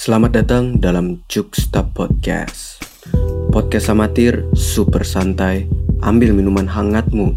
Selamat 0.00 0.32
datang 0.32 0.80
dalam 0.80 1.20
Juksta 1.28 1.84
Podcast. 1.84 2.80
Podcast 3.52 3.92
amatir 3.92 4.48
super 4.56 5.04
santai. 5.04 5.68
Ambil 6.00 6.32
minuman 6.32 6.64
hangatmu. 6.64 7.36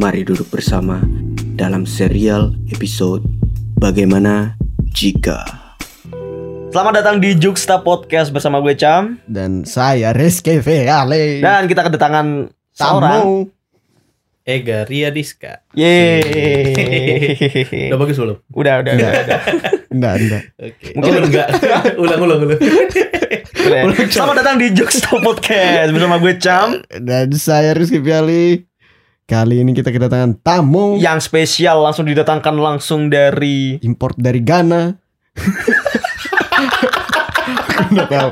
Mari 0.00 0.24
duduk 0.24 0.48
bersama 0.48 1.04
dalam 1.52 1.84
serial 1.84 2.56
episode 2.72 3.28
Bagaimana 3.76 4.56
Jika. 4.88 5.44
Selamat 6.72 7.04
datang 7.04 7.20
di 7.20 7.36
Juksta 7.36 7.84
Podcast 7.84 8.32
bersama 8.32 8.64
gue 8.64 8.72
Cam 8.72 9.20
dan 9.28 9.68
saya 9.68 10.16
Rizky 10.16 10.64
Veale. 10.64 11.44
dan 11.44 11.68
kita 11.68 11.92
kedatangan 11.92 12.48
seorang. 12.72 13.20
Tamu. 13.20 13.52
Ega 14.48 14.88
Ria 14.88 15.12
Diska. 15.12 15.60
Yeay. 15.76 16.32
Udah 17.92 18.00
bagus 18.00 18.16
belum? 18.16 18.40
Udah, 18.56 18.80
udah, 18.80 18.92
udah, 18.96 19.10
udah. 19.12 19.40
Enggak, 19.88 20.14
enggak. 20.20 20.42
Oke. 20.60 20.86
Mungkin 20.92 21.12
oh, 21.12 21.24
enggak. 21.24 21.48
ulang, 22.02 22.20
ulang, 22.20 22.38
ulang. 22.44 22.60
Udah. 22.60 23.82
Selamat 24.12 24.36
datang 24.44 24.60
di 24.60 24.68
Juksta 24.76 25.16
Podcast 25.16 25.88
bersama 25.96 26.20
gue 26.20 26.36
Cam 26.36 26.84
Dan 26.92 27.32
saya 27.32 27.72
Rizky 27.72 27.96
Veale. 27.96 28.68
Kali 29.28 29.60
ini 29.60 29.76
kita 29.76 29.92
kedatangan 29.92 30.40
tamu 30.40 30.96
yang 30.96 31.20
spesial 31.20 31.84
langsung 31.84 32.08
didatangkan 32.08 32.56
langsung 32.56 33.12
dari 33.12 33.76
import 33.84 34.16
dari 34.16 34.40
Ghana. 34.40 34.92
Tahu. 38.08 38.30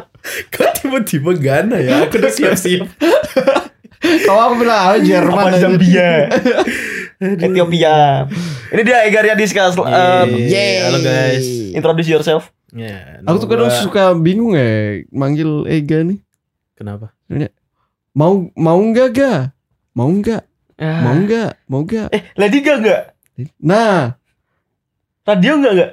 Kok 0.53 0.71
tiba-tiba 0.81 1.31
Ghana 1.37 1.77
ya? 1.81 2.05
Aku 2.09 2.17
udah 2.17 2.33
siap-siap. 2.33 2.89
Kalau 4.01 4.41
aku 4.53 4.55
bilang 4.61 5.01
Jerman 5.05 5.53
apa. 5.53 5.61
Zambia, 5.61 6.29
Ethiopia. 7.21 8.29
Ini 8.73 8.83
dia 8.85 8.99
Ega 9.09 9.21
Riadiska. 9.25 9.73
Uh, 9.73 10.29
Yeay. 10.29 10.85
Halo 10.85 10.99
guys. 11.01 11.47
introduce 11.73 12.09
yourself. 12.09 12.53
Ya, 12.77 13.25
Aku 13.25 13.41
tuh 13.41 13.49
kadang 13.49 13.73
suka 13.73 14.13
bingung 14.13 14.53
ya 14.53 15.01
manggil 15.09 15.65
Ega 15.65 16.05
nih. 16.05 16.21
Kenapa? 16.77 17.17
Mau 18.13 18.53
mau 18.53 18.77
enggak 18.81 19.17
ga? 19.17 19.35
Mau 19.97 20.13
enggak? 20.13 20.45
Ah. 20.77 21.09
Mau 21.09 21.15
enggak? 21.17 21.53
Mau 21.73 21.81
enggak? 21.85 22.09
Eh, 22.13 22.23
Lady 22.37 22.61
Gaga. 22.61 23.17
Nah, 23.61 24.21
Radio 25.25 25.57
enggak 25.57 25.73
enggak? 25.73 25.93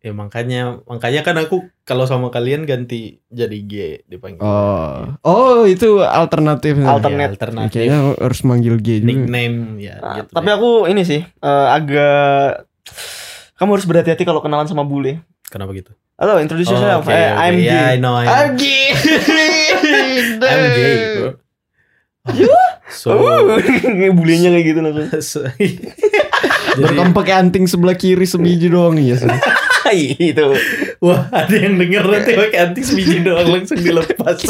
Ya 0.00 0.12
makanya 0.16 0.80
makanya 0.88 1.20
kan 1.20 1.36
aku 1.36 1.68
kalau 1.90 2.06
sama 2.06 2.30
kalian 2.30 2.62
ganti 2.62 3.18
jadi 3.26 3.58
G 3.60 3.74
dipanggil. 4.06 4.38
oh, 4.38 5.10
oh 5.20 5.66
itu 5.66 5.98
alternatifnya. 5.98 6.86
Alternate. 6.86 7.26
Ya, 7.26 7.34
alternatif. 7.34 7.74
Kayaknya 7.74 7.98
harus 8.14 8.40
manggil 8.40 8.78
G 8.78 9.02
juga. 9.02 9.08
Nickname 9.10 9.56
ya 9.76 9.94
Ah, 9.98 10.14
gitu. 10.16 10.30
tapi 10.30 10.46
ya. 10.46 10.54
aku 10.54 10.70
ini 10.86 11.02
sih 11.02 11.20
eh, 11.20 11.66
agak 11.68 12.70
kamu 13.58 13.70
harus 13.74 13.84
berhati-hati 13.84 14.22
kalau 14.22 14.38
kenalan 14.38 14.64
sama 14.64 14.86
bule. 14.86 15.18
Kenapa 15.44 15.74
gitu? 15.74 15.90
Halo, 16.14 16.38
introduce 16.38 16.68
yourself. 16.68 17.02
oke, 17.02 17.10
Eh, 17.10 17.26
oke. 17.26 17.40
I'm 17.40 17.56
Yeah, 17.58 17.74
I 17.82 17.96
gay. 17.96 17.98
know, 17.98 18.14
I 18.14 18.24
know. 18.24 18.36
I'm 18.36 18.52
gay. 18.54 18.86
I'm 20.46 20.64
gay, 20.70 20.94
bro. 21.16 21.30
So, 22.86 23.16
Oh, 23.16 23.56
bulenya 24.12 24.50
kayak 24.50 24.64
gitu 24.64 24.78
langsung. 24.78 25.10
so- 25.24 25.48
pakai 27.16 27.34
anting 27.36 27.64
sebelah 27.64 27.94
kiri 27.94 28.24
sebiji 28.24 28.68
doang 28.68 28.94
ya. 28.96 29.16
sih. 29.16 29.26
Itu. 30.16 30.46
wah 31.00 31.24
ada 31.32 31.56
yang 31.56 31.80
denger 31.80 32.04
nanti 32.04 32.32
pakai 32.36 32.58
anting 32.68 32.84
sebiji 32.84 33.24
doang 33.24 33.48
langsung 33.48 33.80
dilepas. 33.80 34.36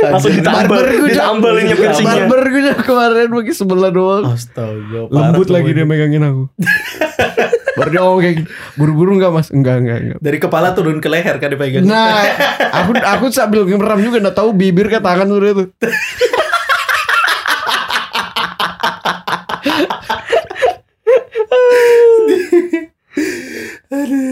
Langsung 0.00 0.32
ditambal, 0.32 0.80
ditambal 1.04 1.60
ini 1.60 1.76
piercingnya. 1.76 2.24
Barber 2.24 2.48
gue 2.48 2.72
kemarin 2.80 3.28
pakai 3.28 3.52
sebelah 3.52 3.92
doang. 3.92 4.32
Astaga, 4.32 5.12
Lembut 5.12 5.52
lagi 5.52 5.76
dia 5.76 5.84
megangin 5.84 6.24
aku. 6.24 6.48
Baru 7.78 7.88
dia 7.92 8.00
ngomong 8.02 8.20
kayak 8.20 8.34
gini, 8.40 8.48
buru-buru 8.76 9.10
enggak 9.16 9.32
mas? 9.32 9.48
Enggak, 9.52 9.76
enggak, 9.84 9.98
enggak. 10.02 10.18
Dari 10.20 10.38
kepala 10.40 10.72
turun 10.72 11.00
ke 11.00 11.08
leher 11.08 11.36
kan 11.36 11.48
dipegang. 11.52 11.84
Nah, 11.84 12.24
aku 12.72 12.92
aku 12.96 13.24
sambil 13.32 13.64
ngeram 13.64 14.00
juga 14.00 14.18
enggak 14.20 14.36
tahu 14.36 14.52
bibir 14.56 14.88
ke 14.88 15.00
tangan 15.00 15.28
udah 15.28 15.52
tuh. 15.64 15.68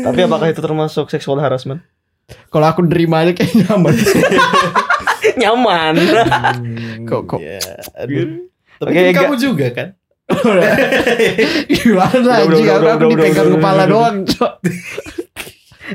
Tapi 0.05 0.21
apakah 0.23 0.47
itu 0.47 0.59
termasuk 0.59 1.07
sexual 1.09 1.39
harassment? 1.39 1.83
Kalau 2.49 2.65
aku 2.65 2.85
nerima 2.85 3.23
aja 3.23 3.33
kayak 3.33 3.67
nyaman. 3.67 3.95
Nyaman. 5.41 5.95
Hmm, 5.99 7.05
Kok- 7.05 7.25
kok- 7.27 7.41
ya, 7.41 7.59
aduh. 7.95 8.47
Tapi 8.79 8.91
Oke, 8.91 8.95
kan 8.95 9.05
Ega. 9.05 9.21
kamu 9.25 9.35
juga 9.37 9.67
kan? 9.71 9.89
Gimana 11.69 12.31
anjing 12.39 12.67
udah, 12.69 12.95
aku, 12.95 13.07
dipegang 13.11 13.51
kepala 13.55 13.83
doang. 13.85 14.17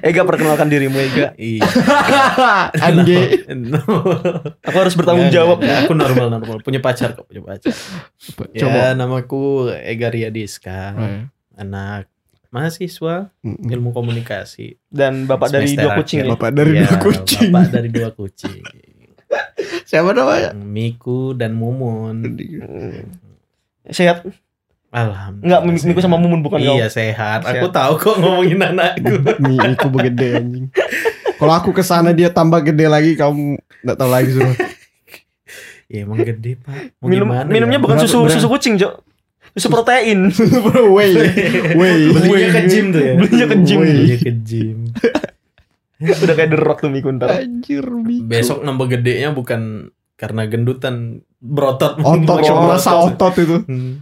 Ega 0.01 0.25
perkenalkan 0.25 0.67
dirimu 0.67 0.97
Ega. 0.97 1.27
Iya. 1.39 1.63
Ange. 2.81 3.45
No. 3.53 3.77
Aku 4.59 4.75
harus 4.75 4.95
bertanggung 4.95 5.29
jawab. 5.29 5.61
enggak, 5.61 5.85
Aku 5.85 5.93
normal 5.93 6.27
normal. 6.31 6.57
Punya 6.59 6.81
pacar 6.81 7.13
kok, 7.13 7.29
punya 7.29 7.45
pacar. 7.45 7.71
Coba. 8.33 8.73
Ya, 8.73 8.91
namaku 8.93 9.69
Ega 9.71 10.09
Riadiska. 10.09 10.79
Oh, 10.91 11.03
ya. 11.03 11.19
Anak 11.53 12.09
mahasiswa 12.53 13.33
Mm-mm. 13.41 13.65
ilmu 13.67 13.89
komunikasi. 13.89 14.77
Dan 14.85 15.25
bapak 15.25 15.49
dari 15.49 15.73
dua 15.73 15.97
kucing 15.97 16.21
akhir. 16.21 16.29
ya. 16.29 16.33
Bapak 16.37 16.49
dari 16.53 16.71
Ya, 16.71 16.81
dua 16.85 16.97
kucing. 17.01 17.49
Bapak 17.49 17.69
dari 17.71 17.89
dua 17.89 18.09
kucing. 18.11 18.61
Siapa 19.89 20.13
namanya? 20.13 20.53
Miku 20.53 21.33
dan 21.33 21.51
Mumun. 21.51 22.21
Sehat? 23.83 24.21
Alhamdulillah. 24.87 25.41
Enggak, 25.41 25.61
Miku 25.65 25.85
Miku 25.89 25.99
sama 25.99 26.15
Mumun 26.15 26.39
bukan 26.39 26.61
Iya 26.61 26.85
kau. 26.85 26.93
sehat. 26.93 27.39
Sehat. 27.41 27.57
Aku 27.57 27.67
tahu 27.67 27.93
kok 27.97 28.15
ngomongin 28.15 28.61
anakku. 28.61 29.17
Mi 29.43 29.57
itu 29.57 29.87
begede 29.89 30.27
anjing. 30.37 30.65
Kalau 31.33 31.53
aku 31.53 31.73
ke 31.73 31.81
sana 31.81 32.13
dia 32.13 32.29
tambah 32.29 32.61
gede 32.61 32.85
lagi 32.85 33.17
kamu 33.17 33.57
nggak 33.81 33.97
tahu 33.97 34.07
lagi 34.07 34.29
suruh. 34.31 34.53
ya 35.89 36.05
emang 36.05 36.21
gede 36.21 36.55
pak. 36.55 36.93
Mau 37.01 37.09
Minum, 37.09 37.27
gimana 37.27 37.43
minumnya 37.43 37.77
ya? 37.77 37.83
bukan 37.83 37.97
susu 37.99 38.29
susu 38.29 38.45
kucing, 38.47 38.77
Cok. 38.77 38.93
Susu 39.53 39.69
protein. 39.69 40.33
Woi, 40.93 41.13
woi. 41.77 41.93
Belinya 42.09 42.49
ke 42.57 42.61
gym 42.65 42.85
tuh 42.89 43.01
ya. 43.01 43.13
Belinya 43.21 43.45
ke 43.45 43.57
gym. 43.61 43.77
Belinya 43.85 44.17
ke 44.17 44.31
gym. 44.41 44.79
Udah 46.23 46.35
kayak 46.35 46.49
The 46.51 46.59
Rock 46.59 46.79
tuh 46.83 46.91
Miku 46.91 47.13
ntar. 47.13 47.29
Anjir, 47.31 47.85
Miku. 47.85 48.25
Besok 48.27 48.65
nambah 48.65 48.91
gedenya 48.91 49.31
bukan 49.31 49.93
karena 50.17 50.49
gendutan 50.49 51.21
berotot. 51.37 52.01
otot 52.01 52.39
rasa 52.73 53.07
otot. 53.07 53.29
otot 53.29 53.33
itu. 53.39 53.57
Hmm. 53.69 53.93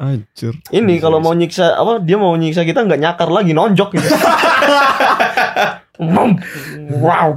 Anjir. 0.00 0.56
Ini 0.72 1.00
kalau 1.00 1.20
mau 1.20 1.32
nyiksa 1.36 1.76
apa 1.76 2.00
dia 2.00 2.16
mau 2.16 2.32
nyiksa 2.32 2.64
kita 2.64 2.84
nggak 2.84 3.00
nyakar 3.00 3.28
lagi 3.28 3.52
nonjok 3.52 4.00
gitu. 4.00 4.08
Wow. 5.98 7.36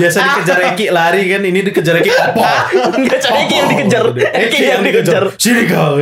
Biasa 0.00 0.18
dikejar 0.24 0.58
Eki 0.72 0.86
lari 0.90 1.28
kan, 1.28 1.42
ini 1.44 1.60
dikejar 1.64 2.00
Eki 2.00 2.10
apa? 2.12 2.48
Enggak 2.96 3.18
cari 3.20 3.38
Eki 3.48 3.54
yang 3.54 3.68
dikejar. 3.70 4.04
Eki 4.16 4.58
yang 4.64 4.82
dikejar. 4.82 5.24
Sini 5.36 5.62
kau. 5.68 6.00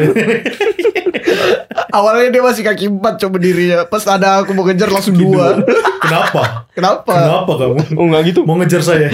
Awalnya 1.92 2.32
dia 2.32 2.42
masih 2.42 2.64
kaki 2.64 2.88
empat 2.88 3.20
coba 3.20 3.36
dirinya. 3.36 3.84
Pas 3.84 4.00
ada 4.08 4.40
aku 4.40 4.56
mau 4.56 4.64
kejar 4.64 4.88
langsung 4.88 5.12
dua. 5.12 5.60
Kenapa? 6.00 6.64
Kenapa? 6.72 7.12
Kenapa 7.12 7.52
kamu? 7.52 7.76
Oh 8.00 8.04
enggak 8.08 8.22
gitu. 8.32 8.40
Mau 8.48 8.56
ngejar 8.56 8.80
saya? 8.80 9.12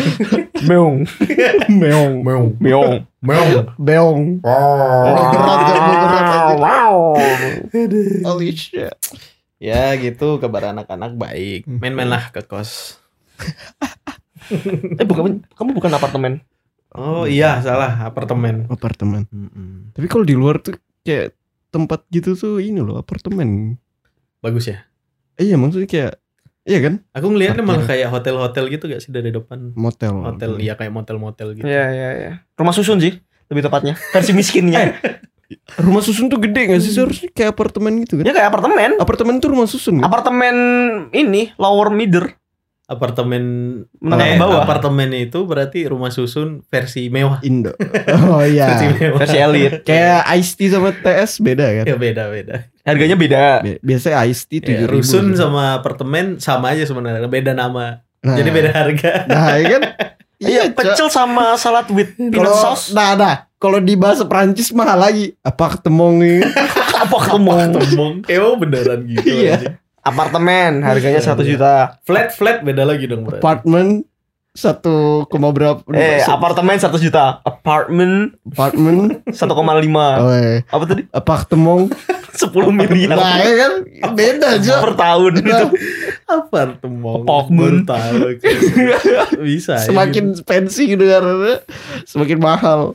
Meong. 0.63 1.03
Meong. 1.67 2.23
Meong. 2.23 2.49
Meong. 2.63 2.95
Meong. 3.79 4.21
Mau 4.43 5.25
berat 5.35 5.59
anjing. 5.59 6.61
Wow. 6.63 7.19
Holy 8.25 8.51
shit. 8.55 8.95
Ya 9.59 9.91
gitu 9.95 10.39
kabar 10.39 10.71
anak-anak 10.71 11.15
baik. 11.15 11.67
Main-main 11.67 12.07
lah 12.07 12.31
ke 12.31 12.43
kos. 12.43 13.03
Eh 14.95 15.05
bukan 15.05 15.43
kamu 15.53 15.71
bukan 15.75 15.93
apartemen. 15.93 16.33
Oh 16.95 17.27
iya 17.27 17.59
salah 17.61 18.01
apartemen. 18.01 18.65
Apartemen. 18.67 19.27
Mm-mm. 19.29 19.93
Tapi 19.93 20.07
kalau 20.07 20.25
di 20.25 20.33
luar 20.33 20.59
tuh 20.59 20.79
kayak 21.03 21.35
tempat 21.69 22.07
gitu 22.09 22.33
tuh 22.33 22.57
ini 22.59 22.79
loh 22.79 22.97
apartemen. 22.97 23.77
Bagus 24.39 24.71
ya. 24.71 24.87
Eh, 25.37 25.45
Iya 25.45 25.59
maksudnya 25.59 25.87
kayak 25.87 26.15
Iya 26.63 26.79
kan? 26.85 26.95
Aku 27.17 27.33
ngeliatnya 27.33 27.61
Parkir. 27.61 27.73
malah 27.75 27.87
kayak 27.89 28.09
hotel-hotel 28.13 28.65
gitu 28.69 28.85
gak 28.87 29.01
sih 29.01 29.09
dari 29.09 29.33
depan 29.33 29.73
Motel. 29.73 30.13
hotel 30.21 30.61
ya 30.61 30.77
kayak 30.77 30.93
motel-motel 30.93 31.57
gitu. 31.57 31.65
Iya 31.65 31.85
iya 31.89 32.09
iya. 32.15 32.33
Rumah 32.55 32.73
susun 32.73 33.01
sih 33.01 33.17
lebih 33.49 33.65
tepatnya. 33.65 33.97
Versi 34.13 34.37
miskinnya. 34.37 35.01
Rumah 35.75 36.01
susun 36.01 36.27
tuh 36.27 36.37
gede 36.39 36.69
gak 36.69 36.79
sih? 36.79 36.93
Seharusnya 36.93 37.29
kayak 37.31 37.53
apartemen 37.53 38.03
gitu 38.03 38.17
kan? 38.17 38.25
Ya 38.25 38.33
kayak 38.33 38.49
apartemen. 38.49 38.91
Apartemen 38.97 39.35
tuh 39.39 39.49
rumah 39.49 39.65
susun 39.65 39.97
kan? 39.97 40.05
Apartemen 40.05 40.55
ini 41.11 41.53
lower 41.55 41.89
middle. 41.89 42.29
Apartemen 42.85 43.43
Menengah 43.95 44.27
eh, 44.27 44.33
ke 44.33 44.41
bawah. 44.41 44.61
Apartemen 44.63 45.09
itu 45.13 45.45
berarti 45.45 45.85
rumah 45.85 46.09
susun 46.09 46.65
versi 46.65 47.09
mewah. 47.09 47.41
Indo. 47.43 47.73
Oh 48.25 48.41
Versi 48.41 48.55
iya. 48.55 48.89
mewah. 48.91 49.19
Versi 49.19 49.37
elit. 49.39 49.73
Kayak 49.83 50.21
Ice 50.35 50.53
Tea 50.53 50.69
sama 50.69 50.91
TS 50.95 51.33
beda 51.39 51.67
kan? 51.71 51.85
Ya 51.85 51.97
beda-beda. 51.97 52.57
Harganya 52.83 53.13
beda. 53.15 53.45
Bi- 53.61 53.81
Biasanya 53.83 54.25
Ice 54.27 54.45
Tea 54.45 54.61
Ya, 54.63 54.85
7000 54.85 54.89
rusun 54.91 55.25
gitu. 55.29 55.37
sama 55.39 55.77
apartemen 55.77 56.25
sama 56.39 56.73
aja 56.73 56.85
sebenarnya, 56.85 57.25
beda 57.25 57.53
nama. 57.53 58.01
Nah, 58.19 58.35
Jadi 58.35 58.51
beda 58.51 58.71
harga. 58.71 59.11
Nah, 59.27 59.47
iya 59.55 59.69
kan? 59.71 59.83
Iya, 60.39 60.63
Cok. 60.67 60.75
pecel 60.75 61.09
sama 61.09 61.45
salad 61.55 61.91
with 61.91 62.15
peanut 62.15 62.55
sauce. 62.55 62.91
nah, 62.91 63.13
nah, 63.13 63.48
kalau 63.59 63.83
di 63.83 63.99
bahasa 63.99 64.23
Prancis 64.25 64.71
mahal 64.71 64.99
lagi. 64.99 65.35
Apa 65.43 65.77
ketemong 65.77 66.23
ini? 66.23 66.47
Apa 67.03 67.17
ketemu? 67.27 67.51
Temong. 67.75 68.15
Emang 68.27 68.55
beneran 68.59 69.03
gitu 69.07 69.27
Iya. 69.27 69.79
Apartemen 70.03 70.81
harganya 70.81 71.21
1 71.21 71.37
juta. 71.45 71.99
Flat 72.07 72.33
flat 72.33 72.65
beda 72.65 72.87
lagi 72.87 73.05
dong 73.05 73.27
berarti. 73.27 73.43
Apartemen 73.43 74.07
satu 74.57 75.23
koma 75.31 75.55
berapa? 75.55 75.85
Eh, 75.93 76.25
apartemen 76.25 76.81
1 76.81 76.89
juta. 76.99 77.39
Apartemen 77.45 78.33
apartemen. 78.49 79.23
1,5. 79.27 79.37
Oh, 80.25 80.33
eh. 80.33 80.65
Apa 80.67 80.85
tadi? 80.89 81.03
Apartemen. 81.13 81.91
10 82.39 82.55
miliar 82.71 83.19
Nah, 83.19 83.43
ya 83.43 83.55
kan 83.59 83.73
beda 84.15 84.63
aja. 84.63 84.79
per 84.79 84.95
tahun 84.95 85.33
itu. 85.43 85.65
Apartemen. 86.25 87.27
Apartemen. 87.27 87.75
Bisa. 89.43 89.83
ya. 89.83 89.87
Semakin 89.91 90.39
fancy 90.47 90.95
dengarannya, 90.95 91.67
semakin 92.07 92.39
mahal. 92.39 92.95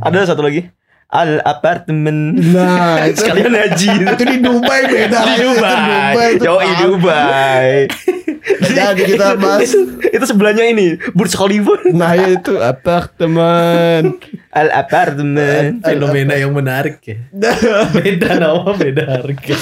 Ada 0.00 0.34
satu 0.34 0.42
lagi. 0.42 0.68
Al 1.10 1.42
apartemen. 1.42 2.38
Nah, 2.54 3.02
itu, 3.10 3.26
Sekalian 3.26 3.50
haji. 3.50 3.90
itu 4.14 4.24
di 4.30 4.36
Dubai 4.38 4.80
beda. 4.86 5.18
di 5.26 5.34
Dubai. 5.42 6.14
Yo, 6.38 6.54
di. 6.62 6.74
Dubai. 6.86 7.70
Jadi 8.58 9.02
kita 9.14 9.36
bahas. 9.38 9.70
itu, 9.70 9.78
itu 10.10 10.24
sebelahnya 10.26 10.64
ini 10.66 10.98
Burj 11.14 11.34
Khalifa. 11.36 11.74
Nah, 11.94 12.12
ya 12.16 12.28
itu 12.36 12.58
apartemen. 12.58 14.18
Al 14.50 14.68
apartemen. 14.74 15.78
fenomena 15.80 16.34
yang 16.34 16.50
menarik 16.50 16.98
ya. 17.04 17.16
Beda 17.96 18.40
nama, 18.40 18.74
beda 18.74 19.04
harga. 19.06 19.56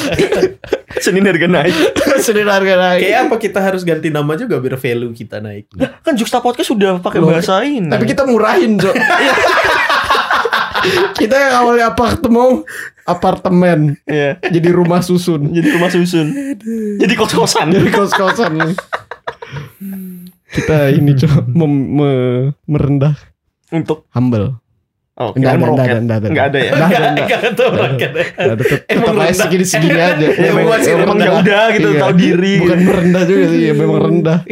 Senin 1.05 1.25
harga 1.29 1.47
naik. 1.47 1.75
Senin 2.27 2.49
harga 2.49 2.75
naik. 2.75 3.01
Kayak 3.07 3.21
apa 3.29 3.37
kita 3.39 3.61
harus 3.63 3.83
ganti 3.87 4.09
nama 4.11 4.35
juga 4.35 4.59
biar 4.59 4.75
value 4.81 5.15
kita 5.15 5.39
naik. 5.39 5.71
Kan 6.03 6.19
Juxta 6.19 6.43
Podcast 6.43 6.73
sudah 6.75 6.99
pakai 6.99 7.21
bahasa 7.23 7.63
ini. 7.63 7.87
Tapi 7.87 8.05
kita 8.09 8.27
murahin, 8.27 8.81
Jo. 8.81 8.91
kita 11.21 11.35
yang 11.37 11.55
awalnya 11.65 11.93
apartemen, 11.93 12.65
apartemen. 13.09 13.97
Iya. 14.05 14.37
Jadi 14.43 14.69
rumah 14.71 15.01
susun. 15.01 15.49
Jadi 15.49 15.69
rumah 15.71 15.89
susun. 15.89 16.29
Jadi 16.95 17.13
kos-kosan. 17.15 17.67
Jadi 17.69 17.89
kos-kosan 17.89 18.53
nih. 18.55 18.77
Kita 20.47 20.89
ini 20.91 21.13
coba 21.15 21.39
mem- 21.47 21.89
me- 21.91 22.49
merendah 22.65 23.17
Untuk 23.69 24.09
humble. 24.11 24.57
Oh, 25.15 25.35
Enggak 25.35 25.51
ada, 25.53 25.67
enggak 25.67 25.83
ada, 25.85 25.99
enggak 25.99 26.17
ada. 26.17 26.29
Enggak 26.31 26.47
ada 26.47 26.59
ya. 26.59 26.71
Enggak 26.71 26.89
ada, 26.89 27.09
Enggak, 27.11 27.19
enggak 27.19 27.41
enggak 27.51 27.69
rakyat. 27.75 28.13
Enggak 28.15 28.39
ada. 28.39 28.55
Tetap 28.55 28.81
Emang 28.89 29.09
aja 29.09 29.19
rendah. 29.19 29.35
segini-segini 29.37 29.99
aja. 30.01 30.27
Ya, 30.31 30.47
Emang 30.47 30.67
masih 30.69 30.91
emang 30.95 31.05
ya 31.19 31.27
rendah. 31.27 31.41
udah 31.43 31.65
gitu 31.69 31.89
Iya. 31.89 32.01
tahu 32.01 32.13
diri. 32.15 32.53
Bukan 32.61 32.79
merendah 32.81 33.23
juga 33.25 33.45
sih, 33.49 33.61
ya 33.61 33.75
memang 33.75 33.99
rendah. 34.01 34.39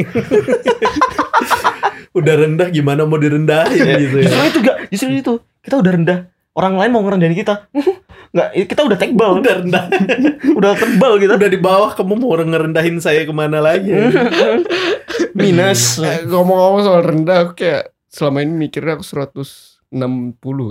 Udah 2.13 2.35
rendah 2.35 2.69
gimana 2.71 3.05
mau 3.05 3.17
direndahin 3.17 3.77
Ya, 3.79 3.95
gitu 4.01 4.17
ya. 4.19 4.25
Justru 4.27 4.43
itu 4.43 4.59
enggak, 4.59 4.77
justru 4.89 5.09
itu. 5.15 5.35
Kita 5.61 5.75
udah 5.77 5.93
rendah. 5.93 6.19
Orang 6.57 6.81
lain 6.81 6.89
mau 6.89 7.05
ngerendahin 7.05 7.37
kita. 7.37 7.69
Enggak, 8.33 8.49
kita 8.73 8.81
udah 8.89 8.97
tebal. 8.97 9.31
Udah 9.45 9.55
rendah. 9.61 9.85
udah 10.59 10.73
tebal 10.73 11.21
kita. 11.21 11.37
Udah 11.37 11.51
di 11.53 11.61
bawah 11.61 11.93
kamu 11.93 12.17
mau 12.17 12.33
ngerendahin 12.33 12.97
saya 12.97 13.29
ke 13.29 13.33
mana 13.37 13.61
lagi? 13.61 13.93
Minus. 15.37 16.01
Eh, 16.01 16.25
Ngomong-ngomong 16.25 16.81
soal 16.81 17.03
rendah, 17.05 17.45
aku 17.45 17.61
kayak 17.61 17.93
selama 18.09 18.41
ini 18.41 18.57
mikirnya 18.57 18.97
aku 18.97 19.05
160 19.05 19.93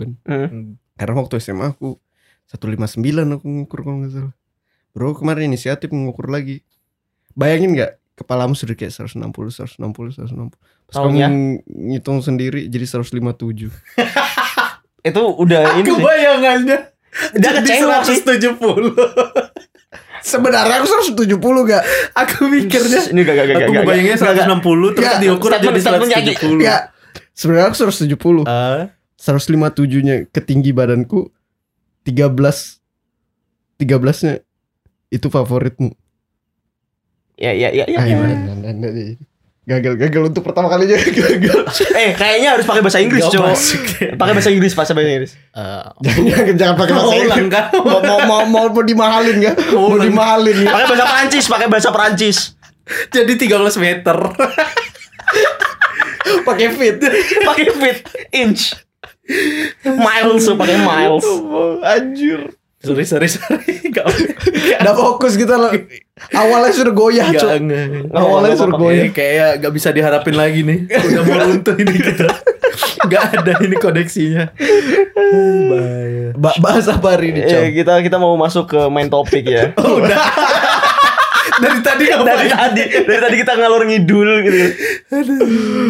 kan. 0.01 0.11
Hmm. 0.25 0.81
Karena 0.97 1.13
waktu 1.21 1.37
SMA 1.37 1.77
aku 1.77 2.01
159 2.49 3.37
aku 3.37 3.45
ngukur 3.45 3.85
kalau 3.85 4.01
nggak 4.01 4.13
salah. 4.13 4.33
Bro 4.97 5.21
kemarin 5.21 5.53
inisiatif 5.53 5.93
ngukur 5.93 6.33
lagi. 6.33 6.65
Bayangin 7.37 7.77
nggak 7.77 8.01
kepalamu 8.15 8.57
sudah 8.57 8.73
kayak 8.73 8.89
160, 8.89 9.21
160, 9.21 9.77
160. 10.17 10.49
Pas 10.89 10.93
Tahunnya? 10.97 11.27
kamu 11.29 11.61
ngitung 11.67 12.25
sendiri 12.25 12.65
jadi 12.71 12.85
157. 12.89 13.69
Itu 15.05 15.21
udah 15.37 15.77
ini 15.77 15.85
Aku 15.85 16.01
bayangannya. 16.01 16.77
Dia 17.37 17.51
Jadi 17.53 17.69
kecewa 17.69 17.95
sih. 18.03 18.19
170. 18.25 18.91
Sebenarnya 20.25 20.81
aku 20.81 20.87
170 21.13 21.69
gak? 21.69 21.83
Aku 22.17 22.49
mikirnya 22.49 23.01
Ini 23.13 23.21
gak 23.21 23.35
gak 23.37 23.45
gak 23.45 23.57
Aku 23.61 23.71
gak, 23.77 23.85
bayangnya 23.85 24.17
Gak, 24.17 24.33
gak. 24.33 24.45
160 24.57 24.95
terus 24.97 25.13
diukur 25.21 25.49
jadi 25.53 25.79
statementnya 25.79 26.17
lagi. 26.17 26.33
170. 26.33 26.49
Enggak. 26.57 26.81
Sebenarnya 27.37 27.65
aku 27.69 27.75
170. 27.77 28.49
Ah, 28.49 28.89
157-nya 29.21 30.15
ketinggi 30.33 30.71
badanku 30.73 31.29
13 32.03 32.81
13-nya 33.75 34.33
itu 35.11 35.27
favoritmu. 35.27 35.91
Ya 37.35 37.51
ya 37.51 37.69
ya 37.69 37.85
ya. 37.85 37.99
Ah, 37.99 38.07
ya. 38.07 39.19
Gagal 39.65 39.97
gagal 39.97 40.21
untuk 40.29 40.45
pertama 40.45 40.69
kalinya 40.69 40.93
gagal. 41.25 41.65
Eh, 41.97 42.13
kayaknya 42.13 42.53
harus 42.53 42.69
pakai 42.69 42.85
bahasa 42.85 43.01
Inggris, 43.01 43.25
masuk. 43.25 43.81
Pakai 44.21 44.33
bahasa 44.37 44.53
Inggris, 44.53 44.77
bahasa 44.77 44.93
bahasa 44.93 45.09
Inggris. 45.09 45.31
ah, 45.51 45.89
jangan 45.97 46.21
jangan, 46.29 46.53
jangan 46.53 46.75
pakai 46.77 46.93
bahasa 46.93 47.07
Mau 47.09 47.17
Inggris. 47.17 47.49
kan? 47.49 47.65
Mau 47.73 47.99
mau 47.99 48.19
mau, 48.21 48.41
mau, 48.45 48.65
mau 48.69 48.83
dimahalin 48.85 49.35
enggak? 49.41 49.55
Mau 49.73 49.97
dimahalin 49.97 50.57
ya. 50.61 50.69
Pakai 50.69 50.87
bahasa 50.93 51.05
Perancis, 51.09 51.45
pakai 51.49 51.67
bahasa 51.67 51.89
Perancis. 51.89 52.37
Jadi 53.09 53.33
13 53.41 53.81
meter. 53.81 54.17
Pakai 56.45 56.67
fit. 56.69 56.97
Pakai 57.41 57.65
feet, 57.71 57.97
inch. 58.31 58.73
Miles, 59.83 60.45
pakai 60.47 60.77
miles. 60.77 61.25
Anjir. 61.81 62.53
Sorry 62.85 63.03
sorry 63.03 63.27
sorry. 63.27 63.73
Gak 63.87 64.05
Udah 64.77 64.93
fokus 64.93 65.33
kita 65.33 65.55
loh. 65.55 65.71
Awalnya 66.31 66.71
sudah 66.71 66.93
goyah, 66.93 67.27
Gak, 67.27 67.41
Cok. 67.41 67.51
enggak. 67.57 67.85
Awalnya 68.09 68.47
Nggak 68.47 68.57
suruh 68.57 68.71
apa-apa. 68.71 68.85
goyah. 68.87 69.03
Eh, 69.03 69.11
kayak 69.11 69.51
gak 69.59 69.73
bisa 69.73 69.89
diharapin 69.89 70.35
lagi 70.35 70.61
nih. 70.61 70.79
Udah 70.87 71.21
mau 71.23 71.37
runtuh 71.41 71.75
ini 71.75 71.95
kita. 71.95 72.27
Gak 73.05 73.23
ada 73.35 73.53
ini 73.59 73.75
koneksinya. 73.75 74.43
Ba- 76.35 76.59
bahas 76.59 76.85
apa 76.85 77.07
hari 77.09 77.31
ini, 77.31 77.41
Cok? 77.43 77.59
Eh, 77.59 77.69
kita 77.73 77.93
kita 78.01 78.17
mau 78.17 78.35
masuk 78.35 78.67
ke 78.67 78.79
main 78.87 79.07
topik 79.07 79.43
ya. 79.43 79.71
Oh, 79.79 79.97
udah. 79.97 80.17
Dari 81.55 81.79
tadi 81.79 82.03
dari 82.05 82.17
ngapain? 82.17 82.49
tadi, 82.49 82.81
dari 83.01 83.19
tadi 83.21 83.35
kita 83.37 83.53
ngalur 83.55 83.83
ngidul 83.83 84.29
gitu. 84.41 84.57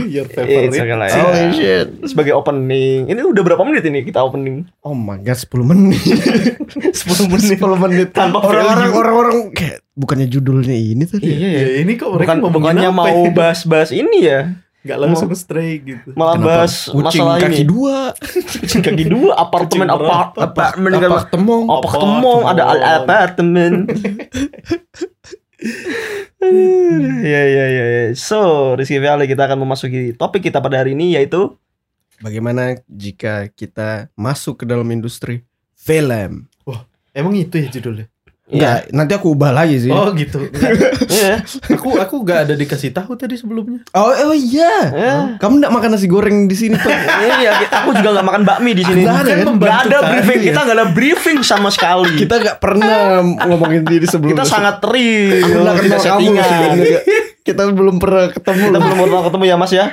Your 0.07 0.25
Eh, 0.25 0.31
favorite. 0.31 0.71
segala 0.71 1.03
ya. 1.05 1.17
Holy 1.17 1.45
shit. 1.51 1.87
Sebagai 2.03 2.33
opening. 2.33 3.07
Ini 3.07 3.19
udah 3.19 3.41
berapa 3.41 3.61
menit 3.61 3.81
ini 3.83 4.01
kita 4.01 4.21
opening? 4.21 4.69
Oh 4.79 4.93
my 4.93 5.17
god, 5.17 5.35
10 5.35 5.63
menit. 5.63 5.97
10 7.01 7.25
menit. 7.27 7.57
10 7.57 7.77
menit. 7.79 8.07
Tanpa 8.11 8.41
orang-orang 8.41 8.91
orang-orang 8.91 9.35
kayak 9.51 9.81
bukannya 9.91 10.27
judulnya 10.27 10.73
ini 10.73 11.03
tadi. 11.03 11.25
Iya 11.25 11.47
Ya, 11.47 11.49
ya. 11.57 11.67
ini 11.79 11.91
kok 11.93 12.09
mereka 12.11 12.31
Bukan 12.31 12.37
ngomongin 12.41 12.55
bukannya 12.77 12.87
apa 12.87 12.97
mau 13.01 13.19
ya? 13.19 13.31
bahas-bahas 13.31 13.89
ini 13.89 14.19
ya. 14.21 14.41
Gak 14.85 15.01
langsung 15.01 15.33
straight 15.33 15.81
gitu. 15.81 16.13
Malah 16.13 16.37
Kenapa? 16.37 16.49
bahas 16.61 16.73
Kucing 16.85 17.25
masalah 17.25 17.41
kaki 17.41 17.57
ini. 17.57 17.65
dua. 17.65 17.97
Kucing 18.53 18.81
kaki 18.81 19.05
dua, 19.07 19.31
apartemen 19.43 19.87
apart, 19.89 20.37
apartemen 20.37 20.91
Apa 20.93 21.01
apa 21.01 21.17
ketemu? 21.25 21.57
apa 21.65 21.87
ketemu 21.89 22.33
ada 22.45 22.63
apartemen. 22.95 23.71
Ya 27.25 27.41
ya 27.47 27.65
ya 27.71 27.85
ya. 27.89 28.03
So, 28.13 28.73
Rizky 28.77 29.01
Valley 29.01 29.25
kita 29.25 29.49
akan 29.49 29.65
memasuki 29.65 30.13
topik 30.13 30.45
kita 30.45 30.61
pada 30.61 30.83
hari 30.83 30.93
ini 30.93 31.17
yaitu 31.17 31.57
Bagaimana 32.23 32.79
jika 32.87 33.51
kita 33.51 34.07
masuk 34.15 34.63
ke 34.63 34.65
dalam 34.65 34.87
industri 34.87 35.43
film? 35.75 36.47
Emang 37.11 37.35
itu 37.35 37.59
ya 37.59 37.67
judulnya? 37.67 38.07
Enggak, 38.45 38.93
nanti 38.93 39.17
aku 39.17 39.33
ubah 39.33 39.49
lagi 39.49 39.81
sih. 39.81 39.89
Oh 39.89 40.13
gitu. 40.13 40.37
Iya. 41.05 41.41
aku 41.71 41.97
aku 41.97 42.15
gak 42.21 42.45
ada 42.45 42.53
dikasih 42.53 42.93
tahu 42.93 43.17
tadi 43.17 43.33
sebelumnya. 43.33 43.81
Oh, 43.91 44.11
oh 44.11 44.35
iya. 44.37 44.73
Ya. 44.91 45.13
Kamu 45.41 45.57
enggak 45.57 45.73
makan 45.73 45.89
nasi 45.95 46.05
goreng 46.05 46.45
di 46.45 46.53
sini 46.53 46.77
tuh. 46.77 46.93
Iya, 47.41 47.65
aku 47.65 47.97
juga 47.97 48.13
nggak 48.13 48.27
makan 48.27 48.41
bakmi 48.45 48.77
di 48.77 48.83
sini. 48.85 49.01
Nggak 49.01 49.17
ada, 49.17 49.33
kan? 49.33 49.45
Ada 49.81 49.97
briefing. 50.07 50.39
ya. 50.39 50.45
Kita 50.45 50.59
nggak 50.61 50.77
ada 50.77 50.87
briefing 50.93 51.39
sama 51.41 51.69
sekali. 51.73 52.13
kita 52.15 52.37
enggak 52.37 52.57
pernah 52.59 53.25
ngomongin 53.49 53.81
diri 53.81 54.05
sebelumnya. 54.05 54.37
kita 54.37 54.45
sangat 54.45 54.77
real. 54.85 55.65
Aku 55.65 55.65
enggak 55.65 55.81
tidak 55.81 55.99
kenal 56.05 56.21
kamu. 56.21 56.83
Kita 57.41 57.61
belum 57.69 57.95
pernah 57.97 58.25
ketemu. 58.29 58.63
Kita 58.69 58.79
belum 58.79 58.97
pernah 59.05 59.21
ketemu 59.25 59.43
ya 59.45 59.55
Mas 59.55 59.71
ya. 59.71 59.85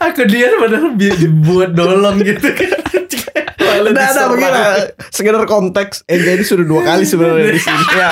Aku 0.00 0.22
dia 0.26 0.50
padahal 0.54 0.94
bi- 0.94 1.14
dibuat 1.14 1.70
dolong 1.74 2.18
gitu 2.22 2.48
kan. 2.54 2.70
Nah, 3.82 3.90
nah, 3.90 4.06
diserang. 4.06 4.30
begini. 4.30 4.60
Sekedar 5.08 5.44
konteks, 5.44 6.04
Ega 6.04 6.30
ini 6.32 6.44
sudah 6.44 6.62
dua 6.62 6.80
kali 6.82 7.02
sebenarnya 7.02 7.48
di 7.48 7.58
sini. 7.58 7.84
Ya. 7.92 8.10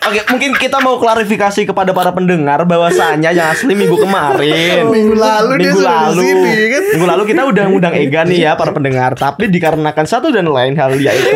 Oke, 0.00 0.24
mungkin 0.26 0.56
kita 0.56 0.80
mau 0.80 0.96
klarifikasi 0.96 1.68
kepada 1.68 1.92
para 1.92 2.08
pendengar 2.10 2.64
bahwasanya 2.64 3.28
yang 3.28 3.52
asli 3.52 3.76
minggu 3.76 3.92
kemarin. 3.98 4.88
Minggu 4.88 5.12
lalu 5.12 5.52
dia 5.54 5.68
minggu 5.68 5.78
sudah 5.78 5.92
di 5.92 6.08
lalu, 6.08 6.22
sini, 6.24 6.52
kan? 6.66 6.82
minggu 6.88 7.06
lalu 7.06 7.22
kita 7.26 7.42
udah 7.44 7.64
ngundang 7.66 7.92
Ega 7.92 8.20
nih 8.24 8.38
ya 8.40 8.52
para 8.54 8.72
pendengar, 8.72 9.12
tapi 9.12 9.46
dikarenakan 9.46 10.06
satu 10.08 10.32
dan 10.32 10.48
lain 10.48 10.80
hal 10.80 10.96
yaitu 10.96 11.28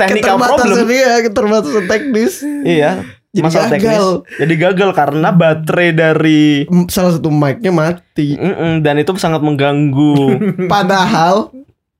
technical 0.00 0.40
Keterbatasan 0.40 0.56
problem. 0.72 0.88
dia, 0.88 1.10
keterbatasan 1.20 1.84
teknis. 1.84 2.32
Iya, 2.64 2.90
Jadi 3.28 3.42
masalah 3.44 3.68
gagal. 3.68 3.82
teknis. 4.24 4.38
Jadi 4.40 4.54
gagal 4.56 4.90
karena 4.94 5.28
baterai 5.28 5.90
dari 5.92 6.42
Salah 6.88 7.12
satu 7.12 7.28
mic-nya 7.28 7.76
mati. 7.76 8.40
Mm-mm, 8.40 8.80
dan 8.80 8.96
itu 8.96 9.12
sangat 9.16 9.44
mengganggu 9.44 10.16
Padahal 10.72 11.52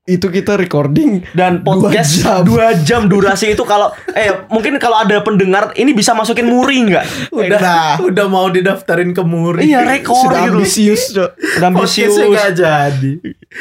itu 0.05 0.29
kita 0.29 0.53
recording 0.53 1.25
dan 1.33 1.59
Dua 1.59 1.81
podcast 1.81 2.21
jam. 2.21 2.45
dua 2.45 2.77
jam 2.79 3.01
durasi 3.05 3.51
itu 3.51 3.63
kalau 3.63 3.89
eh 4.11 4.45
mungkin 4.47 4.77
kalau 4.77 5.01
ada 5.01 5.17
pendengar 5.19 5.73
ini 5.73 5.91
bisa 5.91 6.13
masukin 6.13 6.45
muri 6.45 6.85
nggak 6.85 7.33
udah 7.33 7.57
Nah. 7.57 7.97
udah 7.99 8.25
mau 8.27 8.45
didaftarin 8.47 9.11
ke 9.11 9.21
Muri. 9.21 9.65
iya 9.65 9.81
rekor 9.81 10.13
sudah 10.15 10.45
gitu 10.45 10.53
ambisius, 10.55 11.01
Cok. 11.09 11.29
udah 11.57 11.67
ambisius 11.67 12.13
Podcastnya 12.13 12.37
gak 12.37 12.51
jadi. 12.55 13.11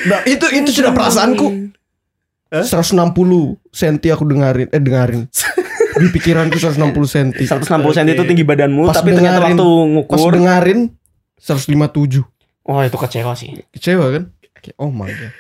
Nah, 0.04 0.20
itu 0.22 0.46
itu 0.52 0.70
sudah 0.74 0.92
perasaanku. 0.92 1.46
160 2.52 2.92
senti 3.70 4.08
aku 4.08 4.24
dengerin 4.24 4.68
eh 4.68 4.78
dengerin. 4.78 5.24
Di 5.94 6.06
pikiranku 6.08 6.54
160 6.54 6.76
cm. 7.08 7.30
160 7.40 7.64
cm 7.94 8.06
itu 8.10 8.24
tinggi 8.24 8.44
badanmu, 8.44 8.86
Pas 8.86 8.94
tapi 8.94 9.10
ternyata 9.10 9.40
dengerin- 9.40 9.56
waktu 9.56 9.68
Pas 10.04 10.18
ngukur, 10.20 10.30
dengerin 10.30 10.80
157. 11.38 12.20
wah 12.62 12.82
itu 12.82 12.96
kecewa 12.96 13.32
sih. 13.32 13.48
Kecewa 13.70 14.12
kan? 14.12 14.24
Oh 14.76 14.88
my 14.88 15.06
god. 15.06 15.32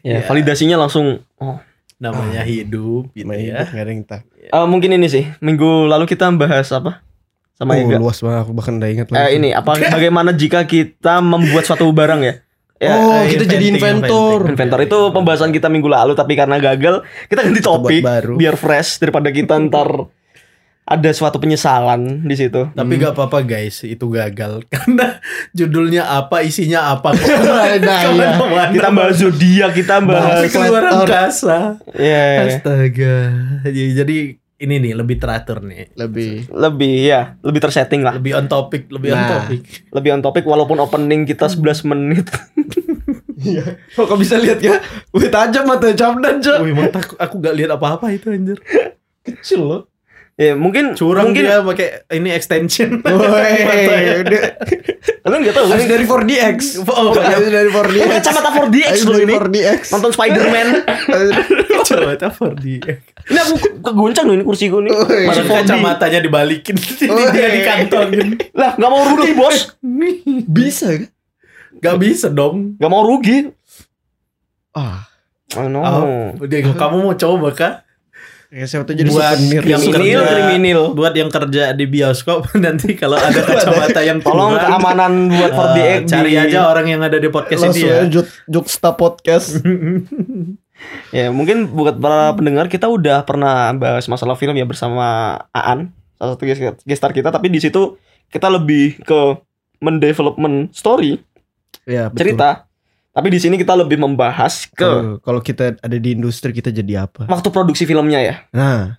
Ya, 0.00 0.22
validasinya 0.22 0.76
langsung 0.76 1.20
oh. 1.36 1.58
Namanya 1.96 2.40
hidup 2.42 3.12
gitu 3.12 3.28
ya. 3.28 3.60
hidup 3.60 3.76
ada 3.76 3.90
yang 3.90 4.02
tahu. 4.02 4.22
Eh, 4.40 4.66
mungkin 4.66 4.90
ini 4.90 5.04
sih, 5.04 5.28
minggu 5.38 5.84
lalu 5.84 6.06
kita 6.06 6.32
bahas 6.32 6.70
apa? 6.70 7.04
Sama 7.52 7.76
Oh, 7.76 7.78
Ega. 7.78 7.96
luas 7.96 8.16
banget 8.18 8.40
aku 8.40 8.52
bahkan 8.52 8.74
udah 8.74 8.88
ingat 8.88 9.06
Eh, 9.06 9.12
langsung. 9.12 9.36
ini 9.36 9.48
apa 9.52 9.70
bagaimana 9.96 10.30
jika 10.32 10.64
kita 10.64 11.20
membuat 11.20 11.62
suatu 11.62 11.84
barang 11.86 12.20
ya? 12.20 12.34
Ya, 12.78 12.96
oh, 12.96 13.20
eh, 13.20 13.28
kita 13.28 13.44
jadi 13.44 13.68
inventing, 13.68 14.08
inventor. 14.08 14.38
Inventor 14.48 14.80
itu 14.80 14.98
pembahasan 15.10 15.50
kita 15.50 15.68
minggu 15.68 15.84
lalu 15.86 16.16
tapi 16.16 16.32
karena 16.32 16.56
gagal 16.56 17.04
kita 17.28 17.44
ganti 17.44 17.60
topik 17.60 18.00
baru. 18.00 18.40
biar 18.40 18.56
fresh 18.56 18.96
daripada 18.96 19.28
kita 19.28 19.60
ntar 19.68 20.08
ada 20.90 21.10
suatu 21.14 21.38
penyesalan 21.38 22.26
di 22.26 22.34
situ. 22.34 22.66
Tapi 22.68 22.92
gak 22.98 23.14
apa-apa 23.14 23.40
guys, 23.40 23.80
itu 23.80 24.10
gagal 24.10 24.60
karena 24.74 25.22
judulnya 25.50 26.02
apa, 26.10 26.42
isinya 26.42 26.90
apa. 26.90 27.14
kok. 27.14 27.22
Nah, 27.80 28.02
iya. 28.10 28.30
Kita 28.68 28.90
bahas 28.90 29.16
zodiak, 29.16 29.70
kita 29.72 30.02
bahas 30.02 30.50
keluar 30.50 30.82
Flat 30.82 30.90
Earth. 30.90 30.98
angkasa. 30.98 31.58
ya 31.94 32.44
Astaga. 32.44 33.16
Jadi, 33.62 33.82
jadi 33.94 34.16
ini 34.60 34.74
nih 34.76 34.92
lebih 34.92 35.16
teratur 35.16 35.62
nih. 35.62 35.94
Lebih. 35.94 36.50
lebih 36.52 36.94
ya, 37.00 37.38
lebih 37.40 37.60
tersetting 37.60 38.02
lah. 38.02 38.18
Lebih 38.18 38.34
on 38.34 38.46
topic, 38.46 38.90
lebih 38.90 39.14
on 39.14 39.20
Nah. 39.20 39.30
topic. 39.40 39.60
Lebih 39.88 40.10
on 40.12 40.20
topic 40.20 40.44
walaupun 40.44 40.76
opening 40.76 41.22
kita 41.24 41.46
11 41.46 41.86
menit. 41.86 42.26
Iya. 43.40 43.64
Oh, 43.96 44.04
kau 44.04 44.20
bisa 44.20 44.36
lihat 44.36 44.60
ya? 44.60 44.76
Wih, 45.16 45.32
tajam 45.32 45.64
mata 45.64 45.88
Camdan, 45.96 46.44
Cok. 46.44 46.60
Wih, 46.60 46.76
mata 46.76 47.00
aku, 47.00 47.16
aku 47.16 47.34
gak 47.40 47.56
lihat 47.56 47.72
apa-apa 47.72 48.12
itu 48.12 48.28
anjir. 48.28 48.60
Kecil 49.24 49.64
loh. 49.64 49.88
Ya, 50.40 50.56
mungkin 50.56 50.96
Curang 50.96 51.30
mungkin 51.30 51.44
dia 51.44 51.60
pakai 51.60 52.08
ini 52.10 52.32
extension. 52.32 52.98
Woi, 53.04 53.52
udah. 54.24 54.42
kalian 55.20 55.38
enggak 55.44 55.54
tahu 55.54 55.64
kan 55.68 55.74
Habis 55.76 55.86
dari 55.86 56.04
4DX. 56.08 56.58
Oh, 56.82 57.12
Habis 57.12 57.50
dari 57.52 57.68
4DX. 57.68 58.08
kacamata 58.08 58.48
4DX 58.56 58.88
Habis 58.88 59.04
loh 59.12 59.20
ini. 59.20 59.34
4DX. 59.36 59.80
Nonton 59.92 60.10
Spider-Man. 60.10 60.68
kacamata 61.76 62.26
4D. 62.32 62.64
ini 63.20 63.38
aku 63.38 63.54
keguncang 63.84 64.24
loh 64.24 64.34
ini 64.34 64.44
kursiku 64.44 64.80
nih. 64.80 64.90
Woi. 64.90 65.28
Masih 65.28 65.44
Masa 65.44 65.52
4D. 65.52 65.52
kacamatanya 65.60 66.18
dibalikin, 66.24 66.76
dia 67.30 67.48
dikantongin. 67.52 68.28
Lah, 68.56 68.74
nggak 68.74 68.90
mau 68.90 69.02
rugi, 69.06 69.30
Bos. 69.36 69.76
Bisa 70.48 70.96
kan? 70.96 71.04
Gak 71.78 71.96
bisa 71.96 72.26
dong. 72.28 72.80
Nggak 72.80 72.90
mau 72.90 73.04
rugi. 73.04 73.52
Ah. 74.72 75.04
Oh, 75.54 75.66
no. 75.66 75.82
Oh, 75.82 76.46
dia, 76.46 76.62
kamu 76.62 76.96
mau 77.02 77.14
coba 77.14 77.48
kah? 77.50 77.74
Kayak 78.50 78.66
siapa 78.66 78.82
tuh 78.82 78.98
jadi 78.98 79.06
Buat 79.08 79.38
souvenir. 79.38 79.62
yang 79.62 79.78
Kriminal, 79.80 79.94
kerja- 79.94 80.34
kriminal. 80.42 80.82
Buat 80.90 81.14
yang 81.14 81.30
kerja 81.30 81.64
di 81.70 81.84
bioskop 81.86 82.50
nanti 82.58 82.92
kalau 82.92 83.14
ada 83.14 83.40
kacamata 83.40 84.02
yang 84.02 84.18
Tolong 84.18 84.52
kurang, 84.52 84.66
keamanan 84.66 85.12
buat 85.30 85.48
eh, 85.48 85.56
4DX 85.56 86.00
cari 86.04 86.32
di- 86.32 86.42
aja 86.42 86.58
orang 86.66 86.86
yang 86.88 87.00
ada 87.00 87.14
di 87.14 87.28
podcast 87.28 87.62
ini 87.62 87.66
Langsung 87.70 87.86
ya. 87.86 87.94
aja 87.96 88.06
Jok 88.10 88.26
Joksta 88.46 88.90
Podcast. 88.92 89.48
Ya, 91.10 91.28
mungkin 91.28 91.68
buat 91.68 91.92
para 91.94 92.32
pendengar 92.32 92.64
kita 92.64 92.88
udah 92.88 93.20
pernah 93.20 93.68
bahas 93.70 94.08
masalah 94.08 94.32
film 94.32 94.56
ya 94.56 94.64
bersama 94.64 95.36
Aan, 95.50 95.92
salah 96.16 96.32
satu 96.32 96.48
guest 96.48 96.56
guest 96.80 96.96
star 96.96 97.12
kita, 97.12 97.28
tapi 97.28 97.46
di 97.46 97.60
situ 97.60 98.00
kita 98.26 98.48
lebih 98.48 98.96
ke 98.98 99.36
mendevelopment 99.76 100.72
story, 100.72 101.20
Ya, 101.84 102.08
betul. 102.08 102.32
cerita. 102.32 102.64
Tapi 103.10 103.26
di 103.26 103.38
sini 103.38 103.54
kita 103.54 103.74
lebih 103.74 103.98
membahas 103.98 104.64
ke 104.66 104.80
Kalau 104.80 105.18
kalau 105.18 105.40
kita 105.40 105.74
ada 105.76 105.96
di 105.96 106.14
industri 106.14 106.50
kita 106.50 106.70
jadi 106.70 107.04
apa? 107.04 107.26
waktu 107.26 107.48
produksi 107.48 107.82
filmnya 107.82 108.18
ya. 108.18 108.34
Nah, 108.50 108.94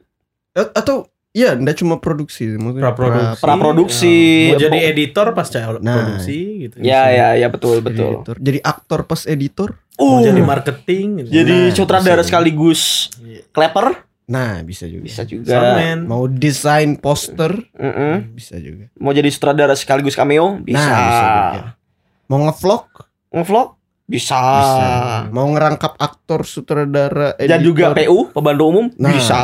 A- 0.52 0.74
atau 0.76 1.08
ya 1.32 1.56
enggak 1.56 1.80
cuma 1.80 1.96
produksi, 1.96 2.44
mungkin 2.54 2.84
Praproduksi. 2.84 3.40
Praproduksi. 3.40 4.16
Mau 4.50 4.60
jadi 4.60 4.78
editor 4.86 5.32
pasca 5.32 5.80
Nah. 5.80 5.96
produksi 5.96 6.40
gitu. 6.62 6.76
Ya, 6.80 7.08
ya, 7.08 7.28
ya 7.36 7.48
betul, 7.48 7.80
Jadi 7.80 7.88
betul. 7.88 8.12
editor. 8.14 8.36
Jadi 8.38 8.60
aktor 8.62 9.00
pas 9.06 9.22
editor. 9.26 9.70
Mau 9.96 10.18
Uh, 10.18 10.26
jadi 10.26 10.42
marketing 10.42 11.06
gitu. 11.22 11.30
jadi 11.32 11.56
Nah, 11.64 11.72
sutradara 11.72 12.20
bisa. 12.20 12.28
sekaligus 12.28 12.82
Iya. 13.18 13.48
clapper 13.50 13.88
Nah, 14.28 14.60
bisa 14.62 14.88
juga. 14.88 15.04
bisa 15.04 15.24
juga. 15.24 15.52
Soundman. 15.52 16.00
Mau 16.04 16.24
desain 16.26 16.96
poster 16.96 17.52
Mm-mm. 17.72 18.32
bisa 18.32 18.56
juga. 18.56 18.92
Mau 18.94 19.12
jadi 19.12 19.28
sutradara 19.28 19.72
sekaligus 19.74 20.16
cameo 20.16 20.56
bisa. 20.58 20.80
Nah, 20.80 21.00
bisa 21.02 21.24
juga. 21.24 21.62
Mau 22.28 22.40
ngevlog 22.42 22.86
Ngevlog 23.30 23.70
bisa. 24.04 24.38
bisa. 24.38 24.88
Mau 25.30 25.50
ngerangkap 25.50 25.96
aktor 25.96 26.44
sutradara 26.44 27.34
editor. 27.36 27.50
Dan 27.50 27.60
juga 27.62 27.86
PU, 27.92 28.30
pembantu 28.30 28.64
umum 28.68 28.86
Nah, 28.96 29.10
bisa. 29.10 29.38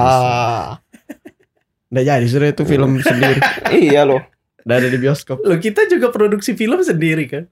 Nggak 1.87 2.03
jadi 2.05 2.25
sudah 2.27 2.47
itu 2.49 2.63
film 2.63 2.91
sendiri. 3.03 3.39
iya 3.71 4.03
loh. 4.03 4.19
Udah 4.61 4.75
ada 4.75 4.87
di 4.87 4.97
bioskop. 4.97 5.39
Loh 5.39 5.55
kita 5.55 5.87
juga 5.87 6.09
produksi 6.09 6.51
film 6.51 6.81
sendiri 6.81 7.25
kan. 7.25 7.43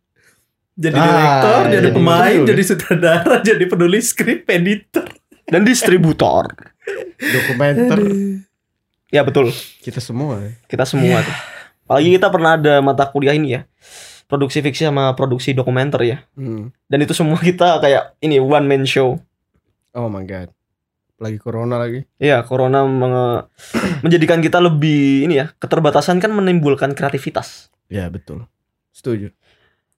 Jadi 0.75 0.91
Ah, 0.93 1.07
direktor, 1.07 1.61
jadi 1.71 1.87
iya, 1.87 1.95
pemain, 1.95 2.39
jadi 2.43 2.61
sutradara, 2.61 3.35
jadi 3.47 3.63
penulis 3.63 4.11
skrip, 4.11 4.43
editor. 4.45 5.07
Dan 5.47 5.63
distributor. 5.63 6.51
Dokumenter 7.15 8.01
Ya 9.07 9.23
betul. 9.23 9.55
kita 9.79 10.03
semua. 10.03 10.43
Kita 10.67 10.83
semua 10.83 11.23
tuh. 11.23 11.35
Apalagi 11.87 12.09
kita 12.11 12.27
pernah 12.27 12.59
ada 12.59 12.83
mata 12.83 13.07
kuliah 13.07 13.31
ini 13.31 13.55
ya. 13.55 13.63
Produksi 14.25 14.59
fiksi 14.59 14.83
sama 14.83 15.13
produksi 15.13 15.53
dokumenter 15.53 16.01
ya. 16.01 16.17
Hmm. 16.33 16.73
Dan 16.85 16.97
itu 16.99 17.13
semua 17.13 17.37
kita 17.43 17.77
kayak 17.77 18.17
ini 18.19 18.37
one 18.37 18.65
man 18.65 18.83
show. 18.83 19.21
Oh 19.91 20.07
my 20.07 20.23
god. 20.23 20.49
Lagi 21.15 21.37
corona 21.37 21.77
lagi. 21.77 22.03
Iya, 22.17 22.43
corona 22.43 22.83
menge- 22.83 23.47
menjadikan 24.03 24.39
kita 24.39 24.59
lebih 24.59 25.23
ini 25.23 25.37
ya, 25.37 25.53
keterbatasan 25.55 26.17
kan 26.17 26.29
menimbulkan 26.29 26.91
kreativitas. 26.91 27.71
Ya 27.87 28.09
betul. 28.09 28.49
Setuju. 28.91 29.31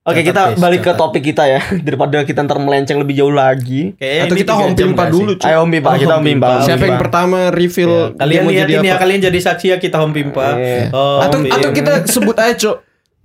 Oke, 0.04 0.24
Catat, 0.24 0.56
kita 0.56 0.64
balik 0.64 0.82
ke 0.82 0.92
topik 0.94 1.20
kita 1.22 1.44
ya 1.46 1.60
daripada 1.86 2.24
kita 2.24 2.40
ntar 2.40 2.56
melenceng 2.58 2.96
lebih 2.96 3.18
jauh 3.18 3.34
lagi. 3.34 3.92
Kayaknya 3.94 4.24
Atau 4.24 4.36
ini 4.36 4.40
kita 4.40 4.54
home 4.56 4.72
pimpa 4.74 4.88
nggak 4.94 5.12
dulu? 5.12 5.32
Cuk. 5.36 5.44
Ayo 5.44 5.58
Om 5.58 5.70
Pimpa, 5.70 5.90
Oh, 5.90 5.96
kita 5.98 6.08
Om 6.08 6.16
Om 6.16 6.24
Pimpa. 6.24 6.48
Pimpa. 6.48 6.64
Siapa 6.64 6.84
yang 6.86 6.98
pertama 6.98 7.38
reveal 7.50 7.92
Ya, 7.92 8.00
dia 8.00 8.16
Kalian 8.16 8.40
mau 8.40 8.52
lihat 8.52 8.62
jadi 8.62 8.74
ini 8.78 8.88
ya, 8.88 8.96
kalian 8.96 9.20
jadi 9.22 9.40
saksi 9.42 9.66
ya 9.68 9.78
kita 9.78 9.96
home 10.00 10.14
pimpa. 10.14 10.48
Iya. 10.56 10.84
Oh, 10.92 11.20
atau 11.20 11.38
kita 11.70 11.92
sebut 12.08 12.36
aja, 12.38 12.54
Cok. 12.56 12.78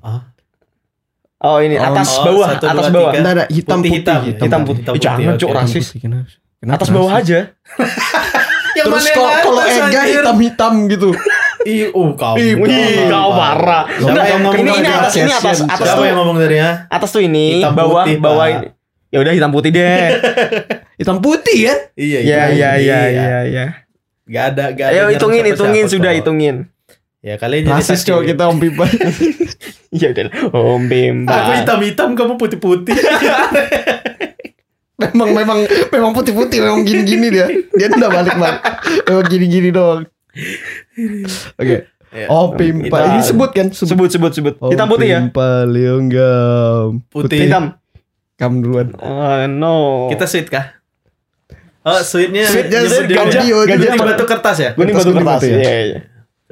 Ah, 0.03 0.32
Oh, 1.43 1.59
ini 1.59 1.75
Oh, 1.75 1.87
atas 1.91 2.09
oh, 2.17 2.23
bawah, 2.23 2.49
satu, 2.55 2.65
atas 2.71 2.87
dua, 2.87 2.95
bawah. 2.95 3.13
Enggak 3.19 3.33
ada 3.35 3.45
hitam 3.51 3.79
Putih, 3.83 3.91
putih, 3.91 3.99
hitam. 3.99 4.21
Hitam 4.47 4.61
putih. 4.63 4.83
Hitam 4.83 4.95
Ih, 4.95 5.01
jangan, 5.03 5.19
putih, 5.19 5.39
Cuk, 5.43 5.49
oke. 5.51 5.59
rasis. 5.59 5.87
Putih, 5.91 6.01
kenapa? 6.07 6.75
Atas 6.79 6.89
bawah 6.95 7.11
rasis? 7.11 7.23
aja. 7.27 7.39
Yang 8.73 8.87
Terus 8.89 9.05
mana 9.05 9.11
yang 9.13 9.43
kalau 9.45 9.63
Ega 9.69 10.03
hitam-hitam 10.09 10.73
gitu. 10.89 11.11
Ih, 11.63 11.93
uh, 11.93 12.11
kau. 12.17 12.35
Ih, 12.39 12.57
kau 13.07 13.31
parah. 13.37 13.85
Siapa 13.87 14.09
Enggak, 14.09 14.25
yang 14.27 14.41
ngomong 14.43 14.63
ini 14.63 14.71
ini 14.73 14.89
atas, 14.89 15.13
ini 15.15 15.33
atas, 15.35 15.59
atas 15.67 15.79
Siapa 15.83 15.99
tuh. 16.01 16.07
yang 16.09 16.19
ngomong 16.19 16.37
tadi 16.41 16.57
ya? 16.57 16.71
Atas 16.89 17.11
tuh 17.13 17.23
ini, 17.23 17.47
Hitam 17.61 17.75
bawah, 17.75 18.05
putih, 18.07 18.17
bawah 18.19 18.47
ini. 18.49 18.69
Ya 19.13 19.19
udah 19.21 19.33
hitam 19.37 19.51
putih 19.53 19.71
deh. 19.77 20.09
Hitam 21.03 21.19
putih 21.21 21.59
kan? 21.69 21.79
Iya, 21.95 22.19
Ya, 22.25 22.41
itu 22.49 22.57
ya, 22.57 22.71
putih, 22.73 22.87
ya, 22.89 23.01
ya, 23.13 23.39
ya. 23.45 23.67
Gak 24.25 24.45
ada, 24.55 24.65
gak 24.73 24.87
ada. 24.89 24.95
Ayo 24.97 25.03
hitungin, 25.13 25.45
hitungin 25.45 25.85
sudah 25.91 26.13
hitungin. 26.17 26.57
Ya 27.23 27.39
kalian 27.39 27.71
jadi 27.71 27.79
Rasis 27.79 28.03
cowok 28.03 28.35
kita 28.35 28.43
Om 28.51 28.59
Pipa. 28.59 28.87
Ya 29.93 30.09
udah, 30.09 30.33
Om 30.57 30.89
Bimba. 30.89 31.37
Aku 31.37 31.51
hitam-hitam, 31.53 32.17
kamu 32.17 32.41
putih-putih. 32.41 32.97
memang 35.03 35.31
memang 35.37 35.59
memang 35.93 36.11
putih-putih 36.17 36.65
memang 36.65 36.81
gini-gini 36.81 37.29
dia. 37.29 37.47
Dia 37.77 37.93
enggak 37.93 38.09
balik-balik. 38.09 38.61
Memang 39.05 39.27
gini-gini 39.29 39.69
doang. 39.69 40.09
Oke. 41.61 41.93
Ya. 42.13 42.27
Oh, 42.33 42.57
Pimpa. 42.57 42.89
Hitam. 42.89 43.13
Ini 43.13 43.21
sebut 43.21 43.51
kan? 43.53 43.67
Sebut, 43.69 44.09
sebut, 44.09 44.33
sebut. 44.33 44.55
Oh, 44.65 44.73
Hitam 44.73 44.89
putih 44.89 45.13
ya? 45.13 45.21
Pimpa 45.21 45.69
Leonggam. 45.69 47.05
Putih. 47.13 47.45
Hitam. 47.45 47.77
Kamu 48.41 48.65
duluan. 48.65 48.97
Oh, 48.97 49.45
no. 49.45 50.09
Kita 50.09 50.25
sweet 50.25 50.49
kah? 50.49 50.81
Oh, 51.85 52.01
sweetnya 52.01 52.49
Sweetnya 52.49 52.87
sweet, 52.89 53.13
apa? 53.13 54.15
batu 54.15 54.25
kertas 54.25 54.57
ya? 54.57 54.71
Gunting 54.73 54.97
Kertas 54.97 55.05
batu 55.05 55.13
gunting 55.13 55.27
kertas. 55.29 55.43
batu 55.43 55.47
ya? 55.53 55.59
Iya, 55.61 55.79
iya. 55.85 55.99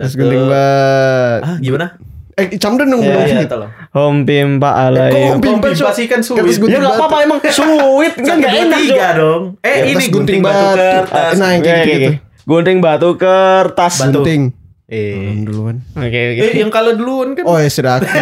Terus 0.01 0.15
gunting 0.17 0.45
bat. 0.49 1.41
Ah, 1.43 1.57
gimana? 1.61 1.87
Eh, 2.33 2.57
camden 2.57 2.89
dong 2.89 3.05
Iya, 3.05 3.13
belum 3.13 3.21
Iya, 3.21 3.37
sih. 3.37 3.47
tolong. 3.47 3.71
Om 3.93 4.17
Bimba 4.25 4.71
kok 4.71 4.81
alay. 4.81 5.13
Om 5.13 5.37
Kok 5.37 5.43
Pimpa, 5.43 5.67
Pimpa 5.69 5.91
sih 5.93 6.07
kan 6.09 6.21
sweet. 6.25 6.41
gunting 6.57 6.73
Ya 6.73 6.79
enggak 6.81 6.97
apa-apa 6.97 7.17
emang 7.21 7.39
suit 7.45 8.15
kan 8.17 8.35
enggak 8.35 8.55
enak, 8.57 8.81
Cok. 8.81 9.13
dong. 9.15 9.43
Eh, 9.61 9.69
Kertas 9.69 9.93
ini 9.93 10.05
gunting 10.09 10.41
batu 10.41 10.67
kertas. 10.73 11.33
Nah, 11.37 11.51
kayak 11.55 11.85
gitu. 11.85 12.11
Gunting 12.43 12.79
batu 12.81 13.09
kertas. 13.15 13.95
Batu. 14.01 14.13
Gunting. 14.17 14.43
Eh. 14.89 15.37
Duluan. 15.45 15.85
Oke, 15.93 16.09
oke. 16.33 16.41
Eh, 16.43 16.51
yang 16.57 16.73
kalah 16.73 16.97
duluan 16.97 17.37
kan? 17.37 17.45
Oh, 17.45 17.61
ya 17.61 17.69
sudah 17.69 18.01
aku. 18.01 18.09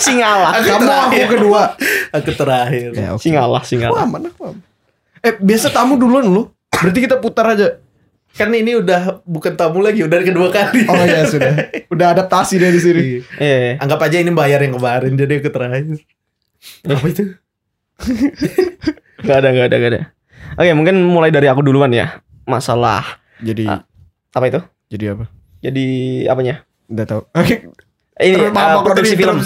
Singalah. 0.00 0.56
Kamu 0.56 0.88
aku 0.88 1.20
kedua. 1.28 1.62
Aku 2.10 2.30
terakhir. 2.32 2.96
Ya. 2.96 3.12
Singalah, 3.14 3.60
Wah, 3.60 3.62
singalah. 3.62 4.08
mana 4.08 4.26
aku 4.26 4.42
aman. 4.48 4.64
Eh, 5.20 5.36
biasa 5.36 5.68
tamu 5.68 6.00
duluan 6.00 6.24
lu. 6.24 6.48
Berarti 6.72 6.98
kita 6.98 7.20
putar 7.20 7.44
aja. 7.46 7.76
Kan 8.30 8.54
ini 8.54 8.78
udah 8.78 9.20
bukan 9.26 9.52
tamu 9.54 9.82
lagi, 9.84 10.00
udah 10.06 10.20
kedua 10.22 10.48
kali. 10.48 10.86
Oh 10.86 11.04
ya 11.04 11.26
sudah. 11.26 11.52
Udah 11.90 12.14
adaptasi 12.14 12.56
dari 12.56 12.78
sini. 12.78 13.02
Iya. 13.36 13.56
Iya. 13.58 13.72
Anggap 13.82 14.00
aja 14.06 14.16
ini 14.22 14.30
bayar 14.32 14.62
yang 14.62 14.78
kemarin, 14.78 15.12
jadi 15.18 15.42
aku 15.42 15.50
terakhir. 15.50 15.98
Apa 16.86 17.06
itu? 17.08 17.24
Gak 19.20 19.36
ada, 19.44 19.52
gak 19.52 19.66
ada, 19.68 19.76
gak 19.76 19.90
ada. 19.92 20.00
Oke, 20.56 20.72
mungkin 20.72 20.96
mulai 21.04 21.28
dari 21.28 21.44
aku 21.44 21.60
duluan 21.60 21.92
ya. 21.92 22.24
Masalah 22.48 23.20
Jadi 23.44 23.68
Ah. 23.68 23.84
Apa 24.32 24.48
itu? 24.48 24.60
jadi 24.88 25.12
apa? 25.14 25.24
Jadi 25.60 25.86
apanya? 26.24 26.64
Udah 26.88 27.04
tahu. 27.06 27.22
Oke. 27.40 27.68
Eh, 28.16 28.32
Ini 28.32 28.48
uh, 28.50 28.80
produksi 28.82 29.14
film. 29.14 29.38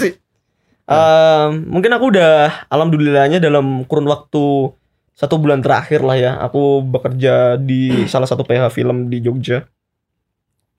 Um, 0.84 1.50
mungkin 1.68 1.90
aku 1.90 2.12
udah 2.12 2.68
alhamdulillahnya 2.68 3.40
dalam 3.40 3.82
kurun 3.84 4.04
waktu 4.06 4.72
satu 5.14 5.38
bulan 5.38 5.62
terakhir 5.62 6.02
lah 6.02 6.18
ya 6.18 6.32
aku 6.42 6.82
bekerja 6.82 7.56
di 7.58 7.90
salah 8.12 8.26
satu 8.26 8.42
PH 8.42 8.70
film 8.74 9.08
di 9.08 9.22
Jogja 9.22 9.66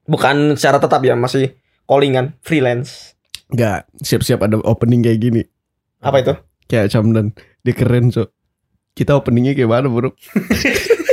bukan 0.05 0.53
secara 0.59 0.77
tetap 0.77 1.01
ya 1.01 1.15
masih 1.17 1.55
callingan 1.87 2.35
freelance 2.43 3.15
Enggak, 3.45 3.85
siap-siap 4.01 4.41
ada 4.41 4.57
opening 4.65 5.05
kayak 5.05 5.19
gini. 5.21 5.41
apa 6.01 6.17
itu 6.21 6.33
Kayak 6.65 6.97
Camdan. 6.97 7.29
Dia 7.61 7.73
keren, 7.77 8.09
Cok. 8.09 8.29
Kita 8.97 9.13
openingnya 9.13 9.53
kayak 9.53 9.69
mana, 9.69 9.85
Bro? 9.85 10.17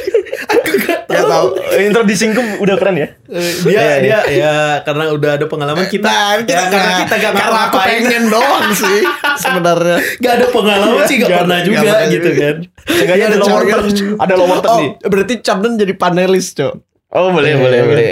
Gak 1.12 1.24
tahu 1.24 1.46
intro 1.84 2.02
di 2.02 2.14
singkum 2.14 2.46
udah 2.58 2.74
keren 2.74 2.96
ya 2.96 3.08
Eh, 3.26 3.52
dia 3.62 3.78
Iya, 3.78 3.94
dia 3.98 4.18
ya 4.30 4.52
karena 4.80 5.08
udah 5.10 5.30
ada 5.34 5.46
pengalaman 5.46 5.84
kita 5.86 6.08
ya, 6.40 6.64
karena 6.64 6.90
kita 7.00 7.14
gak 7.16 7.32
karena 7.34 7.60
aku 7.66 7.78
pengen 7.78 8.24
doang 8.26 8.66
sih 8.72 9.00
sebenarnya. 9.36 9.96
gak 10.18 10.32
ada 10.34 10.46
pengalaman 10.48 11.02
sih 11.04 11.16
gak 11.18 11.30
pernah 11.34 11.58
juga 11.60 11.78
pernah 11.82 11.98
gitu 12.08 12.28
juga. 12.28 12.40
kan 12.42 12.56
Seenggaknya 12.82 13.24
ada 13.24 13.32
Iya, 13.32 13.42
lower 13.42 13.62
Cok. 13.62 13.68
third 13.68 14.16
ada 14.18 14.34
lower 14.34 14.58
third 14.58 14.70
Oh, 14.70 14.78
nih 14.78 14.90
berarti 15.04 15.34
Camdan 15.38 15.72
jadi 15.76 15.92
panelis, 15.94 16.46
Cok. 16.52 16.74
oh 17.10 17.28
boleh 17.30 17.50
Iya, 17.50 17.58
boleh 17.58 17.80
boleh 17.84 18.10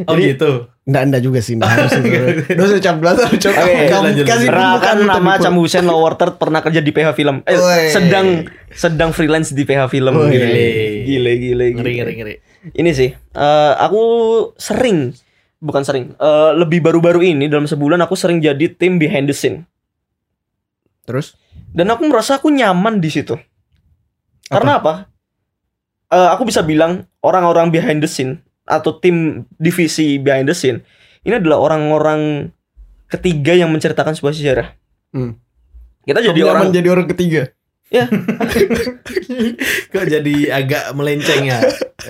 oh 0.00 0.14
gitu 0.14 0.50
Enggak, 0.88 1.02
enggak 1.06 1.22
juga 1.22 1.38
sih, 1.44 1.54
enggak 1.60 1.70
harus 1.76 1.92
itu. 1.92 2.08
Dosa 2.56 2.76
Camdan, 2.80 3.14
Cok. 3.20 3.52
Oke, 3.52 3.82
Kamu 3.86 4.02
lanjut, 4.10 4.24
kasih 4.24 4.48
lanjut. 4.48 4.48
Pernah 4.48 4.68
dulu 4.72 4.78
kan 4.80 4.96
kamu 4.96 5.10
nama 5.12 5.32
Cam 5.36 5.54
Hussein 5.60 5.84
lower 5.86 6.12
third 6.16 6.34
pernah 6.40 6.60
kerja 6.64 6.80
di 6.80 6.90
PH 6.90 7.08
film 7.12 7.36
eh, 7.44 7.60
sedang 7.92 8.26
sedang 8.72 9.10
freelance 9.12 9.52
di 9.52 9.62
PH 9.68 9.92
film 9.92 10.14
Woi. 10.16 10.32
gile 10.32 10.66
gile 11.04 11.32
gile, 11.36 11.66
ngeri 11.76 11.92
gile. 11.92 12.02
ngeri 12.02 12.14
ngeri 12.16 12.34
ini 12.80 12.90
sih 12.96 13.10
eh, 13.12 13.72
aku 13.76 14.02
sering 14.56 15.12
bukan 15.60 15.82
sering 15.84 16.04
eh, 16.16 16.50
lebih 16.56 16.80
baru-baru 16.80 17.22
ini 17.22 17.46
dalam 17.50 17.68
sebulan 17.68 18.00
aku 18.00 18.16
sering 18.16 18.40
jadi 18.40 18.72
tim 18.74 18.96
behind 18.96 19.28
the 19.28 19.36
scene 19.36 19.68
Terus? 21.04 21.36
dan 21.76 21.90
aku 21.92 22.08
merasa 22.08 22.40
aku 22.40 22.48
nyaman 22.48 22.98
di 22.98 23.10
situ 23.12 23.36
karena 24.48 24.80
apa 24.80 25.10
Eh, 26.10 26.28
aku 26.34 26.42
bisa 26.42 26.66
bilang 26.66 27.06
orang-orang 27.22 27.70
behind 27.70 28.02
the 28.02 28.10
scene 28.10 28.42
atau 28.70 28.94
tim 28.94 29.16
divisi 29.54 30.16
behind 30.16 30.46
the 30.46 30.54
scene 30.54 30.80
ini 31.20 31.34
adalah 31.34 31.58
orang-orang 31.60 32.48
ketiga 33.06 33.52
yang 33.52 33.68
menceritakan 33.68 34.14
sebuah 34.14 34.32
sejarah 34.32 34.68
Hmm. 35.10 35.34
kita 36.00 36.22
Jadi 36.22 36.40
orang 36.40 36.70
jadi 36.70 36.88
orang 36.88 37.06
ketiga. 37.08 37.50
kok 39.90 40.04
jadi 40.06 40.34
agak 40.52 40.94
melenceng 40.94 41.42
ya 41.44 41.58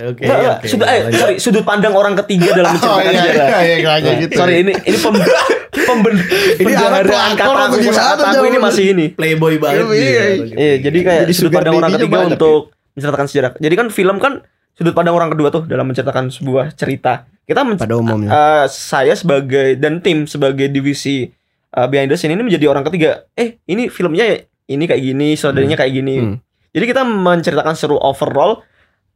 oke 0.03 0.21
Enggak, 0.21 0.37
enggak. 0.37 0.57
oke, 0.59 0.67
sudut 0.69 0.85
eh, 0.85 0.99
lanjut. 1.01 1.17
sorry, 1.17 1.35
sudut 1.39 1.65
pandang 1.65 1.95
orang 1.95 2.13
ketiga 2.15 2.53
dalam 2.53 2.71
menceritakan 2.75 3.01
iya, 3.07 3.17
sejarah 3.17 3.49
iya, 3.49 3.77
iya, 3.79 3.89
Nah, 3.97 4.15
gitu. 4.21 4.33
Sorry 4.37 4.55
ini 4.61 4.73
ini 4.79 4.97
pem, 4.99 5.15
pemben, 5.89 6.15
Ini 6.15 6.73
anak 6.77 7.09
pendaharaan 7.09 7.33
pelakor 7.33 7.57
kata 7.81 8.03
atau 8.13 8.25
aku 8.29 8.45
ini 8.45 8.59
masih 8.59 8.85
ini. 8.93 9.07
playboy 9.11 9.57
banget 9.57 9.85
Iya, 9.87 9.89
dia. 9.89 10.05
iya. 10.05 10.25
Iya, 10.53 10.75
jadi 10.83 10.99
kayak 11.01 11.21
Jadi 11.25 11.33
sudut 11.33 11.51
pandang 11.51 11.75
orang 11.75 11.91
ketiga 11.91 12.13
banyak 12.19 12.37
untuk 12.37 12.61
menceritakan 12.93 13.27
sejarah. 13.27 13.51
Jadi 13.57 13.75
kan 13.75 13.87
film 13.89 14.17
kan 14.19 14.33
sudut 14.75 14.95
pandang 14.95 15.15
orang 15.15 15.31
kedua 15.31 15.49
tuh 15.51 15.65
dalam 15.67 15.87
menceritakan 15.89 16.31
sebuah 16.31 16.73
cerita. 16.75 17.27
Kita 17.45 17.67
Pada 17.67 17.95
umumnya. 17.99 18.31
eh, 18.31 18.67
saya 18.71 19.13
sebagai 19.19 19.75
dan 19.75 19.99
tim 19.99 20.25
sebagai 20.25 20.71
divisi 20.71 21.27
eh, 21.71 21.87
behind 21.91 22.11
the 22.11 22.17
scene 22.17 22.31
ini 22.33 22.47
menjadi 22.47 22.71
orang 22.71 22.87
ketiga. 22.87 23.27
Eh, 23.35 23.59
ini 23.67 23.91
filmnya 23.91 24.47
ini 24.71 24.85
kayak 24.87 25.03
gini, 25.03 25.35
saudaranya 25.35 25.75
kayak 25.75 25.93
gini. 25.93 26.15
Hmm. 26.23 26.37
Jadi 26.71 26.85
kita 26.87 27.03
menceritakan 27.03 27.75
seru 27.75 27.99
overall 27.99 28.63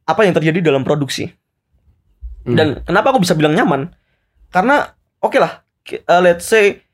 apa 0.03 0.27
yang 0.27 0.35
terjadi 0.35 0.59
dalam 0.59 0.83
produksi. 0.83 1.31
Hmm. 2.43 2.55
Dan 2.59 2.67
kenapa 2.83 3.15
aku 3.15 3.23
bisa 3.23 3.33
bilang 3.33 3.55
nyaman? 3.55 3.89
Karena 4.51 4.83
oke 5.23 5.39
lah, 5.39 5.63
ki- 5.81 6.03
uh, 6.05 6.21
let's 6.21 6.45
say 6.45 6.84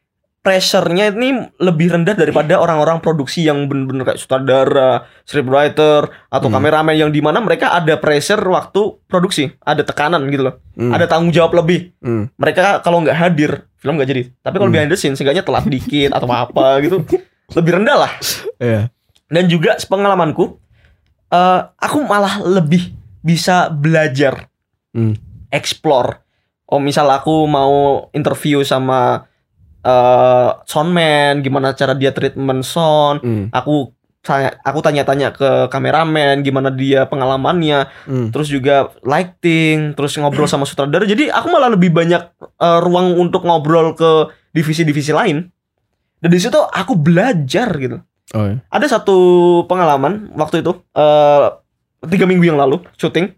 pressure-nya 0.41 1.13
ini 1.13 1.53
lebih 1.61 1.93
rendah 1.93 2.17
daripada 2.17 2.57
orang-orang 2.57 2.97
produksi 2.97 3.45
yang 3.45 3.69
bener-bener 3.69 4.01
kayak 4.03 4.17
sutradara, 4.17 5.05
scriptwriter, 5.21 6.09
atau 6.27 6.47
Hmm. 6.49 6.57
kameramen 6.57 6.97
yang 6.97 7.13
di 7.13 7.21
mana 7.21 7.37
mereka 7.37 7.69
ada 7.71 7.93
pressure 7.95 8.41
waktu 8.41 9.05
produksi, 9.05 9.53
ada 9.61 9.85
tekanan 9.85 10.25
gitu 10.27 10.49
loh, 10.49 10.57
Hmm. 10.73 10.91
ada 10.91 11.05
tanggung 11.05 11.29
jawab 11.29 11.53
lebih. 11.53 11.93
Hmm. 12.01 12.33
Mereka 12.35 12.81
kalau 12.81 13.05
nggak 13.05 13.13
hadir, 13.13 13.69
film 13.77 14.01
nggak 14.01 14.09
jadi. 14.09 14.23
Tapi 14.41 14.55
kalau 14.57 14.69
Hmm. 14.69 14.75
behind 14.75 14.89
the 14.89 14.97
scene, 14.97 15.13
seenggaknya 15.13 15.45
telat 15.45 15.69
dikit 15.69 16.09
atau 16.09 16.25
apa 16.25 16.81
gitu, 16.81 17.05
lebih 17.57 17.71
rendah 17.77 17.97
lah 18.01 18.11
Iya. 18.57 18.89
dan 19.27 19.43
juga 19.45 19.77
sepengalamanku 19.77 20.57
eh 21.29 21.59
aku 21.77 22.03
malah 22.03 22.39
lebih 22.41 22.91
bisa 23.21 23.69
belajar 23.69 24.49
Hmm. 24.91 25.15
explore 25.47 26.19
oh 26.65 26.79
misal 26.79 27.07
aku 27.07 27.43
mau 27.45 28.07
interview 28.11 28.63
sama 28.63 29.27
eh 29.81 30.49
soundman 30.69 31.41
gimana 31.41 31.73
cara 31.73 31.97
dia 31.97 32.13
treatment 32.13 32.61
sound. 32.61 33.21
Hmm. 33.25 33.45
aku 33.49 33.93
tanya 34.21 34.53
aku 34.61 34.85
tanya-tanya 34.85 35.33
ke 35.33 35.49
kameramen 35.73 36.45
gimana 36.45 36.69
dia 36.69 37.09
pengalamannya. 37.09 37.89
Hmm. 38.05 38.29
terus 38.29 38.53
juga 38.53 38.93
lighting 39.01 39.97
terus 39.97 40.13
ngobrol 40.21 40.45
sama 40.45 40.69
sutradara. 40.69 41.03
Jadi 41.09 41.33
aku 41.33 41.47
malah 41.49 41.73
lebih 41.73 41.89
banyak 41.89 42.21
eh, 42.41 42.79
ruang 42.85 43.17
untuk 43.17 43.41
ngobrol 43.43 43.97
ke 43.97 44.29
divisi-divisi 44.53 45.11
lain. 45.11 45.49
Dan 46.21 46.29
di 46.29 46.37
situ 46.37 46.57
aku 46.57 46.93
belajar 46.93 47.73
gitu. 47.81 47.97
Oh, 48.31 48.47
iya. 48.47 48.63
ada 48.71 48.87
satu 48.87 49.17
pengalaman 49.67 50.31
waktu 50.39 50.63
itu 50.63 50.71
eh 50.95 51.47
tiga 52.07 52.25
minggu 52.29 52.45
yang 52.45 52.61
lalu 52.61 52.79
syuting. 52.95 53.33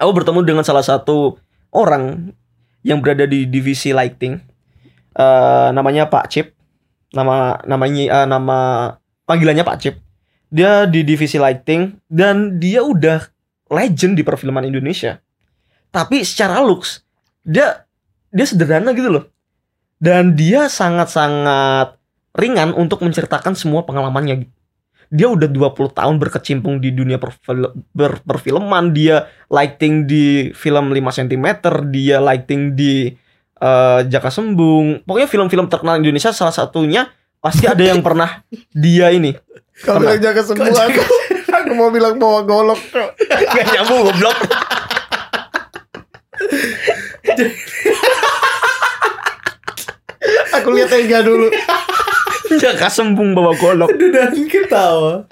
Aku 0.00 0.16
bertemu 0.16 0.40
dengan 0.44 0.64
salah 0.64 0.84
satu 0.84 1.36
orang 1.72 2.32
yang 2.80 3.04
berada 3.04 3.28
di 3.28 3.44
divisi 3.44 3.92
lighting 3.92 4.40
eh 5.16 5.68
namanya 5.74 6.06
Pak 6.06 6.26
Cip 6.30 6.46
nama 7.10 7.58
namanya 7.66 8.22
eh, 8.22 8.26
nama 8.26 8.58
panggilannya 9.26 9.66
Pak 9.66 9.78
Cip 9.82 9.94
dia 10.50 10.84
di 10.84 11.06
divisi 11.06 11.38
lighting 11.38 11.94
dan 12.10 12.58
dia 12.58 12.82
udah 12.82 13.22
legend 13.70 14.18
di 14.18 14.26
perfilman 14.26 14.66
Indonesia. 14.66 15.22
Tapi 15.94 16.26
secara 16.26 16.58
looks 16.58 17.06
dia 17.46 17.86
dia 18.34 18.46
sederhana 18.46 18.90
gitu 18.92 19.08
loh. 19.08 19.24
Dan 20.00 20.34
dia 20.34 20.66
sangat-sangat 20.66 21.96
ringan 22.34 22.74
untuk 22.74 23.04
menceritakan 23.06 23.54
semua 23.54 23.86
pengalamannya. 23.86 24.48
Dia 25.10 25.26
udah 25.26 25.50
20 25.50 25.90
tahun 25.90 26.16
berkecimpung 26.22 26.78
di 26.78 26.94
dunia 26.94 27.18
perfil- 27.18 27.74
ber- 27.90 28.22
perfilman, 28.22 28.94
dia 28.94 29.26
lighting 29.50 30.06
di 30.06 30.54
film 30.54 30.94
5 30.94 31.18
cm, 31.18 31.46
dia 31.90 32.22
lighting 32.22 32.78
di 32.78 33.12
eh, 33.60 34.00
Jaka 34.08 34.30
Sembung. 34.32 35.04
Pokoknya 35.04 35.28
film-film 35.28 35.68
terkenal 35.68 36.00
Indonesia 36.00 36.32
salah 36.32 36.52
satunya 36.52 37.12
pasti 37.40 37.64
ada 37.64 37.80
yang 37.80 38.00
pernah 38.04 38.44
dia 38.72 39.12
ini. 39.12 39.32
Kalau 39.80 40.04
bilang 40.04 40.20
jaga 40.20 40.44
sembuh 40.44 40.76
aku, 40.76 41.02
aku 41.48 41.72
mau 41.72 41.88
bilang 41.88 42.20
bawa 42.20 42.44
golok. 42.44 42.80
Gak 43.28 43.66
nyambung 43.72 44.12
goblok. 44.12 44.36
Aku 50.60 50.68
lihat 50.76 50.92
Ega 50.92 51.24
dulu. 51.24 51.48
Jaka 52.60 52.92
Sembung 52.92 53.32
bawa 53.32 53.56
golok. 53.56 53.88
Aduh, 53.88 54.10
dan 54.12 54.34
ketawa 54.50 55.24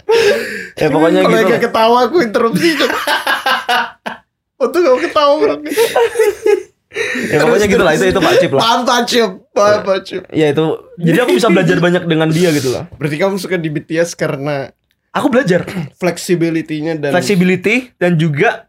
Ya 0.79 0.87
pokoknya 0.88 1.27
Kalau 1.27 1.37
gitu. 1.37 1.45
Ega 1.51 1.59
ketawa 1.61 1.99
aku 2.09 2.17
interupsi. 2.25 2.79
Untung 4.59 4.83
kamu 4.83 4.99
ketawa 5.07 5.33
bro. 5.37 5.55
Ya 7.29 7.45
pokoknya 7.45 7.69
gitu 7.69 7.83
lah 7.85 7.93
itu 7.95 8.05
itu 8.09 8.21
Pak 8.21 8.35
Cip 8.41 8.53
lah. 8.57 8.62
Paham 8.64 8.81
Pak 8.88 9.01
Cip. 9.05 9.31
Paham 9.53 9.81
Pak 9.85 9.99
Cip. 10.09 10.23
Ya 10.33 10.47
itu. 10.51 10.64
Jadi 10.97 11.19
aku 11.21 11.33
bisa 11.37 11.49
belajar 11.53 11.77
banyak 11.79 12.03
dengan 12.09 12.29
dia 12.33 12.49
gitu 12.51 12.73
lah. 12.73 12.88
Berarti 12.97 13.17
kamu 13.21 13.37
suka 13.37 13.61
di 13.61 13.69
BTS 13.69 14.17
karena 14.17 14.73
Aku 15.09 15.33
belajar 15.33 15.64
flexibility-nya 15.97 17.01
dan 17.01 17.11
flexibility 17.17 17.91
dan 17.97 18.21
juga 18.21 18.69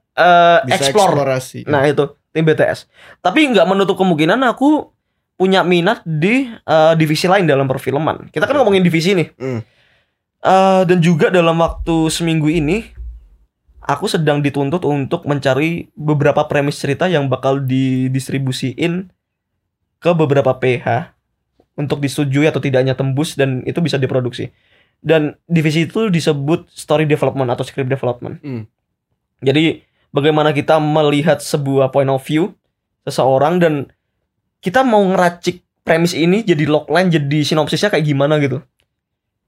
bisa 0.65 0.91
explore. 0.91 1.13
eksplorasi. 1.13 1.59
Nah 1.67 1.83
itu 1.85 2.15
tim 2.31 2.43
BTS. 2.47 2.87
Tapi 3.19 3.53
nggak 3.53 3.65
menutup 3.67 3.99
kemungkinan 3.99 4.39
aku 4.47 4.89
punya 5.39 5.63
minat 5.63 6.03
di 6.03 6.47
eh, 6.51 6.93
divisi 6.99 7.27
lain 7.27 7.47
dalam 7.47 7.67
perfilman. 7.67 8.27
Kita 8.31 8.43
kan 8.43 8.55
ngomongin 8.59 8.83
divisi 8.83 9.15
nih. 9.15 9.27
Hmm. 9.39 9.61
Eh, 10.39 10.81
dan 10.87 10.99
juga 11.03 11.27
dalam 11.27 11.59
waktu 11.59 12.07
seminggu 12.07 12.47
ini 12.47 12.87
aku 13.89 14.05
sedang 14.05 14.45
dituntut 14.45 14.85
untuk 14.85 15.25
mencari 15.25 15.89
beberapa 15.97 16.45
premis 16.45 16.77
cerita 16.77 17.09
yang 17.09 17.25
bakal 17.25 17.57
didistribusiin 17.57 19.09
ke 19.97 20.11
beberapa 20.13 20.53
PH 20.53 21.17
untuk 21.73 21.97
disetujui 21.97 22.45
atau 22.45 22.61
tidaknya 22.61 22.93
tembus 22.93 23.33
dan 23.33 23.65
itu 23.65 23.81
bisa 23.81 23.97
diproduksi. 23.97 24.53
Dan 25.01 25.33
divisi 25.49 25.89
itu 25.89 26.13
disebut 26.13 26.69
story 26.69 27.09
development 27.09 27.49
atau 27.49 27.65
script 27.65 27.89
development. 27.89 28.37
Hmm. 28.45 28.69
Jadi 29.41 29.81
bagaimana 30.13 30.53
kita 30.53 30.77
melihat 30.77 31.41
sebuah 31.41 31.89
point 31.89 32.11
of 32.11 32.21
view 32.21 32.53
seseorang 33.07 33.57
dan 33.57 33.73
kita 34.59 34.83
mau 34.83 35.01
ngeracik 35.01 35.63
premis 35.87 36.13
ini 36.13 36.43
jadi 36.43 36.67
logline 36.67 37.09
jadi 37.09 37.39
sinopsisnya 37.41 37.89
kayak 37.89 38.05
gimana 38.05 38.37
gitu. 38.43 38.59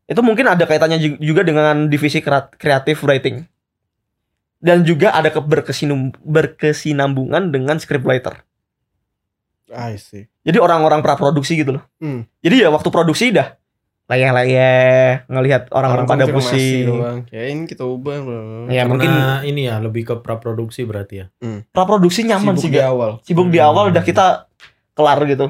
Itu 0.08 0.24
mungkin 0.24 0.48
ada 0.48 0.64
kaitannya 0.64 0.98
ju- 0.98 1.20
juga 1.20 1.44
dengan 1.44 1.92
divisi 1.92 2.24
kreat- 2.24 2.56
creative 2.56 3.04
writing. 3.04 3.51
Dan 4.62 4.86
juga 4.86 5.12
ada 5.12 5.28
keberkesinum 5.28 6.14
berkesinambungan 6.22 7.50
dengan 7.50 7.82
scriptwriter. 7.82 8.46
I 9.72 9.96
see. 9.98 10.28
Jadi 10.44 10.58
orang-orang 10.60 11.00
praproduksi 11.00 11.56
gitu 11.56 11.80
loh. 11.80 11.84
Hmm. 11.98 12.28
Jadi 12.40 12.62
ya 12.62 12.70
waktu 12.70 12.92
produksi 12.92 13.32
dah 13.32 13.56
layeh-layeh 14.12 15.24
ngelihat 15.32 15.72
orang-orang 15.72 16.04
pada 16.04 16.28
pusing. 16.28 16.92
Ya 17.32 17.48
ini 17.48 17.64
kita 17.64 17.88
ubah 17.88 18.20
loh. 18.20 18.68
Ya 18.68 18.84
Karena 18.84 18.92
mungkin 18.92 19.12
ini 19.48 19.72
ya 19.72 19.80
lebih 19.80 20.04
ke 20.04 20.16
praproduksi 20.20 20.84
berarti 20.84 21.24
ya. 21.24 21.26
praproduksi 21.72 22.28
nyaman 22.28 22.60
Sibuk 22.60 22.64
sih 22.68 22.70
di 22.70 22.80
gak. 22.80 22.92
awal. 22.92 23.12
Sibuk 23.24 23.48
di 23.48 23.60
Hmm. 23.64 23.70
awal 23.72 23.96
udah 23.96 24.04
kita 24.04 24.52
kelar 24.92 25.24
gitu. 25.24 25.48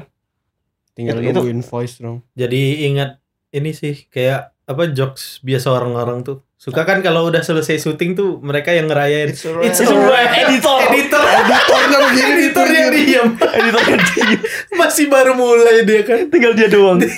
Tinggal 0.94 1.18
Itu- 1.18 1.24
itu- 1.26 1.34
nungguin 1.42 1.62
voice 1.66 1.98
dong. 1.98 2.22
Jadi 2.32 2.86
ingat 2.86 3.18
ini 3.50 3.74
sih 3.74 4.06
kayak 4.06 4.54
apa 4.62 4.86
jokes 4.88 5.42
biasa 5.42 5.74
orang-orang 5.74 6.22
tuh. 6.22 6.38
Suka 6.62 6.86
kan 6.86 7.02
kalau 7.02 7.26
udah 7.26 7.42
selesai 7.42 7.82
syuting 7.82 8.14
tuh 8.14 8.38
mereka 8.38 8.70
yang 8.70 8.86
ngerayain. 8.86 9.34
It's 9.34 9.42
alright. 9.42 9.66
It's 9.66 9.82
alright. 9.82 10.30
Editor. 10.46 10.78
Editor. 10.94 11.18
Editornya 11.18 11.98
begini, 12.06 12.30
Editornya 12.38 12.80
editornya. 12.86 13.02
diam. 13.02 13.28
Editor 13.34 13.82
ganti. 13.82 14.20
Masih 14.78 15.10
baru 15.10 15.34
mulai 15.34 15.82
dia 15.82 16.06
kan. 16.06 16.30
Tinggal 16.30 16.54
dia 16.54 16.70
doang. 16.70 17.02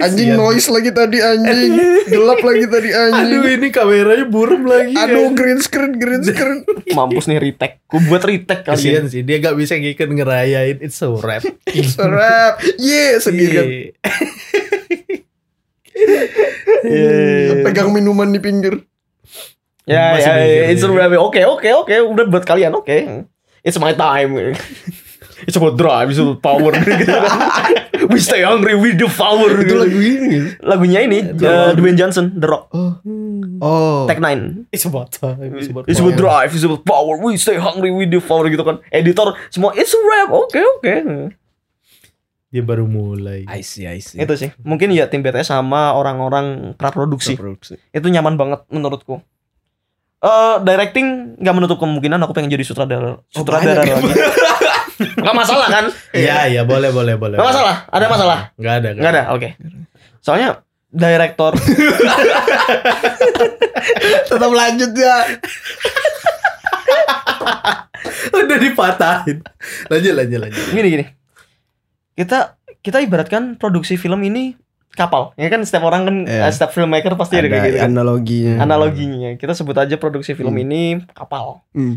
Anjing 0.00 0.32
noise 0.32 0.72
lagi 0.72 0.96
tadi 0.96 1.20
anjing. 1.20 1.76
Gelap 2.16 2.40
lagi 2.40 2.64
tadi 2.72 2.88
Aduh 2.88 3.20
anjing. 3.20 3.60
ini 3.60 3.68
kameranya 3.68 4.24
buram 4.32 4.64
lagi. 4.64 4.96
Aduh 4.96 5.28
kan. 5.28 5.36
green 5.36 5.60
screen 5.60 5.92
green 6.00 6.24
screen. 6.24 6.64
Mampus 6.96 7.28
nih 7.28 7.36
retake. 7.36 7.84
Gue 7.84 8.00
buat 8.08 8.24
retake 8.24 8.64
Kasian 8.64 9.12
kali. 9.12 9.12
sih 9.12 9.20
dia 9.28 9.44
gak 9.44 9.60
bisa 9.60 9.76
ngikut 9.76 10.08
ngerayain 10.08 10.80
It's 10.80 10.96
so 10.96 11.20
rap. 11.20 11.44
Serap. 11.68 12.64
Ye 12.80 13.20
sendirian. 13.20 13.92
Iya. 16.80 17.64
Pegang 17.66 17.92
minuman 17.92 18.32
di 18.32 18.40
pinggir. 18.40 18.84
Ya, 19.88 20.14
Masih 20.14 20.28
ya, 20.28 20.34
mikir 20.38 20.62
it's 20.70 20.84
dia. 20.86 21.18
a 21.18 21.18
Oke, 21.18 21.40
oke, 21.44 21.68
oke. 21.84 21.94
Udah 22.14 22.24
buat 22.30 22.44
kalian, 22.46 22.72
oke. 22.78 23.26
It's 23.60 23.76
my 23.76 23.92
time. 23.92 24.54
It's 25.48 25.56
about 25.56 25.80
drive, 25.80 26.12
it's 26.12 26.20
about 26.20 26.40
power. 26.44 26.72
gitu. 26.76 27.10
We 28.12 28.16
stay 28.16 28.40
hungry 28.40 28.76
with 28.76 28.96
the 28.96 29.08
power. 29.12 29.48
Itu 29.60 29.64
gitu. 29.64 29.74
lagu 29.76 29.98
ini. 30.00 30.26
gitu. 30.32 30.48
Lagunya 30.64 31.00
ini 31.04 31.18
uh, 31.44 31.72
Dwayne 31.76 31.96
Johnson, 31.96 32.32
The 32.36 32.48
Rock, 32.48 32.72
Oh. 32.72 32.96
Oh. 33.60 34.04
Tech 34.08 34.20
Nine. 34.20 34.68
It's 34.72 34.84
about 34.88 35.12
time. 35.12 35.52
It's 35.56 35.68
about 35.68 35.84
It's 35.88 36.00
about 36.00 36.16
drive, 36.16 36.52
it's 36.52 36.64
about 36.64 36.84
power. 36.84 37.20
We 37.20 37.36
stay 37.36 37.60
hungry 37.60 37.92
with 37.92 38.08
the 38.12 38.20
power 38.20 38.48
gitu 38.48 38.64
kan. 38.64 38.80
Editor 38.88 39.36
semua 39.52 39.76
it's 39.76 39.92
a 39.92 40.00
rap. 40.00 40.28
Oke, 40.32 40.60
oke. 40.60 41.36
Dia 42.50 42.66
baru 42.66 42.90
mulai. 42.90 43.46
I 43.46 43.62
see, 43.62 43.86
I 43.86 44.02
see. 44.02 44.18
Itu 44.18 44.34
sih. 44.34 44.50
Mungkin 44.66 44.90
ya 44.90 45.06
tim 45.06 45.22
BTS 45.22 45.54
sama 45.54 45.94
orang-orang 45.94 46.74
praproduksi. 46.74 47.38
Produksi. 47.38 47.78
Itu 47.94 48.10
nyaman 48.10 48.34
banget 48.34 48.66
menurutku. 48.74 49.22
Eh 50.20 50.56
directing 50.66 51.38
nggak 51.38 51.54
menutup 51.54 51.78
kemungkinan 51.78 52.18
aku 52.26 52.34
pengen 52.34 52.50
jadi 52.50 52.66
sutradara 52.66 53.22
sutradara 53.30 53.86
banyak. 53.86 54.02
lagi. 54.02 54.14
Gak 55.00 55.32
masalah 55.32 55.72
kan? 55.72 55.84
Iya, 56.12 56.52
iya, 56.52 56.62
boleh, 56.68 56.92
boleh, 56.92 57.16
boleh. 57.16 57.40
Gak 57.40 57.48
masalah. 57.48 57.88
Ada 57.88 58.04
masalah? 58.04 58.38
Gak 58.60 58.74
ada. 58.84 58.88
Nggak 58.92 59.12
ada. 59.16 59.22
Oke. 59.32 59.56
Soalnya 60.24 60.60
director 60.92 61.56
Tetap 64.28 64.52
lanjut 64.52 64.92
ya. 64.92 65.16
Udah 68.34 68.58
dipatahin. 68.60 69.40
Lanjut, 69.88 70.12
lanjut, 70.12 70.38
lanjut. 70.44 70.64
gini 70.68 70.88
gini. 70.92 71.04
Kita 72.20 72.60
kita 72.80 73.00
ibaratkan 73.00 73.56
produksi 73.56 73.96
film 73.96 74.20
ini 74.20 74.52
kapal. 74.92 75.32
Ya 75.34 75.48
kan 75.48 75.64
setiap 75.64 75.88
orang 75.88 76.02
kan 76.04 76.16
Iya. 76.24 76.44
eh, 76.44 76.52
setiap 76.52 76.70
filmmaker 76.70 77.16
pasti 77.16 77.38
ada, 77.38 77.48
kayak 77.48 77.62
gitu. 77.62 77.72
Ada 77.72 77.80
kan. 77.80 77.90
analoginya. 77.90 78.54
Analoginya 78.60 79.30
kita 79.34 79.52
sebut 79.54 79.72
aja 79.74 79.96
produksi 79.96 80.34
film 80.34 80.52
Hmm. 80.52 80.62
ini 80.62 80.82
kapal. 81.10 81.64
Hmm. 81.72 81.96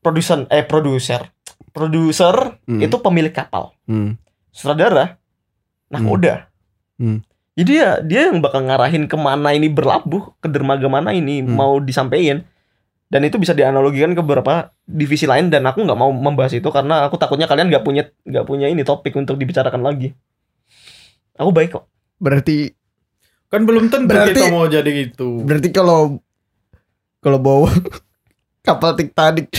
Produsen 0.00 0.48
eh 0.48 0.64
produser. 0.64 1.28
Produser 1.70 2.56
Hmm. 2.64 2.80
itu 2.80 2.96
pemilik 2.96 3.30
kapal. 3.30 3.76
Hmm. 3.84 4.16
Sutradara 4.48 5.20
nakoda. 5.88 6.48
Hmm. 6.96 7.20
Jadi 7.52 7.72
ya 7.74 8.00
dia 8.00 8.32
yang 8.32 8.40
bakal 8.40 8.64
ngarahin 8.64 9.04
ke 9.04 9.14
mana 9.14 9.52
ini 9.52 9.68
berlabuh, 9.68 10.32
ke 10.40 10.48
dermaga 10.48 10.88
mana 10.88 11.12
ini 11.12 11.44
Hmm. 11.44 11.52
mau 11.52 11.76
disampaikan. 11.76 12.48
Dan 13.12 13.28
itu 13.28 13.36
bisa 13.36 13.52
dianalogikan 13.52 14.16
ke 14.16 14.24
beberapa 14.24 14.72
divisi 14.82 15.28
lain 15.28 15.52
dan 15.52 15.68
aku 15.68 15.84
nggak 15.84 15.94
mau 15.94 16.08
membahas 16.08 16.56
itu 16.56 16.64
karena 16.66 17.04
aku 17.04 17.20
takutnya 17.20 17.44
kalian 17.44 17.68
nggak 17.68 17.84
punya 17.84 18.08
nggak 18.24 18.44
punya 18.44 18.66
ini 18.66 18.80
topik 18.82 19.12
untuk 19.12 19.36
dibicarakan 19.36 19.84
lagi. 19.84 20.16
Aku 21.36 21.52
baik 21.52 21.76
kok. 21.76 21.84
Berarti 22.16 22.72
Kan 23.46 23.68
belum 23.68 23.92
tentu 23.92 24.08
Berarti- 24.08 24.32
kita 24.32 24.48
mau 24.48 24.64
jadi 24.64 24.88
gitu. 24.88 25.44
berarti 25.44 25.68
kalau 25.68 26.24
kalau 27.20 27.36
bawa 27.36 27.68
kapal 28.66 28.96
Titanic 28.96 29.52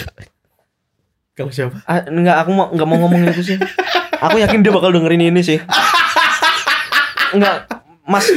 Kalau 1.33 1.53
siapa? 1.53 1.77
Ah, 1.85 2.01
nggak 2.03 2.37
aku 2.41 2.49
mau 2.51 2.67
nggak 2.69 2.87
mau 2.87 2.97
ngomongin 2.99 3.29
itu 3.29 3.53
sih. 3.53 3.57
Aku 4.19 4.37
yakin 4.37 4.61
dia 4.61 4.69
bakal 4.69 4.89
dengerin 4.89 5.29
ini 5.29 5.41
sih. 5.41 5.61
Nggak, 7.33 7.69
Mas. 8.05 8.29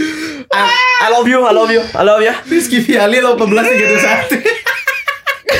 I, 0.47 0.61
I 1.03 1.09
love 1.11 1.25
you, 1.25 1.41
I 1.43 1.53
love 1.53 1.69
you, 1.69 1.85
I 1.85 2.01
love 2.01 2.21
ya. 2.21 2.37
Rizky 2.43 2.81
Fiali 2.81 3.21
1831. 3.21 4.46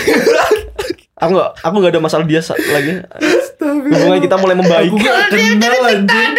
Aku 1.17 1.33
nggak, 1.33 1.51
aku 1.65 1.75
nggak 1.81 1.93
ada 1.97 2.03
masalah 2.05 2.29
dia 2.29 2.45
lagi. 2.45 3.01
Hubungan 3.57 4.21
kita 4.21 4.37
mulai 4.37 4.53
membaik. 4.53 4.93
Aku 4.93 5.01
gak 5.01 5.33
kenal 5.33 5.81
anjing. 5.89 6.33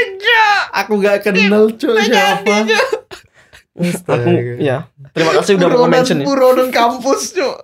Aku 0.70 0.94
gak 1.02 1.18
kenal 1.26 1.64
cuy 1.74 1.98
siapa. 2.06 2.56
Aku, 4.06 4.30
ya. 4.62 4.86
Terima 5.18 5.34
kasih 5.34 5.58
udah 5.58 5.70
mau 5.74 5.90
mention 5.90 6.22
ya. 6.22 6.26
buronan 6.30 6.70
kampus 6.70 7.34
cuk 7.34 7.58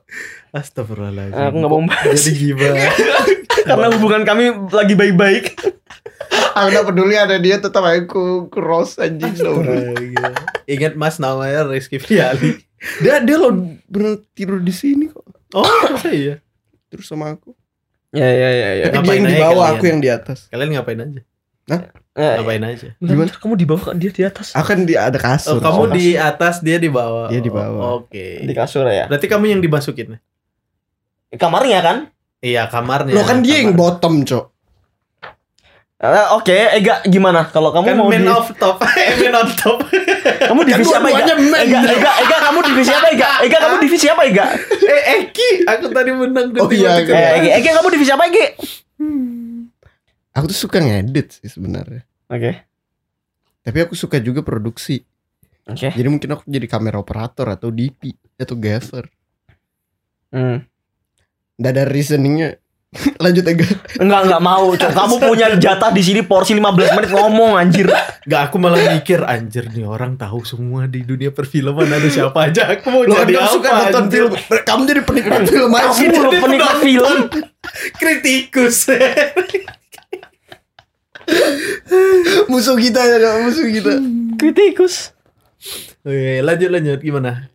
Astagfirullahaladzim. 0.53 1.37
Aku 1.37 1.55
nggak 1.61 1.71
mau 1.73 1.81
bahas. 1.85 2.13
Jadi 2.13 2.53
gimana? 2.53 2.85
Karena 3.65 3.87
hubungan 3.93 4.21
kami 4.21 4.53
lagi 4.69 4.93
baik-baik. 4.93 5.53
aku 6.53 6.67
udah 6.69 6.83
peduli 6.85 7.15
ada 7.17 7.37
dia 7.41 7.57
tetap 7.57 7.81
aku 7.81 8.49
cross 8.53 9.01
anjing 9.01 9.33
Ingat 10.69 10.93
mas 10.93 11.17
namanya 11.17 11.65
Rizky 11.65 11.97
Fiali. 11.97 12.57
dia 12.99 13.23
dia 13.23 13.37
lo 13.39 13.49
bener 13.87 14.19
tidur 14.35 14.59
di 14.59 14.75
sini 14.75 15.07
kok 15.07 15.22
Oh, 15.53 15.65
masa 15.87 16.09
iya? 16.09 16.41
terus 16.89 17.05
sama 17.05 17.31
aku 17.31 17.53
Ya 18.13 18.25
ya 18.25 18.49
ya 18.49 18.69
ya. 18.77 18.85
tapi 18.89 19.09
dia 19.09 19.15
yang 19.17 19.25
di 19.25 19.37
bawah 19.37 19.65
aku 19.71 19.83
yang 19.85 19.97
di 19.97 20.09
atas 20.09 20.45
Kalian 20.49 20.69
ngapain 20.77 20.99
aja? 20.99 21.21
Eh, 22.13 22.33
Ngapain 22.37 22.61
aja? 22.61 22.93
Gimana? 22.99 23.33
Kamu 23.33 23.57
di 23.57 23.65
bawah 23.65 23.89
dia 23.95 24.13
di 24.13 24.21
atas. 24.21 24.53
aku 24.53 24.67
kan 24.69 24.85
di 24.85 24.93
ada 24.93 25.17
kasur 25.17 25.57
Oh, 25.57 25.59
kamu 25.59 25.81
Oh, 25.81 25.87
di 25.89 26.13
atas, 26.13 26.61
dia 26.61 26.77
di 26.77 26.85
bawah. 26.85 27.25
Dia 27.25 27.41
di 27.41 27.49
bawah. 27.49 27.81
Oh, 27.81 27.93
Oke. 28.05 28.45
Di 28.45 28.53
kasur 28.53 28.85
ya. 28.85 29.09
Berarti 29.09 29.25
kamu 29.25 29.49
yang 29.49 29.61
dimasukin? 29.61 30.21
Kamarnya 31.33 31.79
kan? 31.81 31.97
Iya, 32.37 32.69
kamarnya. 32.69 33.17
lo 33.17 33.25
kan 33.25 33.41
dia 33.41 33.65
yang 33.65 33.73
Kamar. 33.73 33.97
bottom 33.97 34.21
cok 34.21 34.45
Eh, 36.03 36.27
Oke, 36.35 36.51
Ega 36.51 36.99
gimana? 37.03 37.47
Kalau 37.47 37.71
kamu 37.71 37.85
Kan 37.87 37.95
mau 37.95 38.11
man 38.11 38.19
di, 38.19 38.27
off 38.27 38.51
top. 38.53 38.83
Eh, 38.99 39.23
man 39.23 39.39
on 39.39 39.49
top. 39.55 39.87
kamu 40.43 40.59
divisi 40.67 40.91
apa 40.91 41.07
Ega? 41.07 41.33
Ega, 41.63 41.79
Ega, 41.87 42.11
Ega, 42.19 42.37
kamu 42.43 42.59
divisi 42.67 42.91
apa 42.91 43.07
Ega? 43.07 43.29
Ega, 43.39 43.57
kamu 43.57 43.75
divisi 43.79 44.07
apa 44.07 44.21
Ega? 44.27 44.45
eh, 44.83 45.01
Eki. 45.23 45.49
Aku 45.63 45.85
tadi 45.89 46.11
menang. 46.11 46.51
Oh, 46.59 46.67
iya. 46.67 46.99
Eh, 46.99 47.29
Ega, 47.39 47.49
Ega, 47.55 47.69
kamu 47.79 47.87
divisi 47.89 48.11
apa 48.11 48.27
Ega? 48.27 48.45
aku 50.33 50.49
tuh 50.49 50.59
suka 50.59 50.81
ngedit 50.81 51.37
sih 51.37 51.45
sebenarnya 51.45 52.01
Oke. 52.25 52.65
tapi 53.61 53.77
aku 53.79 53.93
suka 53.93 54.17
juga 54.17 54.41
produksi 54.41 55.05
Oke. 55.69 55.93
jadi 55.93 56.09
mungkin 56.09 56.33
aku 56.33 56.41
jadi 56.47 56.65
kamera 56.65 56.97
operator 56.97 57.45
atau 57.47 57.69
DP 57.69 58.17
atau 58.35 58.57
gaffer 58.57 59.05
Hmm. 60.33 60.65
Nggak 61.61 61.71
ada 61.77 61.83
reasoningnya 61.85 62.57
lanjut 63.23 63.43
aja 63.45 63.65
Enggak, 63.99 64.21
enggak 64.29 64.41
mau. 64.41 64.73
Cok. 64.73 64.91
Kamu 64.99 65.15
punya 65.21 65.47
jatah 65.57 65.91
di 65.93 66.03
sini 66.05 66.21
porsi 66.21 66.53
15 66.57 66.97
menit 66.97 67.11
ngomong 67.13 67.57
anjir. 67.57 67.87
Gak, 68.23 68.41
aku 68.49 68.57
malah 68.61 68.79
mikir 68.93 69.25
anjir 69.25 69.67
nih 69.69 69.85
orang 69.85 70.15
tahu 70.15 70.45
semua 70.45 70.87
di 70.87 71.03
dunia 71.03 71.33
perfilman 71.33 71.89
ada 71.89 72.07
siapa 72.07 72.49
aja. 72.49 72.69
Aku 72.73 72.89
mau 72.93 73.03
lo 73.03 73.13
kan 73.13 73.25
jadi 73.25 73.33
kamu 73.37 73.45
apa? 73.45 73.53
suka 73.53 73.69
nonton 73.73 74.03
anjir? 74.05 74.13
film 74.13 74.31
kamu 74.63 74.81
jadi 74.89 75.01
penikmat 75.01 75.41
film 75.49 75.71
aja 75.73 75.91
Kamu 75.91 76.21
lo 76.21 76.31
penikmat 76.31 76.77
film. 76.81 77.17
Kritikus. 77.99 78.77
musuh 82.51 82.75
kita 82.75 82.99
ya 82.99 83.47
musuh 83.47 83.67
kita 83.67 83.93
Kritikus. 84.35 85.15
Oke, 86.03 86.43
lanjut 86.43 86.67
lanjut 86.67 86.99
gimana? 86.99 87.47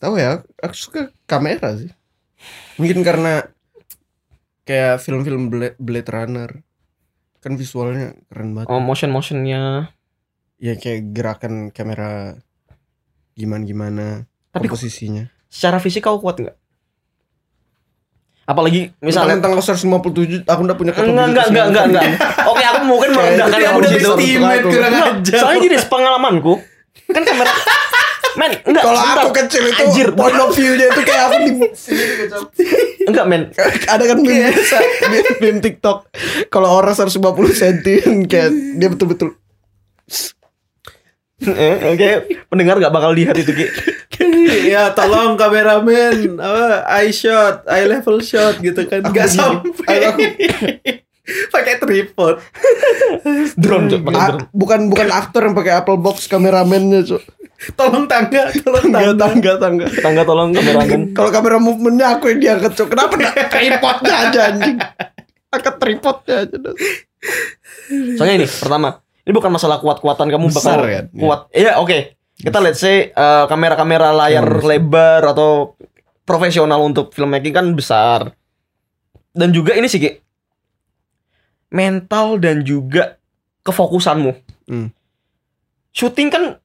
tahu 0.00 0.16
ya 0.16 0.40
aku 0.64 0.74
suka 0.74 1.00
kamera 1.28 1.76
sih 1.76 1.92
mungkin 2.80 3.04
karena 3.04 3.44
kayak 4.62 5.00
film-film 5.00 5.48
Blade, 5.48 5.76
Blade 5.76 6.08
Runner 6.08 6.50
kan 7.40 7.56
visualnya 7.56 8.12
keren 8.28 8.52
banget 8.52 8.68
Oh, 8.68 8.78
motion 8.78 9.08
motionnya. 9.08 9.90
ya 10.60 10.76
kayak 10.76 11.16
gerakan 11.16 11.72
kamera 11.72 12.36
gimana 13.32 13.62
gimana 13.64 14.06
Tapi 14.52 14.68
komposisinya 14.68 15.24
secara 15.48 15.80
fisik 15.80 16.04
kau 16.04 16.20
kuat 16.20 16.36
nggak? 16.38 16.56
Apalagi 18.44 18.90
misalnya 18.98 19.38
tentang 19.38 19.54
157 19.56 20.42
aku 20.42 20.60
udah 20.66 20.76
punya 20.76 20.90
Enggak, 20.90 21.06
enggak, 21.30 21.46
enggak, 21.46 21.66
enggak, 21.70 21.84
enggak. 21.86 22.04
Oke, 22.50 22.62
aku 22.66 22.82
mungkin 22.82 23.08
merendahkan 23.14 23.58
kamu 23.62 23.80
ajar. 23.86 25.38
soalnya 25.38 25.60
gini, 25.62 25.76
pengalamanku 25.86 26.54
kan 27.08 27.22
kamera 27.22 27.52
Men, 28.38 28.50
enggak. 28.62 28.82
Kalau 28.84 29.00
aku 29.00 29.28
kecil 29.34 29.62
itu 29.66 29.82
Anjir, 29.82 30.08
point 30.14 30.38
of 30.38 30.50
view-nya 30.54 30.86
itu 30.92 31.00
kayak 31.02 31.22
aku 31.26 31.36
di 31.40 31.52
enggak, 33.10 33.24
men. 33.26 33.42
Ada 33.86 34.04
kan 34.06 34.18
meme 34.20 34.50
biasa, 34.50 34.76
meme, 35.42 35.58
TikTok. 35.58 35.98
Kalau 36.46 36.68
orang 36.70 36.94
150 36.94 37.18
cm 37.56 38.30
kayak 38.30 38.50
dia 38.78 38.88
betul-betul 38.88 39.34
Eh, 41.40 41.96
Oke, 41.96 42.08
pendengar 42.52 42.76
gak 42.76 42.92
bakal 42.92 43.16
lihat 43.16 43.32
itu 43.32 43.48
Ki. 43.56 43.64
ya 44.68 44.92
tolong 44.92 45.40
kameramen 45.40 46.36
apa 46.36 46.84
eye 47.00 47.08
shot, 47.08 47.64
eye 47.64 47.88
level 47.88 48.20
shot 48.20 48.60
gitu 48.60 48.84
kan. 48.84 49.00
Enggak 49.08 49.32
sampai. 49.32 50.20
Pakai 51.48 51.76
tripod. 51.76 52.38
Drone, 53.60 53.86
Cok, 53.86 54.00
pakai 54.02 54.16
Ah, 54.16 54.28
drone. 54.30 54.46
bukan 54.50 54.80
bukan 54.86 55.08
aktor 55.08 55.42
yang 55.42 55.52
pakai 55.52 55.72
Apple 55.76 55.96
Box 55.96 56.26
kameramennya, 56.26 57.02
Cok. 57.04 57.22
Tolong 57.72 58.06
tangga, 58.06 58.48
tolong 58.56 58.88
Tangga 58.88 59.12
tangga. 59.12 59.20
tangga 59.20 59.52
tangga. 59.58 59.86
Tangga 59.92 60.22
tolong 60.22 60.48
kameramen. 60.50 61.00
Kalau 61.16 61.30
kamera 61.30 61.56
movementnya 61.56 62.06
aku 62.14 62.24
yang 62.28 62.40
diangkat, 62.40 62.72
Cok. 62.74 62.88
Kenapa 62.88 63.12
enggak 63.14 63.34
tripodnya 63.48 64.14
aja 64.18 64.40
anjing? 64.48 64.76
Angkat 65.50 65.74
tripodnya 65.76 66.34
aja. 66.40 66.56
dah. 66.56 66.74
Soalnya 68.16 68.34
ini 68.36 68.46
pertama, 68.48 68.88
ini 69.20 69.32
bukan 69.34 69.50
masalah 69.50 69.76
kuat-kuatan 69.76 70.26
kamu 70.26 70.46
Besar 70.48 70.78
bakal 70.78 70.88
kan? 70.88 71.04
kuat. 71.12 71.40
Iya, 71.52 71.76
oke. 71.76 71.98
Kita 72.34 72.58
let's 72.58 72.80
say 72.80 73.10
eh, 73.10 73.44
kamera-kamera 73.44 74.08
layar 74.10 74.46
Hmm, 74.46 74.64
lebar 74.64 75.20
atau 75.28 75.76
profesional 76.22 76.80
untuk 76.80 77.12
filmmaking 77.12 77.52
kan 77.52 77.66
besar. 77.70 78.32
Dan 79.30 79.52
juga 79.52 79.76
ini 79.76 79.84
sih 79.84 80.00
mental 81.70 82.36
dan 82.42 82.66
juga 82.66 83.16
kefokusanmu. 83.62 84.32
Hmm. 84.66 84.88
Syuting 85.90 86.28
kan 86.30 86.58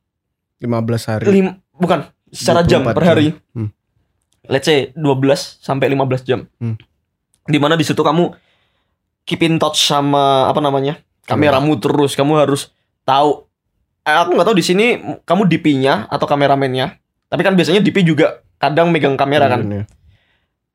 15 0.61 1.09
hari. 1.09 1.25
lim, 1.29 1.47
bukan 1.77 2.09
secara 2.33 2.65
jam 2.65 2.81
24 2.85 2.97
per 2.97 3.05
hari. 3.05 3.25
jam. 3.31 3.39
Hmm. 3.53 3.69
Let's 4.45 4.65
say 4.69 4.93
12 4.93 5.61
sampai 5.61 5.89
15 5.89 6.25
jam. 6.25 6.45
Hmm. 6.61 6.77
Di 7.45 7.57
mana 7.61 7.77
di 7.77 7.85
situ 7.85 8.01
kamu 8.01 8.33
keep 9.25 9.41
in 9.45 9.57
touch 9.61 9.85
sama 9.85 10.49
apa 10.49 10.61
namanya? 10.61 10.97
kameramu 11.25 11.77
terus. 11.81 12.13
Kamu 12.13 12.37
harus 12.37 12.69
tahu 13.01 13.49
eh, 14.05 14.13
aku 14.13 14.37
nggak 14.37 14.47
tahu 14.47 14.57
di 14.57 14.65
sini 14.65 14.85
kamu 15.25 15.49
DP-nya 15.49 16.05
atau 16.09 16.29
kameramennya. 16.29 17.01
Tapi 17.25 17.41
kan 17.41 17.57
biasanya 17.57 17.81
DP 17.81 18.05
juga 18.05 18.45
kadang 18.61 18.93
megang 18.93 19.17
kamera 19.17 19.49
kan. 19.49 19.65
Iya. 19.65 19.83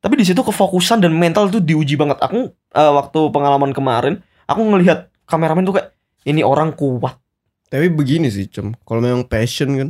Tapi 0.00 0.14
di 0.16 0.24
situ 0.24 0.40
kefokusan 0.40 1.04
dan 1.04 1.12
mental 1.12 1.52
tuh 1.52 1.60
diuji 1.60 1.94
banget. 1.94 2.16
Aku 2.24 2.48
eh, 2.52 2.92
waktu 2.92 3.20
pengalaman 3.28 3.76
kemarin, 3.76 4.24
aku 4.48 4.64
ngelihat 4.64 5.12
kameramen 5.28 5.68
tuh 5.68 5.76
kayak 5.76 5.92
ini 6.24 6.40
orang 6.40 6.72
kuat. 6.72 7.20
Tapi 7.68 7.86
begini 7.92 8.32
sih, 8.32 8.48
Cem. 8.48 8.74
Kalau 8.82 8.98
memang 8.98 9.28
passion 9.28 9.70
kan, 9.76 9.88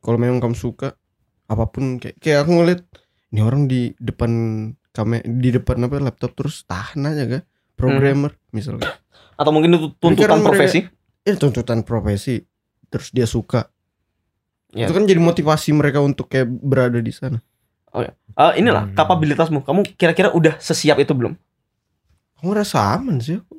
kalau 0.00 0.16
memang 0.16 0.38
kamu 0.38 0.56
suka, 0.56 0.94
apa 1.50 1.64
pun 1.68 1.98
kayak 1.98 2.16
kayak 2.22 2.46
aku 2.46 2.50
ngeliat 2.56 2.80
ini 3.34 3.40
orang 3.42 3.66
di 3.66 3.92
depan 3.98 4.30
kamera 4.94 5.22
di 5.26 5.48
depan 5.52 5.76
apa 5.84 6.00
laptop 6.00 6.32
terus 6.32 6.64
tahan 6.64 7.04
aja 7.04 7.24
kan, 7.28 7.42
programmer 7.76 8.32
misalnya. 8.54 8.96
Atau 9.36 9.52
mungkin 9.52 9.76
itu 9.76 9.92
tuntutan 10.00 10.40
mereka- 10.40 10.48
profesi. 10.48 10.80
Eh 11.26 11.36
tuntutan 11.36 11.82
profesi, 11.82 12.40
terus 12.88 13.10
dia 13.12 13.26
suka. 13.28 13.68
Ya. 14.72 14.86
Itu 14.88 14.96
kan 14.96 15.04
jadi 15.04 15.20
motivasi 15.20 15.74
mereka 15.74 16.00
untuk 16.00 16.30
kayak 16.30 16.48
berada 16.48 17.02
di 17.02 17.12
sana. 17.12 17.42
Eh, 18.04 18.52
inilah 18.60 18.90
Hmm. 18.90 18.94
kapabilitasmu. 18.94 19.64
Kamu 19.64 19.96
kira-kira 19.96 20.28
udah 20.32 20.60
sesiap 20.60 21.00
itu 21.00 21.12
belum? 21.16 21.32
Aku 22.36 22.52
ngerasa 22.52 23.00
aman 23.00 23.16
sih. 23.16 23.40
aku. 23.40 23.56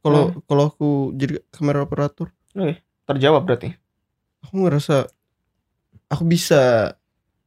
Kalau 0.00 0.22
kalau 0.46 0.64
aku 0.70 0.88
jadi 1.12 1.42
kamera 1.50 1.82
operator, 1.84 2.30
Terjawab 3.04 3.42
berarti. 3.42 3.74
aku 4.40 4.54
ngerasa 4.64 5.10
aku 6.08 6.22
bisa 6.24 6.94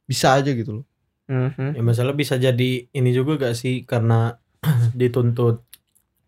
bisa 0.04 0.36
aja 0.36 0.52
gitu 0.52 0.82
loh. 0.82 0.86
Mhm. 1.26 1.74
Ya 1.74 1.82
masalah 1.82 2.12
bisa 2.12 2.36
jadi 2.36 2.86
ini 2.92 3.10
juga 3.16 3.40
gak 3.40 3.56
sih 3.56 3.82
karena 3.88 4.36
dituntut 5.00 5.64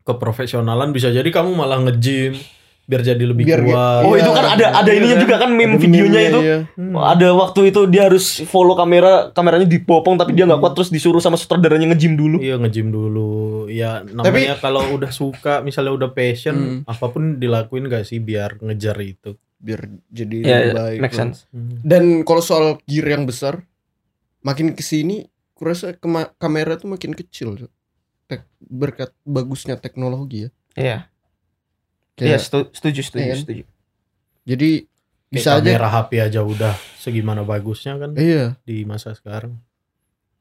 keprofesionalan 0.09 0.91
bisa 0.97 1.13
jadi 1.13 1.27
kamu 1.29 1.53
malah 1.53 1.83
nge-gym 1.85 2.39
biar 2.87 3.03
jadi 3.03 3.19
lebih 3.21 3.43
Biar- 3.45 3.61
kuat. 3.61 4.03
Oh 4.03 4.15
Iya, 4.15 4.23
itu 4.23 4.31
kan 4.31 4.45
ada 4.49 4.67
ada 4.73 4.87
iya 4.87 4.97
ininya 4.97 5.13
kan? 5.13 5.23
juga 5.23 5.35
kan 5.37 5.51
meme 5.51 5.75
videonya 5.75 6.07
meme-nya, 6.09 6.23
itu. 6.25 6.41
iya. 6.41 6.59
Hmm. 6.73 6.95
Ada 6.97 7.29
waktu 7.33 7.61
itu 7.67 7.81
dia 7.85 8.03
harus 8.07 8.25
follow 8.45 8.73
kamera, 8.73 9.13
kameranya 9.29 9.67
dipopong 9.67 10.15
tapi 10.15 10.33
dia 10.33 10.45
nggak 10.45 10.57
kuat 10.57 10.73
terus 10.73 10.89
disuruh 10.89 11.19
sama 11.19 11.35
sutradaranya 11.35 11.91
nge-gym 11.91 12.15
dulu. 12.15 12.39
Iya 12.39 12.57
nge-gym 12.57 12.89
dulu. 12.89 13.31
Ya 13.67 14.01
namanya 14.03 14.55
kalau 14.57 14.87
udah 14.89 15.11
suka 15.11 15.61
misalnya 15.61 15.93
udah 15.93 16.11
passion 16.11 16.55
Hmm. 16.57 16.81
apa 16.85 17.07
pun 17.07 17.37
dilakuin 17.37 17.87
gak 17.87 18.03
sih 18.05 18.19
biar 18.19 18.57
ngejar 18.61 18.97
itu. 18.99 19.35
biar 19.57 19.83
jadi 20.07 20.37
Ya, 20.39 20.57
lebih 20.61 20.73
baik. 20.77 20.99
make 21.01 21.17
sense. 21.17 21.49
Hmm. 21.49 21.81
Dan 21.81 22.03
kalau 22.23 22.39
soal 22.41 22.79
gear 22.85 23.09
yang 23.09 23.25
besar, 23.25 23.65
makin 24.41 24.71
ke 24.71 24.85
sini, 24.85 25.27
kurasa 25.51 25.91
kema- 25.93 26.29
kamera 26.35 26.77
tuh 26.77 26.87
makin 26.87 27.11
kecil. 27.11 27.65
Tek- 28.27 28.45
berkat 28.61 29.17
bagusnya 29.23 29.75
teknologi 29.75 30.45
ya. 30.45 30.51
Iya. 30.77 30.99
Iya, 32.19 32.39
setuju, 32.39 32.73
setuju, 32.73 33.01
Iya 33.15 33.29
kan? 33.29 33.39
setuju. 33.39 33.65
Jadi 34.47 34.71
Kayak 34.83 35.33
bisa 35.33 35.51
aja. 35.51 35.61
kamera 35.61 35.89
HP 35.91 36.11
aja 36.19 36.41
udah 36.41 36.75
segimana 36.97 37.43
bagusnya 37.43 37.97
kan 37.97 38.15
Iya. 38.15 38.57
di 38.63 38.83
masa 38.83 39.13
sekarang. 39.13 39.59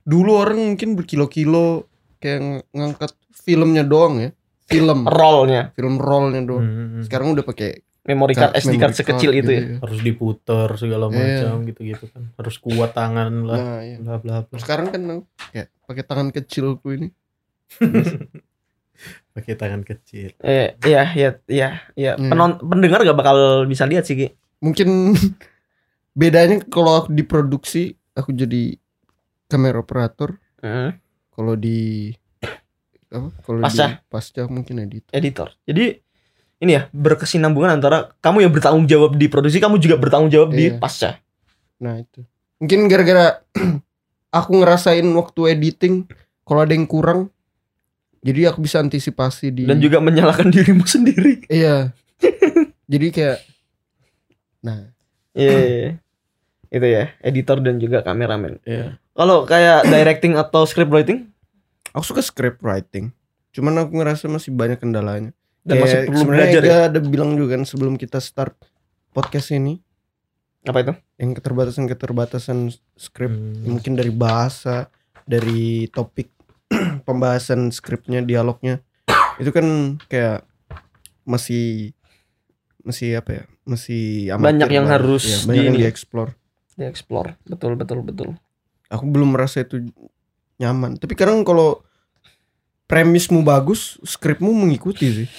Dulu 0.02 0.32
orang 0.32 0.62
mungkin 0.62 0.94
berkilo-kilo 0.94 1.90
kayak 2.18 2.40
ng- 2.40 2.66
ngangkat 2.72 3.12
filmnya 3.34 3.82
doang 3.82 4.20
ya. 4.20 4.30
Film, 4.66 5.04
Rollnya, 5.10 5.74
film 5.74 5.98
rollnya 5.98 6.42
doang. 6.42 6.66
Hmm. 6.66 7.02
Sekarang 7.02 7.34
udah 7.34 7.42
pakai 7.42 7.82
memory 8.02 8.34
card, 8.34 8.54
SD 8.56 8.78
card 8.78 8.94
sekecil 8.94 9.30
card 9.30 9.42
itu 9.42 9.50
ya. 9.50 9.62
gitu 9.62 9.74
harus 9.82 10.00
diputer 10.00 10.68
segala 10.74 11.06
Iya. 11.08 11.18
macam 11.44 11.54
gitu-gitu 11.66 12.06
kan. 12.08 12.24
Harus 12.34 12.56
kuat 12.58 12.94
tangan 12.94 13.32
lah. 13.44 13.58
Nah, 13.60 13.80
iya. 13.82 13.98
Bla 14.00 14.16
bla 14.18 14.36
bla. 14.42 14.58
Sekarang 14.58 14.90
kan 14.90 15.02
kayak 15.52 15.70
pakai 15.84 16.04
tangan 16.04 16.30
kecilku 16.30 16.88
ini. 16.94 17.08
Pakai 19.36 19.54
tangan 19.54 19.84
kecil. 19.84 20.32
Eh, 20.40 20.80
iya, 20.82 21.12
iya, 21.12 21.30
iya, 21.46 21.70
iya. 21.92 22.14
Iya. 22.14 22.14
Penon- 22.16 22.56
pendengar 22.58 23.04
gak 23.04 23.14
bakal 23.14 23.38
bisa 23.66 23.84
lihat 23.84 24.08
sih, 24.08 24.16
Ki. 24.16 24.28
Mungkin 24.58 25.12
bedanya 26.16 26.64
kalau 26.66 27.04
aku 27.04 27.12
diproduksi 27.12 27.84
aku 28.12 28.32
jadi 28.32 28.80
kamera 29.46 29.78
operator 29.78 30.40
Heeh. 30.60 30.96
kalau 31.30 31.54
di 31.54 32.10
apa 33.08 33.28
kalau 33.44 33.60
Pasca. 33.60 33.86
di 33.86 34.08
pasca 34.08 34.42
mungkin 34.48 34.82
edit 34.82 35.04
editor. 35.12 35.52
Jadi 35.62 36.00
ini 36.58 36.72
ya 36.72 36.88
berkesinambungan 36.90 37.76
antara 37.76 38.16
kamu 38.18 38.48
yang 38.48 38.52
bertanggung 38.52 38.88
jawab 38.88 39.14
di 39.14 39.28
produksi, 39.28 39.60
kamu 39.60 39.76
juga 39.78 40.00
bertanggung 40.00 40.32
jawab 40.32 40.50
di 40.52 40.72
Iya. 40.72 40.80
pasca. 40.80 41.20
nah 41.76 42.00
itu 42.00 42.24
mungkin 42.56 42.88
gara-gara 42.88 43.44
aku 44.32 44.52
ngerasain 44.56 45.04
waktu 45.12 45.42
editing 45.52 46.08
kalau 46.42 46.64
ada 46.64 46.72
yang 46.72 46.88
kurang 46.88 47.28
jadi 48.26 48.50
aku 48.50 48.60
bisa 48.60 48.82
antisipasi 48.82 49.54
di 49.54 49.64
Dan 49.64 49.78
juga 49.78 50.02
menyalahkan 50.02 50.50
dirimu 50.50 50.82
sendiri. 50.90 51.46
iya 51.48 51.94
jadi 52.92 53.08
kayak 53.12 53.38
nah 54.60 54.90
Iya. 55.32 55.52
iya, 55.52 55.62
iya. 55.62 55.92
Itu 56.68 56.88
ya, 56.88 57.12
editor 57.22 57.60
dan 57.60 57.76
juga 57.76 58.00
kameramen. 58.02 58.60
iya 58.64 58.98
Kalau 59.12 59.44
kayak 59.44 59.84
directing 59.94 60.34
atau 60.34 60.64
script 60.64 60.90
writing 60.90 61.28
aku 61.92 62.04
suka 62.06 62.22
script 62.22 62.60
writing 62.60 63.12
cuman 63.52 63.80
aku 63.80 63.96
ngerasa 63.96 64.28
masih 64.28 64.52
banyak 64.52 64.76
kendalanya 64.78 65.32
dan 65.62 65.76
masih 65.78 65.96
Kayak 65.98 66.06
perlu 66.06 66.20
sebenarnya 66.20 66.44
belajar 66.46 66.62
ya. 66.62 66.78
Ada 66.88 67.00
bilang 67.02 67.32
juga 67.34 67.50
kan 67.54 67.64
sebelum 67.64 67.96
kita 67.96 68.20
start 68.20 68.56
podcast 69.10 69.52
ini 69.52 69.80
Apa 70.62 70.82
itu? 70.82 70.94
yang 71.16 71.32
keterbatasan 71.32 71.86
keterbatasan 71.86 72.58
skrip 72.94 73.30
Hmm. 73.30 73.64
mungkin 73.66 73.94
dari 73.94 74.10
bahasa 74.10 74.92
dari 75.24 75.88
topik 75.88 76.35
pembahasan 77.06 77.70
skripnya 77.70 78.20
dialognya 78.20 78.82
itu 79.38 79.50
kan 79.50 79.66
kayak 80.06 80.44
masih 81.24 81.94
masih 82.82 83.16
apa 83.16 83.32
ya 83.32 83.44
masih 83.64 84.04
amatir 84.30 84.46
Banyak 84.52 84.70
yang 84.72 84.86
lah. 84.86 84.94
harus 84.96 85.24
Iya, 85.24 85.38
banyak 85.44 85.64
yang 85.64 85.76
di- 85.76 85.84
dieksplor 85.84 86.28
Di 86.76 86.84
explore. 86.84 87.40
Betul, 87.42 87.74
betul, 87.76 88.02
betul. 88.02 88.30
aku 88.86 89.06
belum 89.06 89.34
merasa 89.34 89.62
itu 89.62 89.90
nyaman 90.56 90.96
tapi 90.96 91.14
kadang 91.14 91.42
kalau 91.42 91.82
premismu 92.86 93.42
bagus 93.42 93.98
skripmu 94.02 94.52
mengikuti 94.52 95.08
sih 95.16 95.30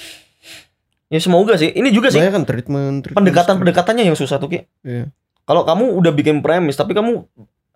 Ya 1.06 1.22
semoga 1.22 1.54
sih. 1.54 1.70
Ini 1.70 1.94
juga 1.94 2.10
sih 2.10 2.18
kan 2.18 2.42
treatment, 2.42 2.98
treatment 2.98 3.14
pendekatan-pendekatannya 3.14 4.02
yang 4.02 4.18
susah 4.18 4.42
tuh, 4.42 4.50
Ki. 4.50 4.66
Iya. 4.82 5.14
Kalau 5.46 5.62
kamu 5.62 5.94
udah 5.94 6.10
bikin 6.10 6.42
premis 6.42 6.74
tapi 6.74 6.92
kamu 6.92 7.22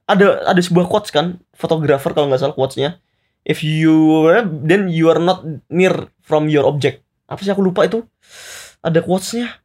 ada 0.02 0.42
ada 0.44 0.58
sebuah 0.58 0.90
quotes 0.90 1.14
kan, 1.14 1.38
fotografer 1.54 2.10
kalau 2.10 2.26
nggak 2.26 2.42
salah 2.42 2.58
quotesnya. 2.58 2.98
If 3.44 3.64
you 3.64 4.28
then 4.64 4.92
you 4.92 5.08
are 5.08 5.18
not 5.18 5.42
near 5.72 6.12
from 6.20 6.46
your 6.46 6.68
object. 6.68 7.00
Apa 7.26 7.40
sih 7.40 7.50
aku 7.50 7.64
lupa 7.64 7.88
itu? 7.88 8.04
Ada 8.84 9.00
quotesnya. 9.00 9.60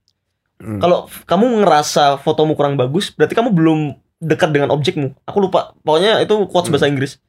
Hmm. 0.59 0.79
Kalau 0.79 1.11
kamu 1.27 1.65
ngerasa 1.65 2.17
fotomu 2.23 2.55
kurang 2.55 2.79
bagus, 2.79 3.11
berarti 3.11 3.35
kamu 3.35 3.51
belum 3.51 3.79
dekat 4.23 4.55
dengan 4.55 4.71
objekmu. 4.71 5.11
Aku 5.27 5.43
lupa. 5.43 5.75
Pokoknya 5.83 6.23
itu 6.23 6.47
quotes 6.47 6.71
Hmm. 6.71 6.73
bahasa 6.79 6.87
Inggris. 6.87 7.19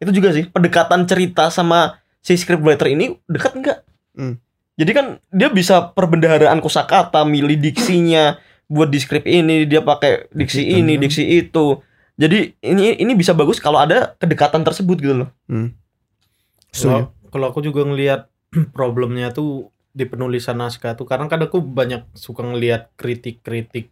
Itu 0.00 0.10
juga 0.10 0.32
sih 0.32 0.48
pendekatan 0.48 1.04
cerita 1.04 1.52
sama 1.52 2.00
si 2.24 2.32
scriptwriter 2.36 2.88
ini 2.88 3.20
dekat 3.28 3.52
enggak? 3.56 3.78
Hmm. 4.16 4.40
Jadi 4.80 4.90
kan 4.96 5.06
dia 5.28 5.52
bisa 5.52 5.92
perbendaharaan 5.92 6.64
kosakata, 6.64 7.20
milih 7.28 7.60
diksinya, 7.60 8.40
buat 8.70 8.88
di 8.88 9.02
skrip 9.02 9.26
ini 9.26 9.66
dia 9.66 9.82
pakai 9.82 10.30
diksi 10.30 10.62
Diksi 10.62 10.78
ini 10.78 10.94
kan. 10.94 11.02
diksi 11.02 11.24
itu 11.42 11.66
jadi 12.14 12.54
ini 12.62 13.02
ini 13.02 13.12
bisa 13.18 13.34
bagus 13.34 13.58
kalau 13.58 13.82
ada 13.82 14.14
kedekatan 14.14 14.62
tersebut 14.62 15.02
gitu 15.02 15.26
loh 15.26 15.28
Hmm. 15.50 15.74
Kalau 16.70 17.10
Setuju. 17.10 17.30
kalau 17.30 17.46
aku 17.50 17.60
juga 17.62 17.82
ngelihat 17.86 18.30
problemnya 18.76 19.30
tuh 19.30 19.70
di 19.90 20.06
penulisan 20.06 20.58
naskah 20.62 20.94
tuh 20.94 21.06
karena 21.06 21.26
kan 21.26 21.42
aku 21.42 21.58
banyak 21.58 22.06
suka 22.14 22.46
ngelihat 22.46 22.94
kritik-kritik 22.94 23.90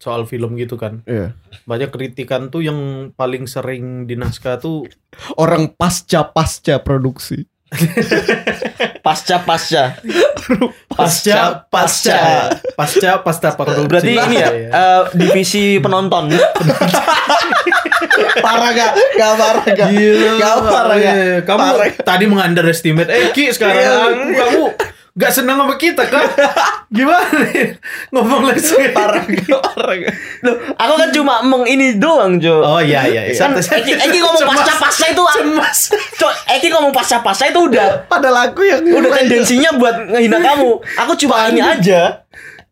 soal 0.00 0.24
film 0.24 0.56
gitu 0.56 0.80
kan. 0.80 1.04
Iya. 1.04 1.36
Banyak 1.68 1.92
kritikan 1.92 2.48
tuh 2.48 2.64
yang 2.64 3.12
paling 3.12 3.44
sering 3.44 4.08
di 4.08 4.16
naskah 4.16 4.56
tuh 4.56 4.88
Orang 5.42 5.76
pasca 5.76 6.24
pasca 6.24 6.80
produksi. 6.80 7.44
pasca 9.06 9.36
pasca 9.40 9.94
pasca 10.90 11.36
pasca 11.64 12.18
pasca 12.74 13.10
pasca 13.22 13.48
produksi. 13.54 13.86
berarti 13.86 14.12
ini 14.12 14.36
ya 14.36 14.50
Iya. 14.50 14.68
eh, 14.68 15.02
divisi 15.14 15.78
penonton 15.78 16.34
parah 18.40 18.70
gak? 18.72 18.92
Gak 19.14 19.32
parah 19.34 19.64
gak? 19.66 19.88
Gila, 19.88 20.32
Gak 20.36 20.56
parah 20.62 20.96
gak? 20.98 21.14
eh, 21.14 21.36
Kamu 21.42 21.60
Parah. 21.62 21.86
tadi 21.96 22.24
mengunderestimate 22.26 23.08
Eki 23.08 23.44
sekarang 23.52 23.78
Iya. 23.78 23.94
kamu 24.36 24.64
gak 25.18 25.32
senang 25.34 25.58
sama 25.58 25.74
kita 25.74 26.06
kan? 26.06 26.26
Gimana 26.96 27.50
nih? 27.50 27.78
Ngomong 28.14 28.42
lagi 28.46 28.62
Parah 28.94 29.22
gak? 29.26 29.62
Parah 29.62 29.94
gak? 29.98 30.14
Loh, 30.46 30.56
aku 30.74 30.92
kan 30.98 31.08
cuma 31.14 31.34
meng 31.46 31.64
ini 31.66 31.98
doang 31.98 32.38
Jo 32.38 32.62
Oh 32.62 32.80
iya 32.82 33.06
iya. 33.06 33.30
iya. 33.30 33.34
kan 33.34 33.54
Eki. 33.54 33.98
Eki 33.98 34.18
ngomong 34.22 34.42
pasca 34.46 34.74
pasca 34.78 35.06
itu 35.10 35.22
Cemas. 35.22 35.78
Cok, 36.18 36.32
Eki 36.58 36.68
ngomong 36.74 36.92
pasca 36.94 37.22
pasca 37.22 37.44
itu 37.50 37.60
udah 37.62 37.88
Padahal 38.12 38.50
aku 38.50 38.66
yang 38.66 38.82
udah 38.86 39.10
tendensinya 39.22 39.70
buat 39.78 39.96
ngehina 40.10 40.38
kamu 40.38 40.70
aku 40.78 41.12
cuma 41.18 41.50
ini 41.50 41.62
aja 41.62 42.26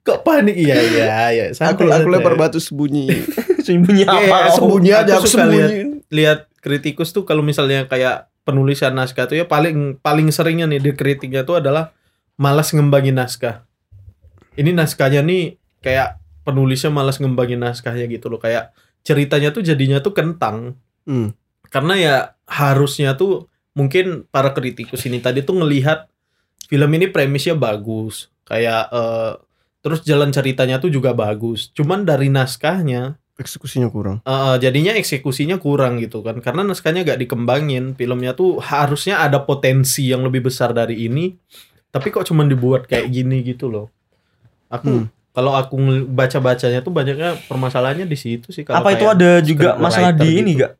Kok 0.09 0.24
panik? 0.24 0.57
Iya 0.57 0.77
iya 0.81 1.05
iya. 1.29 1.44
Aku 1.53 1.61
Santai, 1.61 1.85
aku 1.85 1.92
santai. 1.92 2.12
lempar 2.16 2.35
batu 2.40 2.57
sembunyi. 2.57 3.07
sembunyi 3.66 4.09
apa 4.09 4.57
Sembunyi 4.57 4.90
aku 4.96 5.03
aja 5.05 5.12
aku 5.20 5.27
suka 5.29 5.44
sembunyi. 5.44 6.01
Lihat 6.09 6.48
kritikus 6.64 7.12
tuh 7.12 7.29
kalau 7.29 7.44
misalnya 7.44 7.85
kayak 7.85 8.33
penulisan 8.48 8.96
naskah 8.96 9.29
tuh 9.29 9.37
ya 9.37 9.44
paling 9.44 10.01
paling 10.01 10.33
seringnya 10.33 10.64
nih 10.64 10.81
di 10.81 10.90
kritiknya 10.96 11.44
tuh 11.44 11.61
adalah 11.61 11.92
malas 12.38 12.70
ngembangin 12.70 13.18
naskah. 13.18 13.66
Ini 14.55 14.70
naskahnya 14.72 15.20
nih 15.27 15.59
kayak 15.83 16.18
penulisnya 16.46 16.88
malas 16.88 17.18
ngembangin 17.18 17.61
naskahnya 17.61 18.07
gitu 18.09 18.31
loh. 18.31 18.40
Kayak 18.40 18.72
ceritanya 19.03 19.51
tuh 19.53 19.66
jadinya 19.66 19.98
tuh 20.01 20.14
kentang. 20.16 20.79
Hmm. 21.09 21.33
karena 21.68 21.94
ya 22.01 22.16
harusnya 22.48 23.12
tuh 23.16 23.48
mungkin 23.77 24.24
para 24.33 24.53
kritikus 24.57 25.05
ini 25.05 25.20
tadi 25.20 25.40
tuh 25.44 25.61
ngelihat 25.61 26.09
film 26.68 26.90
ini 26.96 27.12
premisnya 27.12 27.53
bagus. 27.57 28.33
Kayak 28.48 28.88
eh, 28.88 29.33
terus 29.85 30.01
jalan 30.05 30.33
ceritanya 30.33 30.81
tuh 30.81 30.88
juga 30.88 31.12
bagus. 31.12 31.68
Cuman 31.77 32.09
dari 32.09 32.33
naskahnya 32.33 33.20
Eksekusinya 33.38 33.87
kurang. 33.87 34.18
eh, 34.27 34.57
jadinya 34.59 34.98
eksekusinya 34.98 35.62
kurang 35.62 36.03
gitu 36.03 36.27
kan. 36.27 36.42
Karena 36.42 36.66
naskahnya 36.66 37.07
gak 37.07 37.22
dikembangin. 37.22 37.94
Filmnya 37.94 38.35
tuh 38.35 38.59
harusnya 38.59 39.22
ada 39.22 39.46
potensi 39.46 40.11
yang 40.11 40.27
lebih 40.27 40.51
besar 40.51 40.74
dari 40.74 41.07
ini 41.07 41.38
tapi 41.88 42.09
kok 42.09 42.24
cuman 42.24 42.46
dibuat 42.46 42.85
kayak 42.85 43.09
gini 43.09 43.40
gitu 43.42 43.66
loh 43.66 43.87
aku 44.68 44.88
Hmm. 44.88 45.07
kalau 45.31 45.53
aku 45.53 45.77
baca 46.07 46.38
bacanya 46.38 46.81
tuh 46.81 46.90
banyaknya 46.90 47.38
permasalahannya 47.46 48.05
di 48.05 48.18
situ 48.18 48.51
sih 48.51 48.62
kalau 48.62 48.81
apa 48.81 48.92
itu 48.92 49.07
ada 49.07 49.31
juga 49.40 49.77
masalah 49.77 50.11
di 50.11 50.29
ini 50.37 50.53
gitu. 50.53 50.62
gak 50.62 50.72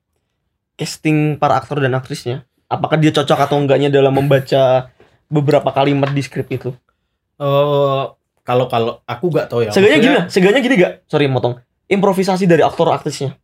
casting 0.75 1.19
para 1.37 1.57
aktor 1.57 1.79
dan 1.79 1.93
aktrisnya 1.93 2.43
apakah 2.67 2.95
dia 2.95 3.11
cocok 3.11 3.39
atau 3.39 3.57
enggaknya 3.57 3.89
dalam 3.89 4.13
membaca 4.13 4.93
beberapa 5.27 5.71
kalimat 5.71 6.11
di 6.11 6.21
skrip 6.21 6.49
itu 6.49 6.73
Eh, 7.39 8.05
kalau 8.43 8.67
kalau 8.67 8.99
aku 9.07 9.31
gak 9.31 9.47
tahu 9.47 9.63
ya 9.63 9.71
Seenggaknya 9.71 9.99
gini 10.01 10.17
seenggaknya 10.27 10.59
gini 10.59 10.75
gak? 10.75 10.93
Sorry 11.07 11.31
motong. 11.31 11.63
Improvisasi 11.87 12.45
dari 12.45 12.67
aktor 12.67 12.91
aktrisnya 12.91 13.39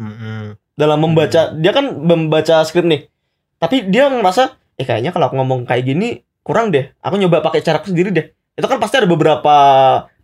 Mm-mm. 0.00 0.56
dalam 0.72 0.96
membaca 0.96 1.52
dia 1.52 1.72
kan 1.76 1.92
membaca 1.92 2.64
skrip 2.64 2.88
nih. 2.88 3.12
Tapi 3.60 3.92
dia 3.92 4.08
ngerasa 4.08 4.56
eh 4.80 4.88
kayaknya 4.88 5.12
kalau 5.12 5.28
aku 5.28 5.36
ngomong 5.36 5.68
kayak 5.68 5.84
gini 5.84 6.24
kurang 6.40 6.70
deh. 6.70 6.90
Aku 6.98 7.14
nyoba 7.14 7.40
pakai 7.40 7.60
cara 7.60 7.78
aku 7.78 7.90
sendiri 7.90 8.10
deh. 8.10 8.26
Itu 8.52 8.66
kan 8.66 8.76
pasti 8.76 8.96
ada 8.96 9.06
beberapa 9.06 9.54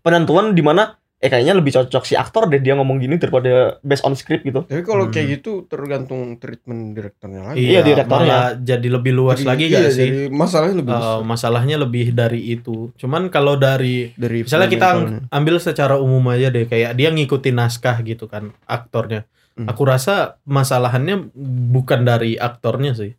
penentuan 0.00 0.52
di 0.52 0.60
mana 0.60 0.94
eh 1.16 1.32
kayaknya 1.32 1.56
lebih 1.56 1.72
cocok 1.72 2.04
si 2.04 2.12
aktor 2.12 2.44
deh 2.44 2.60
dia 2.60 2.76
ngomong 2.76 3.00
gini 3.00 3.16
daripada 3.16 3.80
based 3.80 4.04
on 4.04 4.12
script 4.12 4.44
gitu. 4.44 4.68
Tapi 4.68 4.84
kalau 4.84 5.08
Hmm. 5.08 5.12
kayak 5.16 5.40
gitu 5.40 5.64
tergantung 5.64 6.36
treatment 6.36 6.92
direkturnya 6.92 7.40
lagi. 7.42 7.64
Iya, 7.64 7.80
direktornya. 7.80 8.28
malah 8.28 8.46
jadi 8.54 8.88
lebih 8.92 9.12
luas 9.16 9.40
Jadi- 9.40 9.48
lagi 9.48 9.64
iya, 9.66 9.78
gak 9.80 9.92
sih? 9.96 10.08
Jadi 10.12 10.20
masalahnya 10.28 10.76
lebih 10.76 10.92
besar 10.92 11.24
masalahnya 11.24 11.76
lebih 11.80 12.06
dari 12.12 12.40
itu. 12.46 12.92
Cuman 12.94 13.32
kalau 13.32 13.56
dari 13.56 14.12
dari 14.12 14.44
misalnya 14.44 14.68
kita 14.68 14.88
ambil 15.32 15.56
secara 15.56 15.96
umum 15.96 16.20
aja 16.28 16.52
deh, 16.52 16.68
kayak 16.68 16.92
dia 16.92 17.08
ngikutin 17.08 17.56
naskah 17.56 17.96
gitu 18.04 18.28
kan, 18.28 18.52
aktornya. 18.68 19.24
Hmm. 19.56 19.72
Aku 19.72 19.88
rasa 19.88 20.36
masalahannya 20.44 21.32
bukan 21.72 22.04
dari 22.04 22.36
aktornya 22.36 22.92
sih. 22.92 23.16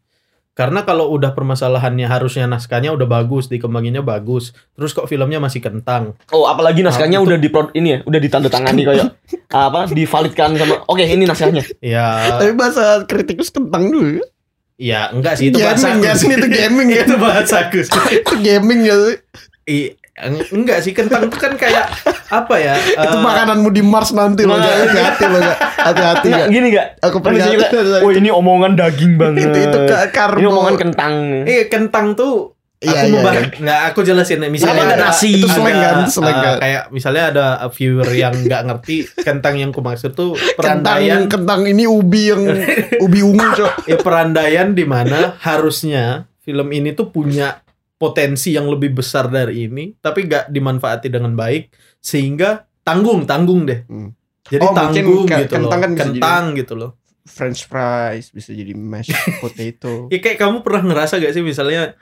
Karena 0.57 0.81
kalau 0.81 1.13
udah 1.13 1.37
permasalahannya 1.37 2.09
harusnya 2.09 2.49
naskahnya 2.49 2.89
udah 2.89 3.05
bagus, 3.05 3.45
dikembanginnya 3.45 4.01
bagus, 4.01 4.57
terus 4.73 4.89
kok 4.89 5.05
filmnya 5.05 5.37
masih 5.37 5.61
kentang. 5.61 6.17
Oh, 6.33 6.49
apalagi 6.49 6.81
naskahnya 6.81 7.21
Ah, 7.21 7.23
itu- 7.23 7.29
udah 7.29 7.37
di 7.37 7.49
ini 7.77 7.89
ya, 7.93 7.99
udah 8.01 8.17
ditandatangani 8.17 8.81
kayak 8.81 9.05
apa 9.53 9.85
divalidkan 9.85 10.57
sama 10.57 10.81
oke 10.83 11.05
ini 11.05 11.29
naskahnya. 11.29 11.61
Ya, 11.77 12.41
Tapi 12.41 12.57
bahasa 12.57 13.05
kritikus 13.05 13.53
kentang 13.53 13.93
dulu. 13.93 14.17
ya 14.77 15.09
enggak 15.09 15.41
sih 15.41 15.49
itu 15.49 15.57
bahasa 15.57 15.89
gaming 15.89 16.05
ya 16.05 16.13
sih 16.13 16.29
itu 16.29 16.47
gaming 16.49 16.87
ya. 16.89 17.01
itu 17.05 17.15
bahasaku. 17.17 17.81
itu 18.17 18.33
gaming 18.41 18.79
ya 18.81 18.95
sih. 18.97 19.17
I- 19.67 19.93
enggak 20.49 20.81
sih 20.81 20.97
kentang 20.97 21.29
itu 21.29 21.37
kan 21.37 21.53
kayak 21.53 21.93
apa 22.33 22.55
ya? 22.57 22.73
itu 22.73 23.17
eh, 23.17 23.21
makananmu 23.21 23.69
di 23.69 23.85
Mars 23.85 24.11
nanti 24.17 24.49
loh. 24.49 24.57
Nah. 24.57 24.65
Hati-hati 24.65 25.25
loh. 25.29 25.41
Kak. 25.45 25.57
Hati-hati 25.77 26.27
ya. 26.33 26.45
gini 26.49 26.67
gak? 26.73 26.87
Aku 27.05 27.21
peringatkan. 27.21 27.53
juga, 27.69 27.97
Oh 28.01 28.09
ini 28.09 28.29
omongan 28.33 28.73
daging 28.73 29.13
banget. 29.15 29.45
itu 29.53 29.57
itu 29.69 29.77
ke 29.85 29.95
karbo. 30.09 30.41
Ini 30.41 30.47
omongan 30.49 30.75
kentang. 30.75 31.13
Eh 31.45 31.69
kentang 31.69 32.17
tuh 32.17 32.57
Iya, 32.77 32.93
aku 32.93 33.07
iya, 33.09 33.13
mau 33.17 33.25
bahas 33.25 33.41
iya. 33.41 33.57
nggak 33.57 33.81
aku 33.89 33.99
jelasin 34.05 34.37
misalnya 34.53 34.83
ada 34.85 34.97
nasi? 35.09 35.41
Itu 35.41 35.49
slang 35.49 35.65
kan, 35.65 35.97
eh, 36.13 36.29
kan. 36.29 36.55
kayak 36.61 36.83
misalnya 36.93 37.23
ada 37.33 37.45
viewer 37.73 38.05
yang 38.13 38.33
nggak 38.37 38.61
ngerti 38.69 38.97
kentang 39.25 39.57
yang 39.57 39.73
ku 39.73 39.81
maksud 39.81 40.13
tuh 40.13 40.37
kentang 40.37 40.85
perandaian 40.85 41.25
kentang 41.25 41.65
ini 41.65 41.89
ubi 41.89 42.29
yang 42.29 42.45
ubi 43.01 43.25
ungu 43.25 43.41
cok. 43.57 43.89
ya 43.89 43.97
perandaian 43.97 44.77
di 44.77 44.85
mana 44.85 45.33
harusnya 45.41 46.29
film 46.45 46.69
ini 46.69 46.93
tuh 46.93 47.09
punya 47.09 47.65
potensi 47.97 48.53
yang 48.53 48.65
lebih 48.65 48.93
besar 48.93 49.27
dari 49.27 49.65
ini 49.65 49.93
tapi 49.95 50.23
nggak 50.23 50.47
dimanfaati 50.47 51.07
dengan 51.07 51.33
baik 51.33 51.69
sehingga 51.97 52.63
tanggung 52.81 53.25
tanggung 53.25 53.65
deh 53.65 53.83
Hmm. 53.83 54.13
jadi 54.45 54.63
Oh, 54.63 54.71
tanggung 54.71 55.25
gitu 55.25 55.49
kentang 55.49 55.61
loh 55.63 55.71
kan 55.75 55.91
kentang 55.93 56.43
gitu 56.53 56.73
loh 56.73 56.91
French 57.23 57.65
fries 57.65 58.31
bisa 58.31 58.53
jadi 58.53 58.71
mashed 58.71 59.11
potato. 59.43 60.07
ya 60.07 60.17
kayak 60.17 60.37
kamu 60.37 60.61
pernah 60.61 60.81
ngerasa 60.85 61.17
gak 61.17 61.33
sih 61.33 61.41
misalnya 61.41 61.97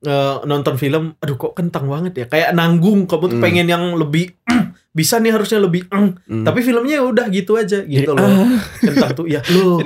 eh, 0.00 0.36
nonton 0.44 0.76
film 0.76 1.14
aduh 1.16 1.34
kok 1.36 1.52
kentang 1.52 1.86
banget 1.86 2.12
ya 2.14 2.26
kayak 2.26 2.50
nanggung 2.52 3.06
kamu 3.06 3.24
tuh 3.26 3.38
Hmm. 3.38 3.42
pengen 3.42 3.66
yang 3.66 3.84
lebih 3.94 4.30
bisa 4.92 5.16
nih 5.16 5.30
harusnya 5.30 5.56
lebih 5.58 5.88
"eng." 5.88 6.20
Hmm. 6.22 6.44
tapi 6.44 6.60
filmnya 6.60 7.00
ya 7.00 7.04
udah 7.04 7.26
gitu 7.26 7.56
aja 7.56 7.80
gitu 7.80 8.12
Jadi, 8.12 8.20
loh 8.20 8.44
kentang 8.78 9.10
tuh 9.14 9.26
ya 9.26 9.40
lo. 9.56 9.80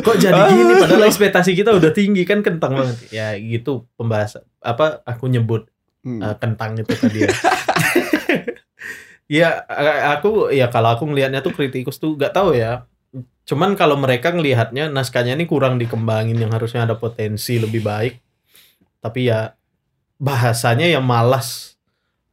kok 0.00 0.16
jadi 0.16 0.32
Ah, 0.34 0.48
gini 0.48 0.72
padahal 0.74 1.00
loh. 1.00 1.06
ekspektasi 1.06 1.52
kita 1.52 1.70
udah 1.70 1.90
tinggi 1.90 2.22
kan 2.22 2.40
kentang 2.40 2.72
banget. 2.74 2.96
Ya 3.10 3.36
gitu 3.36 3.84
pembahasan 3.94 4.42
apa 4.58 5.00
aku 5.02 5.26
nyebut 5.26 5.68
Hmm. 6.00 6.22
eh, 6.22 6.36
kentang 6.36 6.72
itu 6.74 6.92
tadi 6.92 7.18
ya. 7.20 7.30
Ya 9.26 9.66
aku 10.14 10.48
ya 10.48 10.70
kalau 10.70 10.94
aku 10.94 11.04
ngelihatnya 11.04 11.42
tuh 11.42 11.50
kritikus 11.50 11.98
tuh 11.98 12.14
gak 12.14 12.30
tahu 12.30 12.54
ya. 12.54 12.86
Cuman 13.42 13.74
kalau 13.74 13.94
mereka 13.94 14.30
ngelihatnya 14.30 14.86
naskahnya 14.86 15.34
ini 15.34 15.44
kurang 15.44 15.76
dikembangin 15.76 16.38
yang 16.38 16.50
harusnya 16.50 16.82
ada 16.82 16.94
potensi 16.94 17.58
lebih 17.58 17.82
baik. 17.82 18.22
Tapi 18.98 19.26
ya 19.26 19.54
bahasanya 20.16 20.86
ya 20.86 21.02
malas 21.02 21.75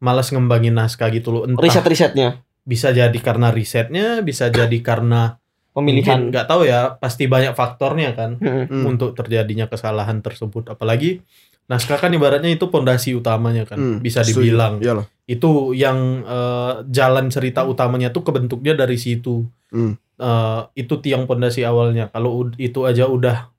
malas 0.03 0.27
ngembangin 0.27 0.75
naskah 0.75 1.07
gitu 1.09 1.31
loh 1.31 1.43
entah 1.45 1.63
Riset-risetnya, 1.63 2.43
bisa 2.61 2.91
jadi 2.91 3.15
karena 3.17 3.47
risetnya 3.49 4.19
bisa 4.19 4.47
jadi 4.49 4.77
karena 4.79 5.39
pemilihan. 5.71 6.27
nggak 6.27 6.45
tahu 6.45 6.63
ya 6.63 6.93
pasti 6.93 7.25
banyak 7.25 7.51
faktornya 7.53 8.11
kan 8.11 8.35
Hmm. 8.35 8.67
Hmm. 8.67 8.83
untuk 8.85 9.15
terjadinya 9.15 9.65
kesalahan 9.65 10.19
tersebut 10.19 10.67
apalagi 10.67 11.23
naskah 11.63 11.95
kan 11.97 12.11
ibaratnya 12.11 12.51
itu 12.51 12.67
pondasi 12.67 13.11
utamanya 13.13 13.63
kan 13.63 13.79
Hmm, 13.79 13.97
bisa 13.97 14.19
dibilang 14.21 14.77
Iyalah. 14.77 15.07
itu 15.25 15.49
yang 15.73 15.97
eh, 16.21 16.73
jalan 16.85 17.27
cerita 17.27 17.63
utamanya 17.63 18.11
tuh 18.11 18.21
kebentuknya 18.21 18.75
dari 18.75 18.95
situ 18.97 19.47
Hmm. 19.69 19.95
Eh, 20.13 20.61
itu 20.77 20.99
tiang 20.99 21.25
pondasi 21.25 21.63
awalnya 21.63 22.05
kalau 22.07 22.45
ud- 22.45 22.55
itu 22.57 22.83
aja 22.83 23.07
udah 23.07 23.49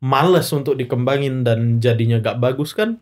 males 0.00 0.50
untuk 0.50 0.74
dikembangin 0.74 1.40
dan 1.40 1.78
jadinya 1.78 2.18
gak 2.18 2.36
bagus 2.38 2.72
kan 2.72 2.98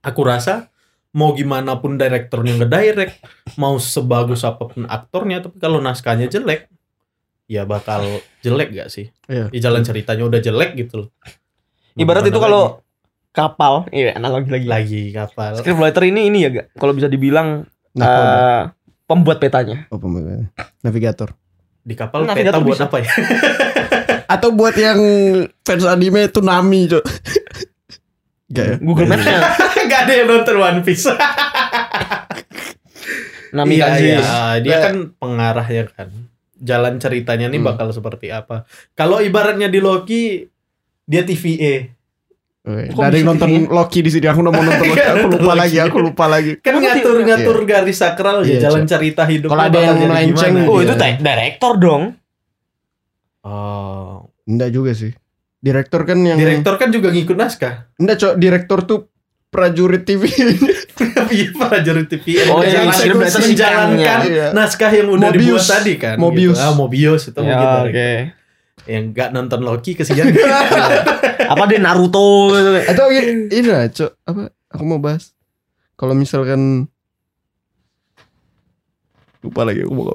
aku 0.00 0.20
rasa 0.22 0.68
mau 1.12 1.32
gimana 1.32 1.74
pun 1.76 1.94
direkturnya 1.94 2.54
ngedirect 2.56 3.18
mau 3.56 3.76
sebagus 3.76 4.42
apa 4.42 4.62
pun 4.64 4.84
aktornya 4.84 5.40
tapi 5.40 5.58
kalau 5.58 5.78
naskahnya 5.78 6.26
jelek 6.26 6.70
ya 7.44 7.64
bakal 7.64 8.06
jelek 8.38 8.70
gak 8.72 8.88
sih 8.88 9.10
Iya. 9.26 9.48
di 9.48 9.58
jalan 9.58 9.82
ceritanya 9.82 10.22
udah 10.24 10.38
jelek 10.38 10.76
gitu 10.76 11.02
loh 11.02 11.10
Mau 11.90 12.00
Ibarat 12.00 12.22
itu 12.22 12.38
kalau 12.38 12.78
kapal, 13.30 13.90
iya 13.90 14.14
analogi 14.14 14.46
lagi. 14.48 14.66
lagi, 14.66 15.02
kapal 15.10 15.58
Scriptwriter 15.58 16.02
ini 16.04 16.30
ini 16.30 16.38
ya 16.40 16.50
gak? 16.52 16.66
Kalau 16.74 16.94
bisa 16.94 17.06
dibilang 17.06 17.66
Nah, 17.90 18.06
eh, 18.06 18.62
pembuat 19.02 19.38
petanya. 19.38 19.90
Oh, 19.90 19.98
pembuat. 19.98 20.54
Navigator. 20.80 21.34
Di 21.82 21.94
kapal 21.94 22.22
Nah, 22.22 22.38
peta 22.38 22.62
buat 22.62 22.78
bisa. 22.78 22.86
apa 22.86 23.02
ya? 23.02 23.10
Atau 24.34 24.54
buat 24.54 24.78
yang 24.78 25.02
fans 25.60 25.82
anime 25.82 26.30
Tsunami, 26.30 26.86
Cok. 26.86 27.02
Gak 28.54 28.64
ya? 28.64 28.76
Google 28.78 29.06
Maps-nya. 29.06 29.40
Gak 29.90 30.00
ada 30.00 30.12
yang 30.14 30.28
nonton 30.28 30.54
One 30.56 30.80
Piece. 30.80 31.10
Nami 33.50 33.74
iya, 33.74 33.98
iya. 33.98 34.22
Dia 34.62 34.76
kan 34.80 34.94
pengarahnya 35.12 35.90
kan. 35.90 36.08
Jalan 36.54 36.96
ceritanya 36.96 37.50
nih 37.50 37.58
Hmm. 37.58 37.66
bakal 37.66 37.90
seperti 37.90 38.30
apa. 38.30 38.62
Kalau 38.94 39.18
ibaratnya 39.18 39.66
di 39.66 39.80
Loki, 39.80 40.46
dia 41.02 41.26
TVA. 41.26 41.90
Yang 42.60 42.92
bisa 42.94 43.24
nonton 43.24 43.48
TV-nya? 43.48 43.72
Loki 43.72 43.98
di 43.98 44.10
sini. 44.12 44.26
Aku 44.28 44.38
udah 44.38 44.52
mau 44.52 44.62
nonton 44.62 44.86
Loki. 44.86 45.00
Aku 45.02 45.26
lupa 45.32 45.52
lagi. 45.56 45.76
Aku 45.80 45.96
lupa 45.98 46.24
lagi. 46.28 46.50
Kan 46.60 46.78
ngatur-ngatur 46.78 47.58
garis 47.64 47.98
sakral 47.98 48.44
ya, 48.44 48.54
Iya, 48.54 48.58
jalan 48.62 48.84
Cok. 48.84 48.90
cerita 48.92 49.22
hidup. 49.24 49.48
Kalau 49.48 49.64
ada 49.64 49.78
yang 49.80 49.96
melenceng, 49.98 50.52
Oh, 50.62 50.78
Iya. 50.78 50.86
itu 50.86 50.94
te- 50.94 51.18
direktor 51.18 51.72
dong. 51.74 52.02
Oh. 53.40 54.28
Enggak 54.44 54.70
juga 54.70 54.92
sih. 54.92 55.10
Direktor 55.58 56.04
kan 56.04 56.16
yang 56.20 56.36
Direktor 56.36 56.76
kan 56.76 56.88
juga 56.88 57.08
ngikut 57.10 57.34
naskah. 57.34 57.88
Enggak, 57.96 58.16
Cok. 58.16 58.34
Direktor 58.36 58.78
tuh 58.84 58.98
prajurit 59.50 60.02
TV. 60.04 60.22
Iya, 61.30 61.48
prajurit 61.54 62.06
TVA. 62.06 62.50
Oh, 62.50 62.60
yang 62.60 62.90
Menjalankan- 62.90 63.40
menjalankan 63.40 64.18
Iya. 64.26 64.46
naskah 64.52 64.90
yang 64.90 65.08
udah 65.08 65.30
Mobius. 65.30 65.40
dibuat 65.40 65.64
tadi 65.64 65.92
kan. 65.96 66.16
Mobius. 66.16 66.54
Gitu. 66.54 66.62
Ah, 66.62 66.74
Mobius 66.74 67.22
itu 67.24 67.38
mungkin 67.38 67.54
Ya, 67.56 67.62
direktor. 67.62 67.86
oke. 67.88 68.10
Yang 68.82 69.04
nggak 69.08 69.28
nonton 69.30 69.60
Loki 69.60 69.92
kesian. 69.94 70.26
Apa 71.52 71.64
dia 71.66 71.78
Naruto 71.78 72.50
gitu. 72.50 72.70
Atau 72.84 73.06
ini, 73.08 73.46
ini 73.48 73.68
lah, 73.68 73.86
Cok. 73.86 74.12
Apa? 74.24 74.42
Aku 74.70 74.82
mau 74.84 74.98
bahas. 74.98 75.32
Kalau 75.94 76.12
misalkan 76.12 76.86
lupa 79.40 79.62
lagi 79.62 79.80
aku 79.80 79.94
mau 79.94 80.10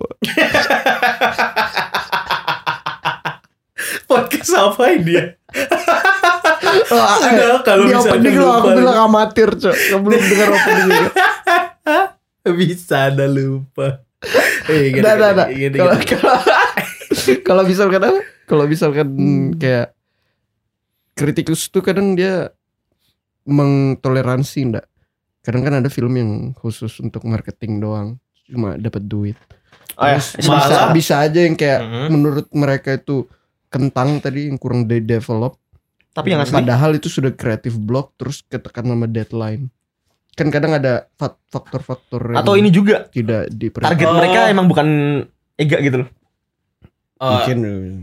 Podcast 4.05 4.53
apa 4.53 4.83
ini 4.91 5.11
ya? 5.13 5.25
Ah, 6.87 7.17
Udah, 7.21 7.61
kalau 7.61 7.83
di 7.83 7.93
opening 7.93 8.35
lo 8.35 8.47
aku 8.53 8.67
bilang 8.73 8.97
amatir, 9.03 9.49
Cok. 9.51 9.75
Kamu 9.75 10.01
belum 10.03 10.23
dengar 10.23 10.49
opening 10.51 10.89
Bisa 12.57 13.09
ada 13.09 13.25
lupa. 13.25 14.05
Eh, 14.67 14.89
gini, 14.91 15.01
Nah, 15.01 15.13
nah, 15.15 15.47
gini, 15.47 15.73
nah. 15.73 15.97
Kalau 15.97 15.97
kalau 16.03 16.37
kalau 17.47 17.63
misalkan 17.63 18.01
apa? 18.01 18.19
Kalau 18.45 18.65
misalkan 18.65 19.07
Hmm. 19.09 19.49
kayak 19.55 19.93
kritikus 21.13 21.67
tuh 21.67 21.81
kadang 21.81 22.13
dia 22.13 22.53
mengtoleransi 23.43 24.59
enggak. 24.63 24.85
Kadang 25.39 25.61
kan 25.61 25.73
ada 25.77 25.87
film 25.87 26.13
yang 26.13 26.31
khusus 26.53 26.97
untuk 26.99 27.21
marketing 27.23 27.77
doang, 27.77 28.17
cuma 28.43 28.73
dapat 28.75 29.05
duit. 29.05 29.37
Oh 29.95 30.03
ya, 30.03 30.17
Terus 30.17 30.45
malah- 30.45 30.65
bisa, 30.65 30.77
bisa 30.91 31.15
aja 31.21 31.39
yang 31.39 31.55
kayak 31.55 31.79
Mhm. 31.79 32.07
menurut 32.09 32.47
mereka 32.51 32.93
itu 32.93 33.29
kentang 33.67 34.17
tadi 34.19 34.49
yang 34.49 34.57
kurang 34.57 34.83
di 34.83 34.99
develop. 34.99 35.55
Tapi 36.15 36.31
yang 36.31 36.39
asli 36.39 36.55
Padahal 36.55 36.95
itu 36.95 37.11
sudah 37.11 37.29
kreatif 37.29 37.75
block 37.75 38.15
terus 38.15 38.39
ketekan 38.41 38.87
sama 38.87 39.03
deadline. 39.05 39.67
Kan 40.31 40.47
kadang 40.47 40.71
ada 40.73 41.11
fak- 41.13 41.43
faktor-faktor 41.47 42.31
yang 42.31 42.39
atau 42.39 42.55
ini 42.55 42.71
juga 42.71 43.07
tidak 43.07 43.51
diperhatikan. 43.51 43.91
target 43.91 44.07
Oh. 44.07 44.15
mereka 44.15 44.39
emang 44.47 44.65
bukan 44.65 44.87
Ega 45.55 45.79
gitu 45.79 46.03
loh. 46.03 46.09
Eh, 47.15 47.27
Mungkin 47.29 47.59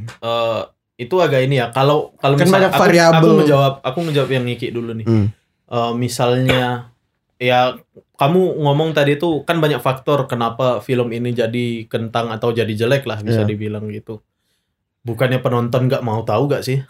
eh, 0.09 0.61
itu 0.97 1.15
agak 1.19 1.41
ini 1.43 1.57
ya. 1.57 1.69
Kalau 1.69 2.17
kalau 2.17 2.37
Kan 2.37 2.49
banyak 2.49 2.73
aku, 2.73 2.81
variabel. 2.81 3.17
Aku 3.19 3.29
ngejawab, 3.39 3.75
aku 3.81 3.99
ngejawab 4.03 4.31
yang 4.31 4.45
Niki 4.45 4.69
dulu 4.69 4.93
nih. 4.95 5.05
Hmm. 5.05 5.27
Eh, 5.69 5.93
misalnya 5.95 6.93
ya 7.37 7.77
kamu 8.15 8.41
ngomong 8.63 8.95
tadi 8.95 9.19
tuh 9.19 9.43
kan 9.43 9.59
banyak 9.59 9.81
faktor 9.81 10.25
kenapa 10.25 10.79
film 10.79 11.11
ini 11.11 11.35
jadi 11.35 11.85
kentang 11.85 12.31
atau 12.31 12.53
jadi 12.53 12.71
jelek 12.71 13.03
lah 13.03 13.19
bisa 13.19 13.43
Iya. 13.43 13.51
dibilang 13.51 13.89
gitu. 13.89 14.21
Bukannya 15.03 15.43
penonton 15.43 15.91
nggak 15.91 16.01
mau 16.01 16.23
tahu 16.23 16.47
gak 16.47 16.63
sih? 16.63 16.81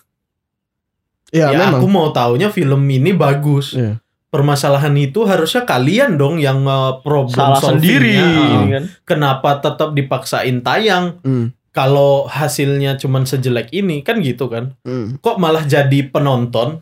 Ya, 1.33 1.51
ya 1.51 1.59
memang. 1.67 1.81
aku 1.81 1.87
mau 1.89 2.13
taunya 2.13 2.53
film 2.53 2.85
ini 2.87 3.11
bagus. 3.11 3.75
Iya. 3.75 3.99
Permasalahan 4.29 4.97
itu 4.97 5.29
harusnya 5.29 5.65
kalian 5.65 6.17
dong 6.17 6.41
yang 6.41 6.65
eh, 6.65 6.93
problem 7.01 7.33
Salah 7.35 7.61
sendiri 7.61 8.17
solvingnya. 8.17 8.29
Eh, 8.29 8.69
kan. 8.71 8.85
Kenapa 9.05 9.51
tetap 9.61 9.93
dipaksain 9.93 10.61
tayang 10.61 11.21
Hmm. 11.21 11.53
kalau 11.69 12.29
hasilnya 12.29 12.97
cuman 12.97 13.25
sejelek 13.25 13.73
ini 13.73 14.01
kan 14.01 14.21
gitu 14.21 14.49
kan? 14.49 14.77
Hmm. 14.85 15.17
Kok 15.21 15.37
malah 15.37 15.65
jadi 15.65 16.09
penonton 16.09 16.81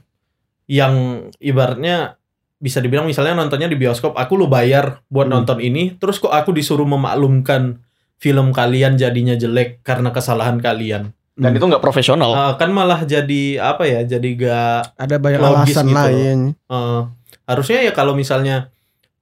yang 0.67 1.27
ibaratnya 1.39 2.15
bisa 2.61 2.79
dibilang 2.79 3.09
misalnya 3.09 3.35
nontonnya 3.35 3.67
di 3.67 3.75
bioskop, 3.75 4.15
aku 4.15 4.37
lu 4.37 4.47
bayar 4.47 5.01
buat 5.09 5.27
Hmm. 5.27 5.43
nonton 5.43 5.59
ini, 5.59 5.97
terus 5.99 6.21
kok 6.21 6.31
aku 6.31 6.53
disuruh 6.53 6.87
memaklumkan 6.87 7.83
film 8.21 8.53
kalian 8.53 8.95
jadinya 8.95 9.33
jelek 9.33 9.81
karena 9.81 10.13
kesalahan 10.13 10.61
kalian. 10.61 11.17
Dan 11.33 11.53
itu 11.53 11.63
nggak 11.63 11.81
profesional. 11.81 12.31
Eh, 12.31 12.53
kan 12.55 12.69
malah 12.69 13.03
jadi 13.03 13.43
apa 13.59 13.85
ya? 13.85 14.01
Jadi 14.03 14.29
gak 14.37 14.95
ada 14.95 15.17
banyak 15.17 15.39
logis 15.39 15.73
alasan 15.73 15.87
gitu 15.87 15.97
lain. 15.97 16.39
Eh, 16.53 17.01
harusnya 17.45 17.79
ya 17.81 17.93
kalau 17.93 18.13
misalnya 18.13 18.69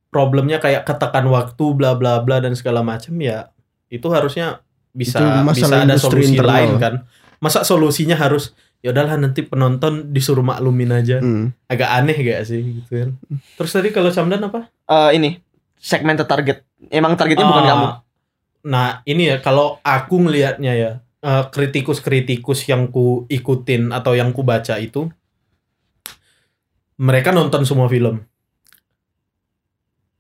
problemnya 0.09 0.57
kayak 0.57 0.83
ketekan 0.83 1.27
waktu 1.27 1.65
bla 1.71 1.93
bla 1.93 2.19
bla 2.19 2.39
dan 2.39 2.53
segala 2.53 2.81
macam 2.81 3.13
ya 3.17 3.53
itu 3.87 4.05
harusnya 4.07 4.65
bisa 4.91 5.21
Itu 5.21 5.45
bisa 5.55 5.69
ada 5.79 5.97
solusi 5.97 6.33
internal. 6.35 6.49
lain 6.51 6.71
kan 6.77 6.95
masa 7.39 7.61
solusinya 7.63 8.17
harus 8.17 8.51
ya 8.79 8.91
udahlah 8.91 9.17
nanti 9.17 9.43
penonton 9.43 10.11
disuruh 10.11 10.43
maklumin 10.43 10.93
aja 10.93 11.19
Hmm. 11.19 11.53
agak 11.67 11.89
aneh 11.89 12.17
gak 12.17 12.41
sih 12.43 12.61
gitu 12.81 12.91
kan 12.91 13.11
terus 13.55 13.71
tadi 13.71 13.89
kalau 13.91 14.09
Samdan 14.09 14.43
apa 14.43 14.73
Eh, 14.85 15.11
ini 15.15 15.31
segmented 15.77 16.25
target. 16.25 16.65
Emang 16.89 17.15
targetnya 17.15 17.45
bukan 17.45 17.63
Ah, 17.63 17.69
kamu. 17.69 17.87
nah 18.65 18.89
ini 19.05 19.29
ya 19.29 19.37
kalau 19.39 19.77
aku 19.79 20.19
ngelihatnya 20.19 20.73
ya 20.75 20.91
eh, 21.21 21.45
kritikus-kritikus 21.49 22.67
yang 22.67 22.89
ku 22.89 23.27
ikutin 23.27 23.91
atau 23.91 24.15
yang 24.15 24.31
ku 24.31 24.43
baca 24.43 24.77
itu 24.77 25.07
mereka 26.97 27.31
nonton 27.31 27.63
semua 27.63 27.87
film 27.87 28.23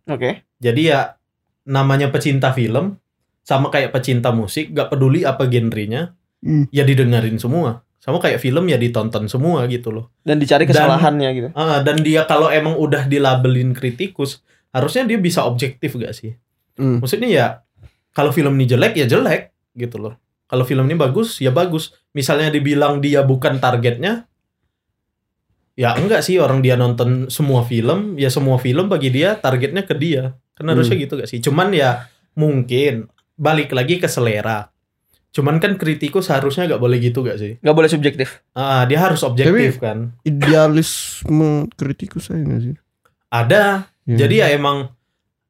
Oke. 0.09 0.41
Jadi 0.57 0.89
ya 0.89 1.21
namanya 1.69 2.09
pecinta 2.09 2.49
film 2.51 2.97
sama 3.45 3.69
kayak 3.69 3.93
pecinta 3.93 4.33
musik, 4.33 4.73
gak 4.73 4.89
peduli 4.89 5.25
apa 5.25 5.45
genrenya, 5.45 6.17
Hmm. 6.41 6.65
ya 6.73 6.81
didengerin 6.81 7.37
semua. 7.37 7.85
Sama 8.01 8.17
kayak 8.17 8.41
film 8.41 8.65
ya 8.71 8.81
ditonton 8.81 9.29
semua 9.29 9.69
gitu 9.69 9.93
loh. 9.93 10.09
Dan 10.25 10.41
dicari 10.41 10.65
Dan- 10.65 10.73
kesalahannya 10.73 11.29
gitu. 11.35 11.49
Ah, 11.53 11.85
dan 11.85 12.01
dia 12.01 12.25
kalau 12.25 12.49
emang 12.49 12.79
udah 12.79 13.05
dilabelin 13.05 13.77
kritikus, 13.77 14.41
harusnya 14.73 15.05
dia 15.05 15.21
bisa 15.21 15.45
objektif 15.45 15.93
gak 15.93 16.17
sih? 16.17 16.33
Hmm. 16.81 17.05
Maksudnya 17.05 17.29
ya 17.29 17.47
kalau 18.15 18.33
film 18.33 18.57
ini 18.57 18.65
jelek 18.65 18.97
ya 18.97 19.05
jelek 19.05 19.53
gitu 19.77 20.01
loh. 20.01 20.17
Kalau 20.49 20.65
film 20.65 20.89
ini 20.89 20.97
bagus 20.97 21.39
ya 21.45 21.53
bagus. 21.53 21.93
Misalnya 22.17 22.49
dibilang 22.49 23.05
dia 23.05 23.21
bukan 23.21 23.61
targetnya, 23.61 24.25
ya 25.79 25.95
enggak 25.95 26.25
sih 26.25 26.41
orang 26.41 26.65
dia 26.65 26.75
nonton 26.75 27.29
semua 27.29 27.63
film, 27.63 28.17
ya 28.17 28.33
semua 28.33 28.57
film 28.59 28.89
bagi 28.89 29.13
dia 29.13 29.37
targetnya 29.37 29.85
ke 29.85 29.95
dia. 29.95 30.35
Kan 30.59 30.75
harusnya 30.75 30.99
gitu 30.99 31.15
gak 31.15 31.31
sih? 31.31 31.39
Cuman 31.39 31.71
ya 31.71 32.11
mungkin 32.35 33.07
balik 33.39 33.71
lagi 33.71 34.03
ke 34.03 34.11
selera. 34.11 34.75
Cuman 35.31 35.63
kan 35.63 35.79
kritikus 35.79 36.35
harusnya 36.35 36.67
gak 36.67 36.83
boleh 36.83 36.99
gitu 36.99 37.23
gak 37.23 37.39
sih? 37.39 37.63
Nggak 37.63 37.77
boleh 37.79 37.91
subjektif. 37.93 38.43
Ah, 38.59 38.83
dia 38.91 38.99
harus 38.99 39.23
objektif 39.23 39.79
kan. 39.79 40.19
Idealisme 40.27 41.71
kritikus 41.79 42.27
saya 42.27 42.43
nggak 42.43 42.63
sih? 42.65 42.75
Ada. 43.31 43.87
Ya. 44.03 44.17
Jadi 44.27 44.43
ya 44.43 44.51
emang 44.51 44.91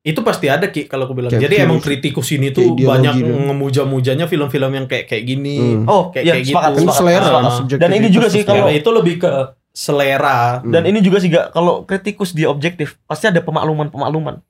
itu 0.09 0.21
pasti 0.23 0.49
ada 0.49 0.65
Ki 0.67 0.89
kalau 0.89 1.05
aku 1.05 1.13
bilang. 1.13 1.29
Kayak 1.29 1.45
Jadi 1.45 1.55
film- 1.55 1.67
emang 1.69 1.81
kritikus 1.81 2.29
ini 2.31 2.49
tuh 2.49 2.73
banyak 2.73 3.15
ngemuja-mujanya 3.21 4.25
film-film 4.25 4.73
yang 4.73 4.87
kayak 4.87 5.05
kayak 5.05 5.25
gini. 5.25 5.57
Hmm. 5.77 5.85
Oh, 5.85 6.09
Kayak- 6.09 6.25
iya, 6.25 6.33
kayak 6.35 6.47
sepakat, 6.47 6.71
gitu. 6.71 6.81
Sepakat, 6.81 6.97
selera 6.97 7.21
sepakat. 7.23 7.53
subjektivitas 7.55 7.83
Dan 7.85 7.91
ini 7.95 8.09
juga 8.09 8.27
sih 8.27 8.41
pasti 8.41 8.49
kalau- 8.49 8.67
Ya, 8.67 8.75
itu 8.75 8.91
lebih 8.91 9.15
ke 9.19 9.31
selera. 9.71 10.39
Hmm. 10.59 10.73
Dan 10.73 10.83
ini 10.85 10.99
juga 10.99 11.19
sih 11.19 11.29
gak 11.29 11.53
kalau 11.53 11.85
kritikus 11.85 12.33
dia 12.33 12.49
objektif, 12.49 12.97
pasti 13.05 13.27
ada 13.27 13.39
pemakluman-pemakluman. 13.39 14.41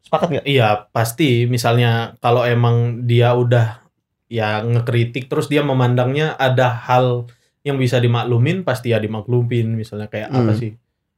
Sepakat 0.00 0.28
nggak? 0.30 0.46
Iya, 0.46 0.68
pasti 0.88 1.44
misalnya 1.44 2.14
kalau 2.18 2.46
emang 2.46 3.02
dia 3.04 3.34
udah 3.34 3.82
ya 4.26 4.58
ngekritik 4.60 5.26
terus 5.26 5.46
dia 5.46 5.62
memandangnya 5.62 6.34
ada 6.36 6.70
hal 6.70 7.26
yang 7.62 7.74
bisa 7.74 7.98
dimaklumin, 7.98 8.62
pasti 8.62 8.90
ya 8.90 8.98
dimaklumin 8.98 9.74
misalnya 9.74 10.06
kayak 10.06 10.30
apa 10.30 10.54
Hmm. 10.54 10.54
sih? 10.54 10.70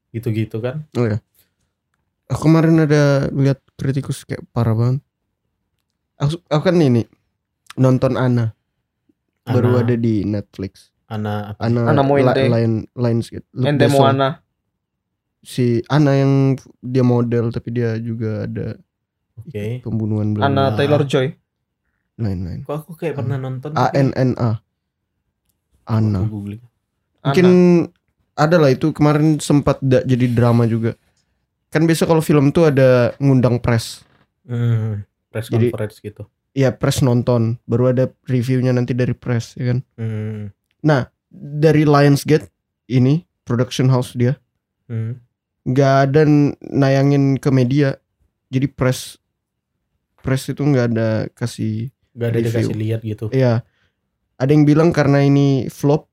Gitu-gitu 0.08 0.58
kan. 0.58 0.88
Oh 0.96 1.04
ya. 1.04 1.20
Aku 2.28 2.44
kemarin 2.44 2.84
ada 2.84 3.32
lihat 3.32 3.56
kritikus 3.74 4.28
kayak 4.28 4.44
parah 4.52 4.76
banget. 4.76 5.00
Aku, 6.20 6.36
aku 6.44 6.62
kan 6.62 6.76
ini 6.76 7.08
nonton 7.74 8.18
Ana 8.18 8.52
baru 9.46 9.80
Ana- 9.80 9.82
ada 9.82 9.94
di 9.96 10.28
Netflix. 10.28 10.92
Ana 11.08 11.56
apa? 11.56 11.64
Ana, 11.64 11.88
Ana 11.88 12.04
lain 12.04 12.84
lain 12.92 13.18
sedikit. 13.24 13.48
Ente 13.56 13.88
Besok 13.88 13.96
Moana. 14.04 14.44
Si 15.40 15.80
Ana 15.88 16.20
yang 16.20 16.32
dia 16.84 17.00
model 17.00 17.48
tapi 17.48 17.72
dia 17.72 17.96
juga 17.96 18.44
ada 18.44 18.76
Oke. 19.40 19.80
pembunuhan 19.80 20.36
Anna 20.36 20.68
Nah. 20.68 20.76
Taylor 20.76 21.08
Joy. 21.08 21.32
lain-lain. 22.18 22.66
Kok 22.66 22.74
aku 22.74 22.92
kayak 22.98 23.14
pernah 23.14 23.38
nonton? 23.38 23.72
A 23.72 23.94
N 23.94 24.10
N 24.12 24.34
A. 24.36 24.58
Ana. 25.86 26.26
Mungkin 26.26 27.48
ada 28.34 28.56
lah 28.58 28.68
itu 28.68 28.90
kemarin 28.90 29.38
sempat 29.38 29.78
jadi 29.80 30.26
drama 30.28 30.66
juga. 30.66 30.98
Kan 31.68 31.84
biasa 31.84 32.04
kalau 32.04 32.20
film 32.20 32.48
tuh 32.48 32.66
ada 32.66 33.12
ngundang 33.16 33.58
press. 33.58 34.00
Hmm, 34.42 35.04
press 35.28 35.48
Jadi- 35.48 35.68
conference 35.68 36.00
gitu. 36.00 36.24
ya 36.52 36.72
press 36.72 36.98
nonton 37.00 37.60
baru 37.64 37.92
ada 37.92 38.04
reviewnya 38.24 38.72
nanti 38.72 38.90
dari 38.90 39.12
press 39.12 39.52
ya 39.54 39.70
kan 39.70 39.78
Hmm. 39.94 40.50
dari 41.30 41.84
Lionsgate 41.84 42.48
ini 42.88 43.22
production 43.44 43.86
house 43.86 44.16
dia 44.16 44.40
Hmm. 44.86 45.20
nggak 45.62 45.94
ada 46.02 46.24
n- 46.24 46.56
nayangin 46.62 47.36
ke 47.36 47.52
media 47.52 48.00
jadi 48.48 48.66
press 48.66 49.20
press 50.18 50.48
itu 50.48 50.58
nggak 50.58 50.86
ada 50.88 51.08
kasih 51.30 51.92
Gak 52.12 52.28
ada 52.32 52.38
dikasih 52.40 52.74
lihat 52.74 53.00
gitu. 53.02 53.28
ya 53.30 53.62
ada 54.34 54.50
yang 54.50 54.64
bilang 54.64 54.90
karena 54.90 55.20
ini 55.20 55.68
flop 55.68 56.08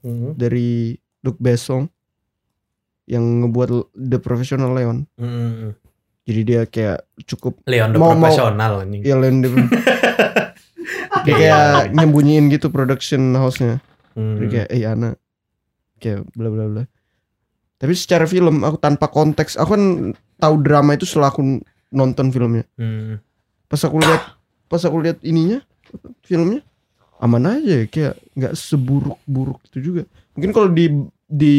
Hmm. 0.00 0.32
dari 0.32 0.96
Luc 1.20 1.36
Besson 1.36 1.90
yang 3.04 3.22
ngebuat 3.40 3.68
The 3.92 4.18
Professional 4.18 4.70
Leon 4.70 5.06
Hmm. 5.14 5.72
jadi 6.22 6.40
dia 6.42 6.60
kayak 6.64 6.98
cukup 7.24 7.60
Leon 7.64 7.90
the 7.90 7.98
Mau- 7.98 8.12
profesional 8.12 8.72
anjing. 8.80 9.02
ya 9.02 9.14
Leon 9.14 9.40
The- 9.40 9.52
dia 11.20 11.34
kayak 11.36 11.62
nyembunyiin 11.92 12.48
gitu 12.48 12.68
production 12.68 13.34
house-nya 13.34 13.80
Hmm. 14.10 14.36
Jadi 14.36 14.46
kayak 14.50 14.68
eh 14.68 14.82
anak 14.84 15.14
kayak 15.96 16.26
bla 16.32 16.50
bla 16.50 16.66
bla. 16.66 16.82
Tapi 17.76 17.94
secara 17.94 18.26
film 18.26 18.60
aku 18.60 18.74
tanpa 18.76 19.06
konteks 19.06 19.54
aku 19.54 19.70
kan 19.70 19.82
tahu 20.36 20.54
drama 20.58 20.92
itu 20.92 21.06
setelah 21.06 21.30
aku 21.30 21.62
nonton 21.88 22.28
filmnya. 22.28 22.66
Hmm. 22.74 23.22
Pas 23.64 23.78
aku 23.78 24.02
lihat 24.02 24.34
pas 24.66 24.82
aku 24.82 24.98
lihat 24.98 25.22
ininya 25.22 25.62
filmnya 26.20 26.58
aman 27.18 27.54
aja 27.54 27.86
kayak 27.86 28.18
nggak 28.34 28.50
seburuk-buruk 28.52 29.62
itu 29.70 29.78
juga. 29.78 30.02
Mungkin 30.34 30.50
kalau 30.50 30.68
di 30.68 30.90
di 31.24 31.56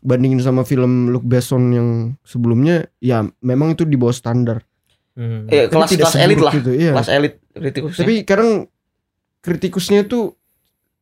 bandingin 0.00 0.38
sama 0.38 0.62
film 0.62 1.10
Luc 1.10 1.22
Besson 1.22 1.70
yang 1.70 1.88
sebelumnya 2.22 2.86
ya 2.98 3.22
memang 3.40 3.72
itu 3.72 3.82
di 3.82 3.98
bawah 3.98 4.14
standar. 4.14 4.62
Hmm. 5.18 5.50
Eh, 5.50 5.66
kelas 5.66 5.90
tidak 5.90 6.06
kelas 6.06 6.16
elit 6.16 6.38
lah. 6.38 6.52
gitu, 6.54 6.70
iya. 6.70 6.92
Kelas 6.94 7.10
elit 7.10 7.34
kritikusnya. 7.50 8.00
Tapi 8.06 8.14
kadang 8.22 8.50
kritikusnya 9.40 10.06
tuh 10.06 10.38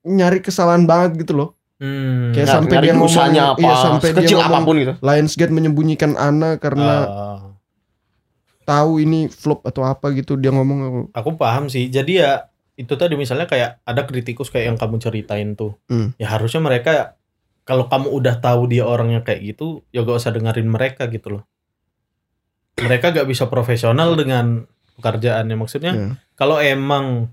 nyari 0.03 0.41
kesalahan 0.41 0.85
banget 0.85 1.21
gitu 1.21 1.37
loh. 1.37 1.51
Hmm. 1.77 2.33
Kayak 2.33 2.47
Nah, 2.49 2.55
sampai 2.57 2.73
nyari 2.73 2.87
dia 2.89 2.95
ngomong- 2.97 3.13
apa, 3.37 3.61
iya, 3.61 3.75
sampai 3.77 4.09
dia 4.09 4.15
sekecil 4.17 4.39
ngomong- 4.41 4.57
apa 4.57 4.65
pun 4.65 4.75
gitu. 4.81 4.93
Lionsgate 4.97 5.53
menyembunyikan 5.53 6.13
Ana 6.17 6.51
karena 6.57 6.95
Ah, 7.05 7.41
tahu 8.65 8.99
ini 8.99 9.29
flop 9.29 9.61
atau 9.63 9.85
apa 9.85 10.11
gitu 10.11 10.35
dia 10.35 10.51
ngomong 10.51 10.79
aku 10.81 11.01
aku 11.13 11.31
paham 11.37 11.69
sih. 11.69 11.87
Jadi 11.87 12.19
ya 12.19 12.49
itu 12.75 12.93
tadi 12.93 13.15
misalnya 13.15 13.45
kayak 13.45 13.85
ada 13.85 14.03
kritikus 14.05 14.49
kayak 14.49 14.73
yang 14.73 14.79
kamu 14.81 14.97
ceritain 14.99 15.53
tuh. 15.53 15.77
Hmm. 15.87 16.17
Ya 16.17 16.33
harusnya 16.33 16.59
mereka 16.59 17.21
kalau 17.67 17.91
kamu 17.91 18.09
udah 18.09 18.39
tahu 18.39 18.71
dia 18.71 18.87
orangnya 18.87 19.21
kayak 19.21 19.43
gitu, 19.53 19.83
ya 19.91 20.01
gak 20.01 20.17
usah 20.17 20.31
dengerin 20.31 20.71
mereka 20.71 21.11
gitu 21.11 21.39
loh. 21.39 21.43
Mereka 22.79 23.11
gak 23.11 23.27
bisa 23.27 23.51
profesional 23.51 24.15
dengan 24.15 24.69
pekerjaannya. 24.95 25.57
Maksudnya 25.57 25.93
Ya. 25.93 26.07
kalau 26.33 26.57
emang 26.57 27.33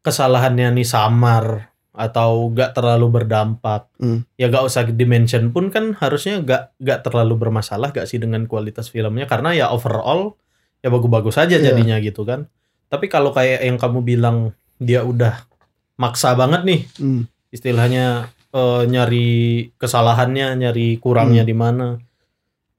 kesalahannya 0.00 0.72
nih 0.72 0.88
samar 0.88 1.68
atau 1.92 2.48
gak 2.48 2.72
terlalu 2.72 3.12
berdampak, 3.12 3.90
Hmm. 4.00 4.24
ya 4.34 4.48
gak 4.48 4.64
usah 4.64 4.88
dimention 4.88 5.52
pun 5.52 5.68
kan 5.68 5.92
harusnya 5.92 6.40
gak 6.40 6.72
gak 6.80 7.04
terlalu 7.04 7.36
bermasalah 7.36 7.92
gak 7.92 8.08
sih 8.08 8.16
dengan 8.16 8.46
kualitas 8.46 8.88
filmnya 8.88 9.28
karena 9.28 9.52
ya 9.52 9.66
overall 9.68 10.40
ya 10.80 10.88
bagus-bagus 10.88 11.36
aja 11.36 11.60
Iya. 11.60 11.74
jadinya 11.74 12.00
gitu 12.00 12.24
kan. 12.24 12.48
Tapi 12.88 13.06
kalau 13.06 13.30
kayak 13.30 13.60
yang 13.60 13.76
kamu 13.76 14.00
bilang 14.00 14.56
dia 14.80 15.04
udah 15.04 15.44
maksa 16.00 16.32
banget 16.32 16.64
nih 16.64 16.80
Hmm. 16.96 17.22
istilahnya 17.52 18.32
eh, 18.50 18.82
nyari 18.86 19.28
kesalahannya, 19.78 20.58
nyari 20.58 20.98
kurangnya 20.98 21.42
Hmm. 21.46 21.50
di 21.50 21.56
mana, 21.56 21.86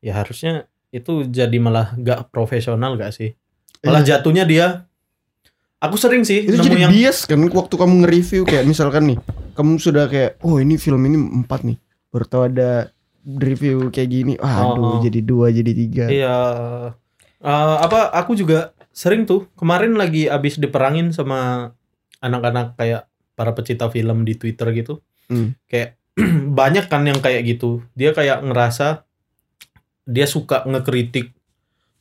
ya 0.03 0.19
harusnya 0.19 0.67
itu 0.91 1.24
jadi 1.28 1.55
malah 1.59 1.95
gak 1.95 2.30
profesional 2.36 2.99
gak 2.99 3.15
sih? 3.15 3.32
Malah 3.82 4.03
Iya. 4.03 4.07
jatuhnya 4.19 4.43
dia 4.45 4.67
Aku 5.82 5.97
sering 5.97 6.22
sih 6.22 6.45
itu 6.45 6.53
nemu 6.53 6.61
jadi 6.61 6.78
yang 6.78 6.93
bias 6.93 7.26
kan 7.26 7.41
waktu 7.41 7.74
kamu 7.74 8.05
nge-review 8.05 8.45
kayak 8.45 8.69
misalkan 8.69 9.01
nih 9.09 9.17
kamu 9.57 9.82
sudah 9.82 10.05
kayak 10.05 10.38
oh 10.45 10.61
ini 10.61 10.78
film 10.78 11.01
ini 11.09 11.17
empat 11.41 11.65
nih 11.65 11.74
baru 12.13 12.45
ada 12.45 12.93
review 13.26 13.89
kayak 13.89 14.09
gini 14.13 14.34
ah, 14.38 14.61
Oh, 14.61 14.78
aduh 14.78 14.86
oh. 14.86 14.97
jadi 15.01 15.19
dua 15.26 15.49
jadi 15.49 15.72
tiga 15.74 16.05
Iya. 16.05 16.38
Eh, 17.41 17.76
apa 17.82 18.13
aku 18.13 18.38
juga 18.38 18.78
sering 18.93 19.26
tuh 19.26 19.49
kemarin 19.57 19.97
lagi 19.97 20.30
abis 20.30 20.61
diperangin 20.61 21.09
sama 21.17 21.74
anak-anak 22.22 22.78
kayak 22.78 23.09
para 23.34 23.49
pecinta 23.57 23.89
film 23.89 24.22
di 24.22 24.38
Twitter 24.38 24.69
gitu. 24.78 25.01
Hmm. 25.32 25.55
Kayak 25.71 25.95
banyak 26.59 26.86
kan 26.91 27.07
yang 27.07 27.23
kayak 27.23 27.47
gitu. 27.47 27.88
Dia 27.95 28.11
kayak 28.11 28.43
ngerasa 28.43 29.07
dia 30.03 30.27
suka 30.27 30.67
ngekritik 30.67 31.32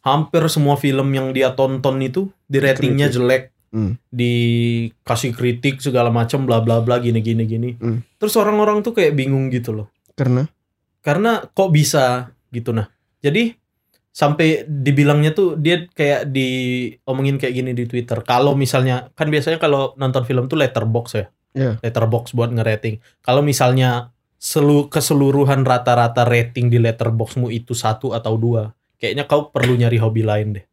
hampir 0.03 0.43
semua 0.51 0.75
film 0.81 1.13
yang 1.15 1.31
dia 1.31 1.55
tonton 1.55 2.03
itu 2.03 2.27
di 2.51 2.59
ratingnya 2.59 3.07
jelek. 3.07 3.55
Hmm. 3.71 3.95
Dikasih 4.11 5.31
kritik 5.31 5.79
segala 5.79 6.11
macam 6.11 6.43
bla 6.43 6.59
bla 6.59 6.83
bla 6.83 6.99
gini 6.99 7.23
gini 7.23 7.47
gini. 7.47 7.71
Hmm. 7.79 8.03
Terus 8.19 8.35
orang-orang 8.35 8.83
tuh 8.83 8.99
kayak 8.99 9.15
bingung 9.15 9.47
gitu 9.55 9.71
loh 9.71 9.89
karena 10.21 10.43
karena 11.01 11.41
kok 11.49 11.73
bisa 11.73 12.37
gitu 12.53 12.77
nah 12.77 12.93
jadi 13.25 13.57
sampai 14.13 14.69
dibilangnya 14.69 15.33
tuh 15.33 15.57
dia 15.57 15.89
kayak 15.89 16.29
diomongin 16.29 17.41
kayak 17.41 17.55
gini 17.57 17.73
di 17.73 17.89
Twitter 17.89 18.21
kalau 18.21 18.53
misalnya 18.53 19.09
kan 19.17 19.33
biasanya 19.33 19.57
kalau 19.57 19.97
nonton 19.97 20.29
film 20.29 20.45
tuh 20.45 20.61
letterbox 20.61 21.17
ya 21.17 21.33
Iya. 21.51 21.79
letterbox 21.81 22.31
buat 22.31 22.49
ngerating 22.49 22.99
kalau 23.21 23.41
misalnya 23.41 24.11
selu 24.37 24.87
keseluruhan 24.87 25.63
rata-rata 25.63 26.25
rating 26.25 26.69
di 26.69 26.79
letterboxmu 26.79 27.49
itu 27.49 27.73
satu 27.73 28.13
atau 28.13 28.35
dua 28.35 28.71
kayaknya 28.97 29.25
kau 29.25 29.49
perlu 29.49 29.75
nyari 29.75 29.97
hobi 29.97 30.23
lain 30.23 30.57
deh 30.57 30.65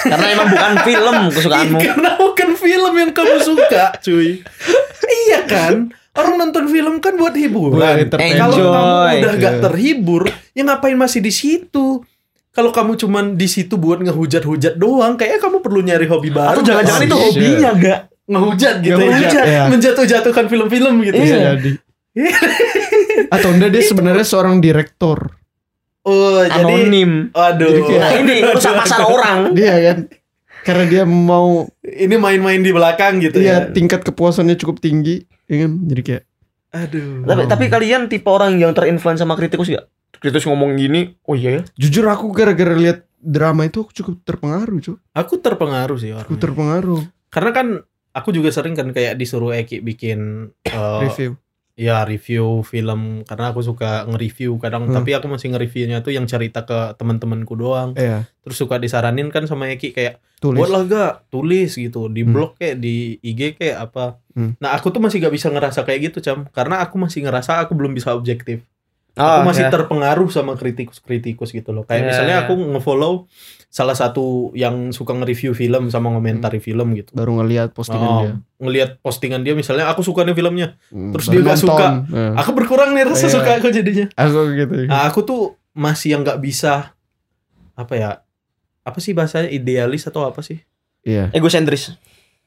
Karena 0.00 0.32
emang 0.32 0.48
bukan 0.48 0.72
film 0.82 1.16
kesukaanmu. 1.30 1.78
karena 1.84 2.10
bukan 2.16 2.50
film 2.54 2.92
yang 2.96 3.12
kamu 3.12 3.36
suka 3.40 3.92
cuy 3.98 4.40
iya 5.26 5.44
kan 5.44 5.92
orang 6.10 6.34
nonton 6.38 6.64
film 6.66 6.96
kan 6.98 7.14
buat 7.14 7.32
hiburan 7.32 8.08
kalau 8.10 8.56
kamu 8.56 8.80
udah 9.20 9.32
gak 9.36 9.54
Iya. 9.56 9.62
terhibur, 9.62 10.22
ya 10.52 10.62
ngapain 10.64 10.96
masih 10.96 11.20
di 11.20 11.30
situ? 11.30 12.02
Kalau 12.50 12.74
kamu 12.74 12.98
cuman 12.98 13.38
di 13.38 13.46
situ 13.46 13.78
buat 13.78 14.02
ngehujat-hujat 14.02 14.74
doang, 14.74 15.14
kayaknya 15.14 15.38
kamu 15.38 15.56
perlu 15.62 15.80
nyari 15.80 16.10
hobi 16.10 16.28
baru. 16.28 16.58
Atau 16.58 16.66
jangan-jangan 16.66 17.00
itu 17.00 17.14
Shit. 17.14 17.24
hobinya 17.30 17.70
gak? 17.78 18.00
Ngehujat 18.30 18.74
gitu 18.78 18.94
Ngehujat, 18.96 19.34
ya. 19.34 19.44
iya. 19.44 19.62
Menjatuh-jatuhkan 19.66 20.46
film-film 20.46 20.94
gitu 21.02 21.18
bisa 21.18 21.34
ya. 21.34 21.50
jadi 21.52 21.72
atau 23.28 23.48
enggak 23.50 23.70
dia 23.70 23.82
sebenarnya 23.82 24.22
seorang 24.22 24.58
direktor 24.58 25.38
Oh, 26.00 26.40
jadi 26.40 26.64
Anonim. 26.64 27.28
aduh. 27.30 27.68
Jadi 27.68 27.80
kayak- 27.84 28.00
Nah 28.00 28.12
ini 28.16 28.34
rusak 28.42 28.72
pasar 28.74 29.04
orang. 29.04 29.38
dia 29.52 29.74
kan 29.84 29.98
karena 30.60 30.84
dia 30.86 31.02
mau 31.04 31.68
Ini 31.80 32.16
main-main 32.16 32.56
di 32.58 32.68
belakang 32.68 33.20
gitu 33.20 33.36
ya 33.38 33.64
ya. 33.64 33.68
tingkat 33.68 34.00
kepuasannya 34.02 34.56
cukup 34.56 34.76
tinggi 34.78 35.24
ya 35.44 35.56
kan 35.60 35.72
jadi 35.84 36.02
kayak 36.02 36.24
Aduh. 36.70 37.26
Tapi, 37.26 37.42
tapi 37.46 37.64
kalian 37.66 38.06
tipe 38.06 38.26
orang 38.26 38.56
yang 38.56 38.70
terinfluence 38.70 39.18
sama 39.18 39.34
kritikus 39.34 39.68
gak? 39.68 39.90
Kritikus 40.14 40.46
ngomong 40.46 40.72
gini, 40.74 41.16
oh 41.22 41.34
iya 41.34 41.50
ya. 41.50 41.62
jujur 41.74 42.06
aku 42.06 42.30
gara-gara 42.30 42.72
lihat 42.72 43.04
drama 43.16 43.64
itu 43.64 43.80
aku 43.80 43.92
cukup 43.92 44.14
terpengaruh 44.22 44.78
cuy 44.78 44.96
Aku 45.12 45.36
terpengaruh 45.36 45.96
sih 45.96 46.10
aku 46.10 46.30
orangnya. 46.30 46.40
terpengaruh 46.40 47.02
Karena 47.28 47.50
kan 47.50 47.66
aku 48.12 48.30
juga 48.30 48.50
sering 48.50 48.72
kan 48.72 48.90
kayak 48.90 49.14
disuruh 49.14 49.52
Eki 49.52 49.80
bikin 49.80 50.20
eh, 50.64 51.00
review 51.02 51.38
ya 51.74 52.04
review 52.04 52.60
film 52.60 53.24
karena 53.24 53.50
aku 53.50 53.62
suka 53.62 54.04
nge-review 54.04 54.58
kadang 54.58 54.84
Hmm. 54.84 54.94
tapi 54.94 55.10
aku 55.12 55.26
masih 55.26 55.48
nge-reviewnya 55.48 56.00
tuh 56.00 56.12
yang 56.12 56.24
cerita 56.24 56.62
ke 56.62 56.92
teman-temanku 56.94 57.54
doang 57.54 57.96
Iya, 57.96 58.28
terus 58.38 58.58
suka 58.58 58.76
disaranin 58.76 59.28
kan 59.28 59.44
sama 59.44 59.64
Eki 59.70 59.90
kayak 59.90 60.20
tulis. 60.36 60.60
buatlah 60.60 60.82
gak 60.84 61.12
tulis 61.28 61.72
gitu 61.72 62.06
di 62.06 62.20
Hmm. 62.20 62.32
blog 62.32 62.52
kayak 62.54 62.76
di 62.76 63.16
IG 63.18 63.56
kayak 63.56 63.78
apa 63.82 64.20
Hmm. 64.30 64.52
nah 64.56 64.72
aku 64.72 64.90
tuh 64.90 65.00
masih 65.00 65.18
gak 65.18 65.32
bisa 65.32 65.48
ngerasa 65.48 65.80
kayak 65.82 66.12
gitu 66.12 66.20
cam 66.20 66.44
karena 66.50 66.80
aku 66.80 66.96
masih 66.96 67.22
ngerasa 67.22 67.62
aku 67.62 67.72
belum 67.72 67.92
bisa 67.92 68.12
objektif 68.12 68.60
Oh, 69.12 69.26
aku 69.26 69.48
masih 69.48 69.66
ya. 69.66 69.70
terpengaruh 69.70 70.28
sama 70.28 70.54
kritikus-kritikus 70.54 71.50
gitu 71.50 71.72
loh 71.72 71.82
kayak 71.82 71.98
Ya, 71.98 72.06
misalnya 72.06 72.36
ya. 72.36 72.42
aku 72.44 72.54
nge-follow 72.56 73.26
salah 73.70 73.94
satu 73.94 74.50
yang 74.52 74.90
suka 74.90 75.14
nge-review 75.14 75.54
film 75.54 75.88
sama 75.88 76.10
ngomentari 76.10 76.58
film 76.58 76.90
gitu 76.92 77.14
baru 77.14 77.38
ngelihat 77.38 77.70
postingan 77.70 78.02
Oh, 78.04 78.20
dia. 78.20 78.32
ngelihat 78.58 78.90
postingan 78.98 79.40
dia 79.40 79.54
misalnya 79.54 79.86
aku 79.86 80.02
suka 80.02 80.22
nih 80.22 80.34
filmnya 80.34 80.74
Hmm, 80.90 81.14
terus 81.14 81.24
baru 81.24 81.32
dia 81.32 81.40
nggak 81.40 81.56
nonton. 81.56 81.70
suka. 81.70 81.86
Nah, 82.04 82.32
aku 82.36 82.50
berkurang 82.52 82.90
nih 82.90 83.04
rasa 83.06 83.24
Iya. 83.24 83.32
suka 83.32 83.50
aku 83.56 83.68
jadinya 83.70 84.06
aku 84.12 84.38
gitu. 84.52 84.74
Nah, 84.84 85.06
aku 85.06 85.22
tuh 85.22 85.40
masih 85.70 86.12
yang 86.12 86.22
nggak 86.22 86.38
bisa 86.38 86.98
apa 87.72 87.94
ya? 87.94 88.10
Apa 88.82 88.98
sih 88.98 89.14
bahasanya 89.14 89.46
idealis 89.48 90.02
atau 90.04 90.24
apa 90.24 90.42
sih? 90.42 90.58
Iya, 91.00 91.30
Egosentris. 91.30 91.94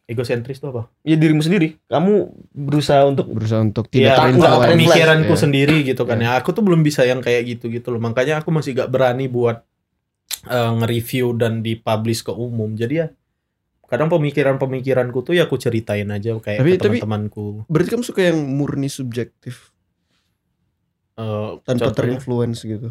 Egosentris 0.03 0.59
itu 0.59 0.67
apa? 0.67 0.91
Ya 1.01 1.15
dirimu 1.15 1.39
sendiri. 1.39 1.79
Kamu 1.87 2.13
berusaha 2.51 3.07
untuk 3.07 3.31
berusaha 3.31 3.63
untuk 3.63 3.87
Iya, 3.89 4.19
tidak 4.19 4.35
enggak 4.35 4.51
terinfluence. 4.51 4.71
pemikiranku 4.75 5.31
Iya. 5.31 5.39
sendiri 5.39 5.77
gitu 5.87 6.03
kan 6.03 6.19
ya. 6.19 6.35
Aku 6.35 6.51
tuh 6.51 6.59
belum 6.59 6.83
bisa 6.83 7.07
yang 7.07 7.23
kayak 7.23 7.47
gitu 7.47 7.71
gitu 7.71 7.87
loh. 7.89 8.03
Makanya 8.03 8.43
aku 8.43 8.51
masih 8.51 8.75
gak 8.75 8.91
berani 8.91 9.31
buat 9.31 9.63
eh, 10.43 10.71
nge-review 10.73 11.35
dan 11.35 11.59
dipublish 11.59 12.21
ke 12.21 12.31
umum. 12.31 12.73
Jadi 12.73 12.95
ya 12.97 13.07
kadang 13.83 14.09
pemikiran-pemikiranku 14.09 15.21
tuh 15.21 15.33
ya 15.33 15.45
aku 15.45 15.55
ceritain 15.55 16.09
aja 16.09 16.33
kayak 16.35 16.59
Tapi- 16.59 16.71
ke 16.71 16.77
tapi- 16.79 16.99
teman-temanku. 16.99 17.67
Berarti 17.67 17.89
kamu 17.89 18.03
suka 18.03 18.21
yang 18.25 18.39
murni 18.41 18.87
subjektif 18.87 19.69
Eh, 21.13 21.49
tanpa 21.61 21.93
terinfluence 21.93 22.65
gitu. 22.65 22.89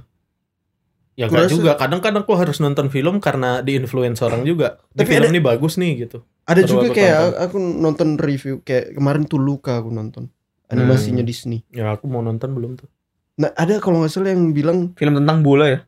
Ya 1.12 1.26
enggak 1.26 1.50
juga. 1.50 1.74
Kadang-kadang 1.74 2.22
aku 2.22 2.32
harus 2.32 2.56
nonton 2.56 2.86
film 2.86 3.18
karena 3.18 3.60
di-influence 3.60 4.22
orang 4.22 4.46
juga. 4.46 4.78
Di 4.88 5.02
Tapi 5.02 5.08
film 5.10 5.26
ada- 5.26 5.32
ini 5.34 5.40
bagus 5.42 5.74
nih 5.74 6.06
gitu. 6.06 6.22
Ada 6.42 6.62
Baru 6.62 6.70
juga 6.72 6.86
aku 6.86 6.96
kayak 6.96 7.18
tonton. 7.18 7.42
aku 7.42 7.56
nonton 7.58 8.08
review 8.16 8.54
kayak 8.62 8.94
kemarin 8.94 9.22
tuh 9.26 9.38
Luka 9.38 9.76
aku 9.76 9.90
nonton 9.90 10.30
animasinya 10.68 11.20
Hmm. 11.20 11.28
Disney. 11.28 11.60
Ya 11.68 11.90
aku 11.90 12.06
mau 12.06 12.18
nonton 12.18 12.50
belum 12.50 12.78
tuh. 12.78 12.88
Nah 13.36 13.50
ada 13.52 13.76
kalau 13.78 14.00
nggak 14.00 14.10
salah 14.10 14.30
yang 14.30 14.50
bilang 14.50 14.94
Film 14.94 15.14
tentang 15.14 15.42
bola 15.42 15.66
ya. 15.68 15.80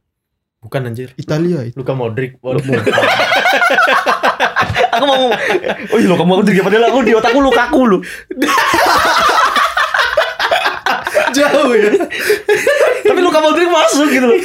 Bukan 0.65 0.81
anjir. 0.89 1.12
Italia 1.21 1.61
itu. 1.69 1.77
Luka 1.77 1.93
Modric. 1.93 2.41
Waduh. 2.41 2.65
Aku 4.95 5.05
mau 5.05 5.29
oh 5.29 5.99
iya 5.99 6.07
kamu 6.07 6.33
aku 6.41 6.43
padahal 6.65 6.85
aku 6.89 6.99
di 7.05 7.12
otakku 7.12 7.39
lukaku 7.45 7.81
lu. 7.85 7.99
Jauh 11.35 11.73
ya. 11.75 11.91
Tapi 13.05 13.21
Luka 13.21 13.39
Modric 13.45 13.69
masuk 13.69 14.09
gitu 14.09 14.27
loh. 14.27 14.39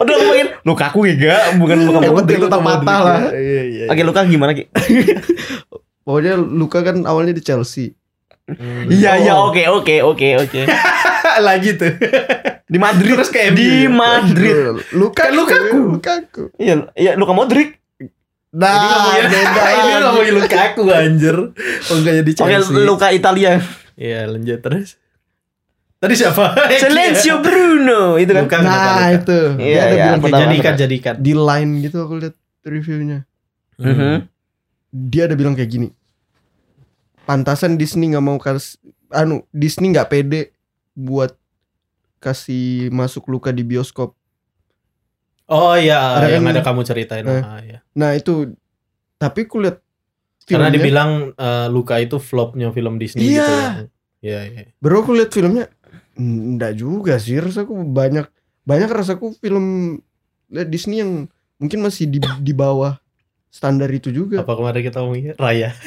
Udah 0.00 0.14
aku 0.16 0.24
pengen 0.32 0.48
Lukaku 0.64 0.98
ya 1.08 1.14
gak, 1.16 1.42
bukan 1.60 1.78
Luka 1.84 1.98
Yang 2.00 2.14
Modric. 2.14 2.20
penting 2.20 2.38
tetap 2.48 2.60
patah 2.64 3.00
lah. 3.04 3.20
Iya, 3.34 3.62
iya. 3.66 3.84
Oke 3.90 4.02
Luka 4.04 4.20
gimana 4.28 4.52
Ki? 4.54 4.64
Pokoknya 6.04 6.34
Luka 6.40 6.80
kan 6.84 7.04
awalnya 7.04 7.36
di 7.36 7.42
Chelsea. 7.44 7.96
Hmm. 8.50 8.86
Iya 8.86 9.12
iya 9.18 9.34
oke 9.36 9.62
oke 9.70 9.96
oke 10.02 10.28
oke. 10.40 10.60
Lagi 11.46 11.70
tuh. 11.74 11.92
Di 12.64 12.78
Madrid 12.78 13.14
Terus 13.14 13.30
ke 13.30 13.50
MU 13.50 13.56
di? 13.56 13.70
Madrid. 13.86 14.54
Luka 14.92 15.30
Lukaku. 15.30 15.78
Lukaku. 15.94 16.42
Iya 16.56 16.90
iya 16.94 17.12
Luka 17.14 17.30
Modric. 17.30 17.78
Nah, 18.50 19.14
beda 19.22 19.38
ini 19.62 19.90
lagi. 19.94 20.02
ngomongin 20.02 20.34
Lukaku 20.42 20.82
anjir. 20.88 21.36
Oh 21.86 21.94
enggak 21.94 22.14
jadi 22.18 22.30
Oke 22.32 22.38
Chelsea. 22.50 22.82
Luka 22.82 23.08
Italia. 23.10 23.62
Iya, 23.94 24.26
lanjut 24.26 24.58
terus. 24.58 24.98
Tadi 25.96 26.14
siapa? 26.16 26.56
Silencio 26.82 27.38
Bruno 27.38 28.16
itu 28.16 28.32
kan. 28.32 28.48
Bukan, 28.48 28.60
Nah 28.64 29.12
itu 29.12 29.38
Iya, 29.54 29.60
dia 29.60 29.78
ada 29.78 29.92
iya, 29.92 30.04
bilang 30.08 30.20
kayak 30.20 30.40
Jadikan, 30.40 30.74
jadikan. 30.74 31.14
di 31.20 31.32
line 31.32 31.72
gitu 31.84 31.96
aku 32.00 32.14
lihat 32.16 32.34
reviewnya. 32.64 33.18
Mhm. 33.78 34.26
Dia 34.90 35.22
ada 35.28 35.36
bilang 35.36 35.54
kayak 35.54 35.70
gini. 35.70 35.88
Pantasan 37.30 37.78
Disney 37.78 38.10
nggak 38.10 38.24
mau 38.24 38.36
kas 38.36 38.74
anu 39.08 39.46
Disney 39.50 39.94
nggak 39.94 40.10
pede 40.10 40.50
buat 40.92 41.30
kasih 42.18 42.90
masuk 42.90 43.30
Luka 43.30 43.48
di 43.48 43.62
bioskop. 43.62 44.18
Oh 45.46 45.74
iya, 45.74 46.18
Ada 46.18 46.26
yang 46.32 46.42
kan- 46.42 46.52
ada 46.52 46.62
kamu 46.62 46.80
ceritain. 46.82 47.22
Eh. 47.24 47.38
Ah, 47.40 47.58
iya. 47.60 47.78
Nah 47.92 48.14
itu 48.14 48.50
tapi 49.14 49.44
aku 49.44 49.62
lihat 49.62 49.78
Karena 50.42 50.66
filmnya, 50.66 50.74
dibilang 50.74 51.10
eh, 51.32 51.66
Luka 51.68 51.98
itu 51.98 52.18
flopnya 52.18 52.70
film 52.70 52.98
Disney 52.98 53.30
Iya. 53.30 53.30
gitu 53.30 53.52
ya. 53.52 53.70
Iya, 54.20 54.40
iya. 54.44 54.62
Baru 54.76 55.00
aku 55.00 55.14
lihat 55.14 55.30
filmnya 55.30 55.70
Enggak 56.12 56.74
juga 56.74 57.16
sih 57.16 57.38
Rasaku 57.38 57.72
banyak 57.86 58.26
Banyak 58.62 58.90
rasaku 58.90 59.32
film 59.34 59.96
Disney 60.50 61.00
yang 61.00 61.24
Mungkin 61.56 61.80
masih 61.80 62.04
di, 62.04 62.18
di 62.18 62.52
bawah 62.52 62.98
Standar 63.48 63.88
itu 63.88 64.10
juga 64.10 64.42
Apa 64.42 64.52
kemarin 64.52 64.82
kita 64.82 65.00
ngomongin 65.00 65.32
Raya? 65.34 65.72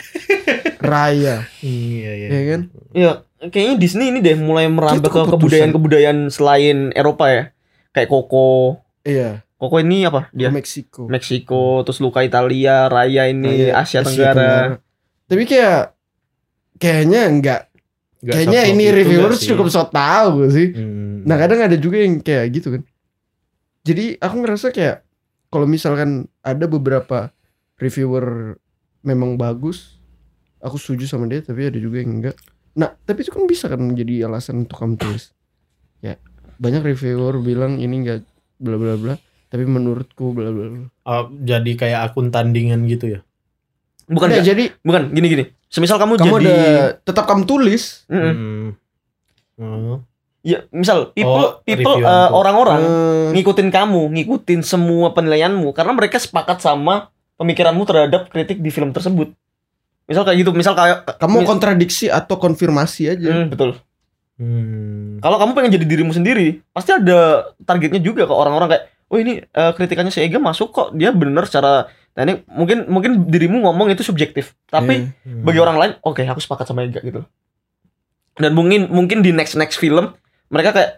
Raya 0.83 1.35
Iya, 1.63 2.11
iya. 2.13 2.27
Ya 2.29 2.41
kan 2.51 2.61
Iya, 2.93 3.11
kayaknya 3.49 3.75
Disney 3.79 4.11
ini 4.11 4.19
deh 4.19 4.35
mulai 4.35 4.67
merambah 4.67 5.09
ke 5.09 5.21
kebudayaan-kebudayaan 5.31 6.27
selain 6.29 6.91
Eropa 6.93 7.25
ya. 7.31 7.43
Kayak 7.91 8.09
Coco. 8.11 8.83
Iya 9.03 9.41
Coco 9.55 9.79
ini 9.79 10.03
apa? 10.03 10.27
Dia 10.35 10.51
Meksiko 10.51 11.07
Meksiko, 11.07 11.87
terus 11.87 12.03
Luka 12.03 12.19
Italia, 12.19 12.91
Raya 12.91 13.31
ini 13.31 13.71
Raya, 13.71 13.79
Asia, 13.81 14.03
Tenggara. 14.03 14.77
Tapi 15.27 15.43
kayak 15.47 15.95
Kayaknya 16.75 17.21
enggak 17.31 17.61
Nggak 18.19 18.33
Kayaknya 18.35 18.61
ini 18.67 18.85
reviewers 18.91 19.39
cukup 19.43 19.67
so 19.71 19.87
tau 19.87 20.43
sih 20.51 20.75
Hmm. 20.75 21.23
Nah 21.23 21.39
kadang 21.39 21.63
ada 21.63 21.79
juga 21.79 22.03
yang 22.03 22.19
kayak 22.19 22.51
gitu 22.51 22.75
kan 22.75 22.81
Jadi 23.87 24.19
aku 24.19 24.35
ngerasa 24.43 24.75
kayak 24.75 25.07
Kalau 25.47 25.63
misalkan 25.63 26.27
ada 26.43 26.65
beberapa 26.67 27.31
reviewer 27.79 28.57
memang 29.03 29.35
bagus 29.35 29.99
Aku 30.63 30.79
setuju 30.79 31.05
sama 31.05 31.27
dia 31.27 31.43
tapi 31.43 31.67
ada 31.67 31.75
juga 31.75 31.99
yang 31.99 32.23
enggak 32.23 32.35
Nah 32.73 32.95
tapi 33.03 33.21
itu 33.21 33.29
kan 33.29 33.43
bisa 33.45 33.67
kan 33.67 33.77
menjadi 33.77 34.25
alasan 34.25 34.63
untuk 34.63 34.79
kamu 34.79 34.95
tulis 34.97 35.35
Ya 35.99 36.15
banyak 36.57 36.81
reviewer 36.81 37.37
bilang 37.37 37.77
ini 37.77 38.01
enggak 38.01 38.23
bla 38.57 38.79
bla 38.79 38.95
bla 38.95 39.15
Tapi 39.51 39.63
menurutku 39.67 40.31
bla 40.31 40.49
bla 40.49 40.65
bla 40.71 40.87
Oh, 41.03 41.27
jadi 41.43 41.71
kayak 41.75 41.99
akun 42.09 42.31
tandingan 42.31 42.87
gitu 42.87 43.11
ya? 43.11 43.19
Bukan 44.07 44.27
nggak, 44.31 44.43
jadi 44.43 44.63
bukan 44.83 45.11
gini-gini. 45.11 45.51
Semisal 45.67 45.95
kamu, 45.95 46.19
kamu 46.19 46.27
jadi 46.27 46.47
ada 46.47 46.55
Tetap 47.03 47.23
kamu 47.27 47.43
tulis 47.43 48.07
Mm-mm. 48.07 48.33
Hmm. 48.33 48.67
Oh. 49.59 49.97
Ya, 50.43 50.67
misal 50.75 51.15
people 51.15 51.55
Oh, 51.55 51.63
people 51.63 52.03
tuh. 52.03 52.07
orang-orang 52.35 52.81
eh, 52.83 53.27
ngikutin 53.31 53.71
kamu, 53.71 54.11
ngikutin 54.11 54.59
semua 54.59 55.15
penilaianmu 55.15 55.71
karena 55.71 55.95
mereka 55.95 56.19
sepakat 56.19 56.59
sama 56.59 57.07
pemikiranmu 57.39 57.79
terhadap 57.87 58.27
kritik 58.27 58.59
di 58.59 58.67
film 58.67 58.91
tersebut. 58.91 59.31
Misal 60.03 60.23
kayak 60.23 60.37
gitu, 60.39 60.51
misal 60.51 60.73
kayak 60.73 61.07
Kamu 61.15 61.41
mi- 61.41 61.47
kontradiksi 61.47 62.11
atau 62.11 62.35
konfirmasi 62.35 63.03
aja 63.09 63.29
Hmm, 63.29 63.47
betul. 63.47 63.79
Hmm. 64.35 65.21
Kalau 65.21 65.37
kamu 65.37 65.51
pengen 65.53 65.71
jadi 65.71 65.85
dirimu 65.85 66.11
sendiri, 66.11 66.59
pasti 66.69 66.91
ada 66.91 67.47
targetnya 67.61 68.01
juga 68.01 68.25
ke 68.25 68.33
orang-orang 68.33 68.75
kayak, 68.75 68.83
oh 69.07 69.17
ini 69.17 69.39
eh, 69.39 69.71
kritikannya 69.71 70.09
si 70.09 70.19
Ega 70.19 70.41
masuk 70.41 70.73
kok, 70.73 70.87
dia 70.91 71.13
bener 71.13 71.45
secara, 71.45 71.87
nah 72.11 72.21
ini 72.21 72.41
mungkin 72.49 72.89
mungkin 72.89 73.11
dirimu 73.29 73.63
ngomong 73.63 73.93
itu 73.93 74.01
subjektif, 74.01 74.57
tapi 74.67 75.07
Iya. 75.07 75.13
Hmm. 75.23 75.43
bagi 75.45 75.59
orang 75.61 75.77
lain, 75.77 75.91
oke 76.01 76.19
aku 76.19 76.41
sepakat 76.41 76.65
sama 76.65 76.83
Ega 76.83 76.99
gitu. 76.99 77.23
Dan 78.33 78.57
mungkin 78.57 78.89
mungkin 78.89 79.21
di 79.21 79.29
next 79.29 79.53
next 79.53 79.77
film 79.77 80.17
mereka 80.49 80.73
kayak, 80.73 80.91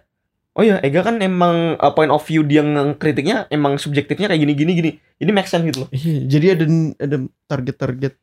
oh 0.55 0.63
ya 0.63 0.79
Ega 0.79 1.03
kan 1.03 1.19
emang 1.19 1.75
uh, 1.75 1.91
point 1.91 2.09
of 2.09 2.23
view 2.23 2.41
dia 2.41 2.63
kritiknya 2.95 3.45
emang 3.51 3.75
subjektifnya 3.75 4.31
kayak 4.31 4.41
gini 4.41 4.53
gini 4.55 4.71
gini, 4.73 4.91
ini 5.19 5.29
make 5.29 5.45
sense 5.45 5.67
gitu 5.67 5.85
loh. 5.85 5.89
Iya, 5.91 6.23
jadi 6.25 6.45
ada 6.55 6.65
ada 6.97 7.17
target-target 7.45 8.15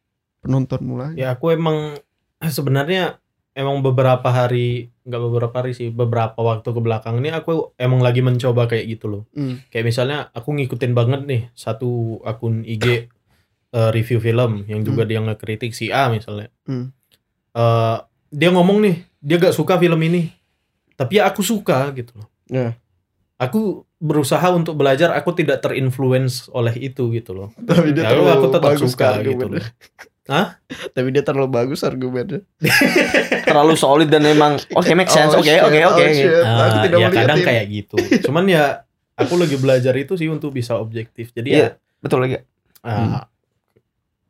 penonton 0.42 0.80
mulai. 0.82 1.14
Ya 1.14 1.32
aku 1.32 1.54
emang 1.54 1.96
sebenarnya 2.42 3.22
emang 3.54 3.80
beberapa 3.80 4.26
hari 4.28 4.90
nggak 5.02 5.22
beberapa 5.22 5.54
hari 5.60 5.72
sih 5.72 5.88
beberapa 5.92 6.38
waktu 6.38 6.68
ke 6.68 6.80
belakang 6.80 7.20
ini 7.20 7.30
aku 7.30 7.74
emang 7.76 8.02
lagi 8.02 8.20
mencoba 8.20 8.66
kayak 8.66 8.86
gitu 8.90 9.06
loh. 9.08 9.22
Hmm. 9.32 9.62
Kayak 9.70 9.86
misalnya 9.86 10.18
aku 10.34 10.56
ngikutin 10.56 10.92
banget 10.92 11.20
nih 11.24 11.42
satu 11.54 12.20
akun 12.24 12.66
IG 12.66 13.06
eh, 13.72 13.90
review 13.94 14.18
film 14.18 14.66
yang 14.66 14.82
juga 14.82 15.06
dia 15.06 15.22
ngekritik 15.22 15.72
si 15.72 15.94
A 15.94 16.10
misalnya. 16.10 16.50
Hmm. 16.66 16.90
Eh, 17.52 17.96
dia 18.32 18.48
ngomong 18.50 18.80
nih 18.82 18.96
dia 19.22 19.38
gak 19.38 19.54
suka 19.54 19.78
film 19.78 20.02
ini, 20.02 20.34
tapi 20.98 21.22
ya 21.22 21.30
aku 21.30 21.46
suka 21.46 21.94
gitu 21.94 22.18
loh. 22.18 22.26
Ya. 22.50 22.74
Aku 23.38 23.86
berusaha 23.98 24.42
untuk 24.50 24.74
belajar, 24.74 25.14
aku 25.14 25.30
tidak 25.30 25.62
terinfluence 25.62 26.50
oleh 26.50 26.74
itu 26.74 27.06
gitu 27.14 27.30
loh. 27.30 27.48
Tapi 27.54 27.94
dia 27.94 28.10
Ya, 28.10 28.18
aku 28.34 28.50
tetap 28.50 28.74
bagus 28.74 28.90
suka 28.94 29.14
argumennya. 29.14 29.30
gitu 29.30 29.46
loh. 29.46 29.62
Hah? 30.30 30.54
Tapi 30.94 31.08
dia 31.10 31.26
terlalu 31.26 31.50
bagus 31.50 31.82
argumennya. 31.82 32.46
Terlalu 33.48 33.74
solid 33.74 34.06
dan 34.06 34.22
emang 34.22 34.54
oke 34.70 34.92
make 34.94 35.10
sense, 35.10 35.34
Oh, 35.34 35.42
oke 35.42 35.50
oke 35.50 35.78
oh, 35.82 35.98
oke. 35.98 36.04
Ah, 36.46 36.86
ya 36.86 37.08
kadang 37.10 37.42
ini. 37.42 37.46
kayak 37.46 37.64
gitu. 37.66 37.96
Cuman 38.30 38.46
ya 38.46 38.86
aku 39.18 39.34
lagi 39.34 39.58
belajar 39.58 39.90
itu 39.98 40.14
sih 40.14 40.30
untuk 40.30 40.54
bisa 40.54 40.78
objektif. 40.78 41.34
Jadi 41.34 41.58
Iya. 41.58 41.68
Betul 41.98 42.22
lagi. 42.26 42.38
ya 42.38 42.42
ah, 42.86 43.26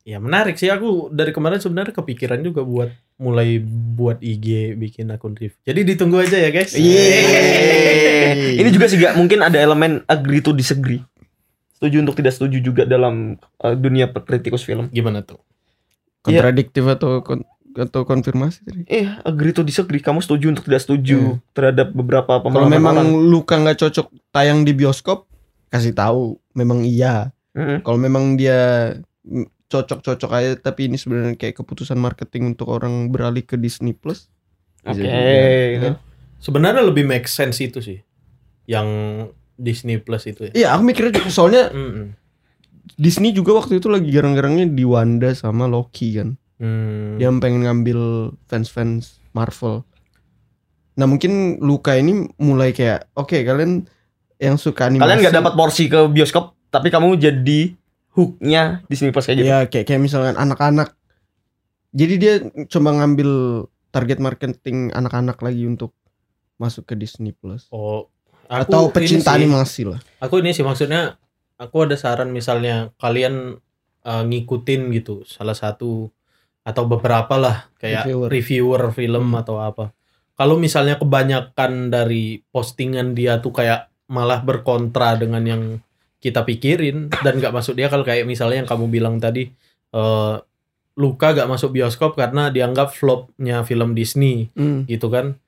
ya 0.04 0.16
menarik 0.20 0.56
sih 0.56 0.72
aku 0.72 1.12
dari 1.12 1.32
kemarin 1.32 1.60
sebenarnya 1.60 1.92
kepikiran 1.92 2.40
juga 2.40 2.64
buat 2.64 2.92
mulai 3.20 3.60
buat 3.96 4.18
IG 4.24 4.80
bikin 4.80 5.12
akun 5.12 5.36
review. 5.36 5.60
Jadi 5.60 5.80
ditunggu 5.92 6.24
aja 6.24 6.40
ya 6.40 6.48
guys. 6.48 6.72
Yeay. 6.72 8.58
Ini 8.58 8.68
juga 8.72 8.88
sih 8.88 8.96
gak 8.96 9.14
mungkin 9.20 9.44
ada 9.44 9.60
elemen 9.60 10.02
agree 10.08 10.40
to 10.40 10.56
disagree. 10.56 11.04
Setuju 11.76 12.00
untuk 12.00 12.16
tidak 12.16 12.32
setuju 12.32 12.58
juga 12.64 12.82
dalam 12.88 13.36
uh, 13.60 13.76
dunia 13.76 14.08
kritikus 14.08 14.64
film. 14.64 14.88
Gimana 14.88 15.20
tuh? 15.20 15.38
Kontradiktif 16.22 16.84
atau 16.86 17.20
kon- 17.20 17.44
atau 17.72 18.02
konfirmasi 18.02 18.62
tadi. 18.62 18.80
Eh, 18.86 19.08
agree 19.22 19.50
to 19.50 19.60
disagree. 19.60 19.98
Kamu 19.98 20.20
setuju 20.20 20.50
untuk 20.50 20.64
tidak 20.64 20.82
setuju 20.82 21.40
terhadap 21.50 21.90
beberapa 21.90 22.36
Kalau 22.36 22.44
pemahaman 22.44 22.70
memang 22.70 22.96
orang. 22.96 23.10
Luka 23.26 23.54
nggak 23.56 23.78
cocok 23.78 24.06
tayang 24.28 24.62
di 24.62 24.72
bioskop, 24.72 25.24
kasih 25.68 25.90
tahu 25.90 26.22
memang 26.52 26.82
iya. 26.82 27.32
Mm-mm. 27.52 27.80
Kalau 27.80 27.96
memang 27.96 28.36
dia 28.36 28.92
mm, 29.22 29.48
cocok-cocok 29.66 30.30
aja 30.30 30.50
tapi 30.54 30.86
ini 30.86 30.96
sebenarnya 30.96 31.32
kayak 31.34 31.56
keputusan 31.58 31.96
marketing 31.96 32.52
untuk 32.52 32.68
orang 32.70 33.08
beralih 33.08 33.40
ke 33.40 33.56
Disney 33.56 33.92
Plus. 33.92 34.28
Oke. 34.82 34.92
Bisa 34.94 35.00
juga. 35.00 35.16
gitu. 35.72 35.88
Sebenarnya 36.42 36.82
lebih 36.82 37.04
make 37.04 37.24
sense 37.24 37.56
itu 37.58 37.80
sih. 37.80 38.04
Yang 38.64 38.88
Disney 39.54 39.96
Plus 39.96 40.24
itu 40.24 40.44
ya. 40.44 40.52
Iya, 40.52 40.68
aku 40.72 40.82
mikirnya 40.84 41.12
juga- 41.14 41.30
soalnya 41.30 41.72
Mm-mm. 41.72 42.06
Disney 42.94 43.30
juga 43.30 43.54
waktu 43.54 43.76
itu 43.76 43.86
lagi 43.86 44.08
garang-garangnya 44.08 44.66
di 44.66 44.82
Wanda 44.82 45.32
sama 45.32 45.64
Loki 45.64 46.14
kan. 46.14 46.36
Hmm. 46.56 47.16
Dia 47.16 47.32
pengen 47.34 47.62
ngambil 47.62 47.98
fans-fans 48.44 49.18
Marvel. 49.30 49.82
Nah 50.92 51.04
mungkin 51.04 51.56
Luka 51.58 51.94
ini 51.94 52.28
mulai 52.36 52.70
kayak 52.70 53.10
oke 53.12 53.34
kalian 53.34 53.88
yang 54.36 54.56
suka 54.56 54.86
animasi 54.86 55.02
Kalian 55.02 55.18
nggak 55.20 55.36
dapat 55.36 55.52
porsi 55.54 55.84
ke 55.86 56.04
bioskop, 56.06 56.52
tapi 56.68 56.88
kamu 56.88 57.16
jadi 57.16 57.72
hooknya 58.12 58.84
Disney 58.86 59.08
Plus 59.08 59.24
kayak 59.24 59.38
gitu. 59.38 59.48
ya 59.48 59.58
kayak 59.64 59.86
kayak 59.86 60.02
misalkan 60.02 60.36
anak-anak 60.36 60.92
jadi 61.90 62.14
dia 62.14 62.34
coba 62.68 62.92
ngambil 62.94 63.30
target 63.88 64.18
marketing 64.18 64.92
anak-anak 64.92 65.36
lagi 65.38 65.64
untuk 65.64 65.96
masuk 66.54 66.84
ke 66.84 66.94
Disney 66.94 67.32
Plus 67.32 67.68
Oh, 67.68 68.12
Aku 68.44 68.68
atau 68.68 68.82
pecinta 68.92 69.32
sih- 69.32 69.38
animasi 69.38 69.82
lah. 69.86 70.00
Aku 70.18 70.38
ini 70.38 70.52
sih 70.52 70.60
maksudnya 70.60 71.16
aku 71.62 71.86
ada 71.86 71.94
saran 71.94 72.34
misalnya 72.34 72.90
kalian 72.98 73.62
uh, 74.02 74.22
ngikutin 74.26 74.90
gitu 74.92 75.22
salah 75.22 75.54
satu 75.54 76.10
atau 76.62 76.84
beberapa 76.86 77.38
lah 77.38 77.70
kayak 77.78 78.06
Reviewer. 78.06 78.28
reviewer, 78.30 78.82
film 78.90 79.24
Hmm. 79.30 79.40
atau 79.42 79.56
apa. 79.58 79.94
Kalau 80.34 80.58
misalnya 80.58 80.98
kebanyakan 80.98 81.90
dari 81.90 82.42
postingan 82.50 83.14
dia 83.14 83.38
tuh 83.38 83.54
kayak 83.54 83.90
malah 84.10 84.42
berkontra 84.42 85.14
dengan 85.14 85.42
yang 85.42 85.62
kita 86.18 86.42
pikirin 86.42 87.10
dan 87.22 87.38
nggak 87.38 87.54
masuk 87.54 87.74
dia 87.74 87.86
kalau 87.86 88.02
kayak 88.02 88.26
misalnya 88.26 88.62
yang 88.62 88.70
kamu 88.70 88.86
bilang 88.90 89.16
tadi 89.18 89.50
eh 89.92 90.36
Luka 90.92 91.32
gak 91.32 91.48
masuk 91.48 91.72
bioskop 91.72 92.20
karena 92.20 92.52
dianggap 92.52 92.92
flopnya 92.92 93.64
film 93.64 93.96
Disney 93.96 94.52
Hmm. 94.52 94.84
gitu 94.84 95.08
kan. 95.08 95.40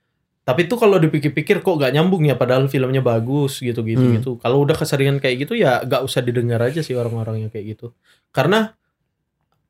Tapi 0.45 0.69
tuh 0.69 0.77
kalau 0.77 1.01
dipikir-pikir 1.01 1.65
kok 1.65 1.81
gak 1.81 1.97
nyambung 1.97 2.29
ya 2.29 2.37
padahal 2.37 2.69
filmnya 2.69 3.01
bagus 3.01 3.65
gitu 3.65 3.81
gitu 3.81 4.05
Hmm. 4.05 4.15
gitu. 4.21 4.31
Kalau 4.37 4.61
udah 4.61 4.77
keseringan 4.77 5.17
kayak 5.17 5.49
gitu 5.49 5.57
ya 5.57 5.81
gak 5.83 6.05
usah 6.05 6.21
didengar 6.21 6.61
aja 6.61 6.85
sih 6.85 6.93
orang-orang 6.93 7.49
yang 7.49 7.51
kayak 7.51 7.77
gitu. 7.77 7.97
Karena 8.29 8.77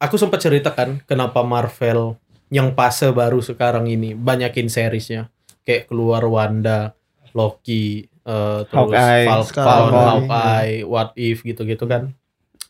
aku 0.02 0.18
sempat 0.18 0.42
ceritakan 0.42 1.06
kenapa 1.06 1.46
Marvel 1.46 2.18
yang 2.50 2.74
fase 2.74 3.14
baru 3.14 3.38
sekarang 3.38 3.86
ini 3.86 4.18
banyakin 4.18 4.66
seriesnya 4.66 5.30
kayak 5.62 5.86
keluar 5.88 6.26
Wanda, 6.26 6.92
Loki, 7.32 8.04
eh, 8.04 8.60
terus 8.66 8.90
Hawkeye, 8.94 9.26
Falcon. 9.30 9.90
Hawkeye, 9.94 10.82
What 10.84 11.14
If 11.14 11.46
gitu-gitu 11.46 11.86
kan. 11.86 12.12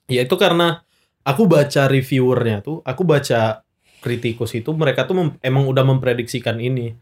Ya 0.07 0.23
itu 0.29 0.37
karena 0.37 0.85
aku 1.25 1.49
baca 1.49 1.89
reviewernya 1.89 2.61
tuh, 2.61 2.85
aku 2.85 3.03
baca 3.03 3.65
kritikus 4.05 4.53
itu 4.53 4.69
mereka 4.77 5.09
tuh 5.09 5.33
emang 5.41 5.65
udah 5.65 5.85
memprediksikan 5.89 6.61
ini. 6.61 6.93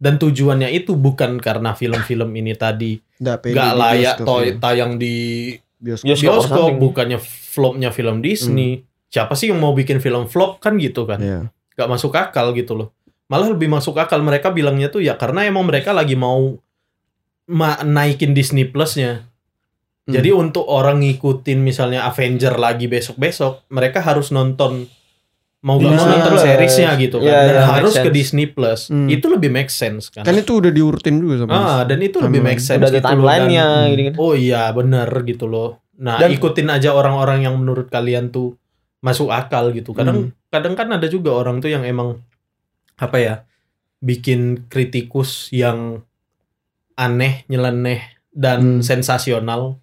Dan 0.00 0.16
tujuannya 0.16 0.72
itu 0.72 0.96
bukan 0.96 1.36
karena 1.36 1.76
film-film 1.76 2.32
ini 2.32 2.56
tadi 2.56 2.96
Nggak 3.20 3.74
layak 3.76 4.16
bioskop 4.16 4.26
toy- 4.26 4.48
ya. 4.48 4.54
tayang 4.56 4.92
di 4.96 5.14
Bioskop. 5.76 6.06
Bioskop 6.06 6.24
bioskop, 6.24 6.70
bukannya 6.74 7.18
flopnya 7.20 7.88
film 7.88 8.20
Disney. 8.20 8.80
Siapa 9.08 9.32
sih 9.32 9.48
yang 9.48 9.60
mau 9.60 9.72
bikin 9.72 9.96
film 9.98 10.24
flop 10.24 10.56
kan 10.58 10.76
gitu 10.76 11.04
kan? 11.04 11.20
Iya. 11.20 11.40
Gak 11.72 11.88
masuk 11.88 12.12
akal 12.12 12.52
gitu 12.52 12.76
loh. 12.76 12.88
Malah 13.26 13.52
lebih 13.52 13.68
masuk 13.68 13.96
akal 13.96 14.20
mereka 14.20 14.48
bilangnya 14.50 14.88
tuh 14.88 15.00
ya 15.00 15.14
karena 15.14 15.44
emang 15.44 15.64
mereka 15.64 15.92
lagi 15.92 16.16
mau 16.16 16.56
ma- 17.46 17.80
naikin 17.80 18.32
Disney 18.32 18.64
Plus-nya. 18.64 19.24
Hmm. 20.04 20.12
Jadi 20.12 20.30
untuk 20.30 20.64
orang 20.64 21.00
ngikutin 21.00 21.60
misalnya 21.60 22.04
Avenger 22.04 22.56
lagi 22.56 22.84
besok-besok, 22.84 23.68
mereka 23.68 24.00
harus 24.00 24.30
nonton 24.30 24.84
mau 25.60 25.76
gak 25.76 25.92
mau 25.92 26.06
nonton 26.08 26.32
Plus. 26.32 26.42
seriesnya 26.42 26.90
gitu 26.96 27.20
kan. 27.20 27.28
Iya, 27.28 27.36
dan 27.38 27.44
iya, 27.46 27.60
make 27.60 27.72
harus 27.76 27.94
ke. 27.94 28.08
Disney 28.08 28.46
Plus. 28.48 28.80
Hmm. 28.88 29.06
Itu 29.06 29.26
lebih 29.28 29.50
make 29.50 29.68
sense 29.68 30.08
kan. 30.08 30.24
Kan 30.24 30.32
itu 30.34 30.56
udah 30.56 30.72
diurutin 30.72 31.20
juga 31.20 31.44
sama. 31.44 31.52
ah, 31.52 31.80
dan 31.84 32.00
itu 32.00 32.16
lebih 32.16 32.40
make 32.40 32.58
sense 32.58 32.80
Udah 32.80 32.88
ada 32.88 32.96
gitu 32.96 33.04
loh, 33.04 33.12
timelinenya 33.12 33.66
gitu 33.86 34.02
kan. 34.02 34.14
Oh 34.16 34.32
iya 34.32 34.62
bener 34.70 35.08
gitu 35.22 35.44
loh. 35.44 35.84
Nah 36.00 36.16
Dan- 36.16 36.32
ikutin 36.32 36.64
aja 36.66 36.90
orang-orang 36.90 37.44
yang 37.44 37.54
menurut 37.54 37.88
kalian 37.88 38.28
tuh 38.28 38.56
masuk 38.98 39.28
akal 39.28 39.68
gitu. 39.70 39.92
Kadang 39.92 40.32
kadang 40.48 40.72
kan 40.72 40.88
ada 40.88 41.04
juga 41.06 41.32
orang 41.32 41.60
tuh 41.60 41.68
yang 41.68 41.84
emang 41.84 42.24
apa 42.96 43.16
ya 43.16 43.34
bikin 43.98 44.64
kritikus 44.66 45.48
yang 45.50 46.00
aneh, 46.94 47.44
nyeleneh 47.46 48.00
dan 48.30 48.80
Hmm. 48.80 48.82
sensasional. 48.82 49.76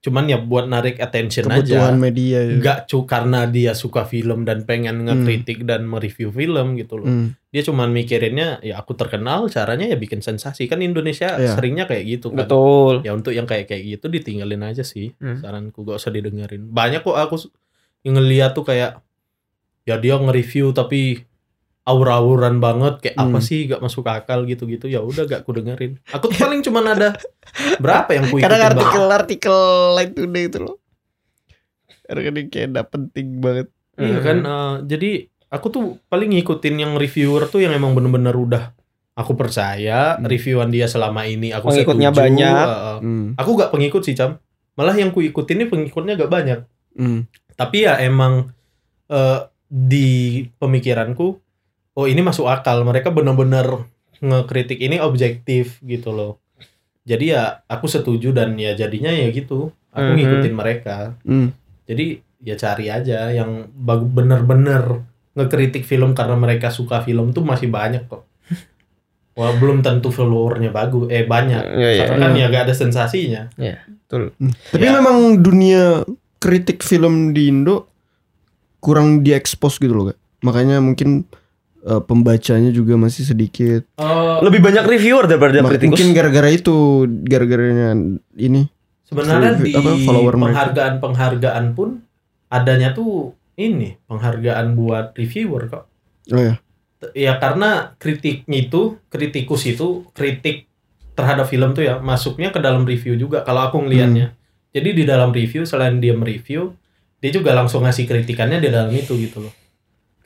Cuman 0.00 0.24
ya 0.24 0.36
buat 0.36 0.64
narik 0.64 0.96
attention 0.96 1.44
Kebutuhan 1.44 1.92
aja. 1.92 2.00
media 2.00 2.38
ya. 2.40 2.56
Enggak 2.56 2.78
cu 2.84 3.04
karena 3.04 3.44
dia 3.44 3.72
suka 3.72 4.02
film 4.02 4.42
dan 4.42 4.64
pengen 4.64 5.04
ngekritik 5.04 5.62
dan 5.62 5.84
mereview 5.84 6.28
film 6.28 6.72
gitu 6.74 6.96
loh. 6.96 7.04
Hmm. 7.04 7.36
Dia 7.48 7.60
cuman 7.60 7.90
mikirinnya 7.90 8.60
ya 8.60 8.76
aku 8.76 8.94
terkenal 8.94 9.46
caranya 9.46 9.84
ya 9.84 9.94
bikin 9.94 10.18
sensasi. 10.18 10.64
Kan 10.66 10.80
Indonesia 10.80 11.36
Iya. 11.36 11.52
seringnya 11.52 11.84
kayak 11.84 12.04
gitu 12.08 12.32
kan 12.32 12.44
Betul. 12.44 13.04
ya 13.04 13.12
untuk 13.12 13.30
yang 13.30 13.44
kayak 13.44 13.66
kayak 13.66 13.82
gitu 13.90 14.08
ditinggalin 14.08 14.62
aja 14.62 14.80
sih 14.80 15.12
Hmm. 15.16 15.36
saranku 15.36 15.82
gak 15.82 15.96
usah 15.96 16.08
didengerin 16.08 16.64
banyak 16.66 17.00
kok 17.00 17.14
aku 17.14 17.36
ngeliat 18.02 18.52
tuh 18.52 18.64
kayak 18.64 19.04
ya 19.82 19.96
dia 19.96 20.16
nge-review 20.16 20.72
tapi 20.72 21.28
aur-auran 21.82 22.58
banget 22.58 22.94
kayak 23.00 23.16
apa 23.16 23.34
Hmm. 23.34 23.42
sih 23.42 23.64
gak 23.64 23.80
masuk 23.80 24.04
akal 24.04 24.44
gitu-gitu 24.44 24.84
ya 24.84 25.00
udah 25.00 25.24
gak 25.24 25.42
aku 25.42 25.56
dengerin 25.56 25.96
aku 26.06 26.28
tuh 26.28 26.38
paling 26.44 26.60
cuman 26.60 26.84
ada 26.88 27.08
berapa 27.76 28.10
yang 28.10 28.26
ku 28.26 28.36
Kadang 28.36 28.52
ikutin 28.54 28.70
artikel 28.70 29.00
banget. 29.00 29.18
artikel 29.18 29.56
Light 29.92 30.12
Today 30.12 30.44
itu 30.44 30.58
loh. 30.60 30.76
Kadang 32.02 32.24
kayak 32.46 32.86
penting 32.86 33.28
banget. 33.38 33.68
iya 33.96 34.18
kan 34.18 34.38
eh, 34.40 34.74
jadi 34.86 35.10
aku 35.48 35.66
tuh 35.68 35.82
paling 36.06 36.30
ngikutin 36.30 36.76
yang 36.78 36.92
reviewer 36.94 37.44
tuh 37.44 37.60
yang 37.60 37.70
emang 37.70 37.92
bener-bener 37.92 38.32
udah 38.32 38.72
aku 39.12 39.34
percaya 39.34 40.14
Hmm. 40.14 40.24
reviewan 40.24 40.68
dia 40.68 40.86
selama 40.86 41.22
ini 41.22 41.50
aku 41.50 41.68
Pengikutnya 41.68 42.08
setuju, 42.08 42.20
banyak. 42.22 42.66
eh. 42.66 42.98
Hmm. 43.00 43.26
aku 43.34 43.50
gak 43.54 43.70
pengikut 43.70 44.00
sih 44.00 44.14
cam 44.14 44.40
malah 44.72 44.94
yang 44.94 45.10
ku 45.10 45.20
ikutin 45.20 45.56
ini 45.56 45.66
pengikutnya 45.66 46.16
gak 46.16 46.30
banyak 46.30 46.60
Hmm. 46.92 47.26
tapi 47.52 47.84
ya 47.84 47.98
emang 47.98 48.48
eh, 49.06 49.40
di 49.66 50.08
pemikiranku 50.54 51.49
oh 52.00 52.08
ini 52.08 52.20
masuk 52.20 52.48
akal 52.48 52.80
mereka 52.80 53.12
benar-benar 53.12 53.84
ngekritik 54.18 54.76
ini 54.78 54.96
objektif 54.98 55.76
gitu 55.82 56.10
loh 56.10 56.40
jadi 57.02 57.24
ya 57.26 57.42
aku 57.66 57.84
setuju 57.86 58.32
dan 58.32 58.56
ya 58.56 58.72
jadinya 58.72 59.08
ya 59.10 59.28
gitu 59.28 59.68
aku 59.90 60.06
Mhm. 60.06 60.16
ngikutin 60.16 60.54
mereka 60.54 60.96
Hmm. 61.22 61.52
jadi 61.84 62.06
ya 62.40 62.56
cari 62.56 62.88
aja 62.88 63.28
yang 63.28 63.68
bag- 63.70 64.08
bener-bener 64.08 65.04
ngekritik 65.32 65.82
film 65.82 66.12
karena 66.12 66.34
mereka 66.34 66.68
suka 66.68 67.00
film 67.00 67.30
tuh 67.30 67.42
masih 67.42 67.68
banyak 67.68 68.04
kok 68.06 68.24
Wah, 69.30 69.54
belum 69.54 69.80
tentu 69.80 70.10
followernya 70.10 70.68
bagus 70.68 71.08
eh 71.08 71.24
banyak 71.24 71.62
Iya, 71.62 71.90
iya. 71.90 72.02
karena 72.04 72.16
kan 72.20 72.32
ya 72.34 72.46
gak 72.50 72.64
ada 72.66 72.74
sensasinya 72.74 73.42
Tapi 74.68 74.84
Ya. 74.84 74.92
memang 74.92 75.38
dunia 75.38 76.02
kritik 76.36 76.82
film 76.82 77.30
di 77.30 77.46
Indo 77.46 77.86
kurang 78.78 79.20
diekspos 79.20 79.76
gitu 79.76 79.92
loh, 79.92 80.04
Kak. 80.08 80.18
Makanya 80.40 80.80
mungkin 80.80 81.28
eh, 81.84 82.02
pembacanya 82.04 82.70
juga 82.72 82.96
masih 82.96 83.24
sedikit. 83.24 83.82
Eh, 83.96 84.36
Lebih 84.44 84.60
banyak 84.60 84.84
reviewer 84.84 85.24
daripada 85.28 85.64
kritikus. 85.64 85.96
Mungkin 85.96 86.08
gara-gara 86.16 86.48
itu, 86.52 87.06
gara-garanya 87.24 87.96
ini. 88.36 88.68
Sebenarnya 89.10 89.58
di 89.58 89.74
apa, 89.74 89.90
follower 90.06 90.34
mereka. 90.38 90.54
penghargaan-penghargaan 90.70 91.64
pun 91.74 92.06
adanya 92.46 92.94
tuh 92.94 93.34
ini 93.58 93.98
penghargaan 94.06 94.78
buat 94.78 95.12
reviewer 95.18 95.66
kok. 95.66 95.84
Oh 96.30 96.38
ya. 96.38 96.54
Ya 97.16 97.32
karena 97.42 97.96
kritiknya 97.98 98.70
itu, 98.70 99.00
kritikus 99.10 99.66
itu 99.66 100.06
kritik 100.14 100.70
terhadap 101.18 101.50
film 101.50 101.74
tuh 101.74 101.84
ya 101.84 101.98
masuknya 101.98 102.54
ke 102.54 102.60
dalam 102.62 102.86
review 102.86 103.18
juga 103.18 103.42
kalau 103.42 103.66
aku 103.66 103.82
ngelihatnya. 103.82 104.36
Jadi 104.70 105.02
di 105.02 105.04
dalam 105.04 105.34
review 105.34 105.66
selain 105.66 105.98
dia 105.98 106.14
mereview, 106.14 106.70
dia 107.18 107.30
juga 107.34 107.50
langsung 107.52 107.82
ngasih 107.82 108.06
kritikannya 108.06 108.62
di 108.62 108.70
dalam 108.70 108.94
itu 108.94 109.18
gitu 109.18 109.42
loh. 109.42 109.52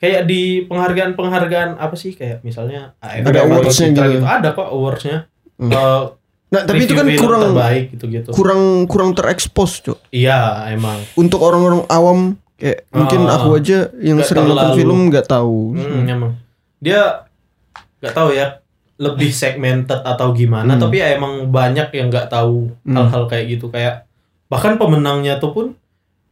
Kayak 0.05 0.21
di 0.23 0.41
penghargaan-penghargaan 0.63 1.69
apa 1.75 1.95
sih 1.95 2.13
kayak 2.13 2.39
misalnya 2.41 2.93
AFF 2.99 3.25
Ada 3.25 3.39
atau 3.41 3.49
awards-nya 3.49 3.87
Citra 3.89 4.05
gitu. 4.07 4.23
Ada 4.23 4.49
kok 4.51 4.67
awards-nya. 4.69 5.17
Hmm. 5.57 5.71
Eh, 5.71 6.03
Nah, 6.45 6.61
tapi 6.61 6.85
itu 6.85 6.93
kan 6.93 7.09
kurang 7.09 7.41
terbaik 7.43 7.85
gitu-gitu. 7.91 8.29
kurang 8.31 8.61
kurang 8.85 9.11
terekspos, 9.11 9.81
Cok. 9.81 9.97
Iya, 10.07 10.69
emang. 10.69 11.01
Untuk 11.15 11.41
orang-orang 11.41 11.83
awam 11.89 12.19
kayak 12.55 12.85
mungkin 12.91 13.25
Ah, 13.25 13.35
aku 13.35 13.59
aja 13.59 13.91
yang 13.97 14.21
sering 14.21 14.47
nonton 14.47 14.77
film 14.77 15.09
nggak 15.09 15.25
tahu. 15.25 15.73
Hmm, 15.75 16.05
emang. 16.05 16.31
Dia 16.79 17.27
nggak 17.99 18.13
tahu 18.13 18.29
ya 18.31 18.61
lebih 18.95 19.27
segmented 19.27 19.99
atau 19.99 20.31
gimana, 20.31 20.77
Hmm. 20.77 20.81
tapi 20.85 21.03
ya 21.03 21.11
emang 21.11 21.49
banyak 21.49 21.91
yang 21.91 22.07
nggak 22.07 22.31
tahu 22.31 22.71
Hmm. 22.85 22.95
hal-hal 22.95 23.27
kayak 23.27 23.45
gitu 23.51 23.67
kayak 23.67 24.07
bahkan 24.47 24.79
pemenangnya 24.79 25.35
tuh 25.35 25.51
pun 25.51 25.65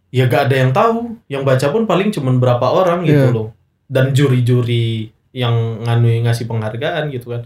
ya 0.08 0.30
gak 0.30 0.48
ada 0.48 0.56
yang 0.56 0.72
tahu, 0.72 1.18
yang 1.26 1.42
baca 1.42 1.68
pun 1.68 1.84
paling 1.84 2.14
cuman 2.14 2.38
berapa 2.38 2.64
orang 2.64 3.02
gitu 3.02 3.18
Iya. 3.20 3.36
loh. 3.36 3.50
Dan 3.94 4.10
juri-juri 4.12 5.06
yang 5.30 5.54
nganu 5.86 6.26
ngasih 6.26 6.50
penghargaan 6.50 7.14
gitu 7.14 7.38
kan. 7.38 7.46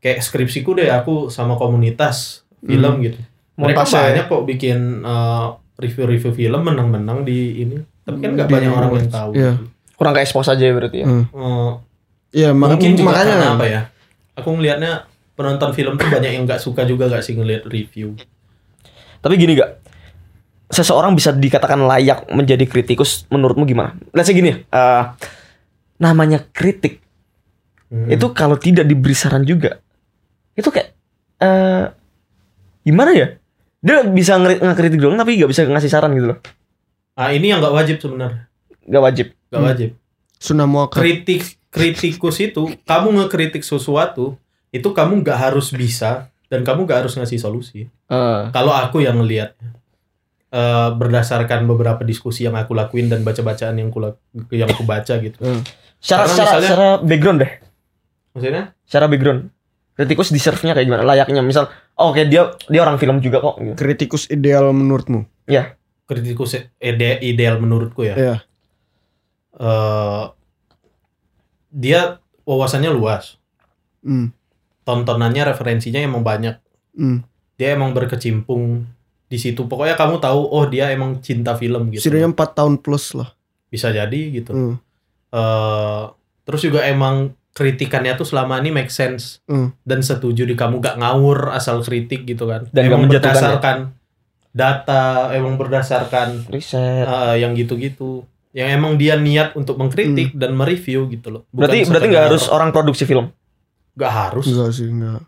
Kayak 0.00 0.24
skripsiku 0.24 0.72
deh 0.72 0.88
aku 0.88 1.28
sama 1.28 1.54
komunitas 1.54 2.40
film 2.58 3.04
gitu. 3.04 3.20
Mereka 3.54 3.84
Montase. 3.84 4.00
banyak 4.00 4.24
kok 4.26 4.42
bikin 4.48 4.78
uh, 5.04 5.52
review-review 5.76 6.32
film 6.32 6.60
menang-menang 6.64 7.22
di 7.22 7.60
ini. 7.60 7.76
Tapi 8.02 8.18
kan 8.18 8.32
nggak 8.32 8.48
banyak 8.48 8.70
orang 8.72 8.90
yang 8.96 9.12
tahu. 9.12 9.30
Iya. 9.36 9.52
gitu. 9.52 9.64
Kurang 9.94 10.16
ke 10.16 10.24
expose 10.24 10.48
aja 10.48 10.64
berarti 10.72 11.04
ya. 11.04 11.06
Hmm. 11.06 11.24
Uh, 11.30 11.72
Ya, 12.32 12.48
mak- 12.56 12.80
mungkin 12.80 12.96
juga 12.96 13.12
makanya 13.12 13.34
karena 13.36 13.48
apa 13.52 13.66
ya 13.68 13.80
aku 14.32 14.56
ngelihatnya 14.56 15.04
penonton 15.36 15.76
film 15.76 16.00
tuh 16.00 16.08
banyak 16.08 16.32
yang 16.32 16.48
nggak 16.48 16.64
suka 16.64 16.88
juga 16.88 17.04
gak 17.04 17.20
sih 17.20 17.36
ngelihat 17.36 17.68
review 17.68 18.16
Tapi 19.20 19.36
gini 19.36 19.52
gak? 19.52 19.84
Seseorang 20.66 21.12
bisa 21.12 21.36
dikatakan 21.36 21.84
layak 21.84 22.32
menjadi 22.32 22.64
kritikus 22.64 23.28
menurutmu 23.28 23.68
gimana? 23.68 23.92
Let's 24.16 24.24
say 24.24 24.34
gini 24.34 24.48
ya. 24.48 25.12
Namanya 26.02 26.42
kritik 26.50 26.98
Hmm. 27.86 28.08
itu 28.08 28.24
kalau 28.32 28.56
tidak 28.56 28.88
diberi 28.88 29.12
saran 29.12 29.44
juga 29.44 29.76
itu 30.52 30.64
kayak 30.66 30.96
eh 31.38 31.92
gimana 32.82 33.12
ya? 33.12 33.36
Dia 33.78 34.00
bisa 34.02 34.40
ngekritik 34.40 34.96
doang 34.96 35.14
tapi 35.14 35.36
gak 35.36 35.46
bisa 35.46 35.62
ngasih 35.62 35.86
saran 35.86 36.10
gitu 36.12 36.32
loh. 36.32 36.38
ah 37.12 37.28
ini 37.28 37.52
yang 37.52 37.60
nggak 37.60 37.70
wajib 37.70 37.96
sebenarnya 38.00 38.48
Gak 38.82 39.02
wajib. 39.02 39.26
nggak 39.46 39.60
Hmm. 39.60 39.68
wajib 39.68 39.90
Sunnah 40.34 40.64
muakkad. 40.64 40.98
kritik 40.98 41.42
kritikus 41.68 42.40
itu 42.40 42.72
kamu 42.82 43.12
ngekritik 43.14 43.60
sesuatu 43.60 44.40
itu 44.68 44.88
kamu 44.88 45.20
nggak 45.20 45.38
harus 45.38 45.68
bisa 45.68 46.32
dan 46.48 46.64
kamu 46.64 46.84
gak 46.84 47.04
harus 47.04 47.12
ngasih 47.12 47.36
solusi. 47.36 47.92
Ah. 48.08 48.48
Kalau 48.50 48.72
aku 48.72 49.00
yang 49.00 49.20
ngelihat 49.20 49.52
eh, 50.48 50.88
berdasarkan 50.92 51.64
beberapa 51.64 52.00
diskusi 52.02 52.44
yang 52.44 52.56
aku 52.56 52.72
lakuin 52.72 53.08
dan 53.08 53.20
baca-bacaan 53.20 53.76
yang 53.76 53.88
aku 53.88 54.16
yang 54.48 54.68
aku 54.68 54.84
baca 54.84 55.16
gitu. 55.16 55.36
Secara 56.02 56.26
secara, 56.26 56.58
misalnya- 56.58 56.66
secara 56.66 56.86
background 57.00 57.38
deh. 57.40 57.52
Maksudnya 58.34 58.64
Secara 58.82 59.06
background. 59.06 59.40
Kritikus 59.92 60.28
deserve-nya 60.28 60.72
kayak 60.74 60.86
gimana? 60.88 61.04
Layaknya 61.04 61.40
misal, 61.40 61.68
oh, 61.94 62.10
oke 62.10 62.26
dia 62.26 62.48
dia 62.66 62.80
orang 62.80 62.96
film 62.96 63.20
juga 63.20 63.38
kok. 63.38 63.56
gitu. 63.56 63.76
Kritikus 63.78 64.26
ideal 64.28 64.68
menurutmu? 64.72 65.24
kritikus 66.02 66.52
ide- 66.76 67.20
ideal 67.24 67.56
menurutku 67.56 68.04
ya. 68.04 68.12
Iya. 68.12 68.36
Eh, 69.54 70.24
dia 71.70 72.00
wawasannya 72.42 72.90
luas, 72.90 73.40
Hmm. 74.00 74.28
tontonannya 74.82 75.46
referensinya 75.46 76.00
emang 76.00 76.20
banyak. 76.20 76.60
Hmm. 76.92 77.24
Dia 77.56 77.72
emang 77.72 77.92
berkecimpung 77.92 78.84
di 79.24 79.38
situ. 79.38 79.64
Pokoknya 79.64 79.96
kamu 79.96 80.20
tahu, 80.20 80.40
oh 80.42 80.64
dia 80.68 80.92
emang 80.92 81.20
cinta 81.20 81.56
film 81.56 81.88
gitu. 81.88 82.04
Setidaknya 82.04 82.36
4 82.36 82.50
tahun 82.52 82.74
plus 82.76 83.16
lah. 83.16 83.32
Bisa 83.68 83.88
jadi 83.88 84.20
gitu. 84.32 84.52
Hmm. 84.52 84.76
Eh, 85.32 86.02
terus 86.44 86.60
juga 86.60 86.84
emang 86.84 87.14
kritikannya 87.50 88.14
tuh 88.14 88.24
selama 88.24 88.56
ini 88.56 88.68
make 88.70 88.88
sense 88.88 89.40
Hmm. 89.44 89.72
dan 89.82 90.00
setuju 90.00 90.42
di 90.42 90.52
kamu 90.52 90.78
gak 90.78 90.96
ngawur 90.96 91.50
asal 91.50 91.80
kritik 91.80 92.24
gitu 92.24 92.44
kan. 92.44 92.68
Dan 92.68 92.86
emang 92.86 93.02
ya? 93.02 93.16
berdasarkan 93.16 93.92
data, 94.50 95.02
emang 95.30 95.56
berdasarkan 95.56 96.44
Riset. 96.46 97.04
eh, 97.04 97.36
yang 97.38 97.52
gitu-gitu. 97.52 98.24
Yang 98.52 98.68
emang 98.70 98.92
dia 98.94 99.16
niat 99.16 99.52
untuk 99.54 99.74
mengkritik 99.74 100.32
dan 100.34 100.52
mereview 100.52 101.08
gitu 101.08 101.28
loh. 101.30 101.42
Bukan 101.48 101.60
berarti 101.62 101.78
berarti 101.86 102.06
nggak 102.06 102.24
harus 102.26 102.44
orang 102.46 102.68
produksi 102.68 103.04
film. 103.04 103.32
Gak 103.92 104.08
harus, 104.10 104.44
Enggak 104.46 104.70
sih, 104.70 104.84
enggak. 104.86 105.24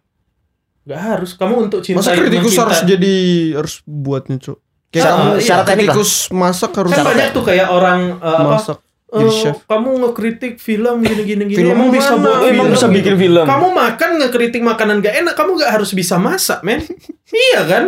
gak 0.84 1.00
harus. 1.02 1.30
Kamu 1.34 1.54
untuk 1.62 1.80
cinta 1.80 2.00
Masa 2.00 2.12
kritikus 2.14 2.52
harus 2.54 2.80
jadi 2.82 3.14
harus 3.54 3.80
buatnya, 3.82 4.36
Cok? 4.38 4.58
Kayak 4.90 5.00
Secara- 5.02 5.12
kamu 5.14 5.24
iya, 5.26 5.40
secara 5.40 5.62
teknik 5.62 5.66
lah. 5.66 5.94
kritikus 5.94 6.12
masak 6.30 6.70
harus 6.74 6.90
Kan 6.90 7.04
banyak 7.04 7.28
tuh 7.30 7.42
kayak 7.42 7.68
orang 7.68 8.00
apa? 8.14 8.44
masak. 8.46 8.78
eh, 8.78 8.93
jadi 9.14 9.30
chef. 9.30 9.56
kamu 9.64 9.88
ngekritik 10.02 10.54
film 10.58 10.96
gini-gini 11.00 11.42
gini. 11.46 11.58
Film 11.62 11.74
emang 11.74 11.90
bisa 11.90 12.14
buat 12.14 12.42
emang 12.44 12.68
bisa 12.70 12.86
bikin 12.90 13.14
film. 13.14 13.46
Kamu 13.46 13.68
makan 13.70 14.10
ngekritik 14.18 14.60
makanan 14.60 14.98
gak 14.98 15.14
enak, 15.22 15.34
kamu 15.38 15.54
gak 15.58 15.70
harus 15.70 15.90
bisa 15.90 16.18
masak, 16.18 16.60
men. 16.62 16.82
iya 17.46 17.62
kan? 17.64 17.84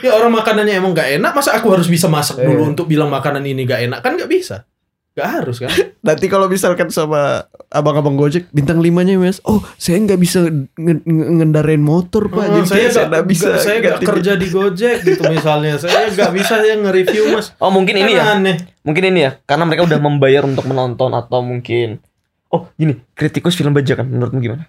Ya 0.00 0.14
orang 0.14 0.30
makanannya 0.30 0.78
emang 0.78 0.94
gak 0.94 1.18
enak, 1.18 1.34
masa 1.34 1.50
aku 1.58 1.74
harus 1.74 1.90
bisa 1.90 2.06
masak 2.06 2.38
dulu 2.38 2.62
Iya. 2.62 2.70
untuk 2.70 2.86
bilang 2.86 3.10
makanan 3.10 3.42
ini 3.42 3.66
gak 3.66 3.82
enak? 3.90 3.98
Kan 4.06 4.14
gak 4.14 4.30
bisa. 4.30 4.62
Gak 5.10 5.28
harus 5.28 5.58
kan? 5.58 5.68
Nanti 6.06 6.26
kalau 6.26 6.46
misalkan 6.46 6.86
sama 6.88 7.42
abang-abang 7.66 8.14
Gojek 8.14 8.46
bintang 8.50 8.78
limanya 8.78 9.14
mas, 9.16 9.42
oh 9.42 9.58
saya 9.74 9.98
nggak 9.98 10.16
bisa 10.16 10.46
nge- 10.72 11.02
nge- 11.02 11.30
ngendarain 11.36 11.78
motor 11.78 12.26
pak, 12.26 12.40
Oh, 12.40 12.54
jadi 12.56 12.64
saya 12.64 12.80
saya 12.80 12.88
gak, 12.88 13.06
nggak 13.10 13.24
bisa. 13.26 13.48
saya 13.58 13.76
gak 13.78 13.90
ganti- 13.92 14.06
kerja 14.06 14.32
di 14.34 14.46
Gojek 14.48 14.96
gitu 15.02 15.22
misalnya. 15.28 15.74
Saya 15.76 16.08
gak 16.08 16.30
bisa 16.30 16.54
ya 16.60 16.74
nge-review 16.76 17.24
mas. 17.32 17.52
Oh 17.56 17.68
mungkin 17.68 17.94
ini 17.96 18.14
ya. 18.14 18.32
Aneh. 18.32 18.56
Mungkin 18.80 19.04
ini 19.04 19.20
ya. 19.20 19.36
Karena 19.42 19.64
mereka 19.64 19.84
udah 19.84 19.98
membayar 19.98 20.42
untuk 20.42 20.64
menonton 20.64 21.10
atau 21.10 21.40
mungkin. 21.40 21.98
Oh 22.48 22.70
gini, 22.74 22.98
kritikus 23.12 23.54
film 23.54 23.70
bajakan 23.70 24.08
menurutmu 24.08 24.38
gimana? 24.38 24.66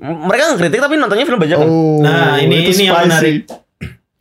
Mereka 0.00 0.42
nggak 0.48 0.60
kritik 0.60 0.80
tapi 0.80 0.94
nontonnya 0.96 1.22
film 1.24 1.38
bajakan. 1.38 1.66
Oh, 1.66 2.00
Nah, 2.00 2.40
ini 2.40 2.64
ini 2.64 2.88
yang 2.88 3.04
menarik. 3.04 3.44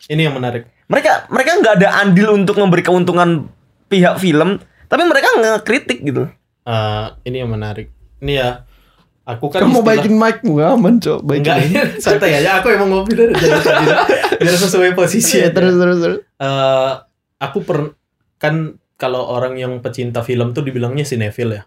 Ini 0.06 0.22
yang 0.28 0.36
menarik. 0.36 0.64
Mereka 0.86 1.30
mereka 1.30 1.52
nggak 1.56 1.74
ada 1.80 1.90
andil 2.02 2.34
untuk 2.34 2.58
memberi 2.58 2.82
keuntungan 2.82 3.48
pihak 3.88 4.20
film, 4.20 4.60
tapi 4.90 5.04
mereka 5.06 5.28
ngekritik 5.36 6.02
gitu. 6.02 6.26
Eh, 6.66 7.06
ini 7.24 7.38
yang 7.40 7.50
menarik. 7.50 7.88
Ini 8.20 8.34
ya. 8.36 8.50
Aku 9.24 9.46
kan 9.48 9.62
Kamu 9.62 9.70
mau 9.70 9.80
istilah- 9.80 10.02
baikin 10.02 10.16
mic-mu 10.18 10.58
aman 10.60 10.98
cok, 10.98 11.22
baikin. 11.22 11.46
Enggak, 11.46 11.58
ini 11.64 11.78
santai 12.04 12.34
aja. 12.36 12.60
Aku 12.60 12.68
emang 12.68 12.90
ngopi 12.90 13.14
dari 13.14 13.30
biar, 13.32 13.62
biar 14.36 14.56
sesuai 14.58 14.92
posisi. 14.92 15.38
Iya, 15.38 15.48
aja. 15.48 15.54
terus 15.54 15.76
terus 15.78 15.98
terus. 16.00 16.20
Eh, 16.36 16.92
aku 17.38 17.62
per 17.62 17.94
kan 18.36 18.74
kalau 18.98 19.30
orang 19.30 19.56
yang 19.56 19.80
pecinta 19.80 20.20
film 20.20 20.52
tuh 20.52 20.66
dibilangnya 20.66 21.06
sinetfil 21.06 21.54
ya. 21.54 21.64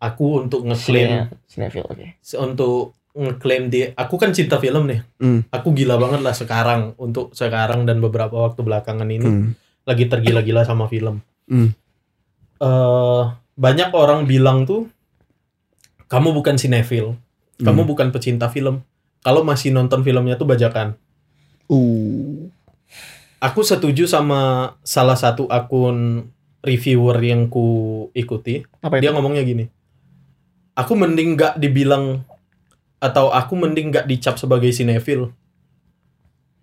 Aku 0.00 0.36
untuk 0.38 0.64
ngeklaim 0.64 1.28
Cinefil, 1.44 1.84
oke. 1.84 2.06
untuk 2.36 2.92
ngeklaim 3.12 3.68
di 3.68 3.86
aku 3.86 4.14
kan 4.16 4.32
cinta 4.32 4.56
film 4.56 4.84
nih. 4.84 5.00
Hmm. 5.16 5.44
Aku 5.48 5.70
gila 5.70 5.96
banget 5.96 6.20
lah 6.20 6.32
sekarang 6.32 6.92
untuk 6.96 7.32
sekarang 7.32 7.84
dan 7.84 8.00
beberapa 8.00 8.34
waktu 8.38 8.60
belakangan 8.60 9.06
ini 9.06 9.22
Hmm. 9.22 9.48
lagi 9.84 10.04
tergila-gila 10.04 10.60
sama 10.62 10.88
film. 10.88 11.20
Hmm. 11.44 11.72
Eh 12.64 13.22
banyak 13.54 13.92
orang 13.92 14.24
bilang 14.24 14.64
tuh 14.64 14.88
kamu 16.08 16.32
bukan 16.32 16.56
sinetfil, 16.56 17.16
kamu 17.60 17.80
Hmm. 17.84 17.90
bukan 17.90 18.08
pecinta 18.08 18.48
film. 18.48 18.80
Kalau 19.20 19.40
masih 19.40 19.72
nonton 19.72 20.04
filmnya 20.04 20.36
tuh 20.36 20.44
bajakan. 20.44 20.96
Uh. 21.68 22.48
Aku 23.40 23.60
setuju 23.60 24.08
sama 24.08 24.72
salah 24.80 25.16
satu 25.16 25.48
akun 25.48 26.28
reviewer 26.60 27.16
yang 27.20 27.48
ku 27.48 28.08
ikuti. 28.12 28.64
Apa 28.80 29.00
itu? 29.00 29.08
Dia 29.08 29.12
ngomongnya 29.12 29.44
gini. 29.44 29.68
Aku 30.76 30.96
mending 30.96 31.36
gak 31.36 31.60
dibilang 31.60 32.24
atau 33.00 33.28
aku 33.28 33.52
mending 33.54 33.92
gak 33.92 34.08
dicap 34.08 34.40
sebagai 34.40 34.72
sinetfil 34.72 35.32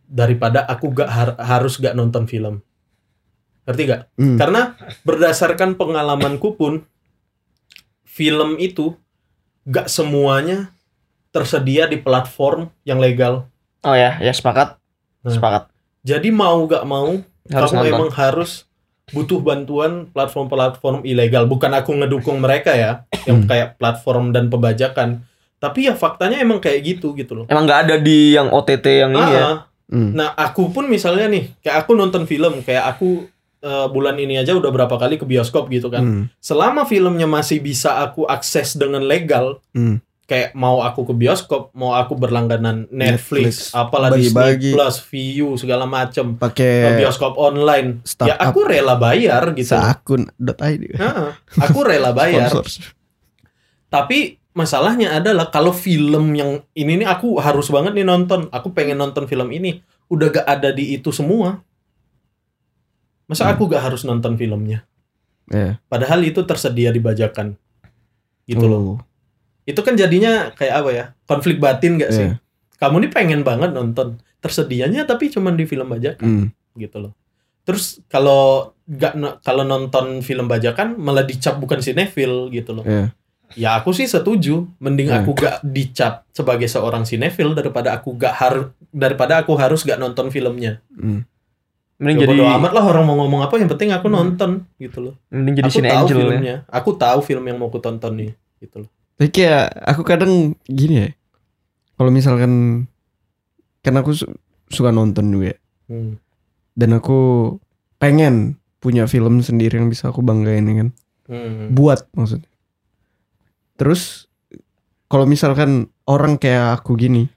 daripada 0.06 0.66
aku 0.66 0.92
gak 0.92 1.10
har- 1.10 1.40
harus 1.40 1.78
gak 1.78 1.94
nonton 1.94 2.26
film. 2.26 2.66
Ngerti 3.64 3.82
gak? 3.86 4.02
Hmm. 4.16 4.38
Karena 4.38 4.74
berdasarkan 5.04 5.76
pengalamanku 5.76 6.56
pun 6.56 6.82
film 8.04 8.58
itu 8.58 8.98
gak 9.64 9.88
semuanya 9.88 10.74
tersedia 11.32 11.88
di 11.88 11.96
platform 11.96 12.68
yang 12.84 13.00
legal. 13.00 13.48
Oh 13.82 13.96
ya, 13.96 14.20
ya 14.20 14.34
sepakat. 14.34 14.78
Nah. 15.24 15.32
Sepakat. 15.32 15.64
Jadi 16.02 16.30
mau 16.30 16.66
gak 16.66 16.84
mau 16.84 17.22
Harus 17.48 17.72
kamu 17.72 17.78
nonton. 17.80 17.94
emang 17.94 18.12
harus 18.14 18.52
butuh 19.12 19.40
bantuan 19.40 20.08
platform-platform 20.10 21.04
ilegal. 21.04 21.46
Bukan 21.46 21.72
aku 21.74 21.92
ngedukung 21.94 22.40
mereka 22.40 22.72
ya, 22.74 23.04
yang 23.26 23.44
Hmm. 23.44 23.50
kayak 23.50 23.76
platform 23.76 24.32
dan 24.32 24.48
pembajakan. 24.48 25.26
Tapi 25.58 25.86
ya 25.86 25.94
faktanya 25.94 26.40
emang 26.40 26.58
kayak 26.58 26.80
gitu 26.82 27.14
gitu 27.14 27.36
loh. 27.36 27.46
Emang 27.46 27.68
nggak 27.68 27.82
ada 27.86 27.96
di 27.98 28.34
yang 28.34 28.50
OTT 28.50 28.86
yang 28.98 29.12
ini 29.14 29.32
ya. 29.32 29.44
Ah, 29.44 29.58
Hmm. 29.92 30.16
Nah, 30.16 30.32
aku 30.32 30.72
pun 30.72 30.88
misalnya 30.88 31.28
nih, 31.28 31.52
kayak 31.60 31.84
aku 31.84 31.92
nonton 31.92 32.24
film, 32.24 32.64
kayak 32.64 32.96
aku 32.96 33.28
eh, 33.62 33.88
bulan 33.88 34.18
ini 34.18 34.36
aja 34.36 34.52
udah 34.52 34.68
berapa 34.68 34.92
kali 34.92 35.16
ke 35.16 35.24
bioskop 35.24 35.70
gitu 35.70 35.88
kan. 35.88 36.02
Hmm. 36.02 36.24
Selama 36.38 36.84
filmnya 36.84 37.26
masih 37.26 37.58
bisa 37.58 38.02
aku 38.02 38.26
akses 38.26 38.74
dengan 38.74 39.02
legal, 39.02 39.62
Hmm. 39.72 40.02
kayak 40.26 40.56
mau 40.56 40.80
aku 40.80 41.04
ke 41.04 41.14
bioskop, 41.14 41.70
mau 41.72 41.92
aku 41.92 42.16
berlangganan 42.16 42.88
Netflix, 42.88 43.68
Netflix, 43.68 43.76
apalah 43.76 44.10
bagi-bagi. 44.10 44.72
Disney 44.72 44.76
Plus, 44.76 44.96
Viu 45.06 45.50
segala 45.56 45.84
macem, 45.84 46.40
Pakai 46.40 46.98
bioskop 46.98 47.36
online. 47.36 48.00
Ya 48.24 48.40
aku 48.40 48.64
rela 48.64 48.96
bayar 48.96 49.52
gitu. 49.52 49.76
seakun.id. 49.76 50.84
Heeh, 50.96 51.30
aku 51.60 51.80
rela 51.84 52.16
bayar. 52.18 52.48
Tapi 53.92 54.40
masalahnya 54.52 55.16
adalah 55.16 55.48
kalau 55.48 55.72
film 55.72 56.32
yang 56.32 56.64
ini 56.72 57.04
nih 57.04 57.08
aku 57.08 57.40
harus 57.40 57.68
banget 57.68 57.92
nih 57.92 58.08
nonton. 58.08 58.48
Aku 58.50 58.72
pengen 58.72 58.98
nonton 58.98 59.28
film 59.28 59.52
ini. 59.52 59.84
Udah 60.08 60.32
gak 60.32 60.48
ada 60.48 60.72
di 60.72 60.96
itu 60.96 61.12
semua. 61.12 61.60
Masa 63.32 63.48
Hmm. 63.48 63.56
aku 63.56 63.72
gak 63.72 63.80
harus 63.82 64.04
nonton 64.04 64.36
filmnya? 64.36 64.84
Iya. 65.48 65.80
Padahal 65.88 66.20
itu 66.22 66.44
tersedia 66.44 66.92
di 66.92 67.00
bajakan. 67.00 67.56
Gitu 68.44 68.66
loh. 68.68 68.80
Oh. 68.84 69.00
Itu 69.64 69.80
kan 69.82 69.96
jadinya 69.96 70.52
kayak 70.52 70.76
apa 70.76 70.90
ya? 70.92 71.06
Konflik 71.24 71.64
batin 71.64 71.96
gak 71.96 72.12
sih? 72.12 72.28
Iya. 72.28 72.44
Kamu 72.76 73.00
nih 73.00 73.12
pengen 73.14 73.42
banget 73.42 73.72
nonton. 73.72 74.20
Tersedianya 74.42 75.06
tapi 75.06 75.32
cuman 75.32 75.56
di 75.56 75.64
film 75.64 75.88
bajakan 75.88 76.28
Hmm. 76.28 76.48
gitu 76.76 77.00
loh. 77.00 77.14
Terus 77.64 78.04
kalau 78.06 78.74
gak 78.84 79.16
kalau 79.40 79.64
nonton 79.64 80.20
film 80.20 80.50
bajakan 80.50 80.98
malah 80.98 81.24
dicap 81.24 81.56
bukan 81.56 81.80
sinetfil 81.80 82.52
gitu 82.52 82.74
loh. 82.74 82.84
Iya. 82.84 83.16
Ya 83.52 83.76
aku 83.76 83.92
sih 83.92 84.08
setuju, 84.08 84.68
mending 84.80 85.08
Hmm. 85.08 85.22
aku 85.22 85.36
gak 85.38 85.60
dicap 85.62 86.24
sebagai 86.32 86.68
seorang 86.68 87.04
sinetfil 87.04 87.52
daripada 87.54 87.94
aku 87.94 88.16
gak 88.16 88.34
harus 88.34 88.66
daripada 88.90 89.40
aku 89.40 89.56
harus 89.56 89.84
gak 89.84 89.96
nonton 89.96 90.28
filmnya. 90.28 90.84
Hmm. 90.92 91.24
Mending 92.02 92.18
Ya 92.18 92.26
jadi 92.26 92.34
bodo 92.34 92.44
amat 92.50 92.72
lah 92.74 92.84
orang 92.84 93.04
mau 93.06 93.16
ngomong 93.16 93.46
apa, 93.46 93.54
yang 93.56 93.70
penting 93.70 93.94
aku 93.94 94.10
Hmm. 94.10 94.16
nonton 94.18 94.52
gitu 94.76 94.98
loh. 95.00 95.16
mending 95.30 95.62
jadi 95.62 95.70
aku 95.70 95.80
tahu 95.80 95.94
Angel 96.02 96.18
ya. 96.18 96.22
filmnya, 96.26 96.56
aku 96.66 96.90
tahu 96.98 97.20
film 97.22 97.44
yang 97.46 97.58
mau 97.58 97.70
aku 97.70 97.78
tonton 97.78 98.12
nih 98.18 98.32
gitu 98.58 98.76
loh. 98.82 98.90
Tapi 99.16 99.30
kayak 99.30 99.64
aku 99.86 100.02
kadang 100.02 100.32
gini 100.66 100.96
ya. 100.98 101.10
Kalau 101.94 102.10
misalkan 102.10 102.52
kan 103.80 103.94
aku 103.96 104.12
su- 104.12 104.34
suka 104.68 104.90
nonton 104.90 105.30
juga 105.30 105.54
ya. 105.54 105.58
Hmm. 105.88 106.16
dan 106.72 106.96
aku 106.96 107.20
pengen 107.98 108.56
punya 108.80 109.04
film 109.04 109.40
sendiri 109.40 109.76
yang 109.76 109.86
bisa 109.86 110.08
aku 110.08 110.24
banggain 110.24 110.64
ya 110.64 110.76
kan. 110.82 110.90
Hmm. 111.28 111.70
Buat 111.70 112.10
maksudnya. 112.12 112.48
Terus 113.76 114.26
kalau 115.06 115.26
misalkan 115.26 115.92
orang 116.06 116.38
kayak 116.38 116.80
aku 116.80 116.96
gini 116.96 117.28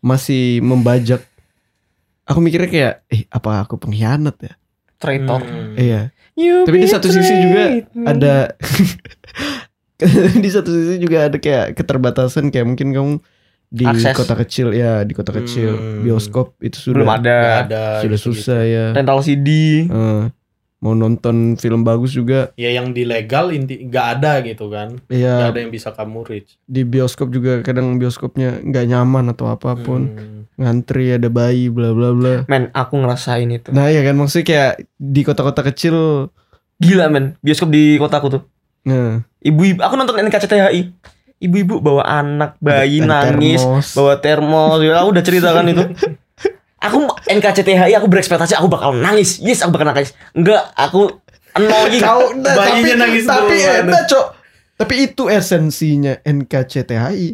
masih 0.00 0.60
membajak 0.60 1.24
aku 2.26 2.38
mikirnya 2.38 2.68
kayak 2.68 2.94
eh 3.06 3.22
apa 3.26 3.62
aku 3.62 3.78
pengkhianat 3.78 4.36
ya? 4.38 4.52
Traitor. 4.96 5.40
Hmm. 5.40 5.74
Iya. 5.74 6.10
You 6.34 6.62
Tapi 6.62 6.76
di 6.78 6.86
satu 6.86 7.08
sisi 7.08 7.32
juga 7.34 7.62
me. 7.90 8.04
ada 8.04 8.52
di 10.36 10.48
satu 10.48 10.68
sisi 10.68 10.96
juga 10.98 11.26
ada 11.26 11.36
kayak 11.36 11.72
keterbatasan 11.72 12.50
kayak 12.50 12.66
mungkin 12.66 12.92
kamu 12.92 13.12
di 13.66 13.82
Akses. 13.84 14.14
kota 14.14 14.36
kecil 14.36 14.70
ya 14.70 15.02
di 15.02 15.10
kota 15.10 15.32
kecil 15.32 15.72
Hmm. 15.72 16.02
bioskop 16.02 16.54
itu 16.60 16.76
sudah 16.76 16.96
belum 16.98 17.10
ada 17.10 17.34
Nggak 17.34 17.56
ada 17.64 17.84
sudah 17.98 18.02
gitu-gitu. 18.14 18.36
susah 18.36 18.60
ya 18.62 18.84
rental 18.92 19.20
CD 19.20 19.48
Eh, 19.82 20.22
mau 20.80 20.92
nonton 20.92 21.56
film 21.56 21.82
bagus 21.82 22.12
juga. 22.12 22.52
Ya 22.60 22.72
yang 22.72 22.92
di 22.92 23.08
legal 23.08 23.50
inti 23.52 23.88
nggak 23.88 24.06
ada 24.20 24.44
gitu 24.44 24.68
kan. 24.68 25.00
Nggak 25.08 25.20
ya 25.20 25.50
ada 25.50 25.60
yang 25.60 25.72
bisa 25.72 25.92
kamu 25.92 26.22
reach. 26.28 26.60
Di 26.68 26.84
bioskop 26.84 27.32
juga 27.32 27.64
kadang 27.64 27.96
bioskopnya 27.96 28.60
nggak 28.60 28.84
nyaman 28.92 29.32
atau 29.32 29.48
apa 29.50 29.76
pun. 29.76 30.02
Hmm. 30.12 30.34
ngantri 30.56 31.12
ada 31.12 31.28
bayi 31.28 31.68
bla 31.68 31.92
bla 31.92 32.16
bla. 32.16 32.34
Men 32.48 32.72
aku 32.72 32.96
ngerasain 32.96 33.44
itu. 33.52 33.68
Nah 33.76 33.92
ya 33.92 34.00
kan? 34.00 34.16
Maksudnya 34.16 34.46
kayak 34.48 34.72
di 34.96 35.20
kota-kota 35.20 35.60
kecil. 35.60 36.28
Gila 36.80 37.12
men. 37.12 37.36
Bioskop 37.44 37.68
di 37.68 38.00
kotaku 38.00 38.40
tuh. 38.40 38.42
Nah. 38.88 39.20
Ibu-ibu 39.44 39.84
aku 39.84 39.94
nonton 40.00 40.16
NKCTHI 40.16 40.96
ibu-ibu 41.36 41.84
bawa 41.84 42.08
anak 42.08 42.56
bayi 42.64 43.04
ada 43.04 43.28
nangis 43.28 43.60
termos. 43.60 43.86
bawa 43.92 44.14
termos. 44.20 44.78
Ya, 44.80 45.04
aku 45.04 45.08
udah 45.12 45.24
ceritakan 45.24 45.66
itu 45.72 45.84
aku 46.86 46.98
NKCTHI 47.26 47.92
aku 47.94 48.06
berekspektasi 48.06 48.54
aku 48.54 48.66
bakal 48.66 48.94
nangis. 48.94 49.38
Yes 49.38 49.62
aku 49.62 49.74
bakal 49.74 49.92
nangis. 49.92 50.14
Enggak 50.32 50.70
aku 50.72 51.10
annoying 51.52 52.02
Kau 52.02 52.32
nah, 52.36 52.54
tapi, 52.54 52.88
nangis 52.94 53.24
tapi 53.24 53.56
enak 53.60 54.06
cok. 54.06 54.26
Tapi 54.76 54.94
itu 55.08 55.22
esensinya 55.26 56.20
NKCTHI 56.20 57.26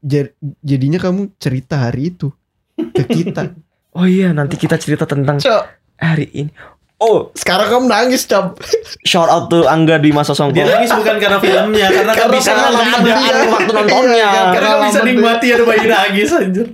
Ja- 0.00 0.32
jadinya 0.64 0.96
kamu 0.96 1.36
cerita 1.36 1.76
hari 1.88 2.16
itu 2.16 2.32
ke 2.78 3.04
kita. 3.04 3.50
Oh 3.90 4.06
iya 4.06 4.30
nanti 4.30 4.54
kita 4.54 4.78
cerita 4.78 5.02
tentang 5.02 5.42
cok. 5.42 5.62
hari 5.98 6.30
ini. 6.30 6.54
Oh. 7.02 7.34
Sekarang 7.34 7.66
kamu 7.66 7.84
nangis 7.90 8.22
cok. 8.22 8.62
Shout 9.02 9.26
out 9.26 9.50
to 9.50 9.66
Angga 9.66 9.98
di 9.98 10.14
masa 10.14 10.30
dia 10.30 10.38
songkok 10.38 10.62
nangis 10.62 10.94
bukan 10.94 11.16
karena 11.18 11.38
filmnya 11.42 11.88
karena 11.90 12.12
Karena 12.14 12.30
bisa 12.38 12.50
dia. 12.54 13.16
ada 13.18 13.40
waktu 13.50 13.72
nontonnya. 13.74 14.28
Iya, 14.30 14.42
karena 14.54 14.68
nggak 14.70 14.86
bisa 14.86 15.00
nikmati 15.02 15.46
ada 15.50 15.64
bayi 15.66 15.84
nangis 15.90 16.28
anjir 16.30 16.66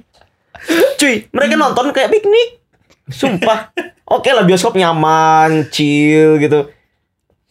cuy 0.96 1.26
mereka 1.30 1.54
nonton 1.54 1.90
kayak 1.90 2.10
piknik. 2.10 2.62
Sumpah. 3.06 3.70
Oke 4.06 4.30
lah 4.34 4.42
bioskop 4.42 4.74
nyaman 4.74 5.70
chill 5.70 6.38
gitu. 6.38 6.70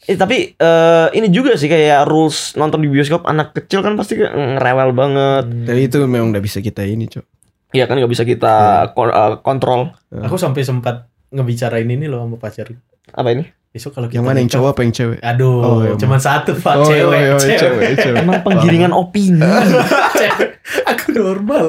Eh, 0.05 0.13
tapi 0.13 0.53
eh, 0.53 1.07
ini 1.17 1.33
juga 1.33 1.57
sih 1.57 1.65
kayak 1.65 2.05
rules 2.05 2.53
nonton 2.55 2.83
di 2.83 2.91
bioskop. 2.91 3.25
Anak 3.25 3.55
kecil 3.55 3.81
kan 3.81 3.97
pasti 3.97 4.19
ngerewel 4.19 4.91
banget. 4.93 5.45
Jadi 5.65 5.81
itu 5.81 5.97
memang 6.05 6.35
udah 6.35 6.43
bisa 6.43 6.59
kita 6.61 6.83
ini 6.83 7.07
cok. 7.07 7.25
Iya 7.73 7.89
kan 7.89 7.97
nggak 7.99 8.11
bisa 8.11 8.23
kita 8.23 8.55
kon- 8.93 9.11
eh, 9.11 9.35
kontrol. 9.41 9.91
Aku 10.13 10.37
sampai 10.37 10.61
sempat 10.63 11.09
ngebicarain 11.33 11.87
ini 11.89 12.05
loh 12.07 12.23
sama 12.23 12.37
pacar. 12.37 12.71
Apa 13.11 13.31
ini 13.33 13.43
besok 13.75 13.91
kalau 13.91 14.07
kita 14.07 14.15
yang 14.15 14.23
mana 14.23 14.39
yang 14.39 14.47
cowok 14.47 14.69
apa 14.71 14.81
yang 14.81 14.93
cewek? 14.93 15.19
Aduh 15.19 15.59
Oh, 15.59 15.79
iya, 15.81 15.93
cuma 15.95 16.15
satu 16.17 16.55
pak. 16.55 16.73
Oh, 16.73 16.87
cewek, 16.87 17.11
iya, 17.13 17.27
iya, 17.27 17.35
cewek. 17.35 17.59
cewek, 17.59 17.89
cewek. 17.99 18.17
emang 18.23 18.39
penggiringan 18.41 18.91
opini. 18.91 19.43
Cewek. 20.15 20.49
aku 20.85 21.05
normal. 21.11 21.65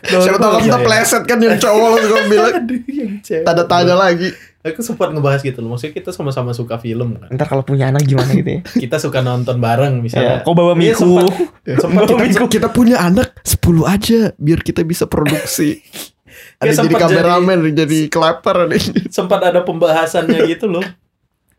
Siapa 0.00 0.38
tahu 0.38 0.50
kamu 0.52 0.62
saya. 0.62 0.72
terpleset 0.72 1.22
kan 1.24 1.38
yang 1.38 1.56
cowok 1.56 1.86
lalu 1.90 2.06
kamu 2.08 2.24
bilang 2.28 2.54
Aduh, 2.56 2.80
yang 2.88 3.12
cewek. 3.20 3.42
tanda 3.42 3.64
tanya 3.66 3.94
lagi. 3.94 4.30
aku 4.60 4.80
sempat 4.80 5.10
ngebahas 5.10 5.40
gitu 5.40 5.58
loh. 5.58 5.74
Maksudnya 5.74 5.92
kita 5.92 6.10
sama-sama 6.10 6.52
suka 6.52 6.76
film 6.76 7.16
kan. 7.16 7.28
Ntar 7.30 7.46
kalau 7.48 7.62
punya 7.62 7.88
anak 7.88 8.04
gimana 8.04 8.30
gitu 8.30 8.50
ya? 8.50 8.60
Kita 8.82 8.96
suka 8.96 9.18
nonton 9.18 9.56
bareng 9.56 9.98
ya, 9.98 10.00
misalnya 10.00 10.34
kau 10.40 10.52
bawa 10.52 10.72
Iya, 10.72 10.94
miku? 10.94 11.16
sempat. 11.18 11.34
Sempat 11.80 12.02
Bawa 12.04 12.18
Kita, 12.20 12.24
miku. 12.30 12.46
kita 12.46 12.68
punya 12.68 12.96
anak 13.00 13.34
10 13.42 13.58
aja 13.82 14.20
biar 14.36 14.60
kita 14.60 14.80
bisa 14.82 15.04
produksi. 15.04 15.80
Ada 16.60 16.84
jadi 16.84 16.92
kameramen, 16.94 17.72
jadi 17.74 17.98
kelaper 18.06 18.68
nih. 18.68 19.08
sempat 19.08 19.40
ada 19.42 19.60
pembahasannya 19.60 20.44
gitu 20.46 20.68
loh 20.68 20.84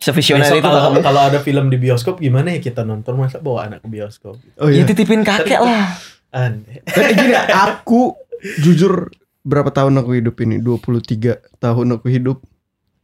sevisioner 0.02 0.50
itu 0.50 0.66
kalau, 0.66 0.92
kamu 0.92 1.00
kalau 1.06 1.22
ada 1.30 1.40
film 1.40 1.70
di 1.70 1.78
bioskop 1.78 2.18
gimana 2.18 2.58
ya 2.58 2.60
kita 2.60 2.82
nonton 2.82 3.22
masa 3.22 3.38
bawa 3.38 3.70
anak 3.70 3.86
ke 3.86 3.88
bioskop 3.88 4.34
Oh 4.58 4.68
ya 4.68 4.82
titipin 4.82 5.22
kakek 5.22 5.62
lah 5.62 5.94
aneh 6.34 6.82
Dan 6.90 7.14
gini, 7.14 7.38
aku 7.38 8.18
jujur 8.66 9.14
berapa 9.46 9.70
tahun 9.70 10.02
aku 10.02 10.18
hidup 10.18 10.36
ini? 10.42 10.58
23 10.62 11.58
tahun 11.58 11.88
aku 11.98 12.08
hidup. 12.10 12.38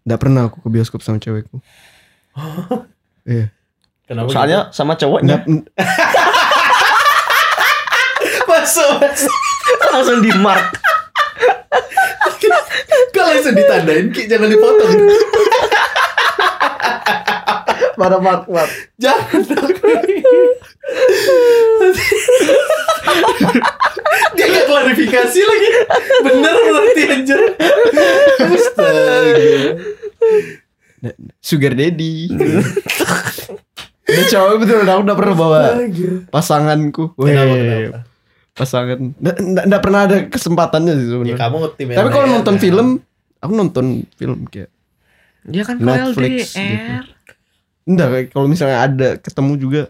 Nggak 0.07 0.19
pernah 0.21 0.41
aku 0.47 0.61
ke 0.63 0.69
bioskop 0.69 1.01
sama 1.03 1.19
cewekku. 1.19 1.59
Iya. 3.27 3.51
kenapa 4.07 4.31
soalnya 4.31 4.59
sama 4.71 4.95
cowoknya 4.95 5.35
Nggak, 5.35 5.41
gitu? 5.51 5.67
masuk 8.47 8.89
masuk. 9.03 9.35
langsung 9.91 10.19
di 10.23 10.31
mark 10.39 10.79
kalau 13.11 13.35
langsung 13.35 13.51
ditandain 13.57 14.07
Ki 14.15 14.29
jangan 14.29 14.47
dipotong 14.47 14.95
pada 17.97 18.17
mat 18.21 18.45
jangan 18.97 19.41
dia 24.37 24.45
nggak 24.45 24.65
klarifikasi 24.69 25.39
lagi 25.41 25.69
bener 26.23 26.55
berarti 26.55 27.01
anjir 27.09 27.41
Astaga. 28.37 29.77
Sugar 31.39 31.73
daddy. 31.77 32.25
Ini 34.07 34.23
cowok 34.31 34.53
betul 34.63 34.81
aku 34.81 35.01
udah 35.05 35.17
pernah 35.19 35.35
bawa 35.37 35.59
pasanganku. 36.33 37.13
Kenapa, 37.19 37.53
Weh, 37.53 37.59
kenapa? 37.61 37.99
pasangan. 38.57 38.97
Nggak, 39.21 39.35
nggak, 39.37 39.65
nggak 39.69 39.81
pernah 39.83 39.99
ada 40.09 40.17
kesempatannya 40.25 40.93
sih 40.97 41.05
ya 41.05 41.11
sebenarnya. 41.13 41.37
kamu 41.37 41.57
tim 41.77 41.87
Tapi 41.93 42.09
kalau 42.09 42.25
LDR, 42.25 42.35
nonton 42.39 42.55
ya. 42.57 42.61
film, 42.65 42.87
aku 43.37 43.51
nonton 43.53 43.85
film 44.17 44.39
kayak 44.49 44.69
dia 45.47 45.63
kan 45.63 45.75
Netflix 45.77 46.53
gitu. 46.53 46.93
Enggak, 47.85 48.07
kayak 48.09 48.25
kalau 48.29 48.45
misalnya 48.45 48.77
ada 48.81 49.09
ketemu 49.15 49.53
juga 49.55 49.81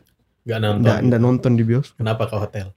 nggak 0.43 0.59
nonton 0.59 0.79
enggak 0.79 0.97
enggak 1.01 1.21
nonton 1.21 1.51
di 1.53 1.63
bioskop. 1.63 1.97
kenapa 1.97 2.23
ke 2.23 2.35
hotel 2.37 2.67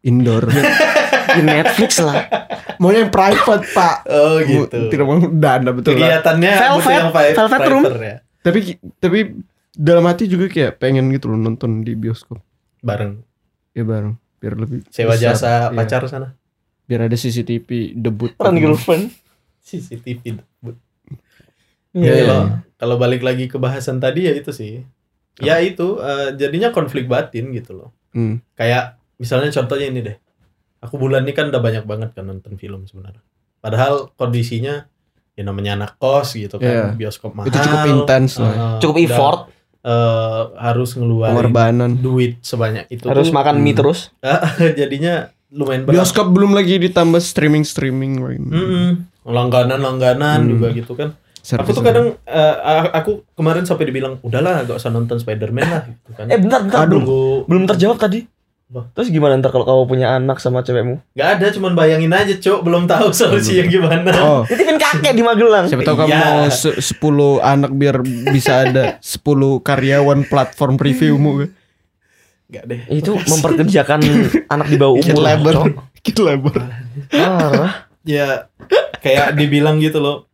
Indoor. 0.00 0.44
di 1.34 1.42
Netflix 1.42 1.98
lah 1.98 2.28
mau 2.76 2.88
yang 2.88 3.08
private, 3.08 3.64
Pak. 3.68 3.96
oh 4.06 4.38
Mau- 4.38 4.44
gitu 4.44 4.78
Tidak 4.88 5.02
mau 5.02 5.16
enggak 5.16 5.74
betul 5.74 5.92
lah. 5.92 6.20
kegiatannya 6.20 6.52
Velvet, 6.54 6.92
yang 6.92 7.08
pri- 7.10 7.34
Velvet 7.34 7.34
private 7.34 7.68
Room. 7.68 7.82
ya 7.98 8.16
Tapi 8.40 8.58
tapi 8.94 9.18
dalam 9.72 10.04
hati 10.04 10.24
juga 10.26 10.46
kayak 10.46 10.78
pengen 10.78 11.10
gitu 11.10 11.26
loh 11.26 11.36
nonton 11.36 11.80
di 11.80 11.92
bioskop. 11.92 12.38
bareng 12.78 13.20
Ya 13.72 13.82
bareng 13.82 14.14
biar 14.36 14.54
lebih 14.54 14.84
sewa 14.86 15.12
besar. 15.12 15.34
jasa 15.34 15.50
Iya. 15.66 15.74
pacar 15.74 16.02
sana 16.04 16.28
Biar 16.84 17.00
ada 17.02 17.16
CCTV 17.16 17.68
debut. 17.94 18.36
Run 18.36 18.54
girlfriend 18.54 19.08
CCTV 19.58 20.20
Iya, 20.22 20.44
Ya, 21.94 22.10
iya, 22.10 22.14
kalau 22.20 22.40
iya. 22.42 22.54
kalau 22.74 22.96
balik 22.96 23.22
lagi 23.22 23.46
ke 23.46 23.56
bahasan 23.56 23.98
tadi 23.98 24.26
ya 24.26 24.32
itu 24.32 24.50
sih. 24.50 24.82
Ya 25.36 25.58
itu 25.58 25.98
eh, 25.98 26.34
jadinya 26.34 26.70
konflik 26.70 27.06
batin 27.06 27.50
gitu 27.50 27.72
loh. 27.72 27.90
Hmm. 28.10 28.38
Kayak 28.54 28.98
misalnya 29.16 29.50
contohnya 29.50 29.86
ini 29.86 30.00
deh. 30.00 30.16
Aku 30.78 30.94
bulan 30.94 31.22
ini 31.22 31.32
kan 31.32 31.48
udah 31.48 31.58
banyak 31.58 31.84
banget 31.84 32.10
kan 32.12 32.24
nonton 32.24 32.54
film 32.54 32.84
sebenarnya. 32.84 33.22
Padahal 33.58 34.10
kondisinya 34.14 34.84
ya 35.32 35.42
namanya 35.42 35.74
anak 35.74 35.96
kos 35.96 36.34
gitu 36.34 36.58
kan, 36.58 36.68
Iya. 36.68 36.86
bioskop 36.94 37.32
mahal. 37.32 37.48
Itu 37.48 37.58
cukup 37.58 37.80
intens 37.88 38.36
lah. 38.36 38.52
eh, 38.52 38.78
cukup 38.78 38.96
dan, 38.96 39.04
effort 39.04 39.40
eh, 39.80 40.42
harus 40.56 40.90
ngeluarin 40.92 41.32
Pengorbanan. 41.32 41.90
duit 41.96 42.38
sebanyak 42.40 42.86
itu. 42.88 43.02
harus 43.04 43.28
tuh, 43.28 43.34
makan 43.34 43.58
mie 43.58 43.70
Hmm. 43.70 43.78
terus 43.80 43.98
jadinya 44.80 45.14
lumayan 45.50 45.82
berat. 45.82 45.94
Bioskop 45.96 46.26
belum 46.28 46.52
lagi 46.52 46.78
ditambah 46.78 47.18
streaming 47.18 47.62
streaming 47.62 48.18
lain. 48.18 48.42
Mm-mm. 48.44 48.88
Langganan-langganan 49.24 50.38
Hmm. 50.40 50.50
juga 50.50 50.66
gitu 50.70 50.92
kan. 50.94 51.14
Aku 51.44 51.50
Service- 51.60 51.76
tuh 51.76 51.84
kadang 51.84 52.06
eh, 52.24 52.54
aku 52.90 53.10
kemarin 53.32 53.62
sampai 53.62 53.84
dibilang 53.84 54.16
udahlah 54.20 54.64
gak 54.64 54.74
usah 54.74 54.88
nonton 54.88 55.16
Spider-Man 55.16 55.60
lah 55.62 55.82
gitu 55.86 56.10
kan. 56.10 56.26
eh 56.26 56.36
bentar 56.36 56.60
bentar 56.62 56.82
belum 56.82 57.04
Tunggu 57.04 57.44
belum 57.44 57.62
terjawab 57.66 57.98
tadi 57.98 58.24
Apa? 58.66 58.88
terus 58.90 59.08
gimana 59.08 59.36
ntar 59.36 59.50
kalau 59.50 59.62
kamu 59.62 59.82
punya 59.86 60.06
anak 60.10 60.40
sama 60.40 60.60
cewekmu 60.60 61.04
Gak 61.12 61.28
ada 61.36 61.46
cuman 61.50 61.72
bayangin 61.74 62.08
aja 62.10 62.32
cok 62.34 62.60
belum 62.60 62.84
tahu 62.86 63.12
solusinya 63.12 63.64
gimana. 63.66 64.10
Oh, 64.18 64.40
titipin 64.42 64.74
kakek 64.74 65.12
di 65.12 65.20
Magelang 65.20 65.68
siapa 65.68 65.84
tahu 65.84 65.96
kamu 65.98 66.08
Iya. 66.08 66.20
mau 66.24 66.48
se- 66.48 66.80
10 66.80 66.96
anak 67.38 67.70
biar 67.70 67.96
bisa 68.26 68.64
ada 68.64 68.96
10 68.98 69.20
karyawan 69.60 70.24
platform 70.24 70.74
previewmu. 70.74 71.44
Gak 72.46 72.64
deh. 72.64 72.80
itu 72.88 73.12
memperkerjakan 73.12 74.00
anak 74.48 74.66
di 74.66 74.76
bawah 74.76 74.96
Kid 74.96 75.12
umur 75.12 75.22
labor. 75.22 75.52
Cok. 75.54 75.66
Kid 76.00 76.18
labor. 76.18 76.54
Parah. 77.06 77.72
Ya 78.00 78.48
kayak 78.98 79.32
dibilang 79.34 79.76
gitu 79.78 79.98
loh. 79.98 80.24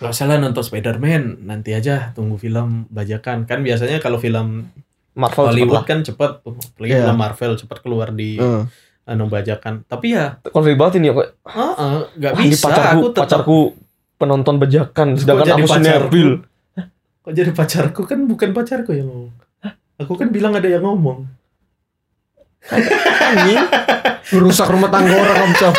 Gak 0.00 0.10
usah 0.10 0.26
lah 0.26 0.38
nonton 0.38 0.62
Spider-Man 0.62 1.44
nanti 1.44 1.74
aja 1.74 2.14
tunggu 2.14 2.36
film 2.36 2.86
bajakan. 2.88 3.44
Kan 3.44 3.60
biasanya 3.60 3.98
kalau 3.98 4.16
film 4.16 4.70
Marvel 5.12 5.34
cepet 5.44 5.50
Hollywood 5.50 5.76
lah. 5.76 5.84
kan 5.84 5.98
cepet 6.00 6.30
tuh 6.40 6.54
apalagi 6.54 6.92
Iya. 6.92 7.00
film 7.02 7.18
Marvel 7.18 7.52
cepet 7.58 7.78
keluar 7.82 8.08
di 8.10 8.38
Heeh. 8.38 8.62
anu 9.04 9.26
bajakan. 9.26 9.82
Tapi 9.84 10.14
ya 10.14 10.38
konflik 10.46 10.78
banget 10.78 11.02
ini 11.02 11.10
ya 11.10 11.14
kok 11.14 11.28
heeh, 11.44 11.96
gak 12.16 12.32
Wah, 12.32 12.40
ini 12.40 12.48
bisa 12.48 12.64
pacarku 12.64 12.86
aku 12.88 13.06
tetap 13.10 13.22
pacarku 13.26 13.58
penonton 14.16 14.54
bajakan 14.56 15.08
sedangkan 15.16 15.46
jadi 15.46 15.54
aku 15.56 15.68
sinebil 15.68 16.30
kok 17.20 17.32
jadi 17.32 17.50
pacarku? 17.52 18.00
Kan 18.04 18.24
bukan 18.24 18.48
pacarku 18.50 18.90
yang 18.92 19.08
ngomong. 19.08 19.34
Aku 19.98 20.16
kan 20.16 20.32
bilang 20.32 20.56
ada 20.56 20.64
yang 20.64 20.80
ngomong. 20.80 21.28
Anjing. 22.64 23.60
Merusak 24.32 24.70
rumah 24.70 24.88
tangga 24.88 25.12
orang 25.12 25.36
kamu, 25.36 25.54
Cok. 25.58 25.74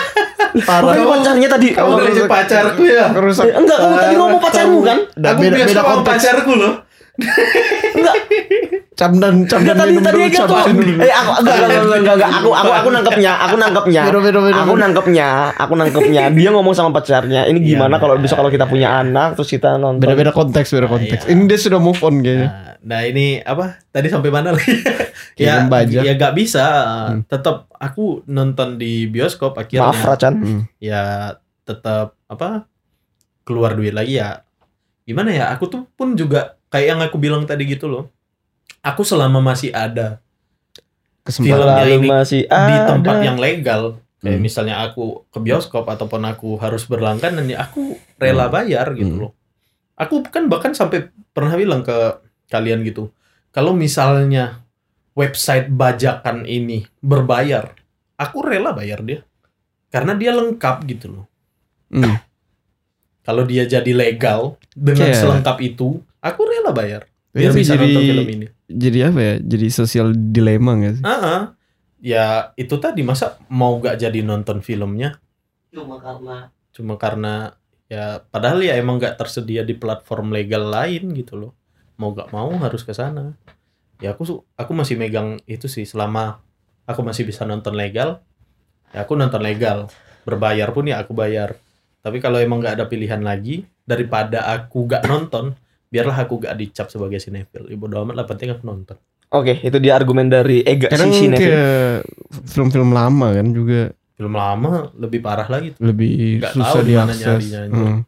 Parah. 0.62 0.94
Bukan 0.94 1.20
pacarnya 1.22 1.48
tadi 1.48 1.68
kamu 1.72 1.92
rusak- 1.98 2.28
pacarku 2.28 2.84
ya 2.84 3.06
Merusak. 3.10 3.44
Eh, 3.46 3.56
enggak 3.56 3.78
kamu 3.78 3.96
tadi 3.98 4.14
ngomong 4.16 4.40
pacarmu 4.40 4.80
kan 4.82 4.98
aku 5.06 5.40
beda 5.40 5.56
beda 5.56 5.66
beda 5.66 5.82
konteks. 5.84 6.12
pacarku 6.18 6.54
loh 6.54 6.74
Camdan 8.92 9.46
camdan 9.46 9.76
tadi 9.76 9.94
tadi 9.98 10.20
camdan 10.30 10.72
dulu. 10.72 11.02
Eh 11.02 11.10
aku 11.10 11.32
enggak 11.42 11.56
enggak 11.58 11.70
enggak 11.82 11.98
enggak, 11.98 12.16
enggak. 12.16 12.32
aku 12.32 12.50
aku 12.52 12.72
aku 12.72 12.90
nangkepnya, 12.90 13.32
aku 13.40 13.56
nangkepnya. 13.58 14.02
Aku 14.54 14.74
nangkepnya, 14.78 15.28
aku 15.56 15.74
nangkepnya. 15.74 16.22
Dia 16.30 16.50
ngomong 16.52 16.74
sama 16.74 16.90
pacarnya, 16.94 17.46
ini 17.46 17.60
gimana 17.62 17.98
Iya. 17.98 18.02
kalau 18.02 18.14
besok 18.18 18.38
kalau 18.38 18.50
kita 18.50 18.66
punya 18.66 18.94
anak 18.96 19.34
terus 19.34 19.50
kita 19.50 19.76
nonton. 19.76 20.02
Beda-beda 20.02 20.30
konteks, 20.30 20.70
beda 20.72 20.88
konteks. 20.88 21.24
iya. 21.26 21.34
Ini 21.34 21.42
dia 21.46 21.58
sudah 21.58 21.80
move 21.80 21.98
on 22.00 22.22
kayaknya. 22.22 22.71
Nah, 22.82 23.02
ini 23.04 23.40
apa? 23.40 23.78
Tadi 23.88 24.08
sampai 24.08 24.30
mana 24.30 24.52
lagi? 24.52 24.74
Ya, 25.38 25.66
baja. 25.66 26.06
ya 26.06 26.14
gak 26.14 26.34
bisa. 26.34 26.66
Hmm. 27.10 27.26
Tetap 27.26 27.66
aku 27.74 28.22
nonton 28.26 28.78
di 28.78 29.06
bioskop 29.06 29.56
akhirnya. 29.56 29.90
Maaf 29.90 30.02
Racan. 30.04 30.34
Hmm. 30.38 30.62
ya 30.78 31.34
tetap 31.62 32.14
apa 32.26 32.66
keluar 33.42 33.74
duit 33.74 33.90
lagi 33.92 34.18
ya 34.18 34.44
gimana 35.02 35.30
ya 35.30 35.46
aku 35.50 35.66
tuh 35.66 35.82
pun 35.92 36.14
juga 36.14 36.58
kayak 36.68 36.88
yang 36.88 37.02
aku 37.02 37.18
bilang 37.18 37.46
tadi 37.46 37.64
gitu 37.66 37.86
loh 37.86 38.10
aku 38.82 39.02
selama 39.02 39.40
masih 39.40 39.72
ada 39.72 40.20
Kesempatan. 41.22 41.54
Filmnya 41.54 41.86
ini 41.88 42.08
masih 42.08 42.42
di 42.44 42.76
tempat 42.84 43.16
ada. 43.16 43.24
yang 43.24 43.38
legal 43.38 43.82
kayak 44.18 44.36
Hmm. 44.36 44.42
misalnya 44.42 44.76
aku 44.82 45.26
ke 45.28 45.38
bioskop 45.38 45.86
ataupun 45.86 46.22
aku 46.24 46.58
harus 46.58 46.86
berlangganan 46.86 47.46
ya 47.46 47.62
aku 47.64 47.94
rela 48.16 48.46
Hmm. 48.46 48.54
bayar 48.54 48.94
gitu 48.94 49.14
Hmm. 49.16 49.22
loh 49.26 49.32
aku 49.96 50.26
kan 50.26 50.46
bahkan 50.46 50.74
sampai 50.74 51.08
pernah 51.32 51.54
bilang 51.54 51.82
ke 51.82 51.98
kalian 52.52 52.84
gitu 52.84 53.10
kalau 53.50 53.72
misalnya 53.72 54.60
website 55.12 55.68
bajakan 55.68 56.44
ini 56.44 56.84
berbayar 57.00 57.72
aku 58.16 58.44
rela 58.44 58.72
bayar 58.72 59.00
dia 59.02 59.24
karena 59.88 60.12
dia 60.14 60.32
lengkap 60.32 60.84
gitu 60.86 61.08
loh 61.10 61.26
Hmm. 61.88 62.16
kalau 63.22 63.44
dia 63.44 63.64
jadi 63.64 63.92
legal 63.92 64.56
dengan 64.72 65.12
Kayak- 65.12 65.20
selengkap 65.20 65.58
itu, 65.60 66.00
aku 66.18 66.42
rela 66.42 66.72
bayar. 66.72 67.04
Biar 67.32 67.52
Tapi 67.52 67.60
bisa 67.60 67.76
jadi, 67.76 67.84
nonton 67.86 68.04
film 68.08 68.28
ini. 68.32 68.48
jadi 68.66 69.00
apa 69.08 69.20
ya? 69.20 69.34
Jadi 69.40 69.68
sosial 69.68 70.08
dilema 70.12 70.72
gak 70.78 70.94
sih? 70.96 71.04
Ah, 71.04 71.20
ah. 71.20 71.42
ya 72.00 72.26
itu 72.56 72.76
tadi 72.76 73.04
masa 73.04 73.38
mau 73.48 73.76
gak 73.78 74.00
jadi 74.00 74.24
nonton 74.24 74.60
filmnya 74.60 75.20
Cuma 75.70 76.00
karena 76.00 76.48
cuma 76.72 76.96
karena 76.96 77.54
ya 77.86 78.24
padahal 78.24 78.58
ya 78.60 78.74
emang 78.74 78.98
gak 78.98 79.16
tersedia 79.16 79.62
di 79.62 79.76
platform 79.76 80.32
legal 80.32 80.66
lain 80.66 81.12
gitu 81.12 81.36
loh. 81.36 81.52
Mau 82.02 82.18
gak 82.18 82.34
mau 82.34 82.50
harus 82.58 82.82
ke 82.82 82.98
sana. 82.98 83.38
Ya 84.02 84.18
aku 84.18 84.42
aku 84.58 84.72
masih 84.74 84.98
megang 84.98 85.38
itu 85.46 85.70
sih 85.70 85.86
selama 85.86 86.42
aku 86.90 87.06
masih 87.06 87.30
bisa 87.30 87.46
nonton 87.46 87.78
legal, 87.78 88.26
ya 88.90 89.06
aku 89.06 89.14
nonton 89.14 89.46
legal. 89.46 89.86
Berbayar 90.26 90.74
pun 90.74 90.90
ya 90.90 90.98
aku 90.98 91.14
bayar. 91.14 91.62
Tapi 92.02 92.18
kalau 92.18 92.42
emang 92.42 92.66
gak 92.66 92.82
ada 92.82 92.90
pilihan 92.90 93.22
lagi 93.22 93.70
daripada 93.86 94.50
aku 94.50 94.90
gak 94.90 95.06
nonton, 95.06 95.54
biarlah 95.94 96.26
aku 96.26 96.42
gak 96.42 96.58
dicap 96.58 96.90
sebagai 96.90 97.22
sinetron. 97.22 97.70
Ibu 97.70 97.86
bodo 97.86 98.02
amat 98.02 98.16
lah 98.18 98.26
penting 98.26 98.50
aku 98.50 98.66
nonton. 98.66 98.98
Oke, 99.32 99.62
itu 99.62 99.78
dia 99.80 99.96
argumen 99.96 100.28
dari 100.28 100.60
Ega 100.60 100.92
Kadang 100.92 101.16
si 101.16 101.32
kayak 101.32 102.04
film-film 102.52 102.92
lama 102.92 103.32
kan 103.32 103.48
juga 103.56 103.96
Film 104.20 104.36
lama 104.36 104.92
lebih 105.00 105.24
parah 105.24 105.48
lagi 105.48 105.72
tuh. 105.72 105.82
lebih 105.82 106.44
Nggak 106.44 106.54
susah 106.54 106.82
diakses. 106.84 107.42
Hmm. 107.72 108.04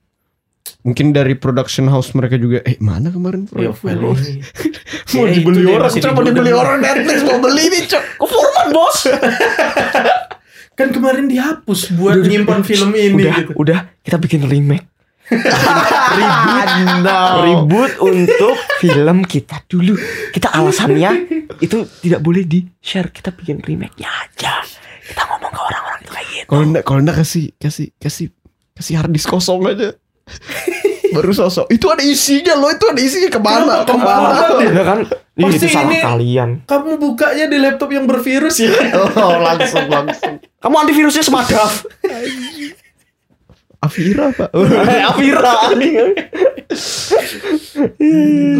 Mungkin 0.83 1.15
dari 1.15 1.39
production 1.39 1.87
house 1.87 2.11
mereka 2.11 2.35
juga 2.35 2.59
eh 2.67 2.75
mana 2.83 3.07
kemarin 3.07 3.47
Ya, 3.55 3.71
film. 3.71 4.19
mau 5.15 5.23
Ya, 5.23 5.31
dibeli 5.31 5.63
orang, 5.63 5.91
coba 5.95 6.19
di 6.21 6.35
dibeli 6.35 6.51
orang 6.51 6.83
Netflix 6.83 7.17
mau 7.23 7.39
beli 7.39 7.71
nih, 7.71 7.81
cok. 7.87 8.03
Kok 8.19 8.27
format 8.27 8.65
bos? 8.75 8.97
Kan 10.77 10.89
kemarin 10.91 11.29
dihapus 11.29 11.93
buat 11.95 12.19
Udah, 12.19 12.27
nyimpan 12.27 12.59
film 12.65 12.91
ini 12.97 13.15
udah, 13.15 13.35
gitu. 13.45 13.51
udah 13.55 13.79
kita 14.01 14.17
bikin 14.19 14.41
remake. 14.49 14.89
ribut, 16.19 16.67
ribut 17.47 17.91
untuk 18.03 18.57
film 18.81 19.23
kita 19.23 19.63
dulu. 19.69 19.95
Kita 20.35 20.51
alasannya 20.51 21.11
itu 21.63 21.87
tidak 22.03 22.19
boleh 22.19 22.43
di 22.43 22.65
share. 22.83 23.07
Kita 23.07 23.31
bikin 23.31 23.63
remake-nya 23.63 24.09
aja. 24.09 24.59
Kita 24.99 25.21
ngomong 25.31 25.51
ke 25.53 25.61
orang-orang 25.61 25.99
itu 26.01 26.11
kayak 26.11 26.27
gitu. 26.27 26.47
Kalau 26.49 26.63
enggak 26.67 26.83
kalau 26.83 26.99
enggak 26.99 27.17
kasih 27.23 27.45
kasih 27.55 27.87
kasih 27.95 28.27
kasih 28.75 28.93
hard 28.99 29.11
disk 29.13 29.29
kosong 29.29 29.63
aja. 29.63 29.95
Baru 31.13 31.29
sosok. 31.29 31.69
Itu 31.69 31.93
ada 31.93 32.01
isinya 32.01 32.57
loh, 32.57 32.73
itu 32.73 32.85
ada 32.89 32.97
isinya 32.97 33.29
ke 33.29 33.37
mana? 33.37 33.85
Ke 33.85 33.93
mana? 33.93 34.57
Ya 34.61 34.83
kan? 34.83 34.99
Ini 35.33 35.49
Pasti 35.49 35.57
itu 35.57 35.67
salah 35.73 35.89
ini- 35.89 36.01
kalian. 36.01 36.49
Kamu 36.65 36.91
bukanya 36.97 37.45
di 37.49 37.57
laptop 37.57 37.89
yang 37.89 38.05
bervirus 38.05 38.61
ya. 38.61 38.69
Oh, 39.17 39.37
langsung 39.41 39.85
langsung. 39.89 40.37
Kamu 40.57 40.75
antivirusnya 40.77 41.21
semadaf. 41.21 41.85
Afira 43.83 44.31
pak. 44.31 44.47
Avira. 45.11 45.53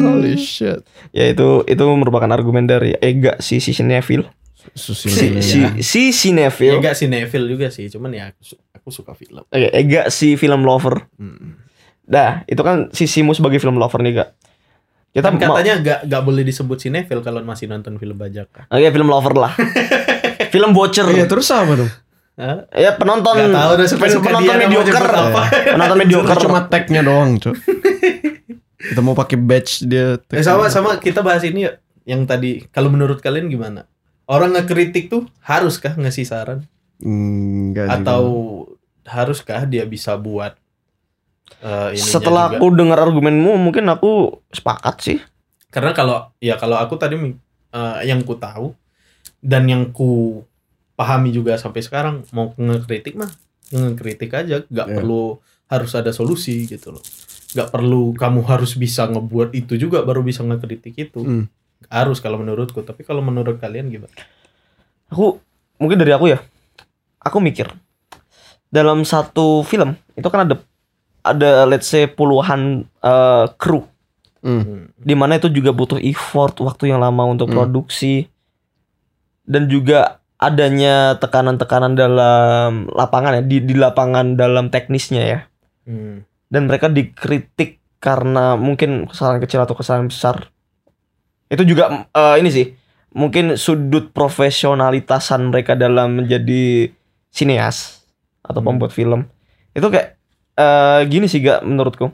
Holy 0.04 0.36
shit. 0.36 0.84
ya 1.16 1.32
itu 1.32 1.64
itu 1.64 1.86
merupakan 1.96 2.28
argumen 2.28 2.68
dari 2.68 2.92
Ega 3.00 3.40
si 3.40 3.64
si. 3.64 3.72
Susil 3.72 5.12
Si 5.40 5.40
si, 5.44 5.60
si 5.84 6.02
Ya 6.08 6.12
Cinefil. 6.12 6.80
enggak 6.80 6.96
sinetron 6.96 7.46
juga 7.46 7.68
sih, 7.70 7.92
cuman 7.92 8.16
ya 8.16 8.32
aku, 8.32 8.56
aku 8.74 8.90
suka 8.90 9.12
film. 9.14 9.44
Oke, 9.44 9.70
Ega 9.70 10.08
si 10.10 10.36
film 10.36 10.64
lover. 10.64 11.08
Hmm. 11.20 11.60
Dah, 12.14 12.46
itu 12.46 12.62
kan 12.62 12.94
sisimu 12.94 13.34
sebagai 13.34 13.58
film 13.58 13.76
lover 13.76 14.00
nih, 14.00 14.22
Kak. 14.22 14.30
Kita 15.10 15.30
Kan 15.30 15.38
katanya 15.38 15.74
enggak 15.78 16.00
enggak 16.06 16.22
boleh 16.22 16.42
disebut 16.42 16.78
sinetron 16.78 17.22
kalau 17.22 17.42
masih 17.42 17.66
nonton 17.66 17.98
film 17.98 18.14
bajakan. 18.14 18.66
Oke, 18.66 18.90
film 18.90 19.06
lover 19.08 19.34
lah. 19.34 19.54
film 20.54 20.74
voucher. 20.74 21.06
Iya 21.08 21.26
terus 21.26 21.50
apa 21.50 21.74
dong? 21.76 21.92
Hah? 22.34 22.66
Ya 22.74 22.94
penonton 22.94 23.30
Nggak 23.30 23.54
tahu 23.54 23.72
udah 23.78 23.88
suka-suka 23.88 24.26
penonton 24.26 24.50
dia 24.52 24.66
mau 24.66 24.82
mediocre. 24.82 25.06
apa. 25.06 25.42
penonton 25.70 25.98
mediocre. 26.02 26.38
Cuma 26.40 26.60
tagnya 26.66 27.02
doang, 27.02 27.38
cok. 27.38 27.54
Kita 28.90 29.00
mau 29.00 29.14
pakai 29.14 29.38
badge 29.38 29.86
dia. 29.86 30.18
Eh, 30.28 30.42
sama 30.42 30.68
sama 30.68 30.98
kita 30.98 31.22
bahas 31.22 31.46
ini 31.46 31.70
yuk. 31.70 31.78
Yang 32.04 32.22
tadi 32.26 32.50
kalau 32.68 32.90
menurut 32.90 33.22
kalian 33.22 33.48
gimana? 33.48 33.86
Orang 34.26 34.52
ngekritik 34.52 35.08
tuh 35.08 35.30
haruskah 35.40 35.94
ngasih 35.94 36.26
saran 36.26 36.66
Enggak 37.00 37.86
juga. 37.86 37.96
atau 38.02 38.24
haruskah 39.04 39.64
dia 39.64 39.84
bisa 39.84 40.16
buat 40.16 40.56
eh, 41.60 41.94
Setelah 41.94 42.50
juga? 42.50 42.58
aku 42.58 42.66
dengar 42.72 43.00
argumenmu, 43.00 43.54
mungkin 43.58 43.86
aku 43.88 44.12
sepakat 44.50 44.96
sih. 45.00 45.20
karena 45.68 45.90
kalau 45.90 46.30
ya 46.38 46.54
kalau 46.54 46.78
aku 46.78 46.96
tadi 46.96 47.18
eh, 47.18 48.00
yang 48.04 48.22
ku 48.22 48.34
tahu 48.34 48.78
dan 49.40 49.66
yang 49.66 49.90
ku 49.90 50.42
pahami 50.94 51.30
juga 51.30 51.58
sampai 51.58 51.82
sekarang 51.82 52.22
mau 52.30 52.54
ngekritik 52.54 53.14
mah 53.14 53.34
ngekritik 53.68 54.30
aja 54.32 54.62
nggak 54.64 54.88
Iya. 54.88 54.96
perlu 54.96 55.42
harus 55.66 55.92
ada 55.92 56.10
solusi 56.10 56.64
gitu 56.64 56.94
loh 56.94 57.02
nggak 57.52 57.70
perlu 57.70 58.14
kamu 58.14 58.46
harus 58.46 58.74
bisa 58.74 59.06
ngebuat 59.06 59.50
itu 59.52 59.74
juga 59.76 60.02
baru 60.02 60.22
bisa 60.22 60.42
ngekritik 60.42 60.94
itu 60.96 61.20
Hmm. 61.20 61.46
harus 61.88 62.18
kalau 62.18 62.38
menurutku 62.38 62.82
tapi 62.82 63.02
kalau 63.02 63.20
menurut 63.20 63.58
kalian 63.58 63.90
gimana 63.90 64.14
Aku 65.10 65.42
mungkin 65.76 65.98
dari 65.98 66.10
aku 66.10 66.26
ya. 66.28 66.38
Aku 67.20 67.38
mikir 67.38 67.70
dalam 68.68 69.02
satu 69.04 69.62
film 69.62 69.94
itu 70.14 70.28
kan 70.28 70.46
ada 70.46 70.58
ada 71.24 71.64
let's 71.66 71.88
say 71.88 72.06
puluhan 72.06 72.84
eh, 73.02 73.46
kru 73.58 73.88
Hmm. 74.44 74.60
Hmm. 74.60 74.84
di 75.00 75.16
mana 75.16 75.40
itu 75.40 75.48
juga 75.48 75.72
butuh 75.72 75.96
effort 76.04 76.60
waktu 76.60 76.92
yang 76.92 77.00
lama 77.00 77.24
untuk 77.24 77.48
Hmm. 77.48 77.64
produksi 77.64 78.28
dan 79.48 79.72
juga 79.72 80.20
adanya 80.36 81.16
tekanan-tekanan 81.16 81.96
dalam 81.96 82.92
lapangan 82.92 83.40
ya 83.40 83.44
di 83.44 83.64
di 83.64 83.72
lapangan 83.72 84.36
dalam 84.36 84.68
teknisnya 84.68 85.24
ya 85.24 85.40
Hmm. 85.88 86.28
dan 86.52 86.68
mereka 86.68 86.92
dikritik 86.92 87.80
karena 88.04 88.60
mungkin 88.60 89.08
kesalahan 89.08 89.40
kecil 89.40 89.64
atau 89.64 89.80
kesalahan 89.80 90.12
besar 90.12 90.52
itu 91.48 91.64
juga 91.64 92.04
eh, 92.12 92.36
ini 92.44 92.50
sih 92.52 92.68
mungkin 93.16 93.56
sudut 93.56 94.12
profesionalitasan 94.12 95.56
mereka 95.56 95.80
dalam 95.80 96.20
menjadi 96.20 96.92
sineas 97.32 98.04
atau 98.44 98.60
Hmm. 98.60 98.76
pembuat 98.76 98.92
film 98.92 99.32
itu 99.72 99.88
kayak 99.88 100.20
eh, 100.58 101.02
gini 101.08 101.26
sih 101.30 101.42
gak 101.42 101.66
menurutku 101.66 102.12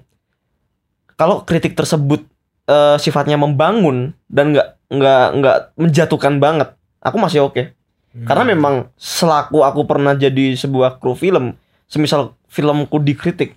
kalau 1.19 1.43
kritik 1.43 1.75
tersebut 1.75 2.23
eh, 2.67 2.97
sifatnya 2.97 3.35
membangun 3.35 4.13
dan 4.31 4.55
nggak 4.55 4.67
nggak 4.89 5.25
nggak 5.39 5.57
menjatuhkan 5.77 6.41
banget 6.41 6.73
aku 6.99 7.17
masih 7.21 7.45
oke 7.45 7.79
Hmm. 8.09 8.25
karena 8.25 8.43
memang 8.57 8.75
selaku 8.97 9.61
aku 9.61 9.85
pernah 9.85 10.17
jadi 10.17 10.57
sebuah 10.57 10.97
kru 10.97 11.13
film, 11.13 11.53
semisal 11.85 12.33
filmku 12.49 12.97
dikritik, 12.97 13.53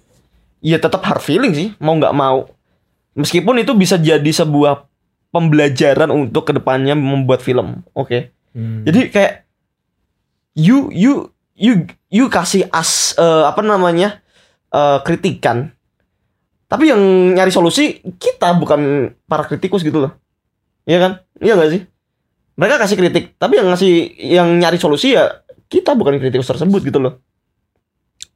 ya 0.61 0.77
tetap 0.77 1.01
hard 1.09 1.25
feeling 1.25 1.57
sih, 1.57 1.69
mau 1.81 1.97
nggak 1.97 2.15
mau. 2.15 2.53
Meskipun 3.19 3.59
itu 3.65 3.73
bisa 3.75 3.97
jadi 3.97 4.29
sebuah 4.29 4.85
pembelajaran 5.33 6.13
untuk 6.13 6.47
ke 6.49 6.53
depannya 6.53 6.93
membuat 6.93 7.43
film, 7.43 7.81
oke. 7.97 8.31
Hmm. 8.53 8.85
Jadi 8.85 9.09
kayak 9.09 9.49
you 10.55 10.93
you 10.95 11.33
you 11.57 11.89
you 12.13 12.29
kasih 12.29 12.69
as 12.71 13.17
eh, 13.17 13.45
apa 13.49 13.65
namanya 13.65 14.22
eh, 14.73 14.99
kritikan, 15.05 15.69
tapi 16.67 16.89
yang 16.89 17.01
nyari 17.33 17.49
solusi 17.49 18.01
kita 18.17 18.57
bukan 18.57 19.13
para 19.25 19.45
kritikus 19.45 19.81
gitu 19.81 20.01
loh, 20.01 20.13
iya 20.83 20.99
kan? 20.99 21.13
Iya 21.37 21.55
gak 21.55 21.71
sih? 21.71 21.83
Mereka 22.53 22.77
kasih 22.79 22.97
kritik, 22.97 23.25
tapi 23.37 23.57
yang 23.57 23.69
ngasih 23.69 23.93
yang 24.19 24.49
nyari 24.57 24.77
solusi 24.77 25.13
ya 25.13 25.41
kita 25.69 25.93
bukan 25.93 26.17
kritikus 26.17 26.49
tersebut 26.49 26.85
gitu 26.85 26.97
loh. 26.97 27.21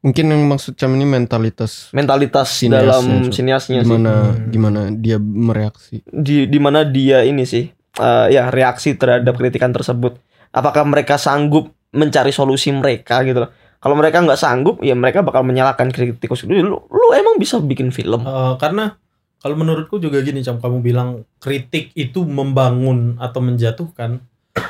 Mungkin 0.00 0.24
yang 0.28 0.46
maksud 0.46 0.78
Cam 0.78 0.94
ini 0.94 1.02
mentalitas 1.02 1.90
mentalitas 1.90 2.46
Siniasnya, 2.52 2.78
dalam 2.78 3.04
siniasnya 3.26 3.80
sih 3.82 3.90
gimana 3.90 4.12
Hmm. 4.30 4.50
gimana 4.54 4.80
dia 4.92 5.18
mereaksi. 5.18 5.98
di 6.06 6.46
di 6.46 6.58
mana 6.62 6.86
dia 6.86 7.26
ini 7.26 7.42
sih 7.42 7.66
eh, 7.96 8.26
ya 8.30 8.52
reaksi 8.54 8.94
terhadap 8.94 9.34
kritikan 9.34 9.74
tersebut 9.74 10.20
apakah 10.52 10.86
mereka 10.86 11.18
sanggup 11.18 11.74
mencari 11.90 12.30
solusi 12.30 12.70
mereka 12.70 13.24
gitu 13.26 13.48
loh 13.48 13.50
kalau 13.81 13.94
mereka 13.94 14.24
nggak 14.24 14.40
sanggup 14.40 14.81
ya 14.81 14.97
mereka 14.97 15.20
bakal 15.20 15.44
menyalahkan 15.44 15.93
kritikus. 15.93 16.48
Lu, 16.48 16.81
lu 16.81 17.07
emang 17.12 17.36
bisa 17.36 17.61
bikin 17.61 17.93
film? 17.93 18.24
Eh, 18.24 18.55
karena 18.57 18.97
kalau 19.40 19.57
menurutku 19.57 20.01
juga 20.01 20.24
gini 20.24 20.40
Cam 20.40 20.59
kamu 20.59 20.81
bilang 20.82 21.23
kritik 21.39 21.93
itu 21.94 22.24
membangun 22.24 23.20
atau 23.20 23.40
menjatuhkan. 23.44 24.24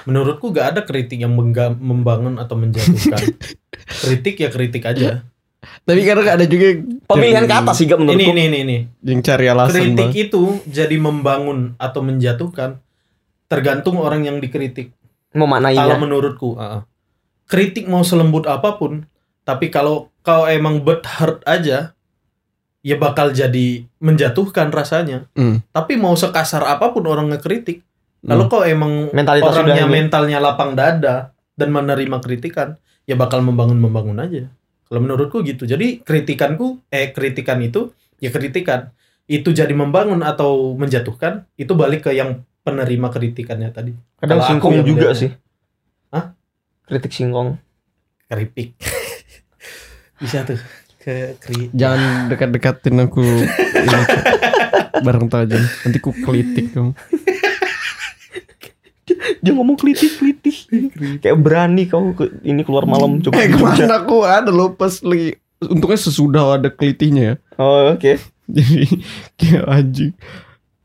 Menurutku 0.05 0.51
gak 0.51 0.75
ada 0.75 0.81
kritik 0.83 1.23
yang 1.23 1.33
membangun 1.79 2.43
atau 2.43 2.59
menjatuhkan. 2.59 3.23
Kritik 4.03 4.43
ya 4.43 4.51
kritik 4.51 4.83
aja. 4.83 5.23
Tapi 5.87 6.03
kadang 6.03 6.27
ada 6.27 6.43
juga 6.43 6.75
pemilihan 7.07 7.47
kata 7.47 7.71
sih 7.71 7.87
gak 7.87 8.03
ini 8.03 8.03
menurutku. 8.03 8.35
Ini 8.35 8.45
ini 8.51 8.59
ini 8.67 8.77
yang 9.07 9.21
cari 9.23 9.47
alasan 9.47 9.75
kritik 9.95 10.11
bang. 10.11 10.25
itu 10.27 10.43
jadi 10.67 10.97
membangun 10.99 11.79
atau 11.79 12.03
menjatuhkan 12.03 12.83
tergantung 13.47 14.03
orang 14.03 14.27
yang 14.27 14.43
dikritik. 14.43 14.91
Kalau 15.31 15.47
memaknainya 15.47 15.97
menurutku 16.03 16.59
uh-uh. 16.59 16.83
Kritik 17.47 17.87
mau 17.87 18.03
selembut 18.03 18.47
apa 18.51 18.79
pun 18.79 19.07
tapi 19.47 19.71
kalau 19.71 20.11
kau 20.27 20.47
emang 20.47 20.83
bad 20.83 21.07
heart 21.07 21.39
aja 21.47 21.95
ya 22.87 22.97
bakal 22.99 23.35
jadi 23.35 23.83
menjatuhkan 23.99 24.71
rasanya. 24.71 25.27
Hmm. 25.35 25.63
tapi 25.75 25.99
mau 25.99 26.15
sekasar 26.15 26.63
apa 26.63 26.95
pun 26.95 27.07
orang 27.07 27.35
ngekritik 27.35 27.87
kalau 28.27 28.45
kau 28.51 28.63
emang 28.67 29.15
Mentalitas 29.15 29.55
orangnya 29.55 29.87
mentalnya 29.87 30.39
lapang 30.43 30.75
dada 30.75 31.31
dan 31.55 31.71
menerima 31.71 32.19
kritikan 32.19 32.75
ya 33.07 33.15
bakal 33.15 33.41
membangun 33.41 33.79
membangun 33.79 34.19
aja. 34.19 34.51
Kalau 34.87 35.01
menurutku 35.03 35.43
gitu. 35.47 35.67
Jadi 35.67 36.03
kritikanku 36.03 36.83
eh 36.91 37.15
kritikan 37.15 37.63
itu 37.63 37.95
ya 38.19 38.35
kritikan. 38.35 38.91
Itu 39.27 39.51
jadi 39.51 39.75
membangun 39.75 40.23
atau 40.23 40.75
menjatuhkan 40.79 41.47
itu 41.59 41.75
balik 41.75 42.07
ke 42.07 42.15
yang 42.15 42.43
penerima 42.67 43.11
kritikannya 43.11 43.71
tadi. 43.71 43.95
Kadang 44.19 44.43
singkong 44.43 44.83
juga 44.83 45.15
sih? 45.15 45.31
Kritik 46.87 47.13
singkong. 47.13 47.59
Keripik. 48.31 48.79
Bisa 50.23 50.47
tuh. 50.47 50.59
Ke 51.03 51.39
kri 51.39 51.71
Jangan 51.75 52.31
dekat-dekatin 52.31 52.99
aku. 53.03 53.23
Ini, 53.23 53.99
bareng 55.03 55.27
tajan. 55.31 55.63
Nanti 55.87 55.99
ku 55.99 56.15
kelitik 56.15 56.73
dong. 56.73 56.95
dia 59.39 59.55
ngomong 59.55 59.79
klitik 59.79 60.19
klitik 60.19 60.67
kayak 61.23 61.39
berani 61.39 61.87
kau 61.87 62.11
ke, 62.11 62.43
ini 62.43 62.67
keluar 62.67 62.91
malam 62.91 63.23
coba 63.23 63.39
Eh 63.39 63.55
kemarin 63.55 63.87
aku? 63.95 64.27
Ada 64.27 64.51
loh 64.51 64.75
pas 64.75 64.99
lagi. 65.07 65.39
Untungnya 65.63 66.01
sesudah 66.03 66.59
ada 66.59 66.75
kelitinya 66.75 67.23
ya. 67.23 67.35
oh 67.63 67.95
oke. 67.95 68.19
Jadi 68.51 68.83
kayak 69.39 69.65
anjing. 69.71 70.13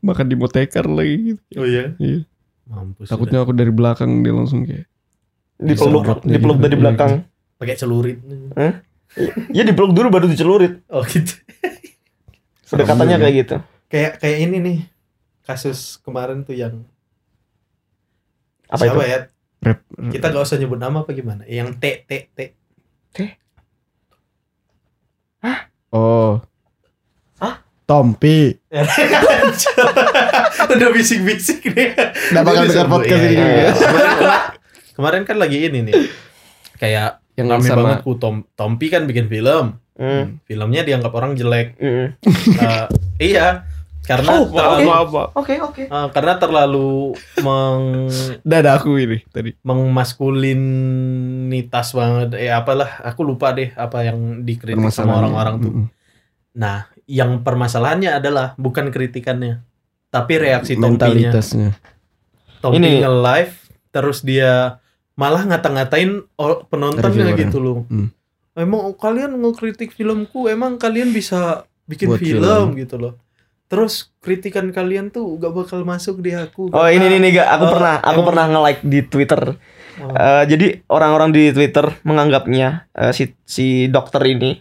Makan 0.06 0.26
di 0.30 0.36
motekar 0.38 0.86
lagi. 0.86 1.34
Gitu. 1.34 1.42
oh 1.58 1.66
iya? 1.66 1.98
Iya. 1.98 2.22
mampus 2.70 3.10
Takutnya 3.10 3.42
aku 3.42 3.50
dari 3.58 3.74
belakang 3.74 4.22
dia 4.22 4.30
langsung 4.30 4.62
kayak 4.62 4.86
dipeluk 5.62 6.02
dipeluk 6.26 6.56
gitu. 6.58 6.64
dari 6.66 6.76
belakang 6.76 7.10
udah. 7.22 7.58
pakai 7.58 7.76
celurit 7.78 8.18
ya 9.56 9.62
dipeluk 9.62 9.92
dulu 9.94 10.08
baru 10.10 10.26
dicelurit 10.26 10.82
oh 10.90 11.02
gitu 11.06 11.34
udah 12.72 12.86
katanya 12.88 13.16
kayak 13.20 13.34
gitu 13.46 13.56
kayak 13.92 14.12
kayak 14.18 14.38
ini 14.48 14.56
nih 14.58 14.78
kasus 15.44 16.00
kemarin 16.00 16.42
tuh 16.42 16.56
yang 16.56 16.82
apa 18.72 18.88
itu 18.88 18.96
siapa 18.96 19.04
ya 19.04 19.18
rap. 19.68 19.78
kita 20.08 20.26
gak 20.32 20.44
usah 20.48 20.56
nyebut 20.56 20.80
nama 20.80 21.04
apa 21.04 21.12
gimana 21.12 21.44
yang 21.44 21.76
T 21.76 22.08
T 22.08 22.12
T 22.32 22.38
Oh. 25.92 26.40
Hah? 27.36 27.60
Tompi. 27.84 28.56
udah 30.72 30.88
bisik-bisik 30.96 31.60
nih 31.68 31.92
Nggak 32.32 32.44
bakal 32.48 32.64
dengar 32.64 32.88
podcast 32.88 33.20
Iya, 33.20 33.28
ini 33.28 33.36
iya, 33.36 33.52
iya. 33.52 33.72
Kemarin, 34.92 35.22
kan 35.22 35.36
lagi 35.36 35.58
ini 35.62 35.82
nih 35.82 35.94
kayak 36.80 37.20
Yang 37.32 37.46
rame 37.48 37.64
sama- 37.64 37.82
banget 37.86 38.00
ku 38.02 38.12
Tom 38.14 38.44
Tompi 38.52 38.88
kan 38.88 39.04
bikin 39.04 39.26
film 39.26 39.78
Hmm. 39.92 40.40
filmnya 40.42 40.82
dianggap 40.82 41.12
orang 41.12 41.32
jelek 41.32 41.76
Hmm. 41.76 42.16
Eh, 42.58 42.86
iya 43.22 43.68
karena 44.02 44.34
Oh, 44.34 44.48
terlalu 44.48 44.88
apa? 44.90 45.22
Oke 45.32 45.54
oke. 45.58 45.82
eh, 45.84 46.08
karena 46.10 46.34
terlalu 46.34 47.12
meng 47.38 48.08
Dadaku 48.42 48.98
ini 48.98 49.20
tadi. 49.26 49.52
mengmaskulinitas 49.62 50.72
banget 51.92 52.34
eh 52.36 52.50
apalah 52.50 52.98
aku 53.00 53.22
lupa 53.22 53.52
deh 53.52 53.70
apa 53.70 54.02
yang 54.02 54.18
dikritik 54.40 54.90
sama 54.90 55.20
orang-orang 55.20 55.54
tuh 55.58 55.72
Mm-mm. 55.72 55.86
nah 56.52 56.78
yang 57.04 57.40
permasalahannya 57.40 58.10
adalah 58.12 58.56
bukan 58.56 58.88
kritikannya 58.88 59.60
tapi 60.08 60.32
reaksi 60.36 60.74
Tompinya. 60.74 61.32
Tompi 62.60 62.80
nge-live 62.98 63.54
terus 63.90 64.20
dia 64.20 64.81
malah 65.22 65.42
ngata-ngatain 65.44 66.26
penontonnya 66.66 67.30
gitu 67.38 67.58
loh 67.58 67.78
Hmm. 67.86 68.10
emang 68.54 68.90
kalian 68.94 69.38
ngekritik 69.38 69.90
filmku 69.90 70.46
emang 70.46 70.76
kalian 70.76 71.10
bisa 71.10 71.62
bikin 71.84 72.10
Buat 72.10 72.18
film, 72.18 72.42
film. 72.42 72.66
gitu 72.76 72.96
loh 72.96 73.14
terus 73.66 74.12
kritikan 74.18 74.68
kalian 74.68 75.08
tuh 75.08 75.24
gak 75.36 75.48
bakal 75.50 75.80
masuk 75.82 76.20
di 76.20 76.32
aku 76.32 76.68
Oh 76.68 76.84
ini 76.86 77.06
nih 77.06 77.18
nih 77.18 77.30
gak, 77.34 77.48
aku 77.50 77.64
Oh, 77.64 77.72
pernah 77.72 77.94
aku 77.98 78.10
emang- 78.12 78.28
pernah 78.28 78.44
nge-like 78.46 78.82
di 78.84 79.00
Twitter. 79.02 79.42
Oh. 79.94 80.08
Eh, 80.10 80.44
jadi 80.46 80.66
orang-orang 80.86 81.30
di 81.30 81.48
Twitter 81.50 81.88
menganggapnya 82.02 82.68
eh, 82.92 83.12
si 83.12 83.24
si 83.42 83.66
dokter 83.86 84.20
ini 84.26 84.60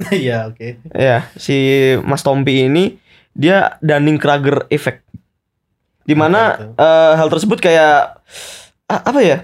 Iya 0.16 0.48
oke 0.48 0.80
ya 0.90 1.28
si 1.34 1.56
Mas 2.00 2.20
Tompi 2.20 2.64
ini 2.64 2.96
dia 3.32 3.76
Dunning 3.78 4.16
Kruger 4.16 4.64
effect. 4.68 5.04
Di 6.02 6.12
mana 6.12 6.56
itu? 6.56 6.64
eh, 6.76 7.12
hal 7.14 7.28
tersebut 7.28 7.58
kayak 7.58 8.20
a- 8.86 9.04
apa 9.04 9.20
ya? 9.20 9.38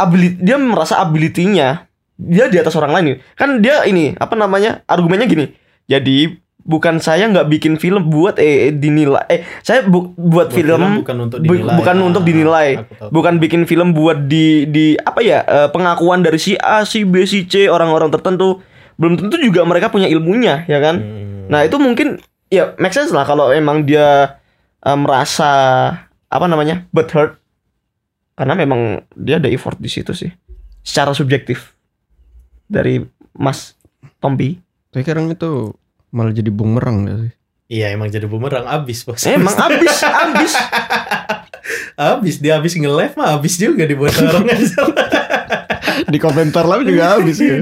Ability, 0.00 0.36
dia 0.38 0.56
merasa 0.56 0.96
ability-nya 0.98 1.84
dia 2.16 2.46
di 2.46 2.56
atas 2.56 2.72
orang 2.74 2.92
lain. 2.92 3.06
Kan 3.32 3.60
dia 3.60 3.84
ini 3.84 4.12
apa 4.14 4.32
namanya? 4.32 4.80
Argumennya 4.84 5.24
gini. 5.24 5.52
Jadi 5.84 6.36
bukan 6.60 6.96
saya 6.96 7.24
nggak 7.26 7.48
bikin 7.50 7.74
film 7.74 8.06
buat 8.06 8.36
eh, 8.36 8.68
eh, 8.68 8.72
dinilai 8.72 9.24
eh 9.28 9.40
saya 9.58 9.80
bu- 9.82 10.12
buat, 10.12 10.48
Buat 10.48 10.48
film, 10.52 11.00
bukan 11.00 11.16
untuk 11.18 11.40
bu- 11.40 11.56
dinilai 11.56 11.74
bukan 11.74 11.96
untuk 11.98 12.22
dinilai. 12.22 12.68
aku 12.78 12.92
tahu. 12.94 13.08
bukan 13.10 13.34
bikin 13.38 13.62
film 13.64 13.88
buat 13.90 14.18
di 14.22 14.44
di 14.66 14.92
apa 14.94 15.18
ya 15.18 15.40
eh, 15.42 15.68
pengakuan 15.68 16.20
dari 16.20 16.36
si 16.36 16.54
A 16.54 16.84
si 16.84 17.02
B 17.02 17.24
si 17.24 17.44
C 17.44 17.64
orang-orang 17.66 18.08
tertentu 18.10 18.60
belum 18.94 19.16
tentu 19.16 19.40
juga 19.40 19.64
mereka 19.64 19.88
punya 19.88 20.04
ilmunya 20.06 20.62
ya 20.66 20.78
kan 20.78 21.00
Hmm. 21.00 21.48
nah 21.48 21.64
itu 21.64 21.74
mungkin 21.74 22.20
ya 22.46 22.76
make 22.76 22.92
sense 22.92 23.08
lah 23.08 23.24
kalau 23.24 23.48
emang 23.50 23.82
dia 23.82 24.36
eh, 24.78 24.98
merasa 25.00 25.50
apa 26.22 26.44
namanya 26.44 26.84
butthurt 26.90 27.39
karena 28.40 28.56
memang 28.56 29.04
dia 29.12 29.36
ada 29.36 29.52
effort 29.52 29.76
di 29.76 29.86
situ 29.86 30.16
sih 30.16 30.32
secara 30.80 31.12
subjektif 31.12 31.76
dari 32.64 33.04
Mas 33.36 33.76
Tompi 34.16 34.56
Tapi 34.88 35.04
sekarang 35.04 35.28
itu 35.28 35.76
malah 36.08 36.32
jadi 36.32 36.48
bumerang 36.48 37.04
gak 37.04 37.18
sih? 37.20 37.32
Iya 37.70 37.92
emang 37.92 38.08
jadi 38.08 38.26
bumerang 38.26 38.64
abis 38.66 39.04
bos. 39.04 39.22
Eh, 39.22 39.36
emang 39.36 39.54
abis 39.54 40.02
abis 40.02 40.52
abis 42.10 42.34
dia 42.40 42.56
abis 42.56 42.74
nge-live 42.74 43.14
mah 43.14 43.36
abis 43.36 43.54
juga 43.54 43.84
dibuat 43.84 44.16
orang 44.18 44.48
Di 46.08 46.18
komentar 46.18 46.64
lah 46.66 46.80
juga 46.80 47.14
habis 47.14 47.38
ya. 47.38 47.60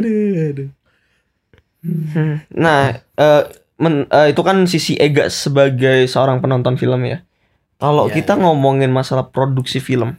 Hmm, 1.79 2.41
Nah, 2.51 2.97
eh, 2.97 3.43
men- 3.77 4.09
eh, 4.09 4.27
itu 4.33 4.41
kan 4.41 4.65
sisi 4.65 4.97
Ega 4.97 5.29
sebagai 5.29 6.09
seorang 6.09 6.41
penonton 6.41 6.75
film 6.75 7.05
ya. 7.05 7.23
Kalau 7.77 8.09
Iya, 8.09 8.15
kita 8.17 8.35
iya. 8.35 8.43
ngomongin 8.43 8.91
masalah 8.91 9.29
produksi 9.29 9.79
film, 9.79 10.19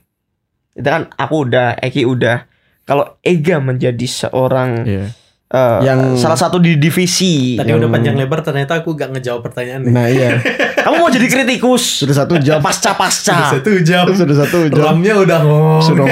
itu 0.71 0.85
kan 0.85 1.09
aku 1.11 1.45
udah, 1.45 1.77
Eki 1.77 2.03
udah. 2.03 2.45
Kalau 2.83 3.17
Ega 3.19 3.57
menjadi 3.57 4.01
seorang 4.03 4.81
Iya. 4.81 5.05
eh, 5.47 5.79
Yang- 5.83 6.17
salah 6.17 6.35
satu 6.35 6.57
di 6.57 6.75
divisi, 6.75 7.53
Tadi 7.53 7.69
Yang- 7.69 7.79
udah 7.79 7.89
panjang 7.91 8.15
lebar 8.15 8.41
ternyata 8.41 8.73
aku 8.75 8.93
gak 8.93 9.09
ngejawab 9.11 9.41
pertanyaan 9.43 9.81
nih. 9.83 9.91
Nah 9.91 10.05
iya. 10.07 10.29
kamu 10.79 10.95
mau 10.97 11.07
jadi 11.07 11.27
kritikus 11.27 12.01
Sudah 12.01 12.15
satu 12.17 12.37
jam. 12.37 12.57
pasca 12.59 12.91
Sudah 12.91 12.95
pasca. 12.95 13.37
satu 13.53 13.71
jam. 13.79 14.05
Sudah 14.09 14.35
satu 14.39 14.57
jam. 14.67 14.83
Ramnya 14.83 15.13
udah 15.17 15.39
ngomong. 15.39 15.81
Sudah. 15.81 16.05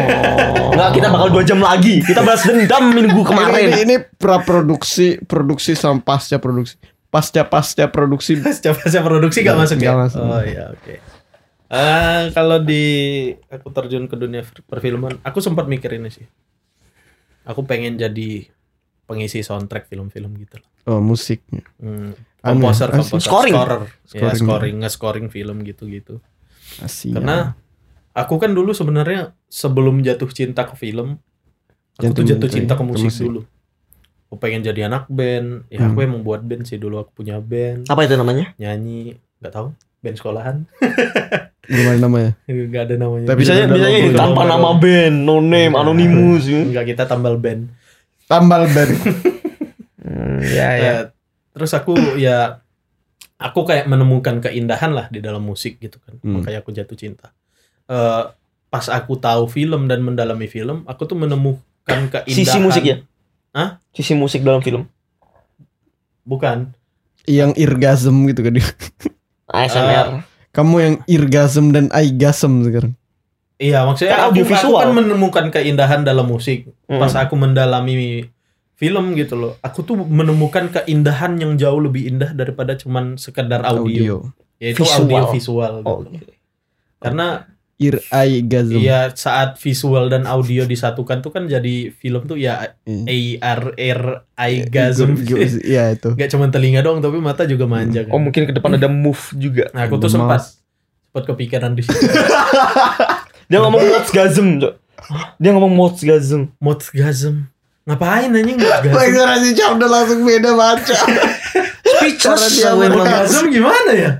Enggak, 0.69 0.89
kita 0.93 1.07
bakal 1.07 1.27
dua 1.31 1.43
jam 1.43 1.57
lagi. 1.57 1.95
Kita 1.99 2.21
bahas 2.21 2.41
dendam 2.43 2.83
minggu 2.91 3.09
Ini, 3.15 3.25
kemarin. 3.25 3.69
ini 3.79 3.95
pra 4.13 4.37
produksi, 4.39 5.17
produksi 5.19 5.73
sama 5.73 5.97
pasca 5.99 6.37
produksi. 6.37 6.77
Pasca 7.07 7.41
pasca 7.41 7.87
produksi. 7.87 8.37
Pasca-pasca 8.37 8.99
produksi 8.99 9.41
gak 9.41 9.55
Nggak- 9.55 9.57
masuk 9.63 9.77
ya? 9.79 9.85
nggak 9.87 9.99
masuk. 10.03 10.21
Oh 10.21 10.41
iya 10.43 10.63
oke. 10.69 10.93
Ah, 11.67 12.31
kalau 12.31 12.59
di 12.59 12.83
aku 13.45 13.67
terjun 13.69 14.05
ke 14.05 14.15
dunia 14.15 14.39
perfilman, 14.63 15.19
aku 15.21 15.39
sempat 15.39 15.65
mikir 15.65 15.91
ini 15.91 16.07
sih. 16.07 16.23
Aku 17.43 17.63
pengen 17.63 17.95
jadi 17.95 18.47
pengisi 19.03 19.39
soundtrack 19.39 19.87
film-film 19.87 20.35
gitu 20.37 20.57
loh. 20.57 20.69
Oh 20.85 20.99
musiknya. 20.99 21.63
Hmm. 21.77 22.15
Komposer, 22.39 22.87
asik. 22.89 22.95
komposer, 23.13 23.19
Scoring. 23.21 23.53
scorer, 23.53 23.81
ya 23.83 23.91
Scoring. 24.07 24.37
scoring, 24.37 24.75
nge-scoring 24.79 25.27
film 25.27 25.57
gitu-gitu. 25.61 26.23
Asia. 26.77 27.11
Karena 27.13 27.55
aku 28.13 28.35
kan 28.35 28.51
dulu 28.51 28.71
sebenarnya 28.71 29.35
sebelum 29.45 29.99
jatuh 29.99 30.27
cinta 30.29 30.63
ke 30.63 30.75
film, 30.75 31.19
aku 31.95 32.03
Jatuh 32.05 32.15
tuh 32.15 32.23
jatuh 32.25 32.49
cinta 32.49 32.73
ya, 32.73 32.77
ke 32.77 32.83
ke 32.83 32.87
musik 32.87 33.07
musik. 33.07 33.25
dulu. 33.25 33.41
aku 34.27 34.35
pengen 34.37 34.59
jadi 34.61 34.91
anak 34.91 35.07
band 35.07 35.63
ya 35.67 35.87
aku 35.87 35.97
Hmm. 35.97 36.07
emang 36.11 36.21
buat 36.21 36.43
band 36.43 36.67
sih 36.67 36.75
dulu 36.75 36.99
aku 36.99 37.15
punya 37.15 37.39
band 37.39 37.87
Apa 37.87 38.03
itu 38.03 38.11
namanya? 38.13 38.51
nyanyi 38.57 39.15
nggak 39.39 39.53
tahu 39.53 39.71
band 39.99 40.15
sekolahan 40.15 40.55
ada 41.67 41.99
namanya. 41.99 42.31
nggak 42.45 42.83
ada 42.85 42.95
namanya 42.95 43.25
Tapi 43.27 43.39
Bisanya 43.39 43.63
ada 43.65 43.73
bisanya 43.73 43.97
ini 43.99 44.09
tanpa 44.13 44.41
Logo. 44.41 44.51
nama 44.51 44.69
band, 44.73 45.15
no 45.19 45.35
name, 45.37 45.67
Enggak. 45.69 45.83
anonymous. 45.83 46.43
ya. 46.45 46.61
nggak 46.63 46.85
kita 46.87 47.03
tambal 47.05 47.35
band 47.35 47.61
Tambal 48.23 48.67
ban. 48.67 48.89
Hmm, 49.99 50.39
ya 50.39 50.69
ya. 50.73 50.91
Eh, 50.93 51.01
terus 51.51 51.71
aku 51.73 51.91
ya 52.15 52.63
aku 53.35 53.63
kayak 53.63 53.85
menemukan 53.85 54.39
keindahan 54.39 54.89
lah 54.89 55.07
di 55.07 55.19
dalam 55.19 55.41
musik 55.41 55.77
gitu 55.77 55.99
kan 55.99 56.15
Hmm. 56.17 56.39
makanya 56.39 56.61
aku 56.61 56.71
jatuh 56.71 56.95
cinta 56.95 57.35
Eh, 57.85 58.23
pas 58.67 58.85
aku 58.85 59.15
tahu 59.15 59.47
film 59.47 59.85
dan 59.85 59.99
mendalami 59.99 60.45
film 60.45 60.83
aku 60.83 61.03
tuh 61.03 61.15
menemukan 61.15 61.59
keindahan 62.07 62.23
Sisi 62.29 62.55
musik 62.57 62.83
ya? 62.83 62.97
Hah? 63.51 63.83
Sisi 63.91 64.11
musik 64.13 64.41
dalam 64.41 64.59
film. 64.59 64.87
bukan 66.23 66.71
yang 67.23 67.51
irgasm 67.53 68.27
gitu 68.27 68.43
kan. 68.43 68.55
ASMR. 69.47 70.23
Kamu 70.51 70.75
yang 70.77 70.95
irgasm 71.05 71.69
dan 71.69 71.87
aigasm 71.91 72.61
sekarang. 72.61 72.93
iya 73.57 73.81
maksudnya 73.83 74.29
Kan 74.29 74.37
aku, 74.37 74.45
aku 74.45 74.69
kan 74.75 74.91
menemukan 74.93 75.45
keindahan 75.49 76.05
dalam 76.05 76.25
musik 76.25 76.69
Hmm. 76.85 77.01
pas 77.01 77.09
aku 77.17 77.33
mendalami 77.33 78.29
film 78.77 79.17
gitu 79.17 79.33
loh 79.33 79.53
aku 79.59 79.81
tuh 79.81 79.97
menemukan 79.97 80.69
keindahan 80.71 81.35
yang 81.35 81.57
jauh 81.57 81.81
lebih 81.81 82.05
indah 82.05 82.31
daripada 82.31 82.77
cuman 82.77 83.17
sekedar 83.17 83.65
audio, 83.65 84.29
yaitu 84.55 84.85
Visual. 84.85 85.01
audio 85.03 85.23
visual 85.33 85.73
gitu. 85.81 85.89
Oh, 85.89 85.99
karena 86.97 87.49
Ir 87.77 88.01
aigasm. 88.09 88.73
Iya 88.75 89.13
saat 89.13 89.61
visual 89.61 90.09
dan 90.09 90.25
audio 90.25 90.65
disatukan 90.65 91.21
tuh 91.21 91.29
kan 91.29 91.45
jadi 91.45 91.93
film 91.93 92.25
tuh 92.25 92.33
ya 92.33 92.73
Iya. 92.83 93.37
AR 93.37 93.61
R 93.77 94.01
Igasm. 94.33 95.13
Iya 95.63 95.93
itu. 95.93 96.09
Gak 96.11 96.29
cuma 96.31 96.49
telinga 96.49 96.81
doang 96.81 96.97
tapi 96.99 97.21
mata 97.21 97.45
juga 97.45 97.69
manja 97.69 98.01
Oh 98.03 98.17
kan. 98.17 98.25
mungkin 98.25 98.43
ke 98.43 98.51
depan 98.51 98.73
ada 98.73 98.89
move 98.89 99.21
juga. 99.33 99.69
Nah, 99.71 99.85
aku 99.85 99.97
tuh 99.97 100.09
sempat 100.09 100.57
sempat 101.05 101.23
kepikiran 101.27 101.71
di 101.71 101.81
situ. 101.81 102.01
Dia 103.47 103.63
ngomong 103.63 103.79
modsgasm, 103.79 104.59
Cok. 104.59 104.73
Dia 105.37 105.49
ngomong 105.53 105.71
modsgasm. 105.71 106.51
Modsgasm. 106.57 107.47
Ngapain 107.85 108.27
anjing 108.27 108.59
modsgasm? 108.59 109.13
Suara 109.13 109.35
si 109.37 109.51
Cap 109.53 109.71
udah 109.77 109.87
langsung 109.87 110.19
beda 110.21 110.51
baca. 110.51 110.95
Speechless. 111.87 112.59
Cara 112.59 112.75
dia. 112.75 112.89
Modsgasm 112.91 113.45
gimana 113.47 113.91
ya? 113.95 114.11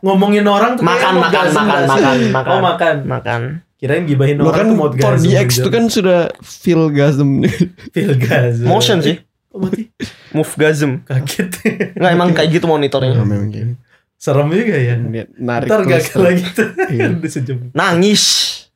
Ngomongin 0.00 0.44
orang 0.44 0.74
tuh 0.74 0.82
Makan, 0.82 1.14
makan, 1.16 1.46
makan, 1.46 1.46
nggak 1.46 1.86
makan, 1.86 2.18
makan. 2.32 2.52
Oh 2.52 2.60
makan. 2.60 2.94
Makan. 3.04 3.40
Kirain 3.76 4.04
gibahin 4.04 4.40
Lo 4.40 4.48
orang 4.48 4.56
kan 4.56 4.66
tuh 4.66 4.76
modsgasm. 4.78 5.22
4DX 5.22 5.48
itu 5.54 5.68
kan 5.68 5.84
sudah 5.86 6.20
feelgasm. 6.40 7.30
Filgasm. 7.94 8.64
Motion 8.64 8.98
sih. 9.00 9.20
Mati. 9.52 9.88
Movegasm. 10.32 11.04
Kaget. 11.04 11.48
Enggak 11.96 12.10
emang 12.12 12.28
kayak 12.32 12.48
gitu 12.52 12.64
monitornya. 12.64 13.16
memang 13.16 13.48
gitu. 13.48 13.72
Serem 14.16 14.48
juga 14.48 14.76
ya. 14.76 14.96
Narik 14.96 15.28
Ntar 15.68 15.80
terus. 15.84 15.88
gagal 16.08 16.20
lagi 16.22 16.44
tuh. 16.50 16.68
Iya. 16.92 17.06
Udah 17.20 17.30
sejam. 17.30 17.56
Nangis. 17.72 18.24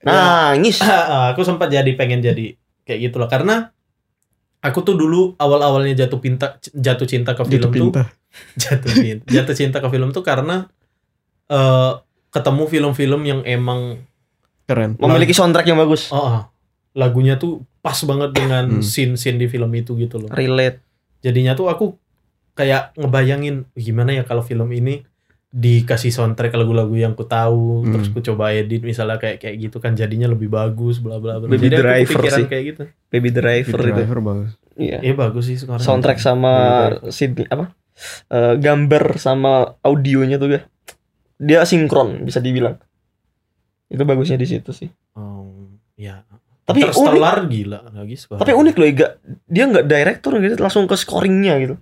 Nangis. 0.01 0.81
Ah, 0.81 1.33
aku 1.33 1.45
sempat 1.45 1.69
jadi 1.69 1.89
pengen 1.93 2.21
jadi 2.21 2.57
kayak 2.83 3.01
gitu 3.09 3.17
loh 3.17 3.29
karena 3.29 3.73
aku 4.61 4.81
tuh 4.81 4.97
dulu 4.97 5.33
awal-awalnya 5.37 5.97
jatuh 5.97 6.21
pinta 6.21 6.57
jatuh 6.73 7.05
cinta 7.05 7.33
ke 7.33 7.45
film 7.45 7.57
Gitu 7.57 7.67
tuh 7.67 7.73
pinta. 7.89 8.03
jatuh 8.57 8.93
cinta 8.93 9.25
jatuh 9.27 9.55
cinta 9.55 9.79
ke 9.81 9.89
film 9.89 10.09
tuh 10.11 10.21
karena 10.21 10.69
eh 11.51 11.93
ketemu 12.31 12.63
film-film 12.65 13.21
yang 13.23 13.41
emang 13.43 14.07
Keren. 14.65 14.95
Memiliki 14.97 15.35
soundtrack 15.35 15.67
yang 15.67 15.77
bagus. 15.77 16.07
oh, 16.09 16.47
lagunya 16.93 17.35
tuh 17.35 17.61
pas 17.81 17.99
banget 18.01 18.31
dengan 18.33 18.65
Hmm. 18.71 18.83
scene-scene 18.83 19.35
di 19.37 19.47
film 19.47 19.71
itu 19.73 19.97
gitu 19.97 20.17
loh 20.17 20.29
Relate. 20.29 20.79
jadinya 21.19 21.53
tuh 21.53 21.67
aku 21.67 21.99
kayak 22.53 22.95
ngebayangin 22.95 23.67
gimana 23.73 24.13
ya 24.13 24.23
kalau 24.23 24.41
film 24.41 24.69
ini 24.69 25.03
dikasih 25.51 26.09
soundtrack 26.09 26.53
lagu-lagu 26.53 26.93
yang 26.93 27.13
ku 27.13 27.25
tahu 27.25 27.83
Hmm. 27.83 27.91
terus 27.91 28.09
ku 28.09 28.21
coba 28.21 28.53
edit 28.53 28.81
misalnya 28.81 29.17
kayak 29.17 29.41
kayak 29.41 29.57
gitu 29.61 29.77
kan 29.77 29.95
jadinya 29.95 30.29
lebih 30.29 30.47
bagus 30.47 30.99
bla 30.99 31.17
bla 31.17 31.39
bla 31.39 31.49
Baby 31.49 31.67
jadi 31.67 31.81
Driver 31.81 32.15
kepikiran 32.17 32.37
sih. 32.37 32.47
kayak 32.47 32.65
gitu 32.69 32.83
Baby 33.09 33.29
Driver 33.33 33.75
itu. 33.77 33.91
Driver 33.91 34.19
bagus. 34.21 34.51
Iya. 34.77 34.99
Iya 35.01 35.15
bagus 35.15 35.45
sih 35.47 35.57
sekarang. 35.57 35.83
Soundtrack 35.83 36.19
sama 36.19 36.53
Sydney 37.09 37.45
apa? 37.45 37.75
Eh, 38.29 38.55
gambar 38.57 39.17
sama 39.17 39.75
audionya 39.81 40.37
tuh 40.37 40.51
ya. 40.53 40.61
Dia 41.41 41.65
sinkron 41.65 42.21
bisa 42.21 42.37
dibilang. 42.39 42.77
Itu 43.87 44.05
bagusnya 44.05 44.37
di 44.37 44.45
situ 44.45 44.71
sih. 44.71 44.93
Oh, 45.15 45.73
ya. 45.95 46.21
Tapi 46.63 46.85
Interstellar 46.85 47.43
gila 47.45 47.81
lagi 47.91 48.15
sekarang. 48.15 48.39
Tapi 48.39 48.53
unik 48.53 48.75
loh, 48.77 48.87
Iga. 48.87 49.07
Dia 49.45 49.65
nggak 49.67 49.85
director 49.85 50.33
gitu, 50.37 50.55
langsung 50.57 50.85
ke 50.85 50.95
scoringnya 50.95 51.59
gitu. 51.59 51.75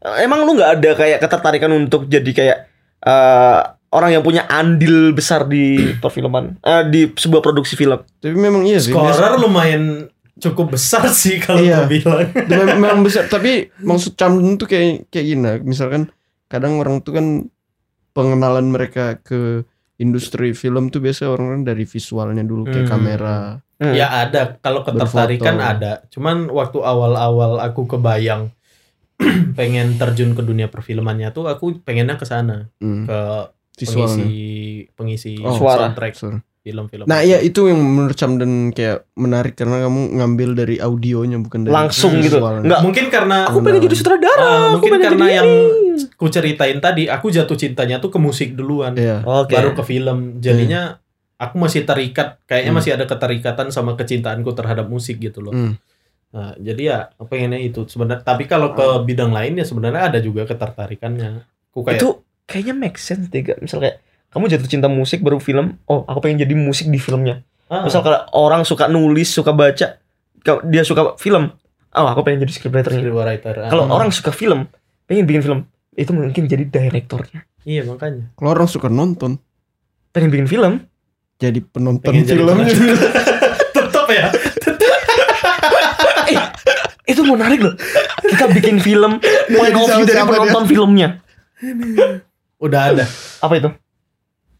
Emang 0.00 0.46
lu 0.46 0.56
nggak 0.56 0.70
ada 0.78 0.90
kayak 0.94 1.18
ketertarikan 1.20 1.68
untuk 1.74 2.06
jadi 2.06 2.30
kayak 2.30 2.58
eh, 3.00 3.60
orang 3.90 4.10
yang 4.10 4.24
punya 4.24 4.46
andil 4.46 5.12
besar 5.12 5.44
di 5.44 5.76
perfilman, 6.02 6.56
eh, 6.58 6.82
di 6.86 7.00
sebuah 7.10 7.42
produksi 7.42 7.76
film? 7.76 8.00
Tapi 8.16 8.32
memang 8.32 8.64
iya 8.64 8.80
sih. 8.80 8.94
Scorer 8.94 9.36
lumayan 9.36 10.08
cukup 10.40 10.72
besar 10.72 11.04
sih 11.12 11.36
kalau 11.36 11.60
Iya. 11.60 11.84
bilang. 11.84 12.32
Mem- 12.48 12.80
memang 12.80 13.04
besar 13.04 13.28
tapi 13.28 13.68
maksud 13.76 14.16
Camden 14.16 14.56
tuh 14.56 14.64
kayak 14.64 15.12
kayak 15.12 15.26
gini 15.26 15.52
misalkan 15.60 16.08
kadang 16.48 16.80
orang 16.80 17.04
tuh 17.04 17.12
kan 17.12 17.26
pengenalan 18.10 18.68
mereka 18.68 19.18
ke 19.18 19.62
industri 19.96 20.52
film 20.52 20.88
tuh 20.88 20.98
biasa 20.98 21.28
orang 21.28 21.62
dari 21.62 21.84
visualnya 21.84 22.40
dulu 22.40 22.66
kayak 22.66 22.84
Hmm. 22.84 22.92
kamera 22.92 23.38
Hmm. 23.76 23.96
Ya 23.96 24.12
ada, 24.12 24.60
kalau 24.60 24.84
ketertarikan 24.84 25.56
Berfoto. 25.56 25.72
ada. 25.72 25.92
Cuman 26.12 26.52
waktu 26.52 26.84
awal-awal 26.84 27.64
aku 27.64 27.88
kebayang 27.88 28.52
pengen 29.58 29.96
terjun 29.96 30.32
ke 30.32 30.40
dunia 30.40 30.68
perfilmannya 30.68 31.32
tuh 31.32 31.48
aku 31.48 31.80
pengennya 31.80 32.16
ke 32.16 32.24
sana, 32.24 32.68
hmm, 32.76 33.08
ke 33.08 33.18
visualnya 33.76 34.20
pengisi 34.20 34.32
pengisi 34.92 35.32
Oh, 35.40 35.56
suara. 35.56 35.88
soundtrack 35.88 36.12
Sorry. 36.12 36.40
Film-film. 36.60 37.08
nah 37.08 37.20
iya 37.20 37.40
itu 37.40 37.66
yang 37.66 37.80
menurut 37.80 38.12
Camden 38.12 38.68
kayak 38.70 39.08
menarik 39.16 39.56
karena 39.56 39.80
kamu 39.80 40.20
ngambil 40.20 40.50
dari 40.54 40.76
audionya 40.76 41.36
bukan 41.36 41.64
dari 41.64 41.72
Langsung 41.72 42.20
gitu. 42.20 42.36
visualnya. 42.36 42.68
Nggak, 42.68 42.80
mungkin 42.84 43.04
karena 43.08 43.36
aku 43.48 43.58
pengen 43.60 43.80
jadi 43.82 43.96
sutradara. 43.96 44.36
Ah, 44.38 44.44
aku 44.44 44.60
mungkin 44.76 44.90
pengen 44.92 45.04
karena 45.08 45.24
jadi 45.24 45.36
yang 45.36 45.48
ini. 45.48 46.04
ku 46.14 46.26
ceritain 46.28 46.78
tadi, 46.78 47.02
aku 47.06 47.26
jatuh 47.28 47.56
cintanya 47.56 47.96
tuh 47.96 48.08
ke 48.08 48.18
musik 48.18 48.52
duluan. 48.52 48.92
Iya. 48.92 49.24
Oke. 49.24 49.52
baru 49.52 49.72
ke 49.72 49.82
film 49.82 50.38
jadinya 50.38 51.00
aku 51.36 51.56
masih 51.56 51.82
terikat 51.82 52.36
kayaknya 52.44 52.70
Hmm. 52.70 52.78
masih 52.78 52.90
ada 52.92 53.04
keterikatan 53.04 53.72
sama 53.72 53.96
kecintaanku 53.96 54.52
terhadap 54.52 54.84
musik 54.86 55.16
gitu 55.16 55.40
loh 55.40 55.56
Hmm. 55.56 55.80
nah, 56.30 56.52
jadi 56.54 56.82
ya 56.84 56.98
pengennya 57.18 57.56
itu 57.58 57.88
sebenarnya 57.88 58.20
tapi 58.20 58.44
kalau 58.44 58.70
ke 58.70 58.84
bidang 59.02 59.32
lain 59.32 59.56
ya 59.56 59.64
sebenarnya 59.64 60.12
ada 60.12 60.20
juga 60.20 60.44
ketertarikannya 60.44 61.40
aku 61.72 61.80
kayak 61.82 61.96
Itu 61.96 62.08
kayaknya 62.44 62.74
make 62.76 63.00
sense 63.00 63.26
deh, 63.26 63.40
Gak? 63.40 63.56
Misal 63.58 63.80
kayak 63.80 63.96
kamu 64.30 64.44
jatuh 64.46 64.68
cinta 64.70 64.86
musik 64.86 65.20
baru 65.20 65.42
film, 65.42 65.78
oh 65.90 66.06
aku 66.06 66.22
pengen 66.22 66.46
jadi 66.46 66.54
musik 66.54 66.86
di 66.86 66.98
filmnya. 67.02 67.42
ah, 67.66 67.82
Misal 67.82 68.02
kalau 68.02 68.26
orang 68.34 68.62
suka 68.62 68.86
nulis, 68.86 69.30
suka 69.30 69.50
baca, 69.50 69.98
dia 70.66 70.82
suka 70.86 71.18
film, 71.18 71.50
oh 71.94 72.06
aku 72.06 72.22
pengen 72.22 72.46
jadi 72.46 72.52
scriptwriternya. 72.54 73.02
scriptwriter 73.02 73.54
ah. 73.66 73.70
Kalau 73.70 73.84
orang 73.90 74.14
suka 74.14 74.30
film, 74.30 74.70
pengen 75.10 75.26
bikin 75.26 75.42
film, 75.42 75.58
itu 75.98 76.10
mungkin 76.14 76.46
jadi 76.46 76.64
direktornya. 76.64 77.42
iya 77.66 77.84
makanya 77.84 78.32
Kalau 78.38 78.56
orang 78.56 78.70
suka 78.70 78.88
nonton 78.88 79.36
Pengen 80.10 80.30
bikin 80.32 80.48
film, 80.50 80.72
jadi 81.38 81.60
penonton 81.60 82.10
pengen 82.10 82.26
jadi 82.26 82.42
film 82.42 82.56
penonton. 82.58 82.78
tetap 83.76 84.06
ya 84.10 84.26
itu 87.10 87.22
menarik 87.26 87.60
loh. 87.60 87.74
Kita 88.22 88.46
bikin 88.54 88.78
film, 88.78 89.18
point 89.50 89.74
of 89.74 89.86
view 89.90 90.06
dari 90.06 90.22
penonton 90.22 90.64
filmnya. 90.70 91.08
udah 92.60 92.80
ada 92.92 93.04
Apa 93.42 93.54
itu? 93.58 93.70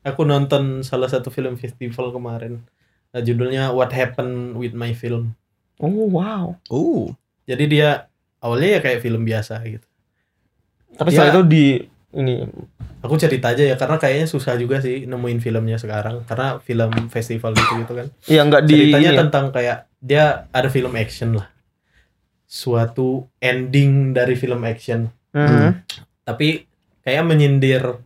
Aku 0.02 0.22
nonton 0.22 0.81
salah 0.81 1.06
satu 1.06 1.28
film 1.28 1.55
festival 1.55 2.10
kemarin 2.10 2.62
Nah, 3.10 3.18
judulnya 3.20 3.74
What 3.74 3.90
Happened 3.90 4.55
with 4.55 4.70
My 4.70 4.93
Film 4.93 5.35
Oh 5.77 6.06
wow. 6.06 6.55
oh 6.68 7.10
jadi 7.43 7.64
dia 7.66 7.89
awalnya 8.39 8.78
ya 8.78 8.81
kayak 8.81 9.01
film 9.01 9.22
biasa 9.22 9.59
gitu 9.62 9.82
Tapi 10.93 11.10
Ya. 11.10 11.14
setelah 11.18 11.32
itu 11.32 11.43
di 11.44 11.64
ini 12.12 12.47
Aku 13.01 13.16
cerita 13.16 13.51
aja 13.51 13.64
ya 13.64 13.74
karena 13.74 13.97
kayaknya 13.97 14.27
susah 14.27 14.55
juga 14.55 14.78
sih 14.78 15.05
nemuin 15.05 15.40
filmnya 15.40 15.74
sekarang 15.74 16.22
karena 16.22 16.60
film 16.60 16.93
festival 17.09 17.51
gitu 17.51 17.72
gitu 17.81 17.93
kan. 17.94 18.06
ya 18.28 18.44
nggak 18.44 18.62
di 18.62 18.77
Ceritanya 18.93 19.01
ini 19.02 19.16
ya. 19.16 19.20
tentang 19.24 19.44
kayak 19.51 19.78
dia 19.98 20.24
ada 20.48 20.68
film 20.68 20.93
action 20.94 21.35
lah. 21.35 21.48
Suatu 22.44 23.31
ending 23.39 24.10
dari 24.12 24.35
film 24.35 24.60
action 24.62 25.06
Hmm. 25.31 25.81
tapi 26.20 26.66
kayak 27.01 27.22
menyindir 27.22 28.02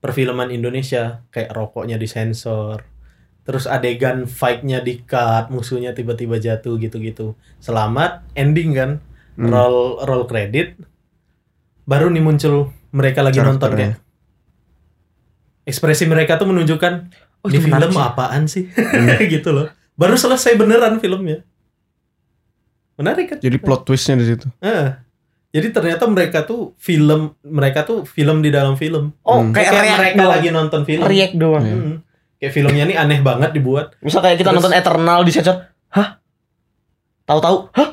perfilman 0.00 0.48
Indonesia 0.48 1.22
kayak 1.28 1.52
rokoknya 1.52 1.96
disensor. 1.96 2.84
Terus 3.40 3.64
adegan 3.64 4.24
fight-nya 4.24 4.80
di 4.80 5.00
cut, 5.02 5.48
musuhnya 5.48 5.92
tiba-tiba 5.92 6.36
jatuh 6.36 6.76
gitu-gitu. 6.76 7.34
Selamat 7.58 8.24
ending 8.34 8.74
kan. 8.74 8.90
Hmm. 9.34 9.48
Roll 9.48 10.00
roll 10.04 10.24
credit. 10.24 10.76
Baru 11.84 12.08
nih 12.08 12.20
muncul 12.20 12.70
mereka 12.90 13.22
lagi 13.22 13.38
nonton 13.38 13.70
Karakternya. 13.70 13.96
kayak 13.96 14.08
ekspresi 15.62 16.04
mereka 16.10 16.34
tuh 16.34 16.50
menunjukkan 16.50 16.92
Oh, 17.40 17.48
di 17.48 17.56
film 17.56 17.72
sih. 17.88 17.96
apaan 17.96 18.44
sih 18.44 18.68
gitu 19.32 19.56
loh 19.56 19.72
baru 19.96 20.12
selesai 20.12 20.60
beneran 20.60 21.00
filmnya 21.00 21.40
Menarik 23.00 23.32
kan? 23.32 23.38
Jadi 23.40 23.56
plot 23.56 23.88
twistnya 23.88 24.20
di 24.20 24.28
situ. 24.28 24.44
Eh. 24.60 24.92
Jadi 25.50 25.68
ternyata 25.68 26.06
mereka 26.06 26.42
tuh 26.42 26.72
film, 26.76 27.34
mereka 27.42 27.82
tuh 27.82 28.02
film 28.04 28.38
di 28.38 28.48
dalam 28.48 28.74
film. 28.74 29.10
Oh, 29.20 29.40
Hmm. 29.40 29.50
kayak, 29.50 29.66
Kayak 29.66 29.82
react 29.82 29.98
mereka 29.98 30.16
doang. 30.16 30.32
lagi 30.32 30.48
nonton 30.48 30.80
film. 30.84 31.02
react 31.04 31.34
doang. 31.34 31.64
Iya. 31.64 31.76
Hmm. 31.76 31.96
Kayak 32.36 32.52
filmnya 32.54 32.84
nih 32.84 32.96
aneh 32.96 33.20
banget 33.20 33.50
dibuat. 33.52 33.86
Misal 33.98 34.20
kayak 34.20 34.36
kita 34.36 34.48
Terus- 34.48 34.62
nonton 34.62 34.72
Eternal 34.72 35.20
di 35.20 35.30
sensor, 35.30 35.56
hah? 35.88 36.08
Tahu-tahu, 37.22 37.56
hah? 37.72 37.88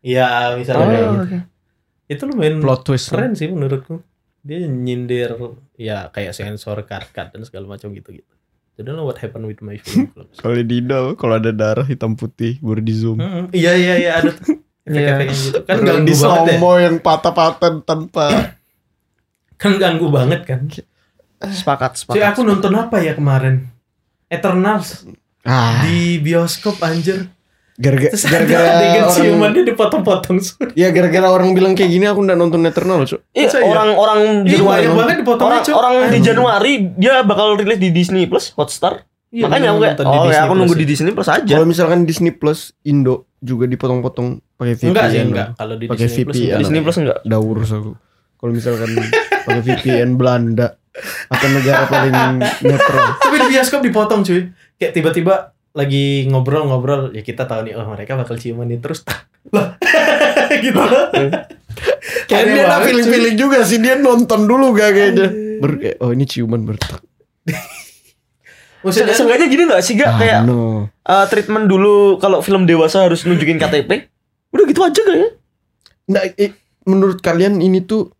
Iya, 0.00 0.28
misalnya 0.54 0.78
Oh, 0.78 0.86
kayak 0.86 1.02
gitu. 1.02 1.16
oke. 1.18 1.38
Itu 2.08 2.22
lumayan 2.24 2.54
Plot 2.58 2.80
twist. 2.82 3.08
keren 3.08 3.32
sih 3.32 3.48
menurutku. 3.48 4.00
Dia 4.40 4.62
nyindir 4.62 5.34
ya 5.74 6.08
kayak 6.08 6.32
sensor 6.32 6.80
cut-cut 6.82 7.32
dan 7.32 7.42
segala 7.42 7.68
macam 7.68 7.90
gitu-gitu. 7.90 8.32
I 8.78 8.86
don't 8.86 8.94
know 8.94 9.02
what 9.02 9.18
happened 9.18 9.44
with 9.44 9.58
my 9.58 9.74
film. 9.76 10.14
Kalau 10.38 10.54
di 10.54 10.78
Indo, 10.78 11.18
kalau 11.18 11.34
ada 11.34 11.50
darah 11.50 11.82
hitam 11.82 12.14
putih 12.14 12.62
baru 12.62 12.78
di 12.78 12.94
zoom. 12.94 13.18
Hmm, 13.18 13.50
iya 13.50 13.74
iya 13.74 13.94
iya 13.98 14.10
ada 14.14 14.30
Iya. 14.88 15.14
Efek-efek 15.14 15.26
gitu. 15.30 15.58
Kan 15.62 15.76
ganggu 15.78 16.04
di 16.04 16.12
banget 16.12 16.18
ya. 16.18 16.32
slow-mo 16.56 16.72
yang 16.76 16.96
patah-patah 16.98 17.72
tanpa 17.82 18.26
Kan 19.60 19.72
ganggu 19.76 20.06
banget 20.08 20.40
kan. 20.44 20.60
Sepakat, 21.40 21.94
Cuy, 21.94 22.18
sepakat. 22.18 22.30
aku 22.32 22.40
nonton 22.42 22.72
apa 22.72 22.98
ya 22.98 23.12
kemarin? 23.12 23.70
Eternals 24.26 25.06
ah 25.42 25.80
di 25.80 26.18
bioskop 26.18 26.78
anjir. 26.80 27.30
gara-gara 27.74 28.10
Terus 28.10 28.26
ada 28.26 28.42
gara-gara 28.42 28.66
adegan 28.74 29.02
orang 29.04 29.14
ciumannya 29.14 29.62
dipotong-potong. 29.64 30.36
ya 30.74 30.90
gara-gara 30.90 31.28
orang 31.28 31.54
bilang 31.54 31.72
kayak 31.72 31.88
gini 31.88 32.04
aku 32.04 32.20
nggak 32.20 32.34
nonton 32.34 32.66
Eternal 32.66 33.02
Cuk. 33.02 33.22
Iya, 33.30 33.46
iya? 33.48 33.62
orang-orang 33.62 34.20
Iya, 34.42 34.50
Januari. 34.52 34.82
banyak 34.82 34.94
banget 34.98 35.16
dipotongnya, 35.22 35.60
Orang, 35.62 35.74
orang 35.78 35.92
di 35.94 36.06
Anjir. 36.12 36.26
Januari 36.28 36.72
dia 36.92 37.22
bakal 37.22 37.54
rilis 37.54 37.78
di 37.78 37.90
Disney 37.90 38.26
Plus, 38.26 38.50
Hotstar. 38.52 39.06
Iya, 39.30 39.46
Makanya 39.46 39.68
aku 39.70 39.78
bener, 39.78 39.94
kayak, 39.94 40.10
di 40.10 40.16
oh 40.18 40.26
ya 40.26 40.40
aku 40.42 40.54
nunggu 40.56 40.74
ya. 40.74 40.80
di 40.80 40.86
Disney 40.88 41.12
Plus 41.14 41.28
aja. 41.28 41.46
kalau 41.46 41.66
misalkan 41.66 41.98
Disney 42.02 42.32
Plus 42.32 42.60
Indo 42.82 43.27
juga 43.38 43.64
dipotong-potong 43.70 44.42
pakai 44.58 44.74
VPN 44.74 44.90
Enggak 44.90 45.06
sih, 45.10 45.20
enggak. 45.22 45.48
Kalau 45.54 45.74
di 45.78 45.86
Pakai 45.86 46.06
Disney 46.06 46.24
Plus 46.26 46.34
VPN. 46.34 46.44
enggak. 46.44 46.60
Disney 46.60 46.80
Plus 46.82 46.96
enggak? 46.98 47.18
udah 47.24 47.40
urus 47.40 47.70
aku 47.74 47.92
kalau 48.38 48.52
misalkan 48.54 48.90
pakai 49.46 49.62
VPN 49.66 50.10
Belanda 50.14 50.68
atau 51.30 51.48
negara 51.50 51.82
paling 51.86 52.42
netral 52.42 53.06
Tapi 53.22 53.36
di 53.38 53.46
bioskop 53.54 53.80
dipotong 53.82 54.26
cuy. 54.26 54.50
Kayak 54.78 54.92
tiba-tiba 54.94 55.34
lagi 55.74 56.26
ngobrol-ngobrol, 56.26 57.14
ya 57.14 57.22
kita 57.22 57.46
tahu 57.46 57.70
nih, 57.70 57.78
oh 57.78 57.86
mereka 57.86 58.18
bakal 58.18 58.34
ciuman 58.34 58.66
nih 58.66 58.82
terus 58.82 59.06
tak. 59.06 59.30
Lah. 59.54 59.78
gitu. 60.64 60.82
kayak 62.26 62.44
dia 62.50 62.64
banget, 62.66 62.86
feeling-feeling 62.90 63.36
juga 63.38 63.58
sih 63.62 63.78
dia 63.78 63.94
nonton 63.96 64.48
dulu 64.48 64.74
gak 64.74 64.90
kayaknya 64.92 65.28
Ber 65.62 65.72
oh 66.02 66.10
ini 66.10 66.24
ciuman 66.26 66.66
bertak 66.66 67.00
Maksudnya 68.80 69.10
Seenggaknya 69.10 69.46
gini 69.46 69.62
gak 69.64 69.82
sih 69.82 69.94
gak 69.94 70.12
kayak 70.16 70.40
no. 70.42 70.86
eh, 70.86 71.26
treatment 71.26 71.66
dulu 71.66 72.16
kalau 72.16 72.38
film 72.38 72.62
dewasa 72.62 73.02
harus 73.02 73.22
nunjukin 73.22 73.56
KTP? 73.56 74.06
Udah 74.48 74.64
gitu 74.64 74.80
aja 74.80 75.00
gak 75.00 75.16
ya? 75.16 75.28
Nah, 76.08 76.22
eh, 76.32 76.54
menurut 76.82 77.18
kalian 77.18 77.58
ini 77.58 77.80
tuh 77.80 78.14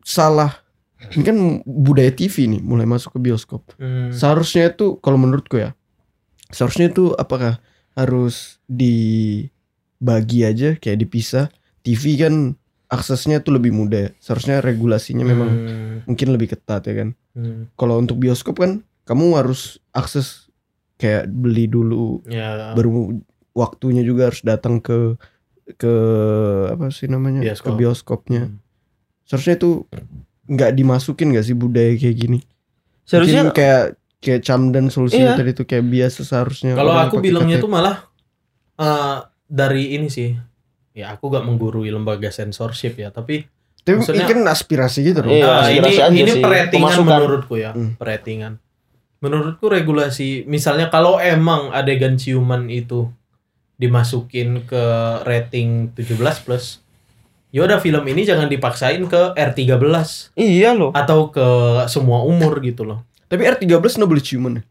salah 0.00 0.64
ini 1.08 1.22
kan 1.22 1.36
budaya 1.62 2.08
TV 2.08 2.48
nih 2.48 2.60
mulai 2.60 2.82
masuk 2.84 3.14
ke 3.14 3.20
bioskop 3.20 3.62
Hmm. 3.76 4.10
seharusnya 4.10 4.70
itu 4.70 4.96
kalau 4.96 5.14
menurutku 5.16 5.54
ya 5.56 5.74
seharusnya 6.48 6.88
itu 6.88 7.10
apakah 7.12 7.58
harus 7.92 8.58
dibagi 8.66 10.40
aja 10.42 10.74
kayak 10.74 10.98
dipisah 11.00 11.46
TV 11.80 12.16
kan 12.16 12.34
aksesnya 12.86 13.38
tuh 13.38 13.54
lebih 13.54 13.70
mudah 13.70 14.00
ya. 14.00 14.10
seharusnya 14.16 14.58
regulasinya 14.60 15.22
memang 15.22 15.50
Hmm. 15.50 15.96
mungkin 16.06 16.28
lebih 16.30 16.48
ketat 16.48 16.86
ya 16.86 16.94
kan 16.96 17.08
Hmm. 17.32 17.70
kalau 17.74 17.98
untuk 17.98 18.16
bioskop 18.16 18.56
kan 18.56 18.82
kamu 19.06 19.26
harus 19.34 19.60
akses 19.90 20.50
kayak 20.96 21.26
beli 21.26 21.66
dulu 21.66 22.20
Ya. 22.24 22.72
baru 22.72 23.16
waktunya 23.52 24.02
juga 24.02 24.28
harus 24.28 24.42
datang 24.42 24.78
ke 24.78 25.14
ke 25.72 25.92
apa 26.68 26.90
sih 26.90 27.06
namanya 27.06 27.42
Bioskop. 27.42 27.64
ke 27.64 27.70
bioskopnya 27.76 28.42
Hmm. 28.44 28.58
seharusnya 29.22 29.56
itu 29.56 29.70
nggak 30.46 30.70
dimasukin 30.72 31.32
gak 31.32 31.42
sih 31.42 31.54
budaya 31.54 31.90
kayak 31.92 32.16
gini 32.16 32.40
Seharusnya 33.02 33.42
Mungkin 33.44 33.54
kayak 33.56 33.84
kayak 34.16 34.40
camdan 34.42 34.86
solusinya 34.88 35.32
Iya. 35.32 35.38
tadi 35.38 35.50
tuh 35.52 35.62
kayak 35.64 35.86
biasa 35.86 36.20
seharusnya 36.22 36.74
Kalau 36.74 36.90
aku 36.92 37.18
bilangnya 37.20 37.56
KTP. 37.56 37.62
tuh 37.62 37.70
malah 37.70 37.96
eh, 38.76 39.16
dari 39.46 39.94
ini 39.94 40.06
sih. 40.06 40.34
Ya 40.92 41.10
aku 41.10 41.28
gak 41.28 41.42
menggurui 41.42 41.86
lembaga 41.86 42.28
censorship 42.28 42.96
ya, 42.96 43.08
tapi 43.08 43.46
tapi 43.78 43.94
maksudnya- 43.96 44.22
ini 44.22 44.32
kan 44.34 44.40
aspirasi 44.44 44.98
gitu 45.02 45.18
dong 45.20 45.30
Iya, 45.30 45.46
Ah, 45.46 45.64
ini 45.64 45.78
aspirasi 45.80 46.00
aja 46.02 46.10
ini 46.12 46.28
sih, 46.28 46.42
peratingan 46.42 46.82
pemasukan. 46.88 47.06
menurutku 47.16 47.54
ya, 47.56 47.70
Hmm. 47.70 47.94
peratingan. 47.94 48.52
Menurutku 49.18 49.66
regulasi, 49.66 50.44
misalnya 50.44 50.86
kalau 50.86 51.16
emang 51.16 51.70
adegan 51.70 52.14
ciuman 52.14 52.68
itu 52.68 53.08
dimasukin 53.74 54.62
ke 54.62 54.84
rating 55.22 55.92
17 55.92 56.16
plus, 56.40 56.80
ya 57.48 57.62
udah 57.62 57.76
film 57.76 58.04
ini 58.04 58.22
jangan 58.22 58.46
dipaksain 58.46 59.00
ke 59.02 59.32
R13 59.32 60.32
iya 60.34 60.72
loh. 60.72 60.92
atau 60.92 61.28
ke 61.28 61.46
semua 61.86 62.20
umur 62.22 62.60
gitu 62.60 62.82
loh. 62.82 63.04
tapi 63.24 63.44
R13 63.44 63.66
nggak 63.80 64.06
boleh 64.06 64.22
ciuman 64.22 64.52
ya 64.54 64.62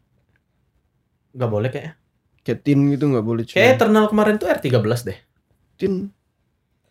Gak 1.36 1.50
boleh 1.50 1.68
kayaknya. 1.68 1.92
kayak 2.40 2.60
tin 2.62 2.80
gitu 2.88 3.04
nggak 3.06 3.22
boleh 3.22 3.42
ciuman 3.42 3.58
Kayak 3.58 3.72
Eternal 3.76 4.04
kemarin 4.06 4.34
tuh 4.36 4.48
R13 4.48 4.72
deh. 5.04 5.18
tin 5.76 5.92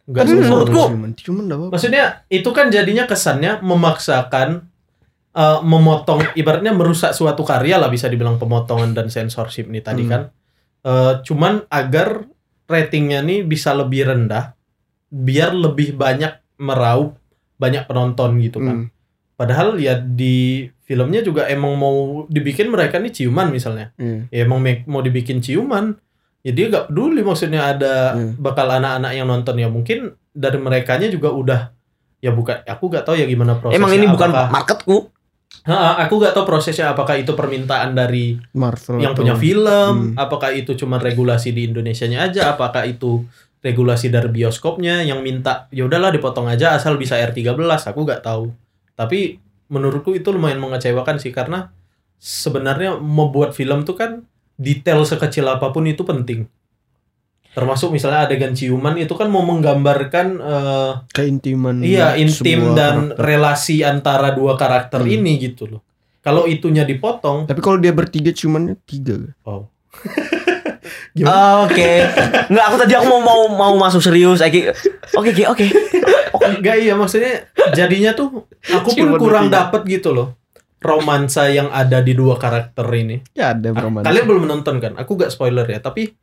Gak 0.06 0.22
Tapi 0.22 0.32
menurutku- 0.38 0.86
ciuman 0.86 1.12
ciuman 1.14 1.44
nggak 1.46 1.58
apa 1.58 1.66
Maksudnya 1.72 2.04
itu 2.30 2.50
kan 2.50 2.70
jadinya 2.70 3.04
kesannya 3.06 3.58
memaksakan 3.60 4.70
eh, 5.36 5.60
memotong 5.62 6.32
ibaratnya 6.34 6.72
merusak 6.72 7.12
suatu 7.12 7.44
karya 7.44 7.76
lah 7.76 7.88
bisa 7.88 8.08
dibilang 8.08 8.36
pemotongan 8.36 8.92
dan 8.92 9.08
censorship 9.08 9.68
nih 9.68 9.82
tadi 9.82 10.04
Hmm. 10.04 10.10
kan. 10.10 10.22
Eh, 10.82 11.14
cuman 11.22 11.68
agar 11.68 12.24
ratingnya 12.66 13.20
nih 13.20 13.44
bisa 13.44 13.72
lebih 13.72 14.06
rendah 14.06 14.56
biar 15.08 15.52
lebih 15.52 15.94
banyak 15.94 16.32
meraup 16.58 17.20
banyak 17.56 17.84
penonton 17.84 18.40
gitu 18.40 18.60
kan. 18.60 18.78
Hmm. 18.78 18.92
Padahal 19.36 19.76
ya 19.76 19.96
di 19.96 20.64
filmnya 20.82 21.20
juga 21.20 21.46
emang 21.46 21.76
mau 21.76 21.98
dibikin 22.26 22.70
mereka 22.70 22.96
nih 22.98 23.12
ciuman 23.14 23.50
misalnya. 23.50 23.92
Iya. 23.96 24.28
Ya 24.30 24.40
emang 24.44 24.60
mau 24.86 25.00
dibikin 25.00 25.40
ciuman. 25.40 26.00
Ya 26.40 26.52
dia 26.52 26.70
gak 26.70 26.88
peduli 26.88 27.20
maksudnya 27.20 27.68
ada 27.68 28.14
Hmm. 28.14 28.38
bakal 28.38 28.70
anak-anak 28.70 29.12
yang 29.12 29.26
nonton 29.26 29.58
ya 29.58 29.68
mungkin 29.68 30.00
dari 30.30 30.56
merekanya 30.56 31.10
juga 31.10 31.30
udah 31.30 31.62
ya 32.18 32.30
bukan 32.30 32.62
aku 32.64 32.88
gak 32.88 33.04
tahu 33.04 33.16
ya 33.16 33.26
gimana 33.26 33.58
prosesnya. 33.58 33.78
Emang 33.78 33.92
ini 33.92 34.06
bukan 34.06 34.30
apakah- 34.30 34.52
marketku. 34.54 34.98
Ha, 35.64 36.04
aku 36.04 36.20
gak 36.20 36.36
tahu 36.36 36.46
prosesnya 36.46 36.92
apakah 36.92 37.16
itu 37.16 37.32
permintaan 37.32 37.96
dari 37.96 38.36
Marvel 38.54 39.00
yang 39.00 39.16
punya 39.16 39.34
film, 39.34 40.14
Hmm. 40.14 40.20
apakah 40.20 40.52
itu 40.52 40.76
cuma 40.76 41.00
regulasi 41.00 41.56
di 41.56 41.72
Indonesianya 41.72 42.28
aja, 42.28 42.54
apakah 42.54 42.84
itu 42.86 43.24
regulasi 43.64 44.14
dari 44.14 44.30
bioskopnya 44.30 45.02
yang 45.02 45.26
minta 45.26 45.66
ya 45.74 45.90
udahlah 45.90 46.14
dipotong 46.14 46.46
aja 46.46 46.78
asal 46.78 47.00
bisa 47.02 47.18
R13, 47.18 47.56
aku 47.90 48.06
gak 48.06 48.22
tahu. 48.22 48.54
Tapi 48.94 49.42
menurutku 49.72 50.14
itu 50.14 50.30
lumayan 50.30 50.62
mengecewakan 50.62 51.18
sih 51.18 51.34
karena 51.34 51.74
sebenarnya 52.22 53.02
membuat 53.02 53.58
film 53.58 53.82
tuh 53.82 53.98
kan 53.98 54.12
detail 54.56 55.02
sekecil 55.02 55.50
apa 55.50 55.74
pun 55.74 55.84
itu 55.90 56.06
penting. 56.06 56.46
Termasuk 57.56 57.90
misalnya 57.90 58.20
adegan 58.22 58.52
ciuman 58.52 58.94
itu 58.96 59.12
kan 59.12 59.26
mau 59.26 59.42
menggambarkan 59.42 60.28
eh, 60.38 60.92
keintiman 61.10 61.80
Iya, 61.80 62.14
intim 62.16 62.76
dan 62.76 63.10
karakter. 63.10 63.24
relasi 63.24 63.80
antara 63.82 64.30
dua 64.30 64.54
karakter 64.54 65.00
Hmm. 65.00 65.10
ini 65.10 65.40
gitu 65.40 65.66
loh. 65.66 65.82
Kalau 66.20 66.44
itunya 66.46 66.84
dipotong, 66.84 67.46
tapi 67.46 67.62
kalau 67.62 67.78
dia 67.78 67.90
bertiga 67.90 68.30
ciumannya 68.30 68.76
tiga 68.84 69.16
oh. 69.44 69.72
Ah, 71.24 71.64
Oke. 71.64 72.04
Nggak, 72.46 72.66
aku 72.66 72.76
tadi 72.78 72.94
aku 72.94 73.08
mau 73.08 73.22
mau 73.22 73.42
mau 73.48 73.74
masuk 73.80 74.04
serius. 74.04 74.44
Oke, 74.44 74.68
oke, 75.16 75.32
oke, 75.32 75.46
oke. 75.48 75.66
Enggak 76.52 76.76
iya 76.78 76.94
maksudnya 76.94 77.48
jadinya 77.72 78.12
tuh 78.12 78.44
aku 78.66 78.90
pun 78.90 79.00
Ciuman 79.08 79.18
kurang 79.18 79.46
bertiga. 79.48 79.58
dapet 79.64 79.82
gitu 79.90 80.12
loh. 80.12 80.36
Romansa 80.78 81.48
yang 81.48 81.72
ada 81.72 81.98
di 82.00 82.14
dua 82.14 82.36
karakter 82.36 82.84
ini. 82.92 83.24
ya 83.32 83.56
ada 83.56 83.72
Ah, 83.72 83.80
romansa 83.80 84.06
Kalian 84.06 84.26
belum 84.28 84.42
menonton 84.44 84.76
kan? 84.78 84.94
Aku 84.96 85.16
gak 85.16 85.32
spoiler 85.32 85.64
ya, 85.64 85.80
tapi 85.80 86.14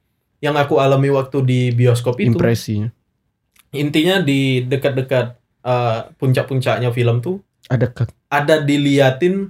yang 0.43 0.59
aku 0.59 0.83
alami 0.83 1.09
waktu 1.09 1.39
di 1.47 1.61
bioskop 1.71 2.19
itu 2.19 2.35
impresinya 2.35 2.91
intinya 3.73 4.21
di 4.21 4.67
dekat-dekat 4.67 5.39
eh, 5.65 6.01
puncak-puncaknya 6.19 6.91
film 6.91 7.23
tuh 7.23 7.41
ada 7.71 7.89
ada 8.29 8.61
diliatin 8.61 9.49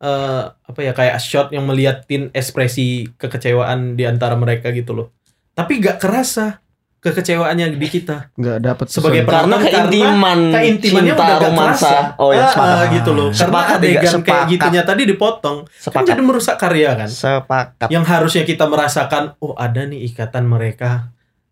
eh, 0.00 0.44
apa 0.50 0.80
ya 0.80 0.92
kayak 0.96 1.20
shot 1.20 1.52
yang 1.52 1.68
meliatin 1.68 2.32
ekspresi 2.32 3.12
kekecewaan 3.20 3.94
di 3.94 4.08
antara 4.08 4.34
mereka 4.34 4.72
gitu 4.72 4.96
loh. 4.96 5.08
Tapi 5.52 5.82
gak 5.82 6.00
kerasa 6.00 6.64
kekecewaannya 7.00 7.74
di 7.74 7.88
kita. 7.88 8.28
nggak 8.36 8.58
dapat 8.60 8.86
Sebagai. 8.86 9.24
Karena 9.24 9.56
Karena 9.56 9.56
keintiman, 9.58 10.40
Keintimannya 10.52 11.12
cinta, 11.12 11.24
udah 11.24 11.26
gak 11.32 11.42
romansa. 11.48 11.88
kerasa. 11.88 12.20
Oh 12.20 12.30
ya, 12.30 12.44
Ah, 12.44 12.50
sepakat. 12.50 12.88
gitu 12.92 13.10
loh. 13.12 13.28
Karena 13.28 13.40
Sepakat, 13.40 13.76
adegan 13.76 13.90
juga, 13.90 14.04
kayak 14.04 14.14
sepakat. 14.20 14.52
gitunya 14.52 14.82
tadi 14.84 15.02
dipotong. 15.04 15.56
Kan 15.62 15.80
Sepakat. 15.80 16.06
jadi 16.06 16.22
merusak 16.22 16.56
karya 16.56 16.90
kan. 16.94 17.08
Sepakat. 17.08 17.88
Yang 17.88 18.04
harusnya 18.06 18.42
kita 18.44 18.64
merasakan, 18.64 19.22
oh 19.38 19.52
ada 19.54 19.80
nih 19.82 20.00
ikatan 20.06 20.44
mereka. 20.44 21.08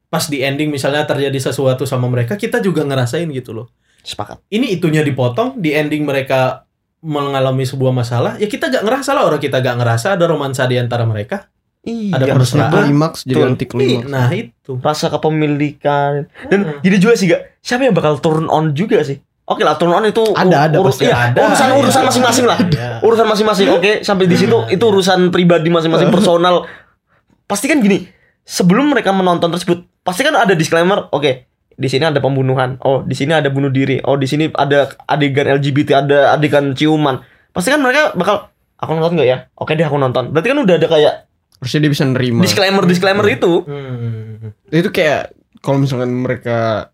Pas 0.06 0.24
di 0.24 0.40
ending 0.40 0.68
misalnya 0.68 1.04
terjadi 1.04 1.36
sesuatu 1.42 1.84
sama 1.84 2.06
mereka, 2.06 2.36
kita 2.36 2.60
juga 2.60 2.80
ngerasain 2.80 3.28
gitu 3.28 3.52
loh. 3.52 3.68
Sepakat. 4.00 4.40
Ini 4.48 4.72
itunya 4.72 5.00
dipotong, 5.00 5.56
di 5.56 5.72
ending 5.72 6.04
mereka 6.04 6.64
mengalami 6.98 7.62
sebuah 7.62 7.92
masalah, 7.92 8.34
ya 8.36 8.46
kita 8.46 8.68
gak 8.68 8.82
ngerasa 8.82 9.12
lah 9.12 9.22
orang 9.22 9.38
kita 9.38 9.60
gak 9.60 9.76
ngerasa 9.76 10.18
ada 10.18 10.24
romansa 10.24 10.64
di 10.64 10.76
antara 10.76 11.04
mereka. 11.04 11.46
Iya, 11.88 12.12
Ada 12.12 12.24
Harusnya 12.30 12.60
Nah, 12.60 12.70
klimaks 12.70 13.20
jadi 13.24 13.40
anti 13.42 13.64
klimaks. 13.64 14.06
Nah 14.06 14.28
itu. 14.30 14.72
rasa 14.78 15.08
kepemilikan. 15.08 16.28
Dan 16.46 16.58
Hmm. 16.62 16.80
gini 16.80 16.96
juga 16.96 17.16
sih 17.16 17.26
gak 17.26 17.56
siapa 17.58 17.82
yang 17.82 17.92
bakal 17.92 18.20
turn 18.20 18.44
on 18.46 18.72
juga 18.72 19.00
sih? 19.00 19.16
Oke 19.42 19.64
lah 19.64 19.74
turn 19.74 19.88
on 19.88 20.04
itu 20.04 20.20
Ada, 20.28 20.68
ada, 20.68 20.76
urus, 20.76 20.94
pasti 20.94 21.08
ya, 21.08 21.32
ada, 21.32 21.40
urusan 21.42 21.66
ya. 21.66 21.74
urusan 21.80 22.02
masing-masing 22.04 22.44
lah. 22.44 22.58
Iya. 22.60 22.90
urusan 23.00 23.26
masing-masing 23.26 23.68
oke. 23.70 23.92
Sampai 24.02 24.28
di 24.28 24.36
situ 24.36 24.52
Iya, 24.62 24.76
itu 24.76 24.84
iya. 24.84 24.92
urusan 24.92 25.20
pribadi 25.28 25.68
masing-masing 25.68 26.12
personal. 26.12 26.68
Pasti 27.44 27.64
kan 27.64 27.80
gini 27.80 28.04
sebelum 28.44 28.92
mereka 28.92 29.08
menonton 29.10 29.48
tersebut 29.48 29.88
pasti 30.00 30.20
kan 30.20 30.32
ada 30.32 30.52
disclaimer 30.52 31.08
oke 31.10 31.48
di 31.70 31.86
sini 31.86 32.04
ada 32.04 32.18
pembunuhan. 32.18 32.76
Oh 32.82 33.00
di 33.00 33.14
sini 33.14 33.32
ada 33.32 33.48
bunuh 33.48 33.68
diri. 33.68 34.02
Oh 34.02 34.16
di 34.16 34.26
sini 34.26 34.50
ada 34.50 34.92
adegan 35.06 35.48
LGBT 35.48 35.88
ada 35.98 36.18
adegan 36.32 36.74
ciuman. 36.74 37.16
Pasti 37.48 37.70
kan 37.70 37.80
mereka 37.80 38.12
bakal 38.12 38.52
aku 38.76 38.90
nonton 38.92 39.16
nggak 39.16 39.28
ya? 39.28 39.38
Oke 39.54 39.72
deh 39.72 39.82
aku 39.82 39.96
nonton. 39.96 40.28
Berarti 40.28 40.48
kan 40.48 40.58
udah 40.58 40.74
ada 40.76 40.86
kayak 40.86 41.14
Harusnya 41.58 41.80
dia 41.86 41.92
bisa 41.92 42.04
nerima. 42.06 42.42
disclaimer 42.42 42.84
disclaimer 42.86 43.26
itu 43.26 43.62
Hmm. 43.66 44.54
Itu 44.70 44.94
kayak 44.94 45.34
kalau 45.58 45.82
misalkan 45.82 46.14
mereka 46.14 46.90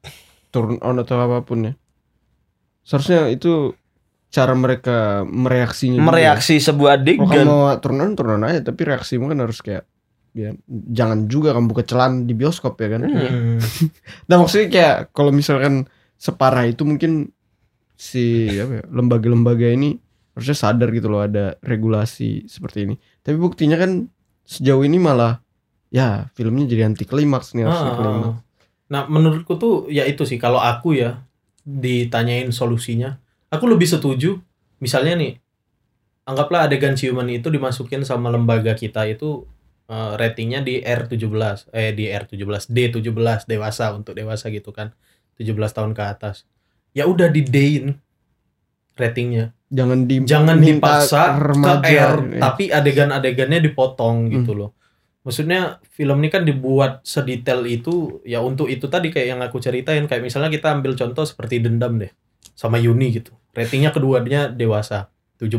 turn 0.49 0.81
on 0.81 0.97
atau 1.01 1.21
apa 1.21 1.45
pun 1.45 1.69
ya. 1.69 1.73
Seharusnya 2.85 3.29
itu 3.29 3.77
cara 4.35 4.51
mereka 4.59 5.23
mereaksinya. 5.23 6.03
juga. 6.03 6.11
mereaksi 6.11 6.59
sebuah 6.59 6.99
Kalau 6.99 7.07
kamu 7.07 7.31
adegan 7.31 7.47
mau 7.47 7.63
turn 7.79 7.99
on 8.03 8.11
turn 8.19 8.35
on 8.35 8.43
aja 8.43 8.67
tapi 8.67 8.83
reaksimu 8.83 9.31
kan 9.31 9.39
harus 9.39 9.63
kayak 9.63 9.87
ya, 10.35 10.51
jangan 10.67 11.31
juga 11.31 11.55
kamu 11.55 11.71
buka 11.71 11.87
celan 11.87 12.27
di 12.27 12.35
bioskop 12.35 12.75
ya 12.83 12.89
kan. 12.99 13.01
Hmm. 13.07 13.59
Nah 14.29 14.37
maksudnya 14.43 14.67
kayak 14.73 14.97
kalau 15.15 15.31
misalkan 15.31 15.87
separah 16.19 16.67
itu 16.67 16.83
mungkin 16.83 17.31
si 17.95 18.51
apa 18.59 18.83
ya, 18.83 18.85
lembaga-lembaga 18.91 19.71
ini 19.71 20.03
harusnya 20.35 20.59
sadar 20.59 20.91
gitu 20.91 21.07
loh 21.07 21.23
ada 21.23 21.55
regulasi 21.63 22.51
seperti 22.51 22.91
ini. 22.91 22.95
Tapi 23.23 23.39
buktinya 23.39 23.79
kan 23.79 24.11
sejauh 24.45 24.85
ini 24.85 25.01
malah 25.01 25.41
ya 25.89 26.29
filmnya 26.37 26.69
jadi 26.69 26.91
anti 26.91 27.05
klimaks 27.09 27.53
nih 27.57 27.65
harusnya 27.67 27.93
Ah, 27.93 27.99
klimaks. 27.99 28.39
Nah, 28.85 29.03
menurutku 29.09 29.57
tuh 29.57 29.89
ya 29.89 30.05
itu 30.05 30.23
sih 30.29 30.37
kalau 30.37 30.61
aku 30.61 30.95
ya 30.95 31.25
ditanyain 31.65 32.53
solusinya, 32.53 33.17
aku 33.49 33.65
lebih 33.65 33.89
setuju 33.89 34.37
misalnya 34.79 35.17
nih 35.17 35.33
anggaplah 36.29 36.69
adegan 36.69 36.93
ciuman 36.97 37.29
itu 37.33 37.49
dimasukin 37.49 38.05
sama 38.05 38.29
lembaga 38.29 38.77
kita 38.77 39.09
itu 39.09 39.49
eh, 39.89 40.13
ratingnya 40.21 40.61
di 40.61 40.85
R17 40.85 41.73
eh 41.73 41.93
di 41.97 42.09
R17 42.13 42.69
D17 42.69 43.49
dewasa 43.49 43.97
untuk 43.97 44.13
dewasa 44.13 44.53
gitu 44.53 44.73
kan 44.77 44.93
17 45.41 45.57
tahun 45.73 45.93
ke 45.97 46.03
atas. 46.05 46.45
Ya 46.93 47.09
udah 47.09 47.27
di 47.33 47.43
D-in 47.43 47.97
ratingnya 48.95 49.51
Jangan 49.69 50.07
di 50.07 50.23
jangan 50.23 50.57
dipaksa 50.57 51.35
remaja, 51.37 51.83
ke 51.83 51.91
R 51.93 52.15
ya. 52.29 52.41
tapi 52.41 52.65
adegan-adegannya 52.69 53.59
dipotong 53.61 54.31
gitu 54.31 54.55
loh 54.55 54.71
maksudnya 55.21 55.61
film 55.91 56.19
ini 56.19 56.29
kan 56.29 56.43
dibuat 56.43 57.01
sedetail 57.01 57.65
itu 57.65 58.21
ya 58.23 58.39
untuk 58.39 58.67
itu 58.67 58.87
tadi 58.87 59.09
kayak 59.09 59.29
yang 59.29 59.41
aku 59.41 59.59
ceritain 59.59 60.05
kayak 60.05 60.21
misalnya 60.21 60.47
kita 60.49 60.71
ambil 60.71 60.93
contoh 60.93 61.23
seperti 61.23 61.59
dendam 61.59 61.97
deh 61.97 62.13
sama 62.53 62.77
Yuni 62.77 63.11
gitu 63.13 63.33
ratingnya 63.51 63.91
keduanya 63.91 64.47
dewasa 64.47 65.11
17 65.39 65.59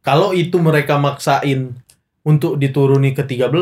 kalau 0.00 0.32
itu 0.32 0.56
mereka 0.56 0.96
maksain 0.96 1.76
untuk 2.22 2.56
dituruni 2.56 3.10
ke 3.10 3.20
13 3.20 3.52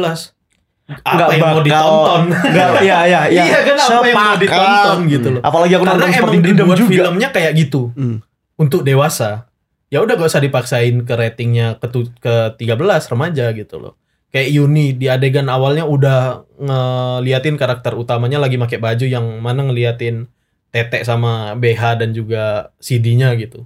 apa 0.89 1.05
Nggak 1.11 1.29
yang 1.29 1.41
mau 1.43 1.49
bakal- 1.51 1.65
ditonton 1.65 2.23
Enggak, 2.45 2.69
ya, 2.81 2.99
ya, 3.03 3.21
ya. 3.27 3.43
iya 3.45 3.59
kan 3.61 3.77
apa 3.77 4.07
yang 4.07 4.15
mau 4.15 4.25
Sepakat. 4.25 4.41
ditonton 4.41 4.99
gitu 5.07 5.29
loh 5.31 5.41
Apalagi 5.43 5.73
aku 5.73 5.85
karena 5.85 5.97
nonton 5.99 6.11
emang 6.15 6.35
dendam 6.39 6.57
dibuat 6.63 6.79
juga. 6.79 6.91
filmnya 6.95 7.29
kayak 7.29 7.53
gitu 7.59 7.83
Hmm. 7.93 8.17
Untuk 8.59 8.83
dewasa 8.83 9.49
ya 9.89 10.05
udah 10.05 10.21
gak 10.21 10.29
usah 10.29 10.45
dipaksain 10.45 11.07
ke 11.07 11.15
ratingnya 11.17 11.81
ke 11.81 11.89
ke 12.21 12.35
13 12.61 13.13
remaja 13.13 13.47
gitu 13.57 13.77
loh. 13.81 13.95
Kayak 14.29 14.49
Yuni 14.53 14.93
di 14.93 15.09
adegan 15.09 15.49
awalnya 15.49 15.89
udah 15.89 16.45
ngeliatin 16.61 17.57
karakter 17.57 17.97
utamanya 17.97 18.37
lagi 18.37 18.61
pakai 18.61 18.77
baju 18.77 19.07
yang 19.09 19.25
mana 19.41 19.65
ngeliatin 19.65 20.29
tetek 20.69 21.09
sama 21.09 21.57
BH 21.57 22.05
dan 22.05 22.13
juga 22.13 22.77
CD-nya 22.77 23.33
gitu. 23.41 23.65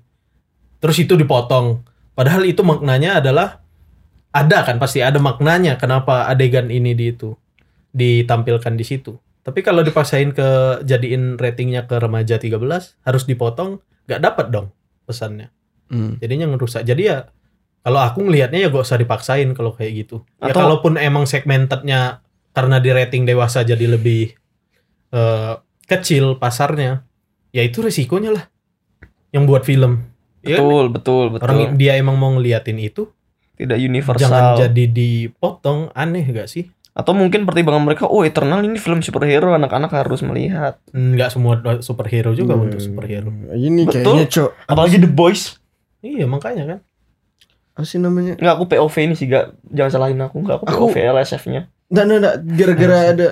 Terus 0.78 1.02
itu 1.02 1.18
dipotong. 1.18 1.82
Padahal 2.14 2.46
itu 2.46 2.62
maknanya 2.62 3.18
adalah 3.18 3.58
ada 4.30 4.62
kan 4.62 4.78
pasti 4.78 5.02
ada 5.02 5.18
maknanya 5.18 5.82
kenapa 5.82 6.30
adegan 6.30 6.70
ini 6.70 6.94
di 6.94 7.10
itu 7.10 7.34
ditampilkan 7.90 8.78
di 8.78 8.86
situ. 8.86 9.18
Tapi 9.42 9.66
kalau 9.66 9.82
dipaksain 9.82 10.30
ke 10.30 10.78
jadiin 10.86 11.42
ratingnya 11.42 11.90
ke 11.90 11.98
remaja 11.98 12.38
13 12.38 12.54
harus 13.02 13.24
dipotong 13.26 13.82
nggak 14.06 14.22
dapat 14.22 14.46
dong 14.54 14.70
pesannya 15.02 15.50
Hmm. 15.86 16.16
jadinya 16.18 16.48
ngerusak 16.48 16.82
jadi 16.82 17.02
ya 17.04 17.16
kalau 17.82 18.00
aku 18.00 18.24
ngelihatnya 18.24 18.64
ya 18.64 18.68
gak 18.68 18.80
usah 18.80 18.96
dipaksain 18.96 19.52
kalau 19.52 19.76
kayak 19.76 20.06
gitu 20.06 20.24
ya 20.40 20.48
Atau- 20.48 20.64
kalaupun 20.64 20.96
emang 20.96 21.28
segmentednya 21.28 22.24
karena 22.52 22.76
di 22.78 22.88
rating 22.88 23.24
dewasa 23.24 23.60
jadi 23.60 23.86
lebih 23.90 24.32
eh, 25.10 25.54
kecil 25.84 26.40
pasarnya 26.40 27.04
ya 27.50 27.60
itu 27.60 27.84
resikonya 27.84 28.32
lah 28.32 28.44
yang 29.30 29.44
buat 29.44 29.62
film 29.62 30.08
ya 30.40 30.56
kan? 30.56 30.64
Betul, 30.64 30.84
betul, 30.88 31.24
betul. 31.28 31.44
orang 31.44 31.76
dia 31.76 31.92
emang 31.94 32.16
mau 32.16 32.32
ngeliatin 32.32 32.80
itu 32.80 33.12
tidak 33.52 33.76
universal. 33.76 34.16
jangan 34.18 34.44
jadi 34.58 34.84
dipotong 34.88 35.92
aneh 35.92 36.24
gak 36.24 36.48
sih 36.48 36.72
Atau 36.92 37.12
mungkin 37.12 37.44
pertimbangan 37.44 37.80
mereka, 37.80 38.04
oh 38.04 38.20
Eternal 38.20 38.60
ini 38.60 38.76
film 38.76 39.00
superhero, 39.00 39.50
anak-anak 39.50 39.88
harus 39.90 40.20
melihat. 40.20 40.76
nggak 40.88 41.28
semua 41.28 41.56
superhero 41.80 42.32
juga 42.32 42.52
Hmm. 42.52 42.68
untuk 42.68 42.78
superhero 42.78 43.32
Ini 43.50 43.88
Betul. 43.88 44.04
kayaknya 44.04 44.26
cok. 44.28 44.50
Apalagi 44.66 44.96
The 44.98 45.08
Boys. 45.08 45.56
iya 46.00 46.26
makanya 46.26 46.64
kan 46.66 46.78
Apa 47.72 47.82
sih 47.82 47.96
namanya? 47.96 48.36
Enggak, 48.36 48.54
aku 48.54 48.64
POV 48.68 48.94
ini 49.00 49.14
sih, 49.14 49.24
gak, 49.24 49.56
jangan 49.64 49.90
salahin 49.90 50.20
aku. 50.20 50.36
Enggak, 50.38 50.60
aku, 50.60 50.64
Aku- 50.66 50.80
POV 50.92 50.96
LSF-nya. 51.08 51.72
Nggak, 51.88 52.04
nggak, 52.04 52.18
nggak. 52.20 52.34
Gara-gara 52.52 52.96
ada 53.08 53.26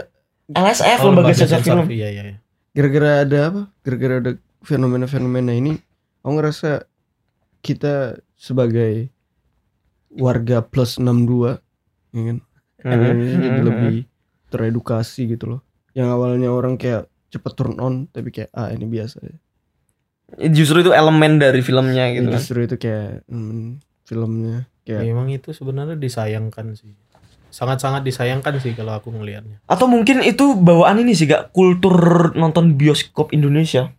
LSF, 0.50 0.98
Oh, 0.98 1.06
lembaga 1.06 1.32
sensor 1.34 1.60
film. 1.60 1.84
iya 1.88 2.08
iya 2.08 2.22
iya. 2.24 2.36
gara-gara 2.70 3.10
ada 3.20 3.38
apa? 3.44 3.62
Gara-gara 3.84 4.14
ada 4.16 4.32
fenomena-fenomena 4.62 5.52
ini, 5.52 5.76
aku 6.22 6.32
ngerasa 6.32 6.88
kita 7.60 7.94
sebagai 8.32 9.12
warga 10.10 10.62
plus 10.62 10.96
62 10.96 11.60
ya 12.10 12.22
kan? 12.24 12.38
Hmm, 12.80 12.92
Indonesia 12.92 13.38
jadi 13.38 13.60
hmm, 13.60 13.68
lebih 13.68 13.96
teredukasi 14.50 15.22
gitu 15.30 15.44
loh. 15.56 15.60
Yang 15.92 16.08
awalnya 16.16 16.48
orang 16.50 16.74
kayak 16.80 17.06
cepet 17.30 17.52
turn 17.54 17.76
on 17.78 17.94
tapi 18.10 18.34
kayak 18.34 18.50
ah 18.52 18.68
ini 18.72 18.86
biasa 18.88 19.22
ya. 19.22 19.36
Justru 20.50 20.86
itu 20.86 20.94
elemen 20.94 21.42
dari 21.42 21.60
filmnya 21.62 22.10
gitu 22.14 22.30
kan. 22.30 22.38
Justru 22.38 22.58
itu 22.66 22.76
kayak 22.78 23.26
hmm, 23.26 23.82
filmnya 24.06 24.66
kayak 24.86 25.02
Memang 25.06 25.30
itu 25.30 25.54
sebenarnya 25.54 25.94
disayangkan 25.98 26.74
sih. 26.74 26.90
Sangat-sangat 27.50 28.06
disayangkan 28.06 28.62
sih 28.62 28.74
kalau 28.78 28.94
aku 28.94 29.10
ngelihatnya. 29.10 29.58
Atau 29.66 29.90
mungkin 29.90 30.22
itu 30.22 30.54
bawaan 30.54 31.02
ini 31.02 31.18
sih, 31.18 31.26
gak 31.26 31.50
kultur 31.50 32.30
nonton 32.38 32.78
bioskop 32.78 33.34
Indonesia. 33.34 33.90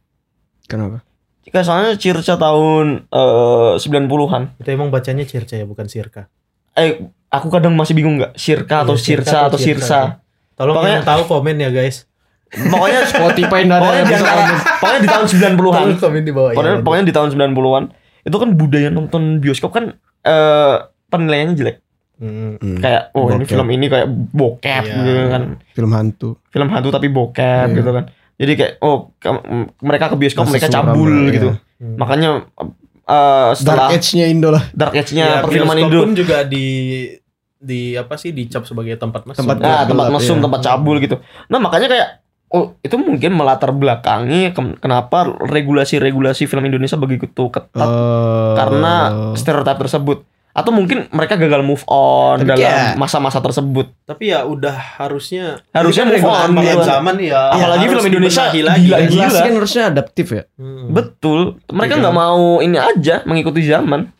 kenapa? 0.71 1.03
Kayak 1.51 1.67
soalnya 1.67 1.93
Circa 1.99 2.39
tahun 2.39 3.11
eh, 3.11 3.73
90-an. 3.75 4.55
Itu 4.55 4.69
emang 4.71 4.87
bacanya 4.87 5.27
Circa 5.27 5.59
ya 5.59 5.67
bukan 5.67 5.91
Sirka. 5.91 6.31
Eh, 6.79 7.11
aku 7.31 7.47
kadang 7.47 7.73
masih 7.73 7.93
bingung 7.93 8.19
nggak 8.19 8.35
Sirka 8.35 8.83
atau 8.83 8.93
Iya, 8.93 9.01
Sirsa 9.01 9.37
atau. 9.47 9.57
Sirsa. 9.57 10.01
Tolong 10.53 10.75
Pokoknya- 10.75 10.99
yang 10.99 11.07
tahu 11.07 11.21
komen 11.25 11.55
ya 11.57 11.69
guys. 11.71 12.05
Pokoknya 12.51 13.07
Spotify 13.09 13.63
ada 13.63 13.79
pokoknya, 13.79 13.95
yang 13.95 14.03
di 14.03 14.11
bisa 14.11 14.19
antara- 14.21 14.35
komen. 14.37 14.57
pokoknya 14.77 14.99
di 14.99 15.09
tahun 15.09 15.25
90-an. 15.25 15.87
komen 15.97 16.21
di 16.21 16.31
bawah. 16.31 16.51
Pokoknya, 16.51 16.75
pokoknya 16.83 17.03
di 17.03 17.13
tahun 17.13 17.29
90-an 17.31 17.83
itu 18.21 18.35
kan 18.37 18.49
budaya 18.53 18.89
nonton 18.89 19.21
bioskop 19.39 19.71
kan 19.71 19.85
eh 20.21 20.75
penilaiannya 21.07 21.55
jelek. 21.55 21.77
Hmm. 22.15 22.53
Kayak 22.77 23.09
oh 23.11 23.25
ini 23.27 23.41
Bokep. 23.41 23.49
film 23.49 23.67
ini 23.71 23.85
kayak 23.87 24.07
bokep 24.29 24.83
Iya. 24.83 24.93
gitu 24.93 25.21
kan. 25.27 25.43
film 25.71 25.91
hantu. 25.91 26.29
Film 26.47 26.67
hantu 26.69 26.89
tapi 26.91 27.07
bokep 27.07 27.67
Iya. 27.67 27.77
gitu 27.79 27.89
kan. 27.89 28.03
Jadi 28.37 28.53
kayak 28.53 28.73
oh 28.79 29.09
mereka 29.79 30.05
ke 30.07 30.15
bioskop 30.15 30.45
Masih 30.45 30.53
mereka 30.53 30.67
cabul 30.69 31.09
lah, 31.09 31.31
gitu. 31.31 31.49
ya. 31.49 31.55
Hmm. 31.79 31.95
Makanya 31.97 32.29
eh 33.03 33.49
setelah 33.53 33.89
Dark 33.89 33.97
Age-nya 33.97 34.25
Indo 34.27 34.49
lah. 34.51 34.63
Dark 34.71 34.93
Age-nya 34.93 35.25
Ya, 35.25 35.41
perfilman 35.41 35.77
Indo. 35.79 35.97
pun 35.99 36.11
juga 36.13 36.37
di 36.43 36.65
di 37.61 37.93
apa 37.93 38.17
sih 38.17 38.31
dicap 38.31 38.65
sebagai 38.65 38.95
tempat 38.95 39.23
mesum. 39.23 39.45
Tempat 39.45 39.57
Nah, 39.57 39.69
gelap, 39.79 39.87
tempat 39.87 40.07
mesum, 40.11 40.35
ya. 40.35 40.43
tempat 40.43 40.59
cabul 40.61 40.95
gitu. 40.97 41.15
Nah, 41.45 41.57
makanya 41.57 41.87
kayak 41.87 42.07
oh, 42.49 42.75
itu 42.79 42.97
mungkin 42.97 43.31
melatar 43.31 43.69
belakangi 43.71 44.49
ke- 44.49 44.77
kenapa 44.77 45.23
regulasi-regulasi 45.31 46.45
film 46.45 46.65
Indonesia 46.65 46.97
begitu 46.97 47.47
ketat 47.47 47.85
Eh, 47.85 48.53
karena 48.55 48.93
stereotip 49.33 49.77
tersebut. 49.79 50.19
Atau 50.51 50.75
mungkin 50.75 51.07
mereka 51.09 51.39
gagal 51.39 51.63
move 51.63 51.79
on 51.87 52.43
Tapi 52.43 52.59
dalam 52.59 52.99
masa-masa 52.99 53.39
tersebut. 53.39 53.87
Tapi 54.03 54.35
ya 54.35 54.43
udah 54.43 54.75
harusnya 54.99 55.63
Harusnya 55.71 56.03
kan 56.03 56.11
move 56.11 56.27
on, 56.27 56.49
gitu. 56.59 56.83
zaman 56.83 57.15
ya. 57.17 57.55
Apalagi 57.55 57.79
harus 57.79 57.93
film 57.95 58.07
Indonesia 58.09 58.43
dibenahi 58.43 58.59
lagi. 58.61 58.83
gila, 58.83 58.97
regulasi 58.99 59.15
gila. 59.31 59.39
kan 59.39 59.53
harusnya 59.55 59.83
adaptif 59.87 60.27
ya. 60.29 60.43
Hmm. 60.59 60.91
Betul. 60.91 61.39
Mereka 61.65 61.93
Iya. 61.93 62.01
nggak 62.03 62.17
mau 62.17 62.59
ini 62.59 62.75
aja 62.75 63.15
mengikuti 63.23 63.63
zaman. 63.63 64.11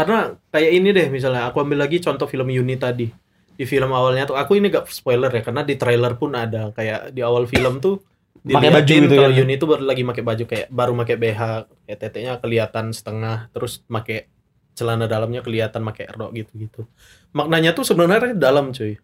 Karena 0.00 0.32
kayak 0.48 0.70
ini 0.72 0.88
deh 0.96 1.06
misalnya 1.12 1.52
aku 1.52 1.60
ambil 1.60 1.84
lagi 1.84 2.00
contoh 2.00 2.24
film 2.24 2.48
Yuni 2.48 2.80
tadi. 2.80 3.12
Di 3.60 3.68
film 3.68 3.92
awalnya 3.92 4.24
tuh 4.24 4.40
aku 4.40 4.56
ini 4.56 4.72
gak 4.72 4.88
spoiler 4.88 5.28
ya 5.28 5.44
karena 5.44 5.60
di 5.60 5.76
trailer 5.76 6.16
pun 6.16 6.32
ada 6.32 6.72
kayak 6.72 7.12
di 7.12 7.20
awal 7.20 7.44
film 7.44 7.76
tuh 7.76 8.00
Pakai 8.56 8.72
baju 8.72 8.88
gitu 8.88 9.14
kalau 9.20 9.32
kan. 9.36 9.38
Yuni 9.44 9.54
tuh 9.60 9.68
baru 9.68 9.84
lagi 9.84 10.02
pakai 10.06 10.24
baju 10.24 10.44
kayak 10.48 10.66
baru 10.72 10.92
pakai 11.04 11.16
BH 11.20 11.42
kayak 11.84 11.98
teteknya 12.00 12.32
kelihatan 12.40 12.86
setengah 12.96 13.52
terus 13.52 13.84
pakai 13.84 14.32
celana 14.72 15.04
dalamnya 15.04 15.44
kelihatan 15.44 15.84
pakai 15.84 16.08
rok 16.08 16.32
gitu-gitu. 16.32 16.88
Maknanya 17.36 17.76
tuh 17.76 17.84
sebenarnya 17.84 18.32
dalam 18.32 18.72
cuy. 18.72 18.96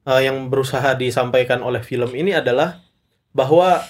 Eh, 0.00 0.20
yang 0.20 0.52
berusaha 0.52 0.92
disampaikan 0.92 1.64
oleh 1.64 1.80
film 1.80 2.12
ini 2.12 2.36
adalah 2.36 2.84
bahwa 3.32 3.80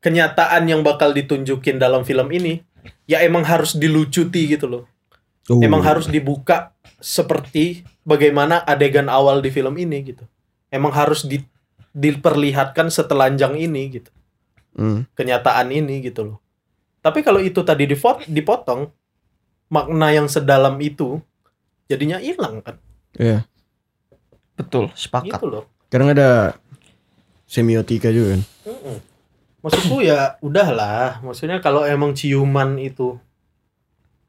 kenyataan 0.00 0.64
yang 0.64 0.80
bakal 0.80 1.12
ditunjukin 1.12 1.76
dalam 1.76 2.08
film 2.08 2.28
ini 2.32 2.64
ya 3.04 3.20
emang 3.20 3.44
harus 3.44 3.76
dilucuti 3.76 4.48
gitu 4.48 4.64
loh. 4.64 4.84
Oh. 5.52 5.60
Emang 5.60 5.84
harus 5.84 6.08
dibuka 6.08 6.72
seperti 6.96 7.84
bagaimana 8.00 8.64
adegan 8.64 9.12
awal 9.12 9.44
di 9.44 9.52
film 9.52 9.76
ini 9.76 10.00
gitu. 10.14 10.24
Emang 10.72 10.90
harus 10.96 11.28
di- 11.28 11.44
diperlihatkan 11.92 12.88
setelanjang 12.88 13.54
ini 13.60 14.00
gitu. 14.00 14.10
Hmm. 14.74 15.04
Kenyataan 15.12 15.68
ini 15.70 16.00
gitu 16.00 16.32
loh. 16.32 16.38
Tapi 17.04 17.20
kalau 17.20 17.38
itu 17.38 17.60
tadi 17.60 17.84
difot- 17.84 18.24
dipotong 18.24 18.88
makna 19.68 20.16
yang 20.16 20.26
sedalam 20.26 20.80
itu 20.80 21.20
jadinya 21.86 22.16
hilang 22.16 22.64
kan. 22.64 22.80
Iya. 23.14 23.44
Betul, 24.56 24.88
sepakat. 24.96 25.36
Gitu 25.36 25.46
loh. 25.46 25.64
Kadang 25.92 26.10
ada 26.16 26.56
semiotika 27.44 28.08
juga 28.08 28.34
kan. 28.38 28.42
Mm-mm. 28.64 28.96
Maksudku 29.60 30.00
ya 30.00 30.40
udahlah. 30.40 31.20
Maksudnya 31.20 31.60
kalau 31.60 31.84
emang 31.84 32.16
ciuman 32.16 32.80
itu 32.80 33.20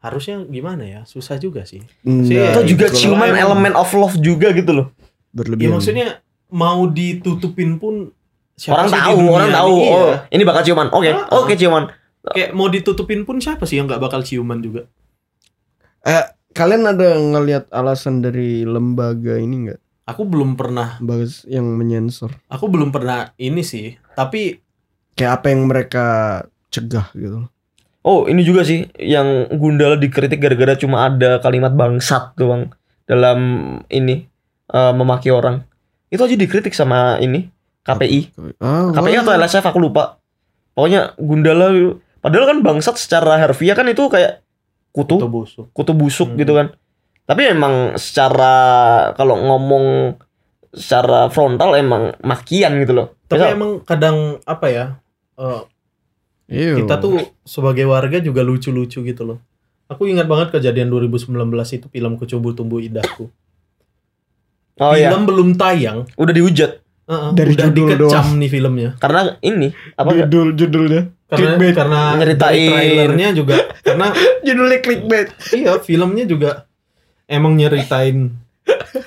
harusnya 0.06 0.42
gimana 0.44 0.84
ya? 0.84 1.02
Susah 1.04 1.36
juga 1.36 1.64
sih. 1.64 1.82
Nggak, 2.02 2.52
Atau 2.52 2.64
juga 2.64 2.86
kalau 2.88 2.98
ciuman 2.98 3.30
emang- 3.30 3.42
elemen 3.44 3.74
of 3.74 3.90
love 3.92 4.16
juga 4.18 4.50
gitu 4.52 4.72
loh. 4.72 4.88
Ya 4.92 5.36
berlebihan. 5.36 5.74
maksudnya 5.74 6.08
mau 6.48 6.86
ditutupin 6.86 7.76
pun 7.76 8.14
siapa 8.54 8.78
orang 8.78 8.88
sih 8.88 8.96
di 8.96 9.02
tahu, 9.02 9.18
dunia 9.18 9.34
orang 9.34 9.48
ini? 9.48 9.58
tahu. 9.58 9.76
Iya. 9.76 9.92
Oh, 9.92 10.14
ini 10.30 10.44
bakal 10.44 10.62
ciuman. 10.64 10.88
Oke, 10.90 11.10
Ah, 11.10 11.26
oke 11.36 11.54
ciuman. 11.54 11.84
Kayak 12.26 12.50
mau 12.52 12.68
ditutupin 12.68 13.22
pun 13.22 13.38
siapa 13.38 13.64
sih 13.64 13.76
yang 13.76 13.86
nggak 13.86 14.00
bakal 14.00 14.22
ciuman 14.22 14.58
juga? 14.58 14.88
Eh, 16.02 16.24
kalian 16.52 16.86
ada 16.86 17.10
ngelihat 17.16 17.66
alasan 17.70 18.20
dari 18.20 18.64
lembaga 18.64 19.36
ini 19.36 19.56
enggak? 19.64 19.82
Aku 20.06 20.22
belum 20.24 20.54
pernah, 20.54 20.96
Lembaga 20.96 21.26
yang 21.46 21.66
menyensor. 21.68 22.30
aku 22.46 22.66
belum 22.68 22.90
pernah 22.90 23.34
ini 23.36 23.60
sih. 23.60 23.98
Tapi 24.14 24.62
Kayak 25.14 25.34
apa 25.34 25.46
yang 25.48 25.62
mereka 25.66 26.06
cegah 26.70 27.08
gitu. 27.12 27.48
Oh, 28.06 28.30
ini 28.30 28.46
juga 28.46 28.62
sih 28.62 28.86
yang 28.96 29.50
Gundala 29.52 29.98
dikritik 29.98 30.38
gara-gara 30.38 30.78
cuma 30.78 31.10
ada 31.10 31.42
kalimat 31.42 31.74
bangsat 31.74 32.38
doang 32.38 32.70
dalam 33.04 33.40
ini 33.90 34.30
eh, 34.68 34.94
memaki 34.94 35.34
orang. 35.34 35.66
Itu 36.08 36.22
aja 36.22 36.38
dikritik 36.38 36.72
sama 36.72 37.18
ini 37.18 37.50
KPI. 37.82 38.22
Ah, 38.62 38.94
KPI 38.94 39.16
atau 39.20 39.34
LSF 39.34 39.66
aku 39.66 39.82
lupa. 39.82 40.22
Pokoknya 40.72 41.18
Gundala 41.18 41.74
padahal 42.22 42.46
kan 42.46 42.60
bangsat 42.62 42.96
secara 42.96 43.42
harfiah 43.42 43.74
kan 43.74 43.90
itu 43.90 44.06
kayak 44.06 44.46
kutu, 44.94 45.18
itu 45.18 45.28
busuk. 45.28 45.66
kutu 45.74 45.92
busuk 45.92 46.30
Hmm. 46.30 46.38
gitu 46.38 46.54
kan. 46.54 46.68
Tapi 47.26 47.42
emang 47.50 47.98
secara 47.98 48.54
kalau 49.18 49.34
ngomong 49.34 50.14
secara 50.70 51.26
frontal 51.28 51.74
emang 51.74 52.14
makian 52.22 52.78
gitu 52.80 52.94
loh. 52.94 53.08
Tapi 53.26 53.42
Misal- 53.42 53.56
emang 53.58 53.72
kadang 53.82 54.18
apa 54.46 54.68
ya? 54.70 54.86
eh, 55.36 55.62
Iya. 56.46 56.78
kita 56.78 56.98
tuh 56.98 57.18
sebagai 57.42 57.86
warga 57.86 58.18
juga 58.18 58.42
lucu-lucu 58.42 59.02
gitu 59.02 59.24
loh. 59.24 59.40
Aku 59.86 60.06
ingat 60.06 60.26
banget 60.26 60.50
kejadian 60.52 60.90
2019 60.90 61.34
itu 61.72 61.86
film 61.88 62.14
Kucubu 62.16 62.52
Tumbuh 62.52 62.80
Indahku. 62.80 63.30
oh 64.76 64.92
iya, 64.92 65.08
film 65.08 65.24
belum 65.24 65.50
tayang, 65.54 66.04
udah 66.14 66.34
dihujat 66.34 66.84
uh-uh, 67.06 67.32
Dari 67.32 67.54
udah 67.54 67.66
judul 67.66 67.88
dikecam 67.96 68.26
nih 68.36 68.50
filmnya. 68.50 68.90
karena 68.98 69.40
ini 69.40 69.72
apa 69.94 70.12
judul 70.20 70.54
judulnya. 70.54 71.02
Karena 71.26 71.50
Clickbait. 71.52 71.74
karena 71.74 72.02
Nyeritain. 72.16 72.70
trailernya 72.70 73.28
juga 73.34 73.58
karena 73.82 74.08
Judulnya 74.46 74.80
clickbait. 74.80 75.28
iya 75.52 75.74
filmnya 75.80 76.26
juga 76.26 76.70
emang 77.26 77.56
nyeritain 77.56 78.30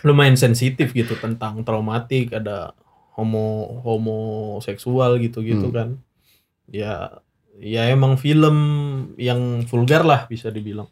lumayan 0.03 0.35
sensitif 0.35 0.91
gitu 0.91 1.15
tentang 1.15 1.63
traumatik 1.63 2.33
ada 2.33 2.75
homo 3.15 3.79
homoseksual 3.83 5.19
gitu-gitu 5.21 5.63
Hmm. 5.65 5.75
kan 5.75 5.89
ya 6.67 7.23
ya 7.59 7.87
emang 7.87 8.15
film 8.15 8.57
yang 9.15 9.39
vulgar 9.65 10.03
lah 10.03 10.25
bisa 10.25 10.49
dibilang 10.49 10.87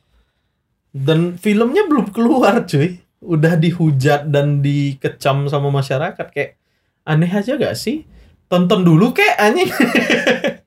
dan 0.91 1.37
filmnya 1.37 1.85
belum 1.85 2.11
keluar 2.11 2.65
cuy 2.65 2.99
udah 3.19 3.55
dihujat 3.55 4.27
dan 4.27 4.61
dikecam 4.61 5.47
sama 5.47 5.71
masyarakat 5.71 6.27
kayak 6.29 6.59
aneh 7.03 7.29
aja 7.29 7.55
gak 7.55 7.75
sih 7.75 8.03
tonton 8.47 8.83
dulu 8.83 9.11
kek 9.11 9.35
anjing 9.37 9.71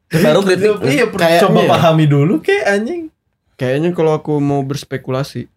baru 0.09 0.39
kritik 0.41 0.71
iya 0.83 1.05
Kayaknya 1.05 1.41
coba 1.43 1.59
ya. 1.59 1.69
pahami 1.69 2.05
dulu 2.05 2.39
kek 2.39 2.63
anjing 2.63 3.13
Kayaknya 3.53 3.91
kalau 3.91 4.15
aku 4.15 4.39
mau 4.39 4.63
berspekulasi, 4.63 5.51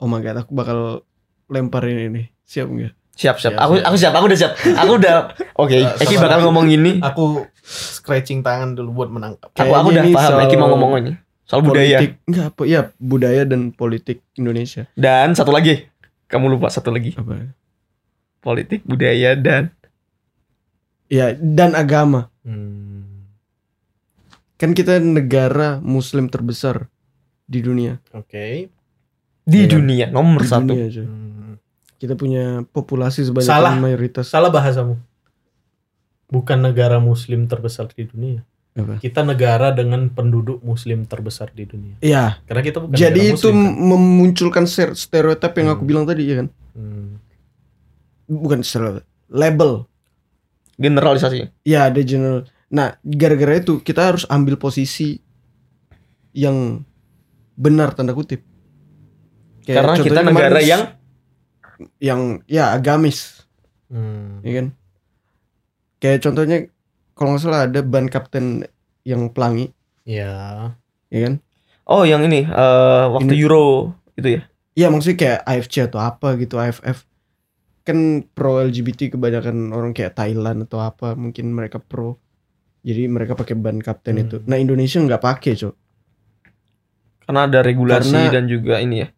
oh 0.00 0.08
my 0.08 0.24
god, 0.24 0.40
aku 0.40 0.56
bakal 0.56 1.04
lemparin 1.46 2.08
ini. 2.08 2.32
Siap 2.42 2.64
nggak? 2.64 2.96
Siap, 3.12 3.36
siap. 3.36 3.52
Siap, 3.52 3.60
Aku 3.60 3.76
siap. 3.76 3.84
aku 3.84 3.96
siap, 3.98 4.12
aku 4.16 4.24
udah 4.24 4.38
siap. 4.40 4.52
Aku 4.56 4.92
udah 4.96 5.16
oke, 5.60 5.76
Eh, 5.76 5.84
Eki 6.00 6.16
bakal 6.16 6.40
ngomong 6.40 6.72
ini. 6.72 6.96
aku 6.98 7.44
scratching 7.70 8.42
tangan 8.42 8.74
dulu 8.74 8.90
buat 8.96 9.10
menangkap. 9.10 9.50
Aku 9.52 9.70
aku 9.70 9.88
udah 9.88 10.04
paham 10.10 10.28
soal 10.28 10.44
Eki 10.44 10.56
mau 10.56 10.68
ngomong 10.68 10.90
ini. 10.98 11.12
Soal 11.44 11.62
budaya. 11.62 11.98
Politik, 11.98 12.10
enggak 12.24 12.46
apa? 12.48 12.62
Ya, 12.64 12.80
budaya 12.96 13.42
dan 13.42 13.70
politik 13.70 14.22
Indonesia. 14.34 14.86
Dan 14.92 15.34
satu 15.34 15.50
lagi. 15.50 15.86
Kamu 16.26 16.46
lupa 16.48 16.66
satu 16.68 16.90
lagi. 16.90 17.14
Apa? 17.14 17.50
Politik, 18.38 18.82
budaya 18.82 19.34
dan 19.34 19.70
Ya, 21.06 21.34
dan 21.34 21.74
agama. 21.74 22.30
Hmm, 22.40 23.26
Kan 24.54 24.70
kita 24.72 24.98
negara 24.98 25.80
muslim 25.80 26.28
terbesar 26.28 26.86
di 27.44 27.58
dunia. 27.60 27.98
Oke. 28.12 28.70
di 29.42 29.56
Iya 29.56 29.66
kan? 29.66 29.72
dunia 29.72 30.06
nomor 30.08 30.40
Di 30.40 30.48
satu. 30.48 30.70
dunia, 30.70 30.86
coy. 30.86 31.02
Hmm. 31.02 31.54
Kita 31.96 32.14
punya 32.14 32.62
populasi 32.64 33.26
sebanyak 33.26 33.50
Salah. 33.50 33.74
mayoritas. 33.74 34.24
Salah 34.24 34.48
bahasamu. 34.48 34.94
Bukan 36.30 36.62
negara 36.62 37.02
muslim 37.02 37.50
terbesar 37.50 37.90
di 37.90 38.06
dunia. 38.06 38.40
Apa? 38.70 39.02
Kita 39.02 39.26
negara 39.26 39.74
dengan 39.74 40.06
penduduk 40.08 40.62
muslim 40.62 41.02
terbesar 41.02 41.50
di 41.50 41.66
dunia. 41.66 41.98
Iya. 41.98 42.38
Karena 42.46 42.62
kita 42.62 42.78
bukan 42.78 42.94
Jadi 42.94 43.18
negara 43.20 43.34
itu 43.34 43.48
muslim, 43.50 43.58
kan? 43.66 43.82
memunculkan 43.82 44.64
stereotip 44.94 45.52
yang 45.58 45.68
aku 45.68 45.82
Hmm. 45.82 45.90
bilang 45.90 46.04
tadi 46.06 46.22
ya 46.22 46.34
kan? 46.38 46.48
Hmm. 46.78 47.18
Bukan 48.30 48.62
stereotip, 48.62 49.02
label. 49.26 49.90
Generalisasi. 50.78 51.50
Ya 51.66 51.90
ada 51.90 52.00
general. 52.00 52.46
Nah, 52.70 52.94
gara-gara 53.02 53.58
itu 53.58 53.82
kita 53.82 54.14
harus 54.14 54.22
ambil 54.30 54.54
posisi 54.54 55.18
yang 56.30 56.86
benar 57.52 57.90
tanda 57.92 58.14
kutip. 58.14 58.46
Kayak 59.66 59.76
Karena 59.76 59.94
kita 59.98 60.20
negara 60.22 60.30
kemarin 60.56 60.64
yang 60.64 60.82
yang 61.98 62.20
ya 62.46 62.70
agamis, 62.70 63.44
Hmm. 63.90 64.38
ya 64.40 64.62
kan? 64.62 64.66
Kayak 66.00 66.18
contohnya 66.22 66.58
kalau 67.12 67.30
nggak 67.30 67.42
salah 67.42 67.62
ada 67.64 67.80
ban 67.80 68.06
kapten 68.06 68.64
yang 69.02 69.28
pelangi, 69.28 69.70
Ya. 70.02 70.72
ya 71.06 71.20
kan? 71.22 71.34
Oh, 71.84 72.02
yang 72.02 72.22
ini 72.22 72.42
eh, 72.42 73.04
waktu 73.06 73.30
Ini- 73.30 73.40
Euro 73.40 73.92
itu 74.14 74.28
ya. 74.30 74.42
Iya 74.72 74.86
maksudnya 74.88 75.18
kayak 75.18 75.40
AFC 75.44 75.74
atau 75.82 75.98
apa 75.98 76.34
gitu 76.36 76.56
AFF 76.56 77.04
kan 77.82 77.98
pro 78.24 78.60
LGBT 78.60 79.10
kebanyakan 79.10 79.72
orang 79.72 79.90
kayak 79.90 80.14
Thailand 80.14 80.62
atau 80.62 80.78
apa 80.78 81.12
mungkin 81.12 81.50
mereka 81.50 81.76
pro 81.76 82.20
jadi 82.80 83.08
mereka 83.08 83.34
pakai 83.34 83.56
ban 83.56 83.76
kapten 83.76 84.14
Hmm. 84.14 84.22
itu 84.22 84.36
nah 84.46 84.54
Indonesia 84.54 85.00
nggak 85.00 85.18
pakai 85.18 85.52
cok 85.54 85.74
Karena 87.20 87.40
ada 87.46 87.60
regulasi 87.60 88.12
Karena- 88.12 88.30
dan 88.30 88.44
juga 88.46 88.78
ini 88.78 88.96
ya. 89.00 89.08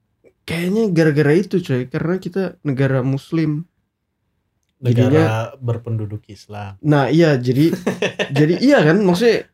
kayaknya 0.43 0.83
gara-gara 0.91 1.33
itu 1.35 1.57
coy 1.59 1.85
karena 1.85 2.15
kita 2.17 2.43
negara 2.63 3.01
muslim 3.01 3.67
Negara 4.83 5.25
berpenduduk 5.57 6.27
Islam. 6.27 6.75
nah 6.81 7.07
iya 7.07 7.35
jadi 7.37 7.71
jadi 8.39 8.55
iya 8.59 8.83
kan 8.83 8.99
maksudnya 8.99 9.47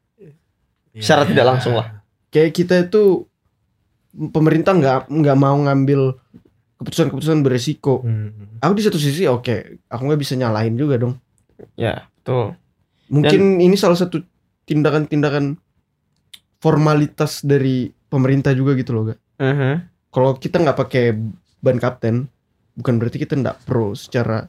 Secara 0.91 1.23
Ya. 1.23 1.29
tidak 1.31 1.47
langsung 1.47 1.75
lah. 1.75 2.01
kayak 2.27 2.51
kita 2.53 2.75
itu 2.83 3.29
pemerintah 4.11 4.73
nggak 4.73 4.99
nggak 5.07 5.37
mau 5.37 5.55
ngambil 5.55 6.17
keputusan-keputusan 6.77 7.41
beresiko 7.41 8.01
Hmm. 8.01 8.59
aku 8.59 8.73
di 8.75 8.83
satu 8.83 8.97
sisi 8.97 9.25
oke 9.25 9.57
aku 9.87 10.03
nggak 10.03 10.19
bisa 10.19 10.35
nyalahin 10.35 10.75
juga 10.75 10.97
dong 10.97 11.15
Ya, 11.75 12.07
betul. 12.17 12.55
Mungkin 13.09 13.59
ini 13.59 13.75
salah 13.75 13.97
satu 13.97 14.23
tindakan-tindakan 14.63 15.59
formalitas 16.57 17.43
dari 17.43 17.91
pemerintah 18.05 18.51
juga 18.53 18.75
gitu 18.75 18.91
loh, 18.93 19.03
gak? 19.07 19.19
Mhm. 19.39 19.73
Kalau 20.09 20.35
kita 20.35 20.57
nggak 20.57 20.79
pakai 20.79 21.05
ban 21.59 21.77
kapten, 21.77 22.31
bukan 22.73 22.95
berarti 22.97 23.19
kita 23.19 23.35
nggak 23.35 23.65
pro 23.65 23.91
secara 23.93 24.47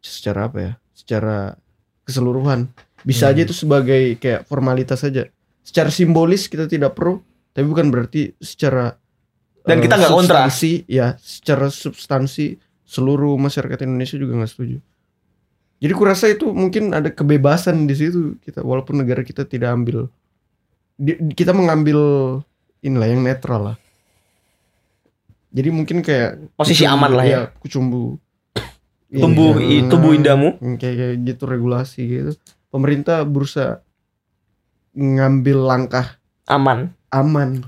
secara 0.00 0.48
apa 0.48 0.58
ya? 0.58 0.72
Secara 0.92 1.54
keseluruhan. 2.02 2.68
Bisa 3.00 3.26
Hmm. 3.26 3.32
aja 3.32 3.40
itu 3.42 3.54
sebagai 3.54 4.16
kayak 4.16 4.44
formalitas 4.44 5.00
saja. 5.00 5.28
Secara 5.60 5.88
simbolis 5.88 6.44
kita 6.44 6.66
tidak 6.66 6.92
pro, 6.92 7.20
tapi 7.50 7.64
bukan 7.64 7.88
berarti 7.88 8.34
secara 8.36 8.96
Dan 9.62 9.78
eh, 9.78 9.82
kita 9.84 9.96
nggak 9.96 10.10
kontra. 10.10 10.48
ya, 10.86 11.14
secara 11.16 11.68
substansi 11.68 12.56
seluruh 12.82 13.36
masyarakat 13.36 13.78
Indonesia 13.82 14.16
juga 14.16 14.36
nggak 14.36 14.50
setuju. 14.50 14.76
Jadi 15.78 15.92
kurasa 15.94 16.28
itu 16.28 16.50
mungkin 16.50 16.92
ada 16.92 17.08
kebebasan 17.08 17.84
di 17.84 17.94
situ 17.94 18.36
kita 18.38 18.60
walaupun 18.60 19.00
negara 19.00 19.20
kita 19.20 19.44
tidak 19.44 19.72
ambil 19.72 20.12
di- 20.94 21.16
kita 21.32 21.52
mengambil 21.52 21.96
inilah 22.80 23.08
yang 23.08 23.22
netral 23.22 23.60
lah. 23.64 23.76
Jadi 25.50 25.68
mungkin 25.68 25.98
kayak 26.00 26.52
Posisi 26.54 26.84
kucumbu- 26.84 26.94
aman 26.94 27.10
lah 27.10 27.24
ya. 27.24 27.30
iya, 27.30 27.40
kucumbu. 27.56 28.02
Iya, 29.10 29.22
Tumbuh 29.22 29.58
iya. 29.58 29.82
i- 29.82 29.88
tubuh 29.90 30.10
indahmu. 30.12 30.56
Hmm, 30.56 30.76
kayak 30.76 30.94
kayak 30.96 31.16
gitu 31.24 31.42
regulasi 31.44 32.00
gitu. 32.06 32.32
Pemerintah 32.68 33.22
berusaha 33.22 33.82
ngambil 34.92 35.58
langkah 35.60 36.18
Aman. 36.46 36.94
aman. 37.08 37.62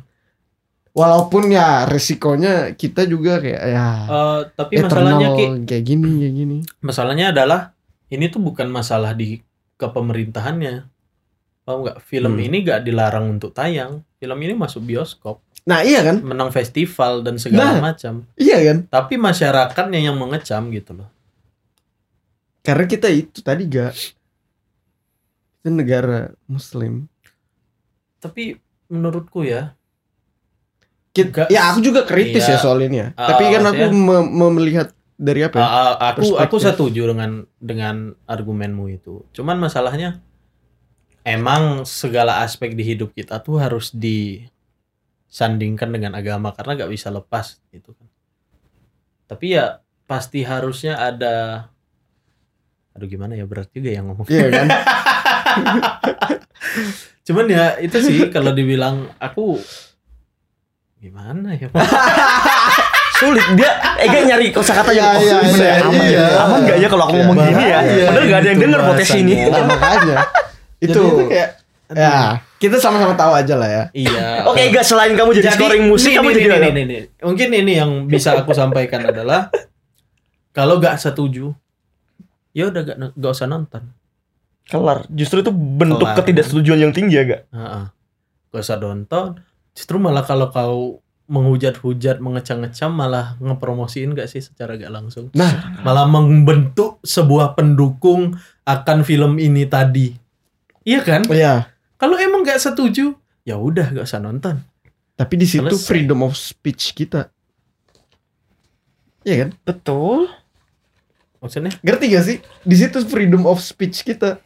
Walaupun 0.92 1.48
ya 1.48 1.82
resikonya 1.82 2.72
kita 2.72 3.02
juga 3.04 3.40
kayak 3.40 3.62
ya 3.64 3.86
Eh, 4.04 4.40
tapi 4.52 4.72
eternal 4.76 5.16
masalahnya 5.16 5.28
Ki, 5.32 5.44
kayak 5.64 5.84
gini 5.84 6.08
kayak 6.20 6.34
gini. 6.36 6.56
masalahnya 6.78 7.26
adalah 7.30 7.60
ini 8.06 8.28
tuh 8.28 8.38
bukan 8.38 8.68
masalah 8.68 9.10
di 9.12 9.40
kepemerintahannya. 9.76 10.84
Tahu 11.62 11.76
nggak? 11.80 11.98
Film 12.02 12.32
Hmm. 12.32 12.44
ini 12.44 12.56
nggak 12.60 12.82
dilarang 12.82 13.30
untuk 13.30 13.50
tayang. 13.50 14.02
Film 14.16 14.38
ini 14.38 14.52
masuk 14.52 14.82
bioskop, 14.82 15.40
Nah 15.62 15.80
iya 15.80 16.02
kan? 16.02 16.20
menang 16.20 16.50
festival 16.50 17.22
dan 17.22 17.38
segala 17.38 17.78
Nah. 17.78 17.90
macam. 17.90 18.26
Iya 18.34 18.58
kan? 18.62 18.78
Tapi 18.86 19.14
masyarakatnya 19.16 19.98
yang 20.00 20.14
mengecam 20.14 20.70
gitu 20.70 20.94
loh. 20.94 21.08
Karena 22.62 22.86
kita 22.86 23.10
itu 23.10 23.42
tadi 23.42 23.66
gak 23.66 23.92
itu 25.58 25.68
negara 25.68 26.30
muslim. 26.46 27.10
Tapi 28.18 28.54
menurutku 28.86 29.42
ya, 29.42 29.74
Kita, 31.12 31.44
ya 31.52 31.68
aku 31.68 31.84
juga 31.84 32.08
kritis 32.08 32.48
Iya. 32.48 32.56
ya 32.56 32.58
soal 32.58 32.80
ini 32.82 32.96
ya. 32.96 33.08
Ah, 33.14 33.36
Tapi 33.36 33.52
kan 33.52 33.62
aku 33.68 33.84
me- 33.92 34.24
me- 34.24 34.54
melihat 34.56 34.96
dari 35.14 35.44
apa 35.44 35.60
ya? 35.60 35.68
a- 35.68 35.98
aku 36.08 36.40
aku 36.40 36.56
setuju 36.56 37.04
dengan 37.04 37.44
dengan 37.60 38.16
argumenmu 38.24 38.88
itu. 38.88 39.20
Cuman 39.30 39.60
masalahnya 39.60 40.24
emang 41.22 41.84
segala 41.84 42.40
aspek 42.40 42.72
di 42.72 42.82
hidup 42.82 43.12
kita 43.12 43.38
tuh 43.38 43.60
harus 43.60 43.92
disandingkan 43.92 45.92
dengan 45.92 46.16
agama 46.16 46.50
karena 46.50 46.80
nggak 46.80 46.90
bisa 46.90 47.12
lepas 47.12 47.60
gitu 47.68 47.92
kan. 47.92 48.08
Tapi 49.28 49.52
ya 49.52 49.84
pasti 50.08 50.42
harusnya 50.42 50.96
ada 50.96 51.68
aduh 52.92 53.08
gimana 53.08 53.32
ya 53.34 53.48
berat 53.48 53.72
juga 53.72 53.90
yang 53.90 54.12
ngomong. 54.12 54.28
Iya 54.28 54.46
kan? 54.52 54.66
Cuman 57.26 57.46
ya 57.46 57.78
itu 57.78 57.96
sih 58.02 58.18
kalau 58.28 58.50
dibilang 58.52 59.08
aku 59.16 59.56
gimana 60.98 61.54
ya? 61.54 61.70
Sulit 63.22 63.46
dia 63.54 63.70
Ega 64.02 64.18
nyari 64.26 64.50
kosakata 64.50 64.90
Iya, 64.90 64.98
yang 64.98 65.14
oh, 65.14 65.22
iya, 65.22 65.36
bener 65.38 65.54
ya, 65.54 65.62
iya, 65.62 65.82
aman. 65.86 66.02
iya. 66.10 66.26
Aman 66.42 66.58
gak 66.66 66.78
ya 66.82 66.88
kalau 66.90 67.04
aku 67.06 67.14
ngomong 67.22 67.36
Iya, 67.38 67.46
gini 67.46 67.64
ya? 67.70 67.80
Padahal 68.10 68.24
gak 68.26 68.38
ada 68.42 68.48
yang 68.50 68.58
Itu 68.58 68.64
denger 68.66 68.80
podcast 68.82 69.12
ini. 69.14 69.34
makanya 69.70 70.16
itu, 70.82 70.82
Jadi 70.82 70.90
itu 70.90 71.02
kayak 71.30 71.48
ya 71.92 72.14
kita 72.58 72.76
sama-sama 72.82 73.14
tahu 73.14 73.32
aja 73.36 73.54
lah 73.54 73.68
ya. 73.70 73.82
Iya. 73.94 74.26
Oke 74.50 74.60
Ega 74.66 74.82
selain 74.82 75.14
kamu 75.14 75.30
jadi, 75.38 75.54
scoring 75.54 75.84
musik 75.86 76.18
kamu 76.18 76.28
ini, 76.30 76.34
jadi 76.34 76.42
ini, 76.42 76.54
apa? 76.54 76.66
ini, 76.66 76.80
ini. 76.82 76.98
Mungkin 77.22 77.48
ini 77.54 77.72
yang 77.78 77.90
bisa 78.10 78.34
aku 78.34 78.50
sampaikan 78.50 79.06
adalah 79.06 79.54
kalau 80.50 80.82
gak 80.82 80.98
setuju, 80.98 81.54
ya 82.52 82.68
udah 82.68 82.80
gak, 82.82 82.96
gak 83.12 83.32
usah 83.32 83.48
nonton. 83.48 83.82
Kelar. 84.62 85.04
Justru 85.10 85.42
itu 85.42 85.50
bentuk 85.50 86.06
Kelar. 86.06 86.16
ketidaksetujuan 86.20 86.78
yang 86.80 86.92
tinggi 86.94 87.18
ya 87.18 87.24
gak? 87.26 87.42
Heeh. 87.50 87.84
Gak 88.52 88.62
usah 88.62 88.78
nonton. 88.78 89.40
Justru 89.72 89.96
malah 89.96 90.22
kalau 90.22 90.48
kau 90.48 91.00
menghujat-hujat, 91.26 92.20
mengecam-ngecam 92.20 92.92
malah 92.92 93.40
ngepromosiin 93.40 94.12
gak 94.12 94.28
sih 94.28 94.44
secara 94.44 94.76
gak 94.76 94.92
langsung. 94.92 95.32
Nah, 95.32 95.80
Malah 95.80 96.04
membentuk 96.04 97.00
sebuah 97.00 97.56
pendukung 97.56 98.36
akan 98.62 98.98
film 99.02 99.40
ini 99.40 99.64
tadi. 99.64 100.12
Iya 100.84 101.00
kan? 101.00 101.22
ya. 101.32 101.72
Kalau 101.96 102.20
emang 102.20 102.44
gak 102.44 102.60
setuju, 102.60 103.16
ya 103.42 103.56
udah 103.56 103.90
gak 103.90 104.04
usah 104.04 104.20
nonton. 104.20 104.60
Tapi 105.16 105.34
di 105.36 105.46
situ 105.46 105.72
Selesai. 105.72 105.86
freedom 105.88 106.20
of 106.20 106.34
speech 106.34 106.92
kita. 106.92 107.30
Iya 109.22 109.46
kan? 109.46 109.50
Betul. 109.62 110.26
Maksudnya? 111.42 111.74
Ngerti 111.82 112.04
gak 112.14 112.24
sih? 112.24 112.36
Di 112.62 112.76
situ 112.78 113.02
freedom 113.02 113.44
of 113.50 113.58
speech 113.58 114.06
kita. 114.06 114.38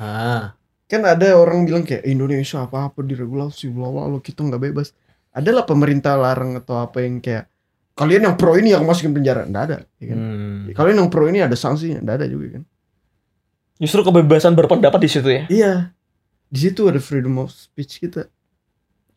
Ah, 0.00 0.56
Kan 0.88 1.04
ada 1.04 1.36
orang 1.36 1.68
bilang 1.68 1.84
kayak 1.84 2.08
Indonesia 2.08 2.64
apa-apa 2.64 3.04
diregulasi 3.04 3.68
bla 3.68 3.92
bla 3.92 4.08
bla, 4.08 4.18
kita 4.24 4.40
nggak 4.40 4.72
bebas. 4.72 4.96
Adalah 5.36 5.68
pemerintah 5.68 6.16
larang 6.16 6.56
atau 6.56 6.80
apa 6.80 7.04
yang 7.04 7.20
kayak 7.20 7.44
kalian 7.92 8.32
yang 8.32 8.34
pro 8.40 8.56
ini 8.56 8.72
yang 8.72 8.88
masukin 8.88 9.12
penjara, 9.12 9.44
nggak 9.44 9.64
ada. 9.68 9.78
ya 10.00 10.06
kan? 10.08 10.16
hmm. 10.16 10.72
Kalian 10.72 10.96
yang 11.04 11.10
pro 11.12 11.28
ini 11.28 11.44
ada 11.44 11.52
sanksinya, 11.52 12.00
nggak 12.00 12.16
ada 12.24 12.26
juga 12.32 12.56
kan? 12.56 12.62
Justru 13.76 14.00
kebebasan 14.00 14.56
berpendapat 14.56 14.98
di 15.04 15.10
situ 15.12 15.28
ya. 15.28 15.44
Iya. 15.52 15.72
Di 16.48 16.58
situ 16.64 16.88
ada 16.88 16.98
freedom 17.04 17.36
of 17.44 17.52
speech 17.52 18.00
kita. 18.00 18.24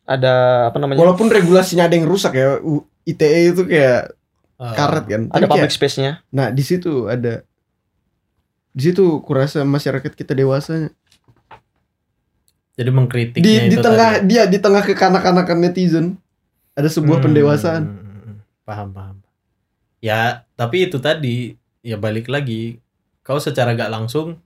Ada 0.04 0.68
apa 0.68 0.76
namanya? 0.76 1.00
Walaupun 1.00 1.32
regulasinya 1.32 1.88
ada 1.88 1.96
yang 1.96 2.04
rusak 2.04 2.36
ya, 2.36 2.60
ITE 3.08 3.56
itu 3.56 3.64
kayak 3.64 4.12
Ah. 4.62 4.72
karet 4.72 5.04
kan. 5.04 5.22
ada 5.26 5.34
Tapi 5.36 5.50
public 5.50 5.66
kayak- 5.66 5.74
space-nya. 5.74 6.12
Nah, 6.30 6.48
di 6.48 6.62
situ 6.62 7.06
ada 7.06 7.42
di 8.70 8.82
situ 8.82 9.04
kurasa 9.20 9.60
masyarakat 9.62 10.12
kita 10.12 10.32
dewasanya. 10.32 10.94
Jadi 12.72 12.88
mengkritiknya 12.88 13.42
Di 13.42 13.54
di 13.68 13.74
itu 13.74 13.82
tengah 13.82 14.10
tadi. 14.16 14.28
dia 14.28 14.42
di 14.46 14.56
tengah 14.56 14.80
kekanak-kanakan 14.80 15.58
netizen 15.60 16.16
ada 16.72 16.86
sebuah 16.86 17.18
Hmm, 17.18 17.26
pendewasaan. 17.26 17.82
Paham, 18.62 18.88
paham. 18.90 19.16
Ya, 19.98 20.46
tapi 20.54 20.86
itu 20.86 20.96
tadi 20.96 21.52
ya 21.80 21.94
balik 21.96 22.26
lagi 22.26 22.78
kau 23.20 23.36
secara 23.36 23.70
gak 23.72 23.90
langsung 23.90 24.38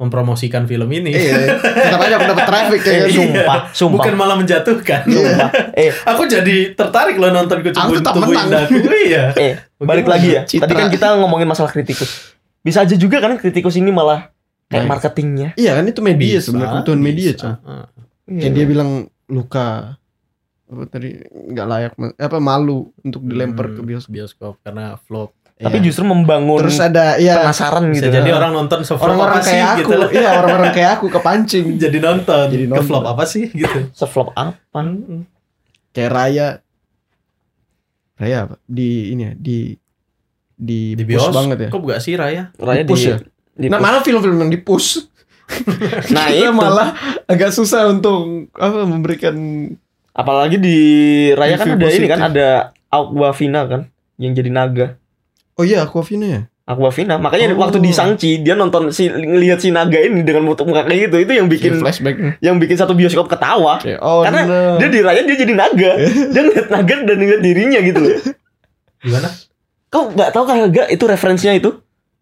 mempromosikan 0.00 0.64
film 0.64 0.88
ini. 0.88 1.12
Iya, 1.12 1.60
tetap 1.60 2.00
aja 2.00 2.16
aku 2.16 2.26
dapat 2.32 2.46
traffic 2.48 2.80
ya 2.80 2.92
kan. 2.96 3.04
Iya. 3.04 3.12
Sumpah, 3.12 3.58
sumpah. 3.70 3.94
Bukan 4.00 4.12
malah 4.16 4.36
menjatuhkan. 4.40 5.00
Iya. 5.04 5.36
Eh, 5.76 5.92
Aku 6.08 6.24
jadi 6.24 6.72
tertarik 6.72 7.20
loh 7.20 7.28
nonton 7.28 7.60
Aku 7.60 7.68
kecubun 7.68 8.00
tetap 8.00 8.16
menang. 8.16 8.48
indahku. 8.48 8.80
Iya. 8.80 9.24
eh, 9.44 9.54
balik 9.76 10.08
lagi 10.08 10.28
ya. 10.32 10.42
Citra. 10.42 10.64
Tadi 10.64 10.74
kan 10.74 10.88
kita 10.88 11.20
ngomongin 11.20 11.44
masalah 11.44 11.68
kritikus. 11.68 12.32
Bisa 12.60 12.80
aja 12.80 12.96
juga 12.96 13.20
kan 13.20 13.36
kritikus 13.36 13.76
ini 13.76 13.92
malah 13.92 14.32
kayak 14.66 14.88
marketingnya. 14.88 15.52
Iya 15.54 15.76
kan 15.76 15.84
itu 15.84 16.00
media 16.00 16.40
sebenarnya 16.40 16.80
kebutuhan 16.80 17.00
media, 17.00 17.30
bisa. 17.30 17.40
Cang. 17.44 17.54
Ah. 17.62 17.86
Kayak 18.24 18.52
dia 18.56 18.64
bilang 18.64 18.90
luka 19.26 20.00
apa 20.64 20.82
tadi 20.86 21.18
nggak 21.26 21.66
layak 21.66 21.92
apa 22.14 22.38
malu 22.38 22.94
untuk 23.02 23.20
dilempar 23.20 23.68
Hmm, 23.68 23.76
ke 23.76 23.82
bioskop. 23.84 24.10
bioskop 24.10 24.54
karena 24.62 24.94
flop. 24.96 25.34
Tapi 25.60 25.76
Iya. 25.76 25.84
justru 25.84 26.04
membangun 26.04 26.56
terus 26.58 26.80
ada 26.80 27.20
ya 27.20 27.44
penasaran 27.44 27.84
Bisa 27.92 28.08
gitu. 28.08 28.16
jadi 28.16 28.30
orang 28.32 28.52
nonton 28.56 28.80
se-flop 28.80 29.04
orang-orang 29.04 29.36
apa 29.36 29.44
sih 29.44 29.52
kayak 29.52 29.68
aku, 29.68 29.78
gitu. 29.78 29.96
iya 30.16 30.30
orang-orang 30.34 30.72
kayak 30.80 30.90
aku 30.96 31.06
kepancing. 31.10 31.66
Jadi 31.76 31.98
nonton. 32.00 32.46
Jadi 32.48 32.64
Ke 32.64 32.70
nonton. 32.70 32.86
flop 32.86 33.04
apa 33.06 33.24
sih 33.24 33.44
gitu. 33.46 33.78
Se-flop 33.92 34.32
apa? 34.32 34.80
kayak 35.90 36.10
Raya 36.10 36.48
Raya 38.16 38.36
apa? 38.44 38.54
Di 38.62 38.88
ini 39.10 39.22
ya, 39.22 39.32
di 39.34 39.58
di, 40.54 40.92
Di 40.92 41.04
push 41.04 41.24
bios 41.24 41.32
banget 41.32 41.58
ya. 41.58 41.68
Kok 41.68 41.80
gak 41.82 42.00
sih 42.00 42.12
Raya? 42.14 42.52
Raya 42.54 42.80
Di 42.80 42.88
push 42.88 43.02
di, 43.02 43.10
ya? 43.10 43.16
di 43.54 43.66
Nah, 43.68 43.78
malah 43.78 44.00
film-film 44.00 44.36
yang 44.38 44.48
di 44.48 44.60
push 44.60 45.00
Nah, 46.14 46.28
kita 46.30 46.46
itu. 46.46 46.52
malah 46.52 46.88
agak 47.24 47.50
susah 47.50 47.88
untuk 47.88 48.48
apa 48.54 48.84
memberikan 48.84 49.36
Apalagi 50.10 50.56
di 50.56 50.76
Raya 51.32 51.56
kan 51.56 51.68
ada 51.70 51.80
ini 51.80 51.84
positif. 51.86 52.08
kan 52.08 52.20
ada 52.22 52.48
Aquafina 52.88 53.60
kan 53.64 53.80
yang 54.16 54.32
jadi 54.32 54.48
naga. 54.48 54.99
Oh 55.60 55.62
iya, 55.62 55.84
Aquafina 55.84 56.24
ya? 56.24 56.40
Aquafina. 56.64 57.18
Makanya 57.18 57.52
Oh. 57.52 57.60
waktu 57.60 57.78
di 57.78 57.90
Sangchi 57.90 58.40
dia 58.40 58.54
nonton 58.54 58.88
si 58.88 59.06
ngelihat 59.06 59.58
si 59.58 59.68
naga 59.68 59.98
ini 59.98 60.22
dengan 60.22 60.46
muka 60.46 60.62
muka 60.62 60.82
kayak 60.82 61.10
gitu. 61.10 61.20
Itu 61.20 61.32
yang 61.34 61.46
bikin 61.46 61.76
Bikin 61.76 61.82
flashback. 61.82 62.16
yang 62.40 62.56
bikin 62.56 62.74
satu 62.74 62.94
bioskop 62.94 63.26
ketawa. 63.26 63.76
Kayak, 63.76 64.00
oh 64.00 64.22
Karena 64.22 64.40
no. 64.42 64.58
Dia 64.78 64.88
di 64.88 65.00
Raya 65.00 65.20
dia 65.20 65.36
jadi 65.36 65.52
naga. 65.52 65.90
dia 66.32 66.40
ngeliat 66.40 66.68
naga 66.68 66.94
dan 67.02 67.16
ngeliat 67.16 67.42
dirinya 67.42 67.78
gitu 67.78 67.98
loh. 67.98 68.12
Gimana? 69.00 69.28
Kau 69.88 70.08
nggak 70.08 70.30
tahu 70.30 70.44
kagak 70.46 70.88
itu 70.88 71.04
referensinya 71.04 71.52
itu? 71.52 71.70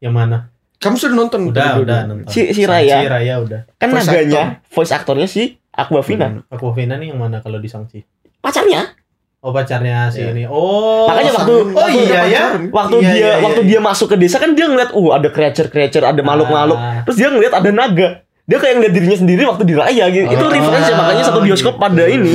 Yang 0.01 0.15
mana? 0.16 0.39
Kamu 0.78 0.97
sudah 0.97 1.15
nonton? 1.15 1.40
Udah, 1.47 1.77
Dua-dua? 1.77 1.85
udah 1.85 1.98
nonton. 2.06 2.31
Si- 2.31 2.51
si 2.51 2.62
Raya. 2.65 2.98
Si 2.98 3.06
Raya 3.06 3.35
udah. 3.39 3.60
Kan 3.77 3.93
Voice 3.93 4.09
naganya 4.09 4.43
voice 4.66 4.90
aktornya 4.90 5.28
si 5.28 5.60
Aquafina. 5.70 6.43
Aquafina 6.48 6.97
nih 6.97 7.12
yang 7.12 7.20
mana 7.20 7.39
kalau 7.39 7.59
di 7.59 7.69
Sangchi? 7.69 8.01
Pacarnya. 8.40 8.98
Oh 9.39 9.55
pacarnya 9.55 10.10
si 10.10 10.19
Iya. 10.19 10.35
ini. 10.35 10.43
Oh. 10.44 11.06
Makanya 11.06 11.31
waktu. 11.32 11.55
Oh 11.70 11.78
waktu- 11.78 11.94
iya 12.05 12.23
ya. 12.27 12.43
waktu 12.69 12.97
Iya, 12.97 13.06
dia 13.06 13.15
iya, 13.15 13.27
iya, 13.31 13.35
waktu 13.39 13.62
iya. 13.62 13.69
dia 13.70 13.81
masuk 13.81 14.06
ke 14.10 14.16
desa 14.19 14.36
kan 14.36 14.51
dia 14.52 14.66
ngeliat 14.66 14.90
uh 14.90 15.09
ada 15.12 15.28
creature 15.28 15.69
creature 15.69 16.02
ada 16.02 16.19
makhluk 16.20 16.48
makhluk 16.48 16.74
Ah. 16.77 17.06
terus 17.06 17.16
dia 17.16 17.28
ngeliat 17.28 17.55
ada 17.55 17.70
naga 17.70 18.09
dia 18.43 18.59
kayak 18.59 18.74
ngeliat 18.77 18.93
dirinya 18.93 19.15
sendiri 19.16 19.43
waktu 19.44 19.62
di 19.62 19.74
raya 19.74 20.05
gitu 20.09 20.27
itu 20.27 20.40
Oh, 20.40 20.51
referensi 20.51 20.90
makanya 20.93 21.23
satu 21.23 21.39
bioskop 21.40 21.74
pada 21.77 22.02
gitu. 22.02 22.19
ini 22.19 22.32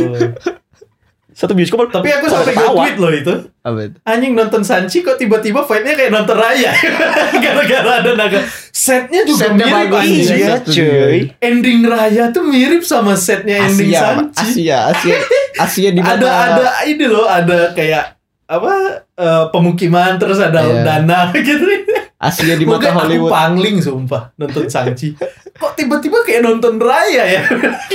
satu 1.34 1.51
bioskop 1.51 1.89
Tapi 1.89 2.07
aku 2.07 2.26
sampai 2.26 2.53
ketawa. 2.53 2.69
nge-tweet 2.80 2.95
loh 2.95 3.11
itu. 3.11 3.34
Itu? 3.60 3.97
Anjing 4.03 4.34
nonton 4.34 4.61
Sanchi 4.61 5.01
kok 5.01 5.15
tiba-tiba 5.15 5.61
fight-nya 5.61 5.93
kayak 5.93 6.10
nonton 6.10 6.34
Raya. 6.34 6.72
Gara-gara 7.43 7.91
ada 7.99 8.11
naga. 8.14 8.39
Setnya 8.69 9.22
juga 9.22 9.49
Setnya 9.49 9.65
mirip 9.65 9.89
bagus, 9.89 10.05
iya. 10.05 10.35
iya 10.35 10.55
cuy 10.60 11.19
Ending 11.39 11.81
Raya 11.84 12.23
tuh 12.30 12.43
mirip 12.43 12.81
sama 12.81 13.14
setnya 13.14 13.61
ending 13.61 13.89
Asia, 13.89 14.01
Sanchi. 14.01 14.41
Asia, 14.41 14.77
Asia, 14.89 15.18
Asia 15.64 15.89
di 15.89 15.99
ada 15.99 16.18
mata. 16.19 16.43
ada 16.49 16.65
ini 16.84 17.05
loh, 17.05 17.23
ada 17.23 17.72
kayak 17.72 18.18
apa 18.43 18.73
eh, 19.15 19.43
pemukiman 19.49 20.18
terus 20.18 20.38
ada 20.38 20.60
Iya. 20.60 20.81
dana 20.84 21.19
gitu. 21.38 21.64
Asia 22.25 22.53
di 22.53 22.63
mata 22.63 22.87
aku 22.87 22.99
Hollywood. 23.01 23.29
pangling 23.29 23.77
sumpah 23.77 24.31
nonton 24.33 24.65
Sanchi. 24.65 25.11
Kok 25.61 25.73
tiba-tiba 25.73 26.21
kayak 26.21 26.41
nonton 26.41 26.75
Raya 26.75 27.23
ya? 27.25 27.41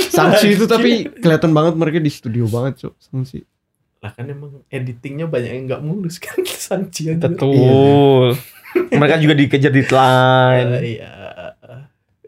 Sangchi 0.05 0.53
itu 0.53 0.63
tapi 0.63 0.89
kelihatan 1.13 1.49
banget 1.49 1.73
mereka 1.73 1.97
di 1.97 2.07
studio 2.07 2.45
banget, 2.45 2.81
Cok. 2.81 2.93
Sangchi. 3.01 3.41
Lah 3.99 4.11
kan 4.11 4.25
emang 4.25 4.63
editingnya 4.67 5.25
banyak 5.25 5.51
yang 5.51 5.63
nggak 5.65 5.81
mulus 5.81 6.17
kan 6.17 6.39
Sanchi 6.67 7.09
aja. 7.09 7.25
Betul. 7.25 8.37
Mereka 8.87 9.15
juga 9.17 9.33
dikejar 9.33 9.71
deadline. 9.71 10.69
Eh, 10.73 10.83
Iya. 10.95 11.11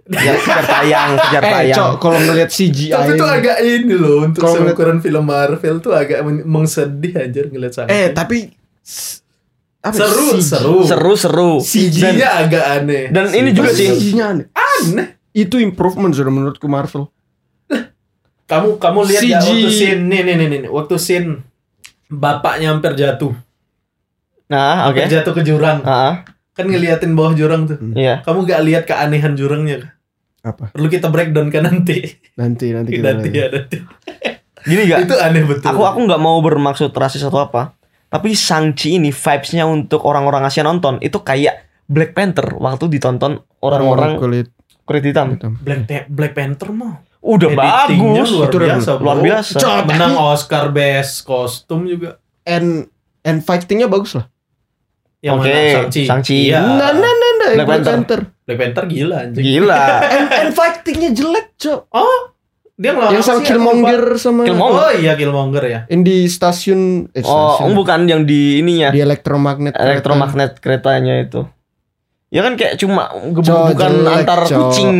Kejar, 0.04 0.36
kejar 0.36 0.66
tayang, 0.66 1.12
kejar 1.16 1.40
Eh, 1.42 1.52
tayang. 1.54 1.78
cok, 1.78 1.94
kalau 1.98 2.20
ngelihat 2.20 2.50
CGI. 2.50 2.92
Tapi 2.92 3.12
itu 3.14 3.24
agak 3.24 3.58
ini 3.62 3.94
loh 3.94 4.18
untuk 4.22 4.44
ngeliat- 4.44 4.68
seukuran 4.68 4.98
film 5.00 5.24
Marvel 5.24 5.76
tuh 5.80 5.94
agak 5.94 6.20
men- 6.20 6.44
mengsedih 6.44 7.14
anjir 7.16 7.48
ngeliat 7.48 7.72
Sanchi. 7.72 7.96
Eh, 7.96 8.12
tapi 8.12 8.52
apa 9.82 9.92
ya, 9.92 10.00
seru, 10.00 10.28
CG? 10.32 10.42
seru. 10.44 10.76
Seru 10.86 11.14
seru. 11.16 11.52
Dan, 11.58 11.66
CG-nya 11.66 12.30
agak 12.38 12.64
aneh. 12.72 13.04
dan 13.10 13.26
ini 13.32 13.50
juga 13.50 13.70
sih 13.72 13.90
CG-nya 13.90 14.26
aneh. 14.30 14.46
aneh. 14.54 15.08
Itu 15.32 15.58
improvement 15.58 16.12
sudah 16.12 16.30
menurutku 16.30 16.66
Marvel. 16.66 17.10
Kamu 18.46 18.78
kamu 18.78 19.00
lihat 19.08 19.22
ya 19.24 19.40
CG. 19.40 19.48
waktu 19.48 19.70
scene 19.70 20.02
nih 20.06 20.22
nih 20.22 20.36
nih 20.36 20.48
nih 20.52 20.70
waktu 20.70 20.96
scene 20.96 21.30
bapaknya 22.06 22.70
hampir 22.70 22.94
jatuh. 22.94 23.32
Nah, 24.46 24.86
oke. 24.86 25.00
Hampir 25.00 25.08
jatuh 25.10 25.32
ke 25.32 25.42
jurang. 25.42 25.80
Ah, 25.82 26.28
Kan 26.52 26.68
ngeliatin 26.68 27.16
bawah 27.16 27.32
jurang 27.32 27.64
tuh. 27.64 27.80
iya. 27.96 28.20
Kamu 28.22 28.44
gak 28.44 28.62
lihat 28.62 28.84
keanehan 28.84 29.34
jurangnya? 29.34 29.80
kah? 29.80 29.92
Apa? 30.44 30.64
Perlu 30.70 30.92
kita 30.92 31.08
breakdown 31.08 31.48
kan 31.48 31.64
nanti. 31.64 32.20
Nanti 32.36 32.76
nanti 32.76 32.92
kita 33.00 33.16
nanti 33.16 33.30
ya 33.32 33.48
nanti. 33.48 33.78
Gini 34.62 34.82
gak? 34.84 35.08
Itu 35.08 35.16
aneh 35.16 35.48
betul. 35.48 35.72
Aku 35.72 35.82
aku 35.82 36.00
nggak 36.04 36.20
mau 36.20 36.36
bermaksud 36.38 36.92
rasis 36.92 37.24
atau 37.24 37.40
apa. 37.40 37.72
Tapi 38.12 38.36
Shang-Chi 38.36 39.00
ini 39.00 39.16
vibes-nya 39.16 39.64
untuk 39.64 40.04
orang-orang 40.04 40.44
Asia 40.44 40.68
nonton 40.68 41.00
itu 41.00 41.24
kayak 41.24 41.64
Black 41.88 42.12
Panther 42.12 42.60
waktu 42.60 42.92
ditonton 42.92 43.40
orang-orang 43.64 44.20
kulit 44.20 44.52
kulit 44.84 45.04
hitam. 45.08 45.40
hitam. 45.40 45.56
Black, 45.64 46.12
Black 46.12 46.34
Panther 46.36 46.76
mah 46.76 47.00
Udah 47.22 47.54
bagus. 47.54 48.34
luar 48.34 48.50
Itu 48.50 48.58
biasa. 48.58 48.90
Luar 48.98 49.18
biasa. 49.22 49.58
Cok, 49.62 49.80
Menang 49.88 50.18
Oscar 50.18 50.74
Best 50.74 51.24
Kostum 51.24 51.86
juga. 51.86 52.18
and 52.42 52.90
and 53.22 53.46
fightingnya 53.46 53.86
bagus 53.86 54.18
lah. 54.18 54.26
Yang 55.22 55.38
Oke, 55.38 55.46
mana 55.54 55.62
Shang-Chi. 55.70 56.04
Shang-Chi. 56.10 56.38
Iya. 56.50 56.60
Nah, 56.66 56.92
nah, 56.98 56.98
nah, 56.98 57.14
nah, 57.14 57.50
Black 57.54 57.56
Black, 57.56 57.70
Panther. 57.70 57.94
Panther. 57.94 58.22
Black 58.50 58.58
Panther 58.58 58.86
gila 58.90 59.16
anjing. 59.22 59.44
Gila. 59.46 59.82
and, 60.02 60.28
and 60.34 60.50
fightingnya 60.58 61.10
jelek, 61.14 61.48
cok. 61.62 61.86
Dia 62.82 62.98
ngelawan 62.98 63.14
Yang 63.14 63.24
sama 63.24 63.40
Killmonger 63.46 64.04
sama 64.18 64.42
Killmonger. 64.42 64.82
Oh 64.82 64.92
iya 64.98 65.14
Killmonger 65.14 65.64
ya. 65.64 65.80
yang 65.86 66.02
di 66.02 66.26
stasiun 66.26 67.14
eh, 67.14 67.22
Oh, 67.22 67.62
stasiun. 67.62 67.78
bukan 67.78 68.00
yang 68.10 68.22
di 68.26 68.58
ininya. 68.58 68.90
di 68.90 68.98
elektromagnet 68.98 69.78
kereta. 69.78 69.86
Elektromagnet 69.94 70.52
keretanya 70.58 71.22
itu. 71.22 71.46
Ya 72.32 72.42
kan 72.42 72.58
kayak 72.58 72.82
cuma 72.82 73.12
jelek, 73.38 73.78
antar 74.26 74.40
cok. 74.48 74.58
kucing 74.74 74.92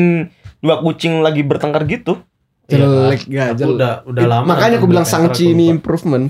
dua 0.62 0.78
kucing 0.80 1.26
lagi 1.26 1.42
bertengkar 1.42 1.90
gitu. 1.90 2.22
jelek 2.70 3.26
Iya, 3.26 3.34
gak 3.34 3.48
aku 3.50 3.58
jelek 3.58 3.76
Udah 3.76 3.94
udah 4.06 4.24
lama. 4.30 4.46
makanya 4.46 4.78
aku 4.78 4.88
bilang 4.88 5.04
aku 5.04 5.50
ini 5.50 5.66
improvement 5.68 6.30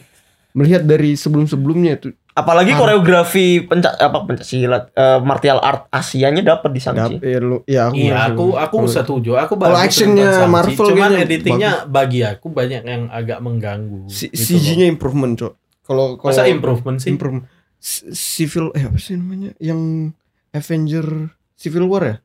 melihat 0.52 0.82
dari 0.82 1.14
sebelum-sebelumnya 1.14 1.92
itu 1.96 2.08
Apalagi 2.32 2.72
Ah. 2.72 2.78
koreografi 2.78 3.46
pencak 3.62 3.92
apa 3.94 4.24
pencak 4.24 4.44
silat 4.44 4.84
eh, 4.90 5.20
martial 5.20 5.60
art 5.60 5.86
Asianya 5.90 6.40
dapat 6.42 6.72
di 6.72 6.80
Shang-Chi. 6.80 7.16
Dap- 7.18 7.24
ya, 7.26 7.40
lu, 7.40 7.58
ya 7.66 7.82
aku 7.86 7.96
Iya, 7.98 8.16
aku 8.26 8.46
aku 8.56 8.76
setuju. 8.86 9.32
Aku 9.38 9.54
Kalau 9.56 9.76
bagus 9.76 9.84
actionnya. 9.86 10.30
Marvel 10.46 10.88
cuman 10.88 11.12
editingnya 11.18 11.72
bagi 11.86 12.22
aku 12.22 12.48
banyak 12.48 12.82
yang 12.82 13.04
agak 13.08 13.40
mengganggu. 13.40 14.08
si- 14.08 14.28
gitu. 14.28 14.56
CG-nya 14.56 14.88
improvement, 14.88 15.36
Cok. 15.36 15.54
Kalau 15.82 16.16
kalau 16.16 16.32
Masa 16.32 16.48
improvement 16.48 16.98
sih? 16.98 17.10
improvement 17.10 17.44
C- 17.78 18.08
Civil 18.12 18.72
eh 18.72 18.86
apa 18.86 18.96
sih 18.96 19.14
namanya? 19.14 19.52
Yang 19.58 20.14
Avenger 20.52 21.08
Civil 21.54 21.86
War 21.86 22.04
ya? 22.06 22.16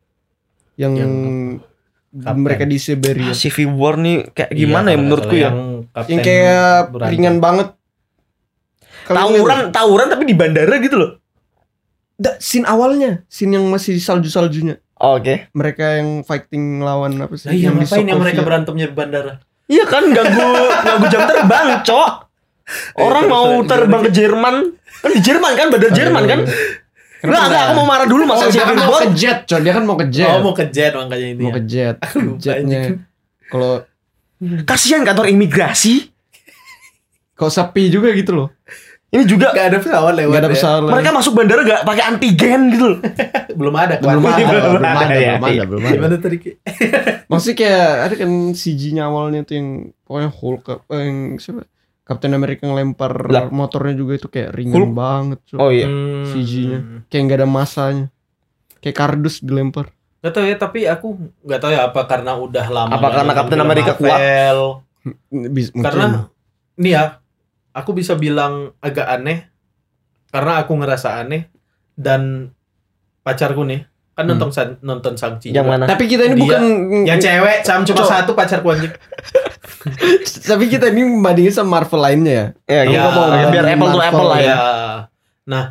Yang, 0.78 0.92
Yang 0.94 1.14
Kapten. 2.16 2.40
mereka 2.40 2.64
di 2.64 2.76
Siberia. 2.76 3.26
Ah, 3.26 3.34
Civil 3.34 3.68
War 3.70 3.96
nih 3.96 4.30
kayak 4.30 4.50
Iya, 4.50 4.58
gimana 4.58 4.86
ya 4.86 4.92
kalau 4.92 5.02
menurutku 5.02 5.34
ya? 5.34 5.42
Yang, 5.42 5.58
yang 6.06 6.20
kayak 6.22 6.76
ringan 7.06 7.36
banget. 7.38 7.68
Kalian 9.06 9.22
Tawuran 9.22 9.58
tawuran 9.70 10.06
tapi 10.10 10.24
di 10.26 10.34
bandara 10.34 10.74
gitu 10.82 10.98
loh. 10.98 11.10
Da, 12.16 12.34
scene 12.40 12.66
awalnya, 12.66 13.22
scene 13.30 13.54
yang 13.60 13.64
masih 13.70 13.94
di 13.94 14.02
salju-saljunya. 14.02 14.80
Oh, 14.98 15.20
Oke. 15.20 15.52
Mereka 15.52 16.00
yang 16.00 16.24
fighting 16.24 16.80
lawan 16.80 17.20
apa 17.20 17.36
sih? 17.36 17.52
Lah 17.52 17.54
iya 17.54 17.68
di 17.68 17.84
ngapain 17.84 18.06
yang 18.08 18.20
mereka 18.20 18.40
berantemnya 18.40 18.86
di 18.88 18.96
bandara? 18.96 19.32
Iya 19.68 19.84
kan 19.84 20.08
ganggu 20.10 20.48
ganggu 20.82 21.06
jam 21.12 21.22
terbang, 21.28 21.66
Cok. 21.84 22.10
Orang 23.06 23.28
Eh, 23.28 23.30
terus, 23.30 23.44
mau 23.46 23.46
terbang 23.62 24.02
ke 24.08 24.10
Jerman. 24.10 24.54
Kan 24.74 25.10
di 25.12 25.20
Jerman 25.20 25.52
kan, 25.54 25.66
bandara 25.68 25.92
Jerman 25.92 26.24
kan? 26.24 26.40
Enggak, 27.26 27.42
enggak, 27.48 27.62
aku 27.68 27.72
mau 27.76 27.86
marah 27.88 28.06
dulu 28.08 28.22
Oh, 28.24 28.28
masa 28.32 28.48
dia 28.48 28.64
kan 28.64 28.76
mau 28.76 28.96
ke 28.96 29.08
jet, 29.12 29.38
Cok. 29.44 29.60
Dia 29.60 29.72
kan 29.76 29.84
mau 29.84 29.96
ke 30.00 30.06
jet. 30.08 30.28
Oh 30.32 30.40
mau 30.40 30.54
ke 30.56 30.64
jet 30.72 30.92
makanya 30.96 31.26
ini. 31.28 31.42
mau 31.44 31.52
ya. 31.52 31.56
ke 31.60 31.62
jet. 31.68 31.96
Aku 32.00 32.16
lupa 32.24 32.40
Jetnya 32.40 32.80
kalau 33.46 33.72
Kasihan 34.68 35.00
kantor 35.00 35.32
imigrasi. 35.32 36.12
kok 37.36 37.52
sepi 37.52 37.92
juga 37.92 38.12
gitu 38.16 38.32
loh. 38.32 38.48
Ini 39.06 39.22
juga 39.24 39.54
Gak 39.54 39.66
ada 39.70 39.78
pesawat 39.78 40.12
lewat. 40.12 40.32
Gak 40.34 40.42
ada 40.42 40.50
ya. 40.50 40.54
pesawat. 40.54 40.80
mereka 40.84 41.10
masuk 41.10 41.32
bandara 41.32 41.62
gak 41.62 41.80
pakai 41.82 42.04
antigen 42.04 42.60
gitu 42.68 42.84
loh. 42.90 42.98
Belum 43.58 43.72
ada. 43.72 43.96
belum 43.96 44.20
ada, 44.20 44.36
Belum 44.36 44.62
belum 44.68 44.84
ada, 44.84 45.00
ada, 45.00 45.14
ya. 45.16 45.32
belum 45.32 45.46
ada, 45.48 45.62
belum 45.64 45.80
ada. 45.80 45.94
Gimana 45.94 46.16
tadi? 46.18 46.36
Maksudnya 47.30 47.56
kayak 47.56 47.88
ada 48.04 48.14
kan 48.14 48.30
CG-nya 48.52 49.02
awalnya 49.04 49.40
tuh 49.42 49.54
yang 49.56 49.68
pokoknya 50.02 50.30
Hulk 50.30 50.64
apa 50.68 50.94
yang 51.00 51.18
siapa? 51.36 51.64
Captain 52.02 52.30
America 52.30 52.62
ngelempar 52.62 53.12
Lah. 53.26 53.48
motornya 53.48 53.94
juga 53.94 54.12
itu 54.14 54.28
kayak 54.28 54.52
ringan 54.52 54.78
Hulk? 54.78 54.92
banget. 54.92 55.38
Cok. 55.48 55.58
Oh 55.58 55.70
iya. 55.70 55.86
Hmm. 55.86 56.22
CG-nya. 56.26 56.78
Kayak 57.06 57.22
nggak 57.24 57.38
ada 57.40 57.48
masanya. 57.48 58.06
Kayak 58.78 58.96
kardus 58.96 59.40
dilempar. 59.40 59.90
Gak 60.18 60.32
tau 60.32 60.42
ya 60.42 60.54
tapi 60.54 60.84
aku 60.84 61.06
gak 61.40 61.60
tahu 61.60 61.70
ya 61.70 61.86
apa 61.86 62.00
karena 62.04 62.34
udah 62.34 62.66
lama. 62.66 62.92
Apa 62.92 63.08
karena 63.12 63.32
Captain 63.32 63.60
America 63.60 63.92
kuat? 63.94 64.10
Marvel. 64.12 64.60
Bis- 65.48 65.70
mungkin. 65.70 65.86
Karena 65.86 66.06
nih 66.76 66.92
ya, 66.92 67.04
aku 67.76 67.92
bisa 67.92 68.16
bilang 68.16 68.72
agak 68.80 69.04
aneh 69.06 69.52
karena 70.26 70.58
aku 70.58 70.72
ngerasa 70.74 71.20
aneh 71.20 71.52
dan 71.92 72.50
pacarku 73.20 73.62
nih 73.62 73.84
kan 74.10 74.24
Hmm. 74.24 74.32
nonton 74.32 74.48
San- 74.48 74.80
nonton 74.80 75.12
Shang-Chi 75.12 75.52
Yang 75.52 75.60
juga. 75.60 75.70
mana? 75.70 75.84
tapi 75.84 76.04
kita 76.06 76.24
ini 76.24 76.34
Dia- 76.34 76.42
bukan 76.42 76.62
Yang 77.04 77.20
cewek 77.22 77.56
Sam 77.62 77.84
cuma 77.84 78.00
Cok. 78.00 78.08
satu 78.08 78.30
pacarku 78.32 78.68
anjing. 78.70 78.94
tapi 80.48 80.64
kita 80.66 80.88
ini 80.88 81.04
membandingin 81.04 81.52
sama 81.52 81.78
Marvel 81.78 82.00
lainnya 82.00 82.32
ya. 82.32 82.46
Ya, 82.66 82.82
Ya, 82.82 83.02
ya, 83.04 83.10
biar 83.46 83.64
bandingin 83.66 83.76
apple 83.76 83.90
to 83.90 84.00
apple 84.00 84.26
lah 84.26 84.38
ya. 84.38 84.48
Ya. 84.48 84.58
Nah, 85.44 85.64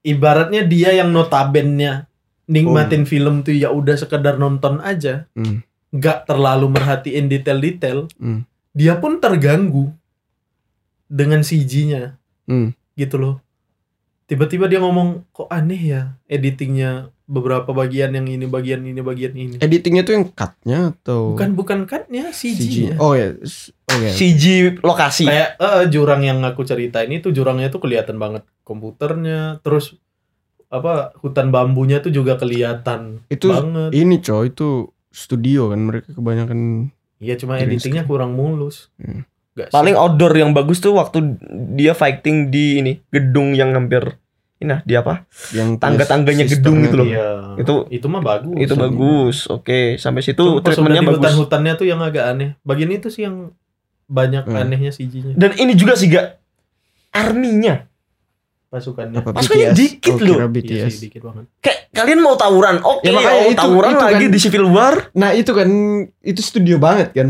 ibaratnya 0.00 0.62
dia 0.62 0.94
yang 0.94 1.10
notabennya 1.10 2.06
nikmatin 2.46 3.02
film 3.02 3.42
tuh 3.42 3.52
ya 3.52 3.68
udah 3.68 3.98
sekedar 3.98 4.38
nonton 4.38 4.78
aja, 4.78 5.26
Hmm. 5.32 5.66
nggak 5.90 6.24
terlalu 6.24 6.70
merhatiin 6.70 7.26
detail-detail. 7.26 8.06
Hmm. 8.14 8.46
Dia 8.70 8.94
pun 8.96 9.18
terganggu 9.18 9.90
dengan 11.06 11.40
CG-nya, 11.40 12.18
Hmm. 12.44 12.74
gitu 12.94 13.16
loh. 13.16 13.34
Tiba-tiba 14.26 14.66
dia 14.66 14.82
ngomong 14.82 15.22
kok 15.30 15.46
aneh 15.46 15.78
ya 15.78 16.02
editingnya 16.26 17.14
beberapa 17.26 17.70
bagian 17.70 18.10
yang 18.10 18.26
ini 18.26 18.46
bagian 18.46 18.82
ini 18.82 18.98
bagian 18.98 19.34
ini. 19.34 19.56
Editingnya 19.58 20.02
tuh 20.02 20.14
yang 20.14 20.26
cut-nya 20.28 20.94
atau 20.94 21.34
Bukan 21.34 21.54
bukan 21.54 21.78
cutnya 21.86 22.30
CG-nya. 22.30 22.98
Oh 22.98 23.14
ya. 23.14 23.34
Oh 23.86 23.98
ya. 23.98 24.10
CG 24.10 24.78
lokasi. 24.82 25.30
Kayak 25.30 25.58
eh, 25.58 25.84
jurang 25.86 26.22
yang 26.22 26.42
aku 26.42 26.62
ceritain 26.62 27.06
itu 27.08 27.30
jurangnya 27.30 27.70
tuh 27.70 27.78
kelihatan 27.78 28.18
banget 28.18 28.42
komputernya, 28.66 29.62
terus 29.62 29.94
apa 30.66 31.14
hutan 31.22 31.54
bambunya 31.54 32.02
tuh 32.02 32.10
juga 32.10 32.34
kelihatan 32.34 33.22
Itu 33.30 33.54
banget. 33.54 33.94
ini 33.94 34.18
coy 34.18 34.50
itu 34.50 34.90
studio 35.14 35.70
kan 35.70 35.78
mereka 35.86 36.10
kebanyakan 36.10 36.90
Iya 37.16 37.38
cuma 37.38 37.56
editingnya 37.56 38.02
kurang 38.02 38.34
mulus. 38.34 38.90
Hmm. 38.98 39.22
Sih? 39.58 39.72
Paling 39.72 39.96
outdoor 39.96 40.32
yang 40.32 40.52
bagus 40.52 40.78
tuh 40.78 40.92
waktu 40.92 41.40
dia 41.72 41.92
fighting 41.92 42.48
di 42.48 42.78
ini 42.78 42.92
gedung 43.08 43.52
yang 43.52 43.72
hampir 43.72 44.20
ini 44.56 44.68
nah, 44.68 44.80
di 44.80 44.92
apa? 44.92 45.24
yang 45.50 45.76
Tangga-tangganya 45.76 46.44
gedung 46.44 46.80
gitu 46.80 46.96
loh. 46.96 47.06
Iya. 47.06 47.28
Itu- 47.56 47.84
itu 47.88 48.06
mah 48.06 48.20
bagus. 48.20 48.56
itu 48.58 48.74
bagus. 48.74 49.36
Oke, 49.46 49.96
sampai 49.96 50.20
situ 50.20 50.36
Cuma 50.38 50.58
udah 50.58 50.64
treatmentnya 50.66 51.02
bagus. 51.02 51.16
hutan-hutannya 51.18 51.72
tuh 51.74 51.86
yang 51.86 52.00
agak 52.00 52.24
aneh. 52.26 52.56
Bagian 52.62 52.88
itu 52.90 53.08
sih 53.08 53.24
yang 53.24 53.52
banyak 54.06 54.44
Hmm. 54.44 54.56
anehnya 54.58 54.88
CG-nya. 54.90 55.34
Dan 55.34 55.56
ini 55.56 55.72
juga 55.72 55.92
sih 55.92 56.08
gak 56.08 56.40
arminya. 57.10 57.84
Pasukannya. 58.66 59.20
Apa 59.20 59.30
Pasukannya 59.32 59.72
BTS? 59.72 59.78
dikit 59.78 60.14
Oh, 60.14 60.24
loh. 60.26 60.36
Iya 60.58 60.86
sih, 60.88 61.00
dikit 61.06 61.22
banget. 61.22 61.44
Kayak 61.60 61.78
kalian 61.92 62.20
mau 62.20 62.34
tawuran, 62.34 62.76
oke, 62.82 63.02
Ya, 63.02 63.12
makanya 63.14 63.36
oh, 63.38 63.46
itu- 63.46 63.58
tawuran 63.58 63.90
itu 63.90 64.04
lagi 64.04 64.24
kan- 64.26 64.32
di 64.32 64.38
Civil 64.38 64.64
War. 64.66 64.94
Nah 65.12 65.30
itu 65.32 65.50
kan 65.50 65.68
itu 66.20 66.40
studio 66.40 66.76
banget 66.76 67.12
kan. 67.12 67.28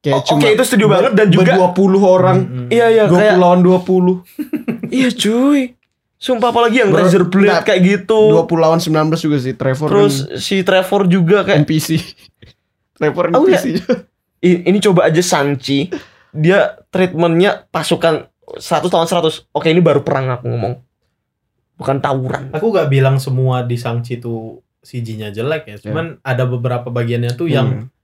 Kayak 0.00 0.16
Oh, 0.16 0.22
cuma 0.24 0.40
Oke, 0.40 0.48
itu 0.52 0.64
studio 0.64 0.88
banget 0.88 1.12
dan 1.12 1.28
juga 1.28 1.52
20 1.54 1.76
orang, 2.00 2.36
Hmm, 2.40 2.56
hmm. 2.58 2.68
iya 2.68 2.86
iya 2.88 3.04
20 3.04 3.14
kayak 3.14 3.36
lawan 3.36 3.60
20. 3.60 4.24
iya 4.96 5.08
cuy. 5.10 5.76
Sumpah 6.16 6.48
apalagi 6.48 6.76
yang 6.78 6.88
Bro, 6.88 7.00
Razor 7.00 7.24
Blade 7.26 7.48
nah, 7.50 7.60
kayak 7.62 7.80
gitu. 7.82 8.20
20 8.38 8.48
lawan 8.58 8.76
19 8.76 8.92
juga 9.18 9.36
sih 9.38 9.52
Trevor 9.52 9.88
Terus 9.88 10.14
si 10.36 10.60
Trevor 10.60 11.04
juga 11.04 11.40
kan 11.42 11.60
kayak 11.60 11.64
NPC. 11.64 11.88
Trevor 12.96 13.24
Oh, 13.30 13.44
NPC. 13.44 13.80
I- 14.40 14.62
ini 14.64 14.78
coba 14.78 15.04
aja 15.04 15.20
Sanchi 15.20 15.88
dia 16.30 16.76
treatmentnya 16.88 17.64
pasukan 17.66 18.28
100 18.50 18.60
tahun 18.86 19.04
100 19.04 19.48
oke 19.50 19.66
ini 19.66 19.80
baru 19.80 20.00
perang 20.00 20.30
aku 20.30 20.46
ngomong 20.46 20.74
bukan 21.74 21.96
tawuran 21.98 22.48
Aku 22.50 22.68
gak 22.70 22.86
bilang 22.86 23.16
semua 23.16 23.60
di 23.62 23.74
Shang-Chi 23.74 24.16
itu 24.16 24.56
CG-nya 24.80 25.28
jelek 25.28 25.62
ya. 25.66 25.76
Cuman 25.78 26.20
ada 26.20 26.44
beberapa 26.44 26.88
bagiannya 26.88 27.32
tuh 27.32 27.48
yang 27.48 27.68
Hmm. 27.68 27.99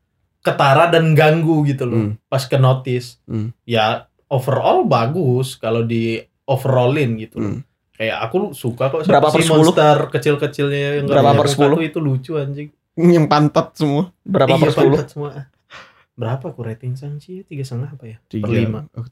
Ketara 0.46 0.86
dan 0.86 1.18
ganggu 1.18 1.66
gitu 1.66 1.82
loh. 1.82 1.98
Hmm. 1.98 2.12
Pas 2.30 2.46
ke 2.46 2.54
notice. 2.54 3.18
Hmm. 3.26 3.50
Ya 3.66 4.06
overall 4.30 4.86
bagus 4.86 5.58
kalau 5.58 5.82
di 5.82 6.22
overallin 6.46 7.18
gitu. 7.18 7.42
Hmm. 7.42 7.60
Kayak 7.96 8.28
aku 8.30 8.54
suka 8.54 8.92
kok 8.92 9.02
Berapa 9.08 9.32
per 9.32 9.42
10? 9.42 9.50
monster 9.50 9.96
kecil-kecilnya 10.12 11.02
yang 11.02 11.04
nggak 11.10 11.16
Berapa 11.18 11.32
per 11.34 11.48
muka 11.50 11.66
10? 11.66 11.74
tuh 11.74 11.82
itu 11.82 11.98
lucu 11.98 12.32
anjing. 12.38 12.68
Yang 12.94 13.26
pantat 13.26 13.66
semua. 13.74 14.02
Berapa 14.22 14.54
Iya, 14.54 14.62
per 14.62 14.70
10? 14.70 14.94
pantat 14.94 15.08
semua. 15.10 15.30
Berapa 16.16 16.44
aku 16.48 16.60
rating 16.64 16.96
Shang-Chi? 16.96 17.44
Tiga 17.44 17.60
setengah 17.60 17.92
apa 17.92 18.04
ya? 18.08 18.16
Per 18.24 18.48
lima. 18.48 18.88
Oh. 18.96 19.04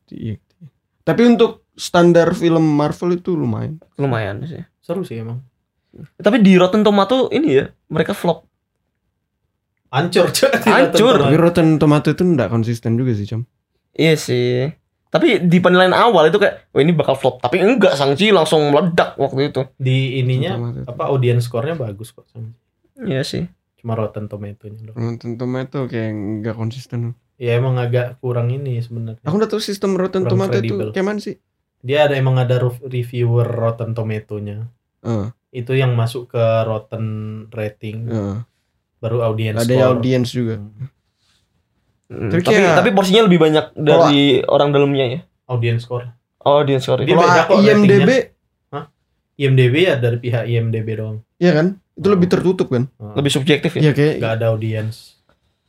Tapi 1.04 1.22
untuk 1.28 1.68
standar 1.76 2.32
film 2.32 2.64
Marvel 2.64 3.20
itu 3.20 3.36
lumayan. 3.36 3.76
Lumayan 4.00 4.40
sih. 4.48 4.64
Seru 4.80 5.04
sih 5.04 5.20
emang. 5.20 5.44
Tapi 6.16 6.40
di 6.40 6.56
Rotten 6.56 6.80
Tomato 6.80 7.28
ini 7.28 7.60
ya, 7.60 7.68
mereka 7.92 8.16
flop. 8.16 8.48
Hancur, 9.94 10.26
Cok. 10.28 10.52
Hancur. 10.66 11.14
Tapi 11.20 11.36
Rotten 11.36 11.78
Tomato 11.78 12.10
itu 12.10 12.22
enggak 12.22 12.50
konsisten 12.50 12.98
juga 12.98 13.14
sih, 13.14 13.24
Cam. 13.24 13.46
Iya 13.94 14.18
sih. 14.18 14.74
Tapi 15.06 15.38
di 15.40 15.58
penilaian 15.58 15.94
awal 15.94 16.26
itu 16.26 16.36
kayak, 16.36 16.74
oh 16.74 16.82
ini 16.82 16.90
bakal 16.90 17.14
flop. 17.14 17.38
Tapi 17.38 17.62
enggak, 17.62 17.94
Shang-Chi 17.94 18.34
langsung 18.34 18.66
meledak 18.68 19.14
waktu 19.14 19.48
itu. 19.48 19.62
Di 19.78 20.18
ininya 20.18 20.58
Tomato. 20.58 20.80
apa 20.84 21.02
audience 21.06 21.46
score-nya 21.46 21.78
bagus 21.78 22.10
kok. 22.10 22.26
Iya 22.98 23.22
sih. 23.22 23.46
Cuma 23.78 23.94
Rotten 23.94 24.26
Tomato-nya 24.26 24.90
doang. 24.90 24.98
Rotten 24.98 25.38
Tomato 25.38 25.86
kayak 25.86 26.10
enggak 26.10 26.58
konsisten. 26.58 27.14
Ya 27.34 27.54
emang 27.54 27.78
agak 27.78 28.18
kurang 28.18 28.50
ini 28.50 28.78
sebenarnya. 28.78 29.22
Aku 29.22 29.38
udah 29.38 29.46
tahu 29.46 29.58
sistem 29.58 29.94
Rotten 29.94 30.22
Kurang 30.22 30.34
Tomato 30.34 30.54
kredibel. 30.56 30.90
itu 30.90 30.94
kayak 30.94 31.06
mana 31.06 31.18
sih? 31.18 31.38
Dia 31.78 32.06
ada 32.06 32.14
emang 32.14 32.34
ada 32.34 32.56
rev- 32.56 32.82
reviewer 32.82 33.44
Rotten 33.44 33.92
Tomato-nya. 33.92 34.66
Eh, 35.02 35.28
Itu 35.52 35.74
yang 35.74 35.94
masuk 35.94 36.30
ke 36.30 36.42
Rotten 36.64 37.06
rating, 37.50 38.08
eh. 38.08 38.36
Baru 39.04 39.20
audience 39.22 39.60
Ada 39.60 39.74
score. 39.74 39.88
audience 39.92 40.28
juga. 40.30 40.54
Hmm, 42.06 42.30
Tapi 42.30 42.40
tapi, 42.40 42.56
kayak- 42.56 42.76
tapi 42.78 42.90
porsinya 42.90 43.22
lebih 43.22 43.36
banyak 43.38 43.66
dari 43.74 44.22
orang 44.42 44.70
dalamnya 44.70 45.06
ya. 45.06 45.20
Audience 45.46 45.84
score. 45.84 46.08
Oh, 46.40 46.60
dia 46.60 46.76
sorry. 46.78 47.04
Dia 47.04 47.14
beda 47.14 47.44
kok 47.44 47.56
IMDb, 47.58 48.10
IMDb 49.34 49.74
ya 49.82 49.96
dari 49.96 50.16
pihak 50.18 50.44
IMDb 50.46 50.88
doang. 50.94 51.20
ya 51.36 51.52
kan? 51.52 51.76
Itu 51.92 52.08
lebih 52.08 52.26
tertutup 52.26 52.68
kan? 52.68 52.88
Lebih 52.98 53.30
subjektif 53.30 53.70
ya. 53.74 53.80
Iya 53.80 53.92
kayak 53.92 54.14
Gak 54.18 54.32
ada 54.34 54.46
audience. 54.48 55.20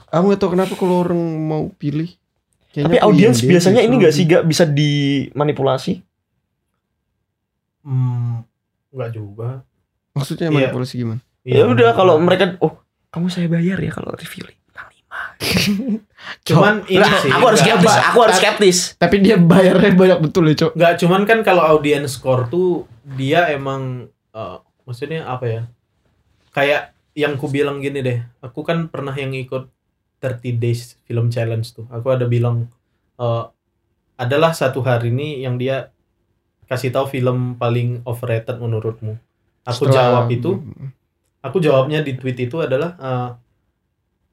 aku 0.05 0.31
gak 0.31 0.39
tahu 0.39 0.51
kenapa 0.53 0.73
kalau 0.73 1.01
orang 1.01 1.19
mau 1.41 1.67
pilih. 1.73 2.07
Kayaknya 2.69 2.87
Tapi 2.89 2.97
audiens 3.01 3.37
biasanya 3.41 3.81
ini 3.81 3.95
gak 3.97 4.13
sih 4.13 4.23
gak 4.23 4.43
bisa 4.43 4.63
dimanipulasi? 4.65 6.03
Hmm, 7.81 8.41
nggak 8.89 9.11
juga. 9.11 9.61
Maksudnya 10.11 10.47
Iya. 10.47 10.55
manipulasi 10.55 10.93
gimana? 10.97 11.21
Ya 11.41 11.63
udah 11.63 11.93
kalau 11.93 12.17
mereka 12.17 12.57
oh 12.59 12.81
kamu 13.15 13.31
saya 13.31 13.47
bayar 13.47 13.79
ya 13.79 13.87
kalau 13.89 14.11
review 14.11 14.43
bintang 14.43 14.91
lima. 14.91 15.19
cuman 16.47 16.83
ini 16.85 16.99
Nggak, 16.99 17.21
sih. 17.23 17.31
aku 17.31 17.45
harus 17.47 17.61
skeptis, 17.63 17.95
aku 17.95 18.19
harus 18.19 18.37
skeptis. 18.37 18.77
Tapi 18.99 19.15
dia 19.23 19.39
bayarnya 19.39 19.95
banyak 19.95 20.19
betul 20.19 20.51
ya, 20.51 20.55
Cok. 20.59 20.71
Nggak, 20.75 20.93
cuman 20.99 21.21
kan 21.23 21.39
kalau 21.41 21.63
audience 21.63 22.19
score 22.19 22.51
tuh 22.51 22.83
dia 23.15 23.47
emang 23.47 24.11
eh, 24.11 24.57
maksudnya 24.83 25.23
apa 25.25 25.45
ya? 25.47 25.61
Kayak 26.51 26.91
yang 27.15 27.39
ku 27.39 27.47
bilang 27.47 27.79
gini 27.79 28.03
deh. 28.03 28.19
Aku 28.43 28.67
kan 28.67 28.91
pernah 28.91 29.15
yang 29.15 29.31
ikut 29.31 29.71
30 30.19 30.59
Days 30.59 30.99
Film 31.07 31.31
Challenge 31.31 31.63
tuh. 31.63 31.87
Aku 31.87 32.11
ada 32.11 32.27
bilang 32.27 32.67
eh, 33.15 33.43
adalah 34.15 34.51
satu 34.51 34.79
hari 34.79 35.11
ini 35.11 35.39
yang 35.39 35.55
dia 35.55 35.95
kasih 36.65 36.89
tahu 36.89 37.07
film 37.07 37.55
paling 37.55 38.03
overrated 38.03 38.57
menurutmu. 38.57 39.15
Aku 39.63 39.85
Setelah- 39.85 39.95
jawab 40.19 40.25
itu, 40.29 40.61
aku 41.45 41.57
jawabnya 41.59 42.01
di 42.01 42.13
tweet 42.13 42.37
itu 42.41 42.57
adalah 42.57 42.97
eh, 42.97 43.29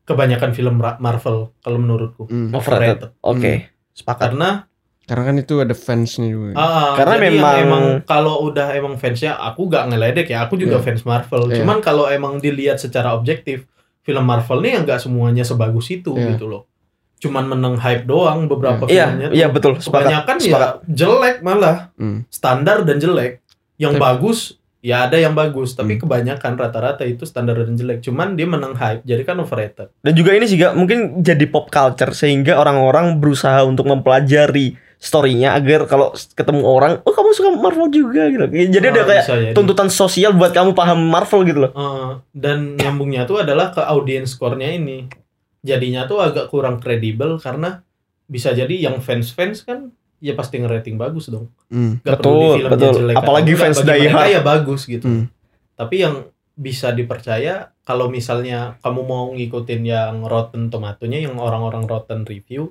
kebanyakan 0.02 0.50
film 0.50 0.74
Marvel 0.78 1.54
kalau 1.58 1.78
menurutku. 1.78 2.26
Hmm. 2.26 2.50
Overrated. 2.50 3.14
Oke. 3.20 3.70
Sepakat. 3.92 4.32
Karena 4.32 4.66
Karena 5.02 5.24
kan 5.26 5.36
itu 5.36 5.58
ada 5.58 5.74
fansnya 5.74 6.24
juga. 6.24 6.54
Ah, 6.54 6.94
Karena 6.94 7.18
jadi 7.18 7.26
yang 7.26 7.34
memang- 7.36 7.58
emang 7.60 7.84
kalau 8.04 8.34
udah 8.44 8.70
emang 8.72 8.94
fansnya 8.96 9.34
aku 9.36 9.66
gak 9.66 9.90
ngeledek 9.90 10.30
ya 10.30 10.46
aku 10.46 10.54
juga 10.54 10.78
Iya. 10.78 10.84
fans 10.84 11.02
Marvel 11.02 11.42
Iya. 11.44 11.58
cuman 11.58 11.78
kalau 11.80 12.06
emang 12.06 12.38
dilihat 12.38 12.78
secara 12.78 13.10
objektif 13.10 13.66
film 14.00 14.22
Marvel 14.22 14.58
nih 14.58 14.72
yang 14.72 14.82
gak 14.84 14.98
semuanya 15.00 15.42
sebagus 15.42 15.90
itu 15.90 16.14
Iya. 16.14 16.32
gitu 16.32 16.46
loh 16.46 16.70
cuman 17.18 17.44
menang 17.44 17.76
hype 17.76 18.02
doang 18.04 18.46
beberapa 18.46 18.82
Iya, 18.84 19.10
filmnya 19.10 19.28
iya 19.32 19.46
betul. 19.48 19.74
Sepakat. 19.76 19.90
kebanyakan 20.06 20.36
Sepakat. 20.38 20.72
ya 20.78 20.86
jelek 20.88 21.36
malah 21.40 21.76
Hmm. 21.92 22.18
standar 22.28 22.82
dan 22.82 22.96
jelek 22.96 23.42
yang 23.76 23.92
Tapi- 23.92 24.02
bagus 24.02 24.54
ya 24.82 25.06
ada 25.06 25.14
yang 25.14 25.32
bagus 25.32 25.72
tapi 25.72 25.94
Hmm. 25.94 26.02
kebanyakan 26.02 26.52
rata-rata 26.54 27.02
itu 27.02 27.22
standar 27.22 27.54
dan 27.54 27.72
jelek 27.72 28.02
cuman 28.02 28.34
dia 28.34 28.44
menang 28.44 28.74
hype 28.74 29.00
jadi 29.02 29.22
kan 29.22 29.38
overrated 29.38 29.94
Dan 29.98 30.12
juga 30.12 30.34
ini 30.34 30.44
juga 30.44 30.74
mungkin 30.74 31.22
jadi 31.22 31.46
pop 31.46 31.70
culture 31.70 32.10
sehingga 32.10 32.58
orang-orang 32.58 33.16
berusaha 33.16 33.62
untuk 33.62 33.86
mempelajari 33.86 34.74
story-nya 34.98 35.50
agar 35.52 35.86
kalau 35.86 36.10
ketemu 36.14 36.62
orang, 36.62 37.02
oh 37.02 37.10
kamu 37.10 37.30
suka 37.32 37.50
Marvel 37.52 37.90
juga 37.90 38.22
gitu. 38.24 38.46
Jadi 38.46 38.86
ada 38.86 39.02
Ah, 39.02 39.06
kayak 39.08 39.24
jadi. 39.24 39.50
tuntutan 39.50 39.90
sosial 39.90 40.30
buat 40.30 40.54
kamu 40.54 40.74
paham 40.74 41.10
Marvel 41.10 41.42
gitu 41.42 41.58
loh. 41.58 41.72
Eh, 41.72 42.10
dan 42.30 42.78
nyambungnya 42.78 43.26
tuh 43.26 43.42
adalah 43.42 43.74
ke 43.74 43.82
audience 43.82 44.38
score-nya 44.38 44.70
ini. 44.70 45.10
Jadinya 45.58 46.06
tuh 46.06 46.22
agak 46.22 46.46
kurang 46.48 46.78
kredibel 46.78 47.34
karena 47.38 47.82
bisa 48.24 48.50
jadi 48.50 48.70
yang 48.70 48.98
fans-fans 48.98 49.62
kan 49.62 49.90
ya 50.22 50.38
pasti 50.38 50.62
ngerating 50.62 50.94
bagus 50.94 51.26
dong. 51.26 51.50
Hmm. 51.66 51.98
Gak 52.06 52.22
Betul, 52.22 52.30
peduli 52.30 52.58
filmnya 52.62 52.70
betul. 52.78 52.94
jelek 52.94 53.16
Apalagi 53.18 53.52
fans 53.58 53.78
die 53.82 54.06
hard. 54.06 54.30
ya 54.30 54.40
bagus 54.40 54.82
gitu. 54.86 55.06
Hmm. 55.10 55.26
Tapi 55.74 55.96
yang 55.98 56.14
bisa 56.54 56.94
dipercaya 56.94 57.74
kalau 57.82 58.06
misalnya 58.06 58.78
kamu 58.86 59.00
mau 59.02 59.26
ngikutin 59.34 59.82
yang 59.82 60.22
Rotten 60.22 60.70
Tomatonya 60.70 61.26
yang 61.26 61.34
orang-orang 61.42 61.88
Rotten 61.90 62.22
review 62.22 62.70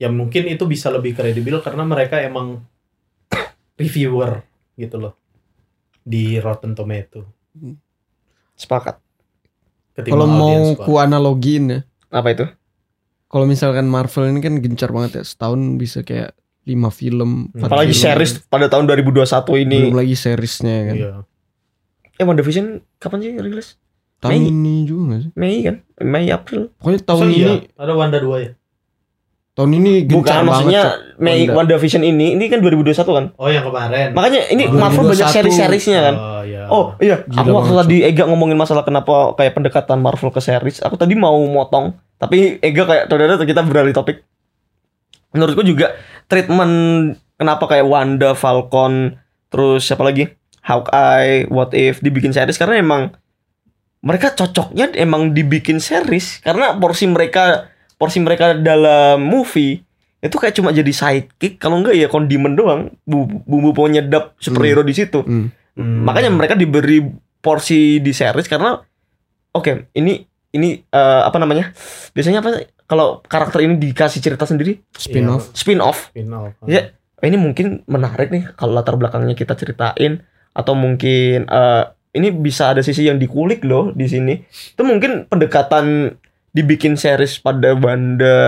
ya 0.00 0.08
mungkin 0.10 0.48
itu 0.48 0.64
bisa 0.64 0.88
lebih 0.90 1.12
kredibel 1.14 1.60
karena 1.60 1.84
mereka 1.86 2.18
emang 2.18 2.64
reviewer 3.80 4.42
gitu 4.74 4.96
loh 4.98 5.14
di 6.02 6.40
Rotten 6.40 6.72
Tomato 6.72 7.22
Sepakat. 8.58 8.98
Kalau 10.02 10.26
mau 10.26 10.74
ku 10.74 10.98
analogiin 10.98 11.64
ya. 11.70 11.80
Apa 12.10 12.34
itu? 12.34 12.46
Kalau 13.30 13.46
misalkan 13.46 13.86
Marvel 13.86 14.34
ini 14.34 14.42
kan 14.42 14.58
gencar 14.58 14.90
banget 14.90 15.22
ya. 15.22 15.24
Setahun 15.26 15.78
bisa 15.78 16.02
kayak 16.02 16.34
5 16.68 16.76
film. 16.92 17.48
Apalagi 17.56 17.90
film. 17.90 18.04
series 18.04 18.44
pada 18.44 18.68
tahun 18.68 18.84
2021 18.86 19.24
ini. 19.58 19.78
Belum 19.88 19.96
lagi 19.96 20.14
seriesnya 20.14 20.76
kan. 20.84 20.94
Iya. 20.94 21.10
Eh 22.14 22.24
WandaVision 22.24 22.66
kapan 22.98 23.18
sih 23.18 23.32
rilis? 23.34 23.68
Tahun 24.18 24.34
Mei. 24.34 24.46
ini 24.46 24.74
juga 24.82 25.02
gak 25.08 25.20
sih? 25.22 25.30
Mei 25.32 25.56
kan? 25.62 25.76
Mei 25.98 26.26
April. 26.28 26.74
Pokoknya 26.76 27.00
tahun 27.00 27.20
So, 27.20 27.30
ini 27.30 27.38
iya, 27.38 27.54
ada 27.74 27.92
Wanda 27.94 28.18
2 28.18 28.28
ya? 28.38 28.50
tahun 29.54 29.74
ini 29.74 30.06
gencar 30.06 30.14
Bukan 30.14 30.30
banget. 30.30 30.46
maksudnya 30.46 30.82
Cok. 30.84 30.96
Mei 31.18 31.38
Wanda. 31.40 31.54
WandaVision 31.74 32.02
ini 32.04 32.26
ini 32.32 32.44
kan 32.46 32.58
2021 32.58 32.94
kan. 33.10 33.24
Oh, 33.34 33.48
yang 33.48 33.64
kemarin. 33.64 34.08
Makanya 34.12 34.40
ini 34.48 34.62
Oh, 34.64 34.74
Marvel 34.74 35.02
banyak 35.04 35.18
2021. 35.18 35.34
seri-seriesnya 35.34 35.98
kan. 36.00 36.14
Oh, 36.14 36.42
iya. 36.42 36.62
Oh 36.68 36.84
iya, 36.98 37.16
Gila 37.24 37.40
aku 37.40 37.50
waktu 37.56 37.72
tadi 37.76 37.96
Ega 38.04 38.24
ngomongin 38.24 38.54
masalah 38.54 38.82
kenapa 38.82 39.34
kayak 39.34 39.54
pendekatan 39.54 39.98
Marvel 39.98 40.28
ke 40.28 40.38
series, 40.38 40.78
aku 40.78 40.94
tadi 40.94 41.14
mau 41.14 41.34
motong, 41.42 41.90
tapi 42.16 42.60
Ega 42.60 42.84
kayak 42.84 43.04
ternyata 43.06 43.42
kita 43.42 43.62
beralih 43.62 43.90
topik. 43.90 44.22
Menurutku 45.34 45.62
juga 45.64 45.96
treatment 46.26 46.74
kenapa 47.36 47.64
kayak 47.68 47.86
Wanda, 47.86 48.32
Falcon, 48.32 49.16
terus 49.52 49.84
siapa 49.84 50.04
lagi? 50.04 50.28
Hawkeye, 50.64 51.48
What 51.48 51.72
If 51.72 52.04
dibikin 52.04 52.36
series 52.36 52.60
karena 52.60 52.80
emang 52.80 53.16
mereka 54.04 54.36
cocoknya 54.36 54.92
emang 54.94 55.32
dibikin 55.32 55.80
series 55.80 56.44
karena 56.44 56.76
porsi 56.76 57.08
mereka 57.08 57.72
porsi 57.98 58.20
mereka 58.22 58.54
dalam 58.54 59.18
movie 59.18 59.82
itu 60.18 60.34
kayak 60.34 60.54
cuma 60.54 60.70
jadi 60.70 60.90
sidekick 60.90 61.58
kalau 61.62 61.80
enggak 61.82 61.94
ya 61.94 62.06
kondimen 62.10 62.54
doang 62.54 62.94
bumbu, 63.02 63.70
penyedap 63.74 64.34
superhero 64.38 64.82
di 64.84 64.94
situ 64.94 65.24
Hmm. 65.24 65.50
Hmm. 65.78 66.02
Makanya 66.02 66.34
mereka 66.34 66.58
diberi 66.58 67.06
porsi 67.38 68.02
di 68.02 68.10
series 68.10 68.50
karena 68.50 68.74
oke, 69.54 69.94
ini 69.94 70.18
ini 70.50 70.82
eh, 70.82 71.22
apa 71.22 71.38
namanya? 71.38 71.70
Biasanya 72.12 72.42
apa 72.42 72.66
kalau 72.88 73.20
karakter 73.22 73.60
ini 73.60 73.76
dikasih 73.78 74.18
cerita 74.18 74.42
sendiri, 74.42 74.80
Spin 74.90 75.22
Iya. 75.22 75.30
off. 75.30 75.44
spin 75.52 75.78
off. 75.78 76.08
Final. 76.10 76.56
Ya, 76.64 76.90
ini 77.20 77.36
mungkin 77.36 77.84
menarik 77.84 78.28
nih 78.28 78.48
kalau 78.52 78.72
latar 78.72 78.96
belakangnya 78.96 79.32
kita 79.32 79.52
ceritain 79.52 80.24
atau 80.50 80.72
mungkin 80.72 81.44
eh, 81.44 81.84
ini 82.10 82.32
bisa 82.32 82.72
ada 82.72 82.80
sisi 82.80 83.04
yang 83.04 83.16
dikulik 83.16 83.60
loh 83.62 83.92
di 83.92 84.04
sini. 84.04 84.40
Itu 84.72 84.82
mungkin 84.82 85.28
pendekatan 85.28 86.16
dibikin 86.50 86.96
series 86.96 87.36
pada 87.36 87.76
Wanda, 87.76 88.40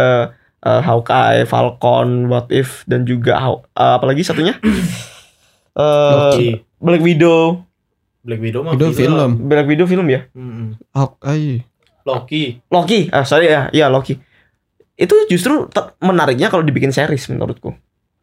eh, 0.58 0.80
Hawkeye, 0.80 1.44
Falcon, 1.44 2.26
What 2.26 2.48
If 2.48 2.82
dan 2.84 3.04
juga 3.04 3.36
Haw- 3.36 3.68
eh, 3.68 3.94
apalagi 3.94 4.22
satunya? 4.22 4.56
Eh, 5.70 5.84
Loki. 6.12 6.48
Black 6.78 6.98
Widow. 7.00 7.62
Black 8.20 8.40
Widow 8.40 8.60
mah 8.60 8.74
gila. 8.74 8.90
film. 8.90 9.30
Black 9.46 9.64
Widow 9.64 9.86
film 9.86 10.06
ya? 10.08 10.26
Mm-mm. 10.32 10.76
Hawkeye. 10.90 11.62
Loki. 12.02 12.58
Loki. 12.66 13.06
Ah, 13.08 13.22
sorry 13.22 13.48
ya. 13.48 13.70
Iya, 13.70 13.86
Loki. 13.86 14.18
Itu 15.00 15.16
justru 15.32 15.64
menariknya 16.04 16.52
kalau 16.52 16.60
dibikin 16.60 16.92
series 16.92 17.32
menurutku. 17.32 17.72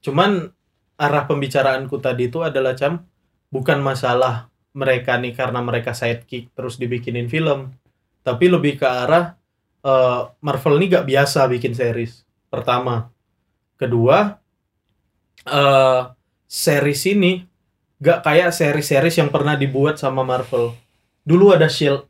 Cuman 0.05 0.53
arah 0.93 1.25
pembicaraanku 1.25 1.97
tadi 1.97 2.29
itu 2.29 2.45
adalah 2.45 2.77
cam 2.77 3.01
bukan 3.49 3.81
masalah 3.81 4.53
mereka 4.77 5.17
nih 5.17 5.33
karena 5.33 5.57
mereka 5.65 5.97
sidekick 5.97 6.53
terus 6.53 6.77
dibikinin 6.77 7.25
film, 7.25 7.73
tapi 8.21 8.45
lebih 8.45 8.77
ke 8.77 8.85
arah 8.85 9.33
eh, 9.81 10.21
Marvel 10.37 10.77
ini 10.77 10.85
gak 10.93 11.09
biasa 11.09 11.49
bikin 11.49 11.73
series. 11.73 12.21
Pertama, 12.53 13.09
kedua 13.73 14.37
eh 15.49 16.01
series 16.45 17.03
ini 17.09 17.41
gak 17.97 18.21
kayak 18.21 18.53
series-series 18.53 19.17
yang 19.17 19.33
pernah 19.33 19.57
dibuat 19.57 19.97
sama 19.97 20.21
Marvel. 20.21 20.77
Dulu 21.25 21.57
ada 21.57 21.65
Shield, 21.65 22.05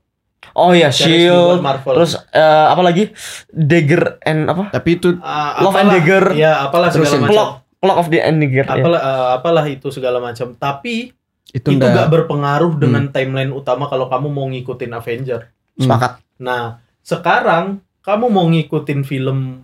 Oh 0.53 0.71
ya, 0.71 0.87
dibuat 0.87 0.93
Shield. 0.93 1.59
Marvel. 1.59 1.93
Terus 1.95 2.11
eh, 2.29 2.41
apa 2.67 2.81
lagi? 2.81 3.03
Dagger 3.49 4.21
and 4.21 4.45
apa? 4.45 4.63
Tapi 4.69 4.89
itu 4.93 5.09
Ah, 5.19 5.59
Love 5.59 5.77
and 5.77 5.89
Dagger. 5.91 6.25
Ya, 6.33 6.61
apalah 6.61 6.87
segala 6.87 7.05
Terusin. 7.05 7.21
macam. 7.21 7.31
Clock, 7.31 7.49
Clock 7.77 7.97
of 7.97 8.07
the 8.07 8.19
and 8.19 8.37
Dagger. 8.37 8.65
ya. 8.65 8.75
Apalah 8.75 8.99
eh, 8.99 9.27
apalah 9.33 9.65
itu 9.65 9.87
segala 9.89 10.17
macam. 10.17 10.53
Tapi 10.53 11.11
itu, 11.47 11.67
itu 11.69 11.79
gak 11.79 12.07
berpengaruh 12.07 12.75
dengan 12.75 13.07
timeline 13.07 13.49
utama 13.49 13.85
kalau 13.85 14.05
kamu 14.05 14.27
mau 14.27 14.47
ngikutin 14.47 14.91
Avenger. 14.91 15.47
Sepakat. 15.73 16.19
Nah, 16.37 16.77
sekarang 17.01 17.79
kamu 18.01 18.25
mau 18.27 18.45
ngikutin 18.45 19.01
film 19.01 19.63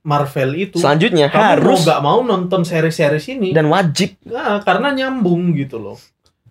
Marvel 0.00 0.52
itu, 0.54 0.76
Selanjutnya 0.76 1.26
kamu 1.26 1.42
harus 1.56 1.80
mau 1.80 1.88
gak 1.88 2.00
mau 2.02 2.18
nonton 2.20 2.60
series-series 2.60 3.24
ini. 3.30 3.50
dan 3.50 3.66
wajib. 3.66 4.20
Nah, 4.22 4.60
karena 4.60 4.92
nyambung 4.92 5.54
gitu 5.54 5.80
loh. 5.80 5.96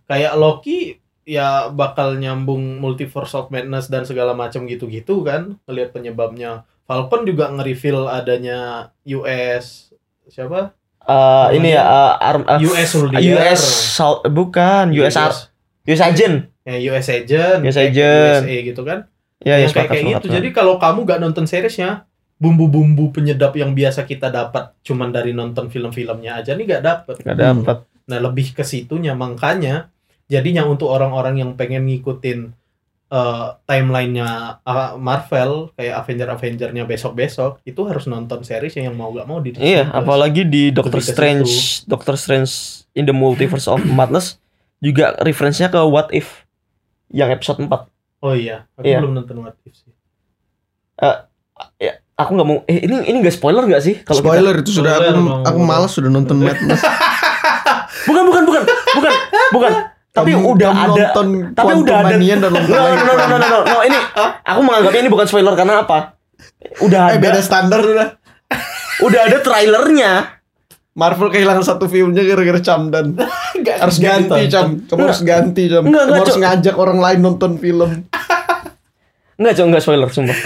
Kayak 0.04 0.34
Loki 0.36 0.98
ya 1.24 1.72
bakal 1.72 2.16
nyambung 2.20 2.80
Multiverse 2.80 3.36
of 3.36 3.50
Madness 3.50 3.88
dan 3.88 4.04
segala 4.04 4.36
macam 4.36 4.64
gitu-gitu 4.68 5.24
kan. 5.24 5.60
Ngelihat 5.68 5.96
penyebabnya. 5.96 6.68
Falcon 6.84 7.24
juga 7.24 7.48
nge-reveal 7.52 8.12
adanya 8.12 8.92
US 9.08 9.96
siapa? 10.28 10.76
Eh, 11.04 11.48
ini 11.60 11.76
ya 11.76 11.84
eh, 11.84 12.14
arm, 12.32 12.44
eh, 12.48 12.60
US 12.64 12.88
soldier. 12.92 13.20
US 13.36 13.62
Sal- 14.00 14.24
bukan 14.28 14.92
US 14.96 15.16
Ar- 15.20 15.52
US 15.84 16.02
Agent. 16.04 16.48
ya 16.64 16.80
US 16.96 17.12
agent, 17.12 17.60
US 17.68 17.76
agent. 17.76 18.44
USA 18.48 18.56
gitu 18.64 18.82
kan. 18.88 19.00
Ya, 19.44 19.60
ya 19.60 19.68
yang 19.68 19.76
kayak 19.76 19.90
kayak 19.92 20.06
gitu. 20.16 20.28
Jadi 20.32 20.48
kalau 20.56 20.80
kamu 20.80 21.04
gak 21.04 21.20
nonton 21.20 21.44
seriesnya, 21.44 22.08
bumbu-bumbu 22.40 23.12
penyedap 23.12 23.52
yang 23.60 23.76
biasa 23.76 24.08
kita 24.08 24.32
dapat 24.32 24.72
cuman 24.80 25.12
dari 25.12 25.36
nonton 25.36 25.68
film-filmnya 25.68 26.40
aja 26.40 26.56
nih 26.56 26.80
gak 26.80 26.84
dapet. 26.84 27.16
Nggak 27.24 27.40
dapat. 27.40 27.78
Nah 28.08 28.20
lebih 28.20 28.56
ke 28.56 28.64
situnya 28.64 29.12
makanya 29.16 29.92
jadinya 30.26 30.64
untuk 30.64 30.88
orang-orang 30.88 31.38
yang 31.38 31.52
pengen 31.54 31.86
ngikutin 31.86 32.52
eh, 33.10 33.48
timelinenya 33.64 34.30
uh, 34.62 34.96
Marvel 34.96 35.70
kayak 35.74 36.02
Avenger 36.02 36.30
Avengernya 36.30 36.84
besok-besok 36.84 37.62
itu 37.62 37.82
harus 37.84 38.06
nonton 38.06 38.42
series 38.42 38.74
yang 38.74 38.94
mau 38.94 39.12
gak 39.12 39.26
mau 39.26 39.38
di 39.38 39.54
Disney 39.54 39.70
Iya, 39.72 39.86
Plus. 39.86 40.00
apalagi 40.00 40.42
di 40.44 40.64
Doctor 40.70 40.98
Strange, 41.00 41.52
Doctor 41.86 42.16
Strange 42.16 42.50
in 42.92 43.04
the 43.04 43.14
Multiverse 43.14 43.68
of 43.68 43.84
Madness 43.98 44.42
juga 44.80 45.14
referensinya 45.20 45.70
ke 45.70 45.80
What 45.80 46.10
If 46.10 46.44
yang 47.08 47.30
episode 47.30 47.62
4. 47.62 47.70
Oh 48.20 48.34
iya, 48.34 48.66
aku 48.74 48.84
Iya. 48.84 48.98
belum 49.00 49.14
nonton 49.14 49.38
What 49.40 49.62
If 49.62 49.78
sih. 49.78 49.94
Aku 52.14 52.38
nggak 52.38 52.46
mau 52.46 52.62
eh 52.66 52.78
ini 52.80 53.10
ini 53.10 53.18
nggak 53.20 53.34
spoiler 53.34 53.66
nggak 53.66 53.82
sih 53.82 53.96
kalau 54.02 54.22
kita- 54.22 54.30
spoiler 54.30 54.56
itu 54.62 54.72
sudah 54.72 54.94
Spoiler 54.96 55.18
aku 55.18 55.50
aku 55.50 55.60
malas 55.62 55.92
sudah 55.92 56.10
nonton 56.10 56.38
Madness. 56.40 56.82
Bukan 58.10 58.24
bukan 58.26 58.44
bukan 58.44 58.62
bukan 58.94 59.14
bukan. 59.52 59.72
Tapi 60.14 60.30
Kamu- 60.32 60.46
udah 60.48 60.70
kamu 60.70 60.78
ada 60.78 60.90
nonton 61.10 61.28
tapi 61.52 61.72
udah 61.76 61.96
ada- 62.00 62.14
dan 62.14 62.22
nonton 62.48 62.70
No, 62.70 62.78
lagi 62.80 62.96
no, 63.00 63.04
no, 63.04 63.14
no, 63.18 63.26
no, 63.26 63.36
no, 63.36 63.48
no, 63.50 63.60
no, 63.66 63.78
ini 63.82 63.98
aku 64.40 64.60
menganggapnya 64.62 65.00
ini 65.02 65.10
bukan 65.10 65.26
spoiler 65.26 65.54
karena 65.54 65.74
apa? 65.82 66.00
Udah 66.80 67.02
Eh 67.08 67.12
ada, 67.12 67.24
beda 67.24 67.40
standar 67.40 67.82
udah. 67.82 68.10
udah 69.02 69.22
ada 69.24 69.38
trailernya. 69.40 70.12
Marvel 70.94 71.28
kehilangan 71.28 71.66
satu 71.66 71.86
filmnya 71.88 72.22
gara-gara 72.22 72.62
Camdan. 72.62 73.18
Nggak- 73.58 73.80
harus 73.80 73.98
ganti 73.98 74.30
ditonton. 74.40 74.48
Cam. 74.48 74.68
Kamu 74.86 75.02
harus 75.04 75.22
ganti 75.24 75.64
Cam. 75.66 75.82
Enggak, 75.82 75.90
Kamu 76.00 76.12
enggak, 76.12 76.22
harus 76.24 76.38
ngajak 76.40 76.76
orang 76.78 77.00
lain 77.00 77.20
nonton 77.20 77.52
film. 77.58 77.90
Enggak, 79.34 79.54
Cok, 79.56 79.66
enggak 79.66 79.82
spoiler 79.82 80.10
sumpah. 80.10 80.38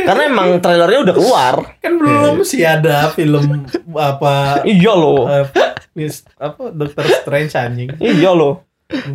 karena 0.00 0.22
emang 0.26 0.48
trailernya 0.58 1.00
udah 1.02 1.14
keluar. 1.14 1.54
Kan 1.78 1.96
belum 1.96 2.36
sih 2.42 2.60
ada 2.60 3.08
film 3.08 3.64
apa 3.90 4.60
Iya 4.62 4.92
loh. 4.92 5.24
eh, 5.24 5.48
Miss 5.94 6.28
apa 6.36 6.68
Doctor 6.68 7.04
Strange 7.06 7.52
anjing. 7.54 7.88
Iya 7.96 8.30
loh. 8.30 8.68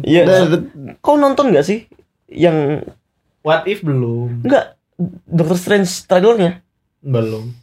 Iya. 0.03 0.23
Kau 1.03 1.19
nonton 1.19 1.51
gak 1.51 1.67
sih 1.67 1.85
yang 2.31 2.81
What 3.45 3.69
If 3.69 3.85
belum? 3.85 4.41
enggak 4.41 4.75
Doctor 5.27 5.59
Strange 5.59 5.91
trailernya? 6.07 6.63
Belum. 7.03 7.53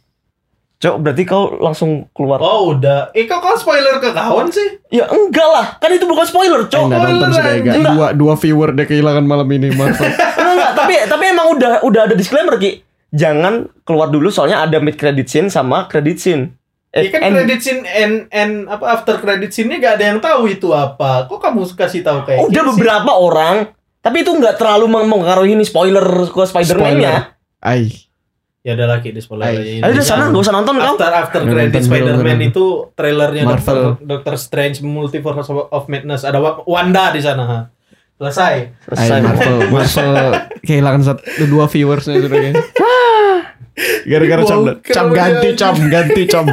Cok, 0.83 0.99
berarti 0.99 1.23
kau 1.23 1.63
langsung 1.63 2.11
keluar. 2.11 2.43
Oh 2.43 2.75
udah. 2.75 3.15
Eh 3.15 3.23
kau 3.23 3.39
spoiler 3.55 4.03
ke 4.03 4.11
kawan 4.11 4.51
sih? 4.51 4.83
Ya 4.91 5.07
enggak 5.07 5.47
lah, 5.47 5.79
kan 5.79 5.87
itu 5.95 6.03
bukan 6.03 6.27
spoiler, 6.27 6.67
Cok. 6.67 6.91
nggak 6.91 6.99
nonton 7.07 7.29
anjing. 7.31 7.83
Dua, 7.87 8.07
dua 8.11 8.33
viewer 8.35 8.75
dia 8.75 8.83
kehilangan 8.83 9.23
malam 9.23 9.47
ini. 9.47 9.71
Enggak, 9.73 9.95
enggak, 10.43 10.71
tapi 10.75 10.93
tapi 11.07 11.23
emang 11.31 11.55
udah 11.55 11.87
udah 11.87 12.01
ada 12.11 12.15
disclaimer 12.19 12.59
Ki. 12.59 12.83
Jangan 13.15 13.71
keluar 13.87 14.11
dulu 14.11 14.27
soalnya 14.27 14.59
ada 14.59 14.83
mid 14.83 14.99
credit 14.99 15.31
scene 15.31 15.47
sama 15.47 15.87
credit 15.87 16.19
scene. 16.19 16.51
Iya 16.93 17.09
kan 17.09 17.21
end. 17.25 17.33
credit 17.33 17.59
scene 17.59 17.81
and, 17.83 18.15
and 18.29 18.69
apa 18.69 18.85
after 18.87 19.17
credit 19.17 19.49
scene-nya 19.49 19.81
gak 19.81 19.93
ada 19.97 20.05
yang 20.13 20.19
tahu 20.21 20.45
itu 20.45 20.69
apa. 20.69 21.25
Kok 21.25 21.41
kamu 21.41 21.65
kasih 21.73 22.05
tahu 22.05 22.21
kayak 22.21 22.45
udah 22.45 22.53
gitu 22.53 22.69
sih? 22.69 22.77
beberapa 22.77 23.11
orang, 23.11 23.55
tapi 23.97 24.21
itu 24.21 24.29
nggak 24.29 24.55
terlalu 24.55 24.85
mempengaruhi 24.87 25.57
ini 25.57 25.65
spoiler 25.65 26.05
ke 26.29 26.43
Spider-Man-nya. 26.45 27.33
Ay. 27.57 27.89
Ya 28.61 28.77
udah 28.77 28.93
lagi 28.93 29.09
di 29.09 29.17
spoiler 29.19 29.49
Ay. 29.49 29.81
aja. 29.81 29.89
Ayo 29.89 29.91
udah 29.91 30.05
sana 30.05 30.23
nggak 30.29 30.39
usah 30.39 30.53
nonton 30.53 30.73
kau. 30.77 30.93
After 30.93 31.09
after 31.09 31.41
credit 31.43 31.81
Spider-Man 31.81 32.39
itu 32.45 32.65
trailernya 32.93 33.43
Marvel. 33.43 33.97
Doctor, 33.97 34.05
Doctor 34.05 34.33
Strange 34.37 34.77
Multiverse 34.79 35.49
of 35.49 35.83
Madness 35.89 36.21
ada 36.21 36.37
Wa- 36.37 36.61
Wanda 36.63 37.09
di 37.09 37.19
sana. 37.19 37.43
ha. 37.43 37.59
Selesai. 38.13 38.53
Ay, 38.93 39.09
Selesai. 39.09 39.17
Marvel, 39.19 39.55
Marvel 39.73 40.13
kehilangan 40.61 41.01
satu 41.03 41.43
dua 41.43 41.65
viewersnya 41.65 42.21
sudah. 42.21 42.39
Gara-gara 44.05 44.41
Cam, 44.45 44.59
Cam 44.79 45.07
ganti. 45.09 45.47
Cam, 45.57 45.75
ganti 45.89 46.23
Cam. 46.29 46.45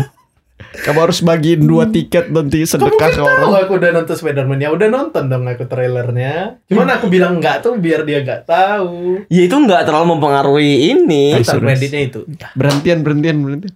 Kamu 0.70 0.98
harus 1.02 1.18
bagiin 1.20 1.66
dua 1.66 1.90
tiket 1.90 2.30
nanti 2.30 2.62
Kamu 2.62 2.70
sedekah 2.70 3.10
kan 3.10 3.10
ke 3.10 3.18
tahu 3.18 3.26
orang. 3.26 3.48
aku 3.66 3.72
udah 3.74 3.90
nonton 3.90 4.14
Spider-Man 4.14 4.58
ya 4.62 4.70
udah 4.70 4.88
nonton 4.88 5.24
dong 5.26 5.44
aku 5.50 5.66
trailernya. 5.66 6.62
Cuman 6.70 6.88
aku 6.94 7.10
bilang 7.10 7.42
enggak 7.42 7.62
tuh 7.66 7.74
biar 7.74 8.06
dia 8.06 8.22
enggak 8.22 8.46
tahu. 8.46 9.26
Ya 9.26 9.42
itu 9.50 9.56
nggak 9.58 9.82
terlalu 9.82 10.14
mempengaruhi 10.14 10.94
ini. 10.94 11.34
After 11.34 11.58
creditnya 11.58 12.00
itu. 12.06 12.20
Berhentian, 12.54 13.02
berhentian, 13.02 13.36
berhentian. 13.42 13.74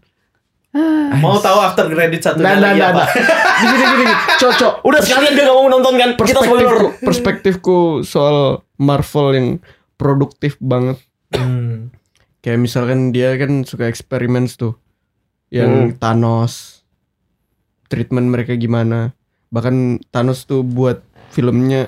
Mau 1.14 1.38
tahu 1.38 1.58
after 1.62 1.86
credit 1.86 2.18
satunya 2.18 2.50
Nah, 2.50 2.54
nah, 2.58 2.74
lagi 2.74 2.80
nah, 2.82 2.90
apa? 2.90 3.04
nah. 3.06 3.08
Di 3.14 3.66
sini, 3.70 3.74
gini, 3.78 3.94
gini. 4.02 4.14
Cocok. 4.42 4.72
Udah 4.90 5.00
sekalian 5.06 5.32
dia 5.38 5.44
nggak 5.46 5.54
mau 5.54 5.68
nonton 5.70 5.94
kan? 5.94 6.10
Kita 6.18 6.40
spoiler. 6.42 6.76
Perspektifku, 6.98 7.78
soal 8.02 8.38
Marvel 8.74 9.28
yang 9.38 9.48
produktif 9.94 10.58
banget. 10.58 10.98
Hmm. 11.30 11.94
Kayak 12.42 12.58
misalkan 12.58 13.14
dia 13.14 13.38
kan 13.38 13.62
suka 13.62 13.86
eksperimen 13.86 14.50
tuh. 14.50 14.74
Yang 15.54 15.94
Thanos. 16.02 16.73
Treatment 17.94 18.26
mereka 18.26 18.52
gimana. 18.54 19.14
Bahkan 19.48 19.74
Thanos 20.08 20.42
tuh 20.42 20.60
buat 20.60 20.98
filmnya 21.30 21.86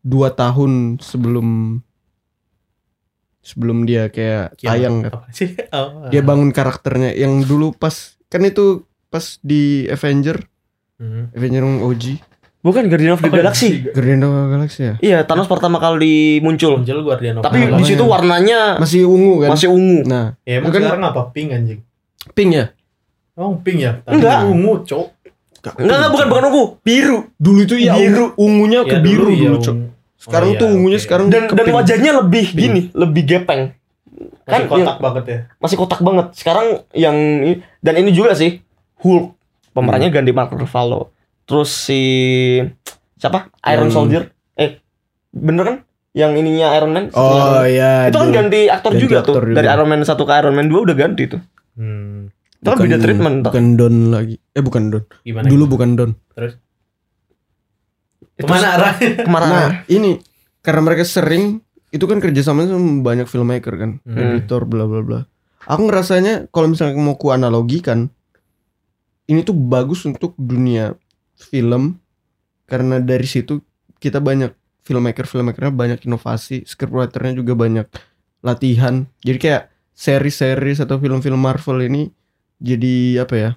dua 0.00 0.30
tahun 0.30 0.98
sebelum 0.98 1.78
sebelum 3.40 3.84
dia 3.84 4.08
kayak 4.08 4.56
Kiamat. 4.56 4.68
tayang 4.68 4.96
kan. 5.00 5.12
Sih? 5.30 5.54
Oh, 5.70 6.08
Dia 6.08 6.20
bangun 6.20 6.50
karakternya 6.50 7.12
yang 7.12 7.38
dulu 7.40 7.70
pas 7.72 7.92
kan 8.26 8.42
itu 8.42 8.82
pas 9.06 9.38
di 9.40 9.86
Avenger, 9.86 10.50
Hmm. 10.94 11.26
Avenger 11.30 11.58
yang 11.60 11.82
OG, 11.82 12.04
Bukan 12.60 12.86
Guardian 12.86 13.12
of 13.12 13.20
the 13.20 13.26
Apa 13.26 13.36
Galaxy. 13.36 13.82
Guardian 13.84 14.22
of 14.22 14.30
the 14.30 14.46
Galaxy 14.48 14.80
ya. 14.80 14.94
Iya, 14.96 15.18
Thanos 15.22 15.44
pertama 15.44 15.76
kali 15.76 16.38
muncul. 16.38 16.78
Muncul 16.78 17.02
Guardian 17.02 17.36
of 17.36 17.42
Tapi 17.42 17.66
di 17.68 17.84
situ 17.84 18.00
warnanya 18.02 18.78
Masih 18.78 19.04
ungu 19.04 19.42
kan? 19.42 19.52
masih 19.52 19.68
ungu. 19.68 20.00
Nah, 20.02 20.38
Ya 20.42 20.58
emang 20.58 20.70
Bukan- 20.70 20.82
sekarang 20.82 21.04
apa? 21.04 21.22
Pink 21.30 21.50
anjing. 21.50 21.80
pink 22.32 22.50
ya? 22.54 22.72
Oh, 23.34 23.58
pink 23.58 23.78
ya? 23.80 24.00
Tadi 24.00 24.16
Enggak. 24.16 24.38
Ungu, 24.46 24.72
cok. 24.80 25.06
Enggak, 25.74 25.96
enggak 25.96 26.10
bukan 26.10 26.26
bukan 26.28 26.44
ungu, 26.44 26.64
biru. 26.80 27.18
Dulu 27.34 27.60
itu 27.62 27.74
ya 27.78 27.94
Biru. 27.94 28.36
ungunya 28.36 28.80
ke 28.82 28.96
Ya, 28.96 29.00
biru 29.00 29.26
ya, 29.26 29.48
dulu, 29.48 29.56
Cok. 29.58 29.72
ungu. 29.72 29.88
Sekarang 30.14 30.48
Oh, 30.48 30.56
tuh 30.56 30.66
iya, 30.66 30.74
ungunya 30.74 30.96
oke. 30.96 31.04
sekarang 31.04 31.26
Dan 31.26 31.42
dan 31.46 31.64
pink. 31.64 31.74
wajahnya 31.74 32.12
lebih 32.18 32.46
gini, 32.50 32.80
lebih 32.92 33.22
gepeng. 33.24 33.62
Masih 34.44 34.44
Kan 34.46 34.60
kotak 34.66 34.76
yang- 34.86 35.00
banget 35.00 35.24
ya. 35.24 35.38
masih 35.58 35.76
kotak 35.76 36.00
banget. 36.00 36.26
Sekarang 36.34 36.66
yang 36.92 37.16
dan 37.78 37.94
ini 37.94 38.10
juga 38.10 38.32
sih 38.32 38.60
Hulk 38.98 39.32
pemerannya 39.72 40.08
Hmm. 40.08 40.16
ganti 40.16 40.32
Mark 40.32 40.50
Ruffalo. 40.50 41.12
Terus 41.42 41.68
si 41.68 42.00
siapa? 43.14 43.48
Iron 43.66 43.88
Yang- 43.88 43.94
Soldier. 43.94 44.22
Eh, 44.54 44.80
bener 45.30 45.64
kan? 45.64 45.76
Yang 46.12 46.32
ininya 46.38 46.68
Iron 46.72 46.92
Man. 46.92 47.04
Oh 47.10 47.20
satunya 47.26 47.34
Iron 47.34 47.52
Man. 47.54 47.66
iya. 47.66 47.92
itu 48.06 48.14
kan 48.14 48.22
dulu. 48.22 48.36
ganti 48.38 48.60
aktor 48.66 48.90
Ganti 48.92 49.02
juga 49.02 49.16
tuh. 49.16 49.34
aktor 49.34 49.44
juga. 49.44 49.56
Dari 49.56 49.68
Iron 49.68 49.88
Man 49.88 50.00
1 50.00 50.22
ke 50.22 50.32
Iron 50.34 50.54
Man 50.54 50.66
2 50.66 50.80
udah 50.80 50.94
ganti 50.94 51.22
tuh. 51.26 51.40
Hmm. 51.74 52.30
Itu 52.64 52.72
kan 52.72 52.80
beda 52.80 52.96
treatment 52.96 53.34
tuh. 53.44 53.52
Bukan 53.52 53.66
Don 53.76 53.96
lagi. 54.08 54.36
Eh 54.56 54.62
bukan 54.64 54.82
Don. 54.88 55.04
Gimana? 55.20 55.46
Dulu 55.46 55.64
bukan 55.68 55.90
Don. 55.94 56.10
Itu 58.34 58.40
Ke 58.40 58.44
mana 58.48 58.66
arahnya? 58.74 59.08
Ke 59.20 59.30
mana? 59.30 59.44
Nah, 59.46 59.68
ini 59.86 60.18
karena 60.64 60.80
mereka 60.80 61.04
sering 61.04 61.60
itu 61.94 62.02
kan 62.08 62.18
kerjasama 62.18 62.66
sama 62.66 63.04
banyak 63.04 63.30
filmmaker 63.30 63.74
kan, 63.78 63.90
Hmm. 64.02 64.18
editor 64.18 64.66
bla 64.66 64.88
bla 64.88 65.04
bla. 65.04 65.20
Aku 65.70 65.86
ngerasanya 65.86 66.50
kalau 66.50 66.66
misalnya 66.66 66.98
mau 66.98 67.14
ku 67.14 67.30
analogikan, 67.30 68.10
ini 69.30 69.46
tuh 69.46 69.54
bagus 69.54 70.02
untuk 70.02 70.34
dunia 70.34 70.98
film 71.38 72.02
karena 72.66 72.98
dari 72.98 73.24
situ 73.24 73.62
kita 74.02 74.18
banyak 74.18 74.50
filmmaker 74.82 75.24
filmmakernya 75.24 75.72
banyak 75.72 76.00
inovasi, 76.04 76.66
scriptwriternya 76.66 77.38
juga 77.38 77.54
banyak 77.54 77.86
latihan. 78.42 79.06
Jadi 79.22 79.38
kayak 79.38 79.62
seri-seri 79.94 80.74
atau 80.74 80.98
film-film 80.98 81.38
Marvel 81.38 81.86
ini 81.86 82.10
jadi 82.64 82.94
apa 83.20 83.34
ya? 83.36 83.50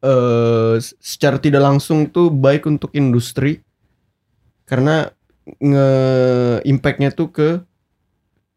eh 0.00 0.80
secara 0.96 1.36
tidak 1.36 1.60
langsung 1.60 2.08
tuh 2.08 2.32
baik 2.32 2.64
untuk 2.64 2.88
industri 2.96 3.60
karena 4.64 5.12
nge 5.60 5.88
impactnya 6.64 7.12
tuh 7.12 7.28
ke 7.28 7.48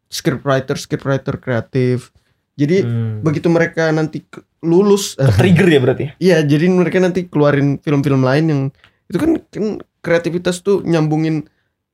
scriptwriter 0.08 0.80
scriptwriter 0.80 1.36
kreatif 1.36 2.16
jadi 2.54 2.86
Hmm. 2.86 3.18
begitu 3.20 3.50
mereka 3.50 3.90
nanti 3.90 4.22
lulus 4.62 5.18
Trigger 5.18 5.66
ya 5.68 5.80
berarti. 5.82 6.04
Iya, 6.22 6.38
jadi 6.46 6.70
mereka 6.70 7.02
nanti 7.02 7.26
keluarin 7.26 7.82
film-film 7.82 8.22
lain 8.22 8.44
yang 8.46 8.62
itu 9.10 9.18
kan, 9.18 9.30
kan 9.50 9.64
kreativitas 10.00 10.62
tuh 10.62 10.80
nyambungin 10.80 11.44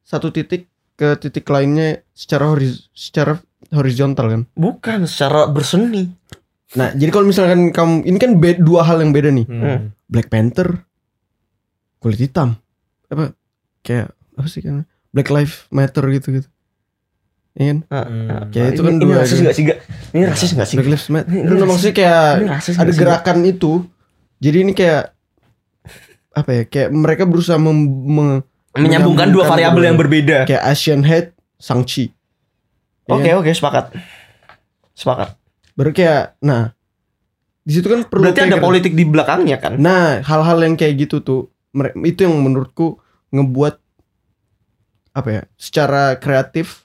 satu 0.05 0.29
titik 0.29 0.69
ke 0.95 1.17
titik 1.17 1.49
lainnya 1.49 2.05
secara 2.13 2.53
horiz- 2.53 2.93
secara 2.93 3.41
horizontal 3.73 4.27
kan. 4.29 4.43
Bukan 4.53 5.09
secara 5.09 5.49
berseni. 5.49 6.13
Nah, 6.73 6.93
jadi 6.93 7.11
kalau 7.11 7.27
misalkan 7.27 7.71
kamu 7.71 8.05
ini 8.05 8.17
kan 8.17 8.33
be- 8.37 8.57
dua 8.57 8.83
hal 8.83 8.99
yang 8.99 9.11
beda 9.11 9.29
nih. 9.29 9.43
Hmm. 9.43 9.91
Black 10.07 10.29
Panther 10.29 10.87
kulit 11.99 12.21
hitam. 12.21 12.55
Apa 13.07 13.35
kayak 13.81 14.11
apa 14.35 14.47
sih 14.47 14.61
kan? 14.61 14.87
Black 15.11 15.29
Lives 15.29 15.67
Matter 15.69 16.07
gitu-gitu. 16.09 16.47
Iya 17.53 17.67
kan? 17.67 17.79
Nah, 17.85 18.05
Hmm. 18.05 18.25
nah, 18.25 18.43
Kayak 18.49 18.69
itu 18.69 18.81
ini- 18.81 18.87
kan 18.87 18.95
ini 18.95 19.03
dua 19.03 19.15
rasis 19.17 19.31
gitu. 19.33 19.43
nggak 19.43 19.55
sih 19.55 19.65
gak? 19.65 19.79
Ini 20.11 20.23
rasis 20.25 20.51
nggak 20.53 20.67
sih? 20.67 20.77
Black 20.77 20.89
Lives 20.89 21.09
Matter. 21.09 21.29
Ini 21.29 21.41
Itu 21.41 21.51
rasis. 21.53 21.67
maksudnya 21.67 21.95
kayak 21.97 22.23
Ini 22.37 22.47
rasis 22.49 22.75
ada 22.75 22.79
nggak 22.79 22.87
sih, 22.87 22.95
Gak? 22.95 23.01
gerakan 23.03 23.39
itu. 23.45 23.73
Jadi 24.39 24.57
ini 24.61 24.73
kayak 24.73 25.03
apa 26.31 26.51
ya? 26.53 26.63
Kayak 26.65 26.89
mereka 26.93 27.23
berusaha 27.25 27.59
mem- 27.59 27.75
me- 28.07 28.43
menyambungkan 28.73 29.29
dua 29.29 29.45
variabel 29.45 29.83
yang 29.85 29.99
berbeda. 29.99 30.47
kayak 30.47 30.63
Asian 30.65 31.03
Head 31.03 31.35
Sangchi. 31.57 32.15
Ya 33.05 33.13
Oke 33.13 33.27
kan? 33.27 33.37
oke 33.37 33.51
sepakat. 33.51 33.85
Sepakat. 34.95 35.35
Baru 35.81 35.97
kayak 35.97 36.37
nah 36.45 36.77
di 37.65 37.73
situ 37.73 37.89
kan 37.89 38.05
perlu 38.05 38.29
Berarti 38.29 38.37
kayak 38.37 38.51
ada 38.53 38.57
keren- 38.61 38.69
politik 38.69 38.93
di 38.93 39.05
belakangnya 39.09 39.57
kan? 39.57 39.81
Nah, 39.81 40.21
hal-hal 40.21 40.59
yang 40.61 40.77
kayak 40.77 41.09
gitu 41.09 41.25
tuh 41.25 41.41
itu 42.05 42.21
yang 42.21 42.37
menurutku 42.37 43.01
ngebuat 43.33 43.81
apa 45.17 45.29
ya? 45.33 45.43
Secara 45.57 46.21
kreatif 46.21 46.85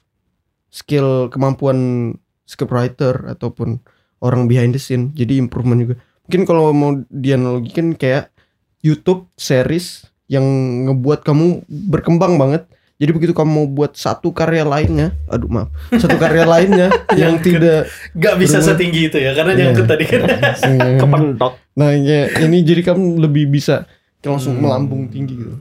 skill 0.72 1.28
kemampuan 1.28 2.12
scriptwriter 2.48 3.26
ataupun 3.28 3.82
orang 4.22 4.48
behind 4.48 4.72
the 4.72 4.80
scene 4.80 5.12
jadi 5.12 5.36
improvement 5.36 5.82
juga. 5.82 5.94
Mungkin 6.24 6.42
kalau 6.48 6.72
mau 6.72 6.96
dianalogikan 7.12 7.92
kayak 7.92 8.32
YouTube 8.80 9.26
series 9.36 10.06
yang 10.30 10.42
ngebuat 10.88 11.22
kamu 11.22 11.66
berkembang 11.68 12.38
banget. 12.38 12.66
Jadi 12.96 13.10
begitu 13.12 13.32
kamu 13.32 13.50
mau 13.50 13.66
buat 13.66 13.92
satu 13.92 14.30
karya 14.30 14.64
lainnya, 14.64 15.12
aduh 15.26 15.46
maaf, 15.46 15.68
satu 15.92 16.16
karya 16.16 16.42
lainnya 16.42 16.88
yang 17.20 17.36
tidak 17.36 17.92
Gak 18.12 18.34
bisa 18.36 18.56
Berumur- 18.56 18.68
setinggi 18.72 19.00
itu 19.06 19.18
ya 19.18 19.30
karena 19.30 19.52
Iya. 19.52 19.60
nyangkut 19.62 19.84
tadi 19.84 20.04
kan. 20.04 20.20
Kepentok. 21.00 21.52
Nah, 21.74 21.92
ya, 21.92 22.20
ini 22.40 22.60
jadi 22.60 22.80
kamu 22.82 23.20
lebih 23.20 23.46
bisa 23.46 23.84
langsung 24.20 24.56
Hmm. 24.56 24.64
melambung 24.64 25.06
tinggi 25.06 25.36
gitu. 25.36 25.52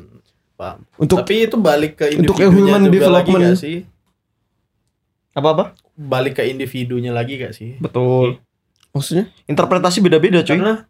Paham. 0.55 0.87
Untuk 0.95 1.21
Tapi 1.21 1.43
itu 1.43 1.57
balik 1.57 1.99
ke 1.99 2.15
Untuk 2.15 2.39
individunya 2.39 2.47
human 2.71 2.81
juga 2.81 2.95
development. 2.97 3.27
lagi 3.35 3.51
gak 3.51 3.59
sih? 3.59 3.77
Apa 5.33 5.47
apa? 5.51 5.63
Balik 5.93 6.33
ke 6.33 6.43
individunya 6.45 7.11
lagi 7.11 7.35
gak 7.35 7.51
sih? 7.51 7.75
Betul. 7.77 8.39
maksudnya 8.89 9.27
Interpretasi 9.43 9.99
beda-beda 9.99 10.39
cuy. 10.39 10.55
Karena 10.55 10.87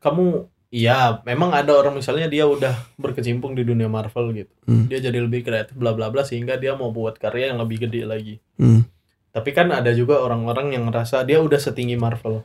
kamu 0.00 0.48
Iya, 0.74 1.22
memang 1.22 1.54
ada 1.54 1.70
orang 1.70 1.94
misalnya 1.94 2.26
dia 2.26 2.50
udah 2.50 2.74
berkecimpung 2.98 3.54
di 3.54 3.62
dunia 3.62 3.86
Marvel 3.86 4.34
gitu. 4.34 4.50
Hmm. 4.66 4.90
Dia 4.90 4.98
jadi 4.98 5.22
lebih 5.22 5.46
kreatif 5.46 5.78
bla 5.78 5.94
bla 5.94 6.10
bla 6.10 6.26
sehingga 6.26 6.58
dia 6.58 6.74
mau 6.74 6.90
buat 6.90 7.14
karya 7.14 7.54
yang 7.54 7.62
lebih 7.62 7.86
gede 7.86 8.02
lagi. 8.02 8.42
Hmm. 8.58 8.82
Tapi 9.30 9.54
kan 9.54 9.70
ada 9.70 9.94
juga 9.94 10.18
orang-orang 10.18 10.74
yang 10.74 10.90
ngerasa 10.90 11.22
dia 11.22 11.38
udah 11.38 11.62
setinggi 11.62 11.94
Marvel. 11.94 12.42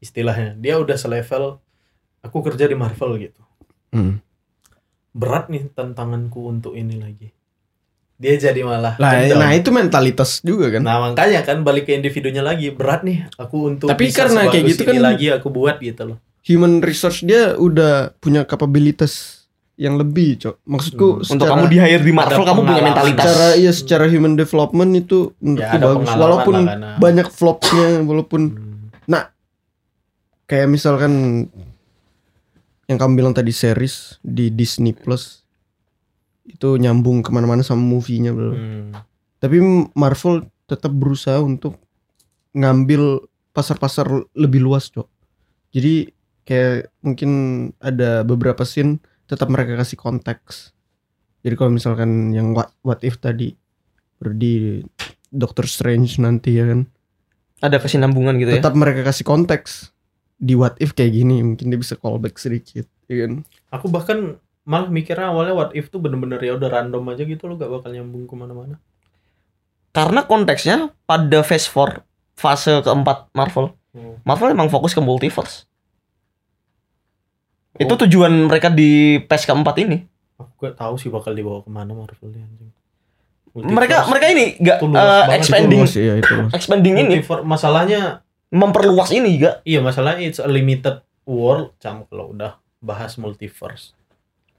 Istilahnya, 0.00 0.56
dia 0.56 0.80
udah 0.80 0.96
selevel 0.96 1.60
aku 2.24 2.40
kerja 2.40 2.64
di 2.64 2.72
Marvel 2.72 3.20
gitu. 3.20 3.42
Hmm. 3.92 4.24
Berat 5.12 5.52
nih 5.52 5.68
tantanganku 5.76 6.48
untuk 6.48 6.72
ini 6.72 6.96
lagi. 6.96 7.28
Dia 8.16 8.36
jadi 8.36 8.64
malah 8.64 8.96
Lah, 8.96 9.12
down. 9.28 9.44
nah 9.44 9.52
itu 9.52 9.68
mentalitas 9.68 10.40
juga 10.40 10.72
kan. 10.72 10.80
Nah 10.84 11.12
makanya 11.12 11.44
kan 11.44 11.60
balik 11.64 11.84
ke 11.84 11.92
individunya 11.92 12.40
lagi 12.40 12.72
berat 12.72 13.04
nih 13.04 13.28
aku 13.36 13.76
untuk 13.76 13.88
Tapi 13.92 14.08
bisa 14.08 14.24
karena 14.24 14.48
kayak 14.48 14.64
gitu 14.72 14.82
kan- 14.88 15.04
lagi 15.04 15.26
aku 15.32 15.48
buat 15.52 15.76
gitu 15.80 16.16
loh. 16.16 16.18
Human 16.42 16.80
resource 16.80 17.20
dia 17.20 17.52
udah 17.54 18.16
punya 18.16 18.42
kapabilitas 18.42 19.44
yang 19.76 19.96
lebih, 19.96 20.36
Cok. 20.38 20.56
Maksudku 20.64 21.06
Hmm. 21.06 21.20
Untuk 21.20 21.40
secara 21.40 21.52
kamu 21.54 21.64
di 21.66 21.78
hire 21.78 22.02
di 22.02 22.12
Marvel 22.12 22.44
kamu 22.44 22.60
punya 22.62 22.82
mentalitas. 22.82 23.24
secara 23.24 23.46
iya 23.54 23.72
secara 23.72 24.04
human 24.06 24.34
development 24.34 24.90
itu 24.94 25.18
menurutku 25.38 25.76
Ya, 25.76 25.80
bagus. 25.82 26.08
Walaupun 26.10 26.54
lah 26.54 26.64
karena- 26.70 26.96
banyak 26.96 27.28
flopsnya, 27.28 27.88
walaupun 28.02 28.40
Hmm. 28.50 29.26
kayak 30.44 30.66
misalkan 30.66 31.46
yang 32.84 32.98
kamu 32.98 33.12
bilang 33.14 33.30
tadi 33.30 33.54
series 33.54 34.18
di 34.18 34.50
Disney 34.50 34.90
Plus 34.90 35.46
itu 36.42 36.74
nyambung 36.74 37.22
ke 37.22 37.30
mana-mana 37.30 37.62
sama 37.62 37.78
movie-nya 37.80 38.34
bro. 38.34 38.50
Hmm. 38.50 38.90
Tapi 39.38 39.56
Marvel 39.94 40.42
tetap 40.66 40.90
berusaha 40.90 41.38
untuk 41.38 41.78
ngambil 42.50 43.22
pasar-pasar 43.50 44.04
lebih 44.34 44.58
luas, 44.60 44.90
Cok. 44.90 45.06
Jadi 45.70 46.10
kayak 46.50 46.90
mungkin 47.06 47.30
ada 47.78 48.26
beberapa 48.26 48.66
scene 48.66 48.98
tetap 49.30 49.46
mereka 49.46 49.78
kasih 49.78 49.94
konteks. 49.94 50.74
Jadi 51.46 51.54
kalau 51.54 51.70
misalkan 51.70 52.34
yang 52.34 52.50
what, 52.50 52.74
what 52.82 52.98
if 53.06 53.22
tadi 53.22 53.54
di 54.34 54.82
Doctor 55.30 55.70
Strange 55.70 56.18
nanti 56.18 56.58
ya 56.58 56.66
kan, 56.66 56.90
Ada 57.62 57.78
kesinambungan 57.78 58.34
gitu 58.42 58.50
ya. 58.50 58.58
tetap 58.58 58.74
mereka 58.74 59.06
kasih 59.06 59.22
konteks. 59.22 59.94
Di 60.42 60.58
what 60.58 60.74
if 60.82 60.90
kayak 60.90 61.14
gini, 61.14 61.38
mungkin 61.38 61.70
dia 61.70 61.78
bisa 61.78 61.94
callback 61.94 62.34
sedikit, 62.40 62.90
ya 63.06 63.28
kan? 63.28 63.46
Aku 63.70 63.86
bahkan 63.86 64.42
malah 64.66 64.90
mikirnya 64.90 65.30
awalnya 65.30 65.54
what 65.54 65.70
if 65.78 65.86
tuh 65.88 66.02
bener-bener 66.02 66.42
ya 66.42 66.58
udah 66.58 66.66
random 66.66 67.04
aja 67.14 67.22
gitu 67.24 67.46
loh 67.46 67.56
gak 67.56 67.70
bakal 67.70 67.94
nyambung 67.94 68.26
ke 68.26 68.34
mana-mana. 68.34 68.76
Karena 69.94 70.26
konteksnya 70.26 70.90
pada 71.06 71.46
phase 71.46 71.70
4 71.70 72.02
fase 72.34 72.82
keempat 72.82 73.30
Marvel. 73.36 73.76
Hmm. 73.94 74.18
Marvel 74.26 74.50
emang 74.50 74.72
fokus 74.72 74.96
ke 74.96 75.00
multiverse. 75.00 75.69
Itu 77.80 77.94
tujuan 77.98 78.32
mereka 78.44 78.68
di 78.68 78.90
phase 79.22 79.44
keempat 79.44 79.74
ini. 79.78 80.04
Aku 80.36 80.52
gak 80.58 80.76
tahu 80.76 80.94
sih 80.94 81.08
bakal 81.08 81.32
dibawa 81.32 81.60
ke 81.60 81.68
mana 81.68 81.90
Marvel 81.90 82.28
ini 82.28 82.38
anjing. 82.38 82.70
Mereka 83.50 83.66
Multiverse- 83.98 84.08
mereka 84.08 84.26
ini 84.28 84.44
gak 84.58 84.78
luas 84.80 84.94
banget, 85.02 85.36
expanding 85.36 85.70
Itu 85.74 85.82
luas, 85.82 85.94
iya, 85.96 86.14
itu 86.14 86.32
luas. 86.32 86.50
expanding 86.52 86.94
ini 86.96 87.14
masalahnya 87.42 88.00
memperluas 88.48 89.10
ini 89.10 89.30
gak 89.38 89.54
iya 89.64 89.80
masalahnya 89.80 90.22
it's 90.22 90.38
a 90.38 90.46
limited 90.46 91.02
world 91.24 91.74
cam 91.76 92.06
kalau 92.06 92.30
udah 92.30 92.52
bahas 92.78 93.14
multiverse. 93.14 93.92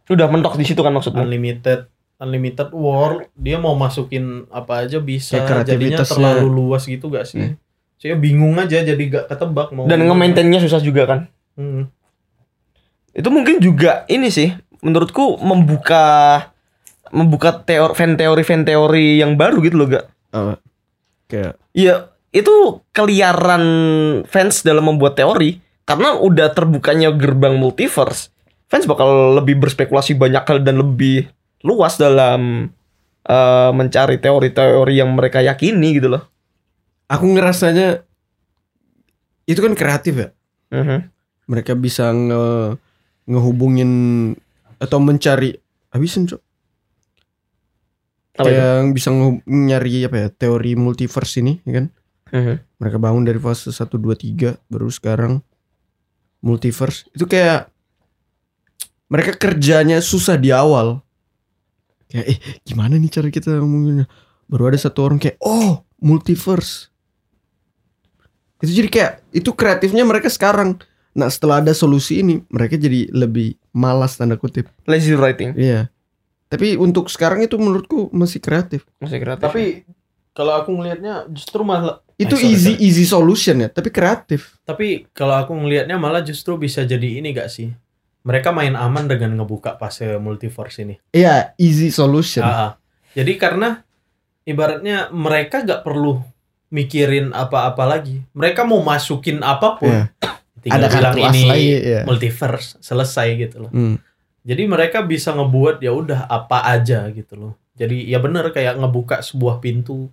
udah 0.06 0.27
mentok 0.27 0.53
di 0.53 0.65
situ 0.65 0.77
kan 0.77 0.91
maksudnya. 0.91 1.23
unlimited 1.23 1.88
unlimited 2.18 2.68
world 2.69 3.31
dia 3.34 3.56
mau 3.56 3.72
masukin 3.73 4.43
apa 4.49 4.84
aja 4.84 4.99
bisa 4.99 5.39
Kayak 5.39 5.64
jadinya 5.65 6.03
terlalu 6.03 6.48
luas 6.48 6.84
gitu 6.84 7.07
gak 7.07 7.23
sih 7.23 7.39
Hmm. 7.41 7.56
saya 7.95 8.15
bingung 8.15 8.53
aja 8.56 8.84
jadi 8.84 8.99
gak 8.99 9.26
ketebak 9.27 9.72
mau 9.72 9.88
Dan 9.88 10.03
nge-maintainnya 10.03 10.60
susah 10.60 10.80
juga 10.80 11.06
kan. 11.06 11.19
Hmm. 11.53 11.88
Itu 13.11 13.27
mungkin 13.27 13.59
juga 13.59 14.07
ini 14.07 14.31
sih 14.31 14.51
menurutku 14.81 15.38
membuka 15.43 16.03
membuka 17.11 17.59
teori 17.61 17.93
fan 17.93 18.15
teori 18.15 18.43
fan 18.47 18.63
teori 18.63 19.19
yang 19.19 19.35
baru 19.35 19.59
gitu 19.61 19.75
loh 19.75 19.88
gak. 19.91 20.05
Apa? 20.31 20.53
Kayak 21.27 21.53
Iya, 21.71 22.11
itu 22.31 22.83
keliaran 22.91 23.63
fans 24.27 24.63
dalam 24.63 24.88
membuat 24.88 25.19
teori 25.19 25.59
karena 25.83 26.15
udah 26.19 26.51
terbukanya 26.55 27.11
gerbang 27.11 27.55
multiverse. 27.59 28.31
Fans 28.71 28.88
bakal 28.88 29.35
lebih 29.35 29.59
berspekulasi 29.59 30.15
banyak 30.15 30.43
hal 30.47 30.63
dan 30.63 30.79
lebih 30.79 31.27
luas 31.63 31.99
dalam 31.99 32.71
eh, 33.27 33.71
mencari 33.75 34.17
teori-teori 34.19 34.93
yang 34.95 35.11
mereka 35.11 35.43
yakini 35.43 35.99
gitu 35.99 36.09
loh. 36.15 36.23
aku 37.11 37.27
ngerasanya 37.27 38.07
itu 39.43 39.59
kan 39.59 39.75
kreatif 39.75 40.15
ya. 40.15 40.29
Mhm. 40.71 41.11
mereka 41.51 41.75
bisa 41.75 42.07
nge 42.15 42.79
ngehubungin 43.30 43.91
atau 44.81 44.98
mencari 44.98 45.53
habisin 45.93 46.26
cok. 46.30 46.41
Yang 48.41 48.85
bisa 48.98 49.10
nyari 49.45 50.07
apa 50.07 50.18
ya 50.18 50.27
teori 50.31 50.73
multiverse 50.73 51.43
ini 51.43 51.61
ya 51.68 51.84
kan? 51.84 51.88
Mhm. 52.31 52.80
mereka 52.80 52.95
bangun 52.95 53.27
dari 53.27 53.35
fase 53.43 53.76
1 53.76 53.99
2 53.99 54.15
3 54.15 54.56
baru 54.72 54.88
sekarang 54.88 55.43
multiverse. 56.39 57.11
Itu 57.11 57.27
kayak 57.27 57.68
mereka 59.11 59.35
kerjanya 59.35 59.99
susah 59.99 60.39
di 60.39 60.49
awal. 60.56 61.03
Kayak 62.07 62.26
eh 62.31 62.39
gimana 62.64 62.95
nih 62.95 63.11
cara 63.11 63.27
kita 63.27 63.60
ngomonginnya 63.60 64.07
baru 64.48 64.72
ada 64.72 64.80
satu 64.80 65.11
orang 65.11 65.19
kayak 65.19 65.35
oh 65.43 65.84
multiverse. 65.99 66.88
Itu 68.64 68.72
jadi 68.72 68.89
kayak 68.89 69.14
itu 69.35 69.52
kreatifnya 69.52 70.07
mereka 70.07 70.31
sekarang 70.31 70.80
nah 71.11 71.27
setelah 71.27 71.59
ada 71.59 71.73
solusi 71.75 72.23
ini 72.23 72.43
mereka 72.47 72.79
jadi 72.79 73.11
lebih 73.11 73.59
malas 73.75 74.15
tanda 74.15 74.39
kutip 74.39 74.67
Lazy 74.88 75.15
writing 75.15 75.55
iya 75.55 75.91
tapi 76.51 76.75
untuk 76.75 77.07
sekarang 77.07 77.43
itu 77.43 77.55
menurutku 77.55 78.11
masih 78.11 78.43
kreatif 78.43 78.83
masih 78.99 79.19
kreatif. 79.19 79.43
tapi 79.43 79.88
kalau 80.31 80.55
aku 80.55 80.71
ngelihatnya 80.71 81.27
justru 81.27 81.63
malah 81.63 81.99
itu 82.21 82.35
sorry, 82.38 82.53
easy 82.53 82.73
sorry. 82.77 82.85
easy 82.85 83.05
solution 83.09 83.55
ya, 83.65 83.69
tapi 83.73 83.89
kreatif. 83.89 84.61
Tapi 84.61 85.09
kalau 85.09 85.41
aku 85.41 85.57
ngelihatnya 85.57 85.97
malah 85.97 86.21
justru 86.21 86.53
bisa 86.61 86.85
jadi 86.85 87.17
ini 87.17 87.33
gak 87.33 87.49
sih? 87.49 87.73
Mereka 88.21 88.53
main 88.53 88.77
aman 88.77 89.09
dengan 89.09 89.41
ngebuka 89.41 89.81
fase 89.81 90.21
multiverse 90.21 90.85
ini. 90.85 90.95
Iya, 91.09 91.57
easy 91.57 91.89
solution. 91.89 92.45
Ah, 92.45 92.53
ah. 92.53 92.71
Jadi 93.17 93.41
karena 93.41 93.81
ibaratnya 94.45 95.09
mereka 95.09 95.65
gak 95.65 95.81
perlu 95.81 96.21
mikirin 96.69 97.33
apa-apa 97.33 97.83
lagi. 97.89 98.21
Mereka 98.38 98.69
mau 98.69 98.85
masukin 98.85 99.41
apa 99.41 99.81
pun, 99.81 99.89
Iya. 99.89 100.13
tinggal 100.61 100.79
Ada 100.79 100.89
bilang 101.11 101.15
ini 101.27 101.43
lagi, 101.45 101.69
ya. 101.73 102.01
multiverse 102.05 102.77
selesai 102.79 103.27
gitu 103.35 103.67
loh. 103.67 103.71
Hmm. 103.71 103.97
Jadi 104.41 104.63
mereka 104.65 105.01
bisa 105.01 105.29
ngebuat 105.31 105.79
ya 105.79 105.91
udah 105.91 106.25
apa 106.25 106.65
aja 106.67 107.05
gitu 107.09 107.33
loh. 107.35 107.53
Jadi 107.73 108.05
ya 108.05 108.17
bener 108.17 108.49
kayak 108.49 108.77
ngebuka 108.77 109.21
sebuah 109.21 109.57
pintu 109.57 110.09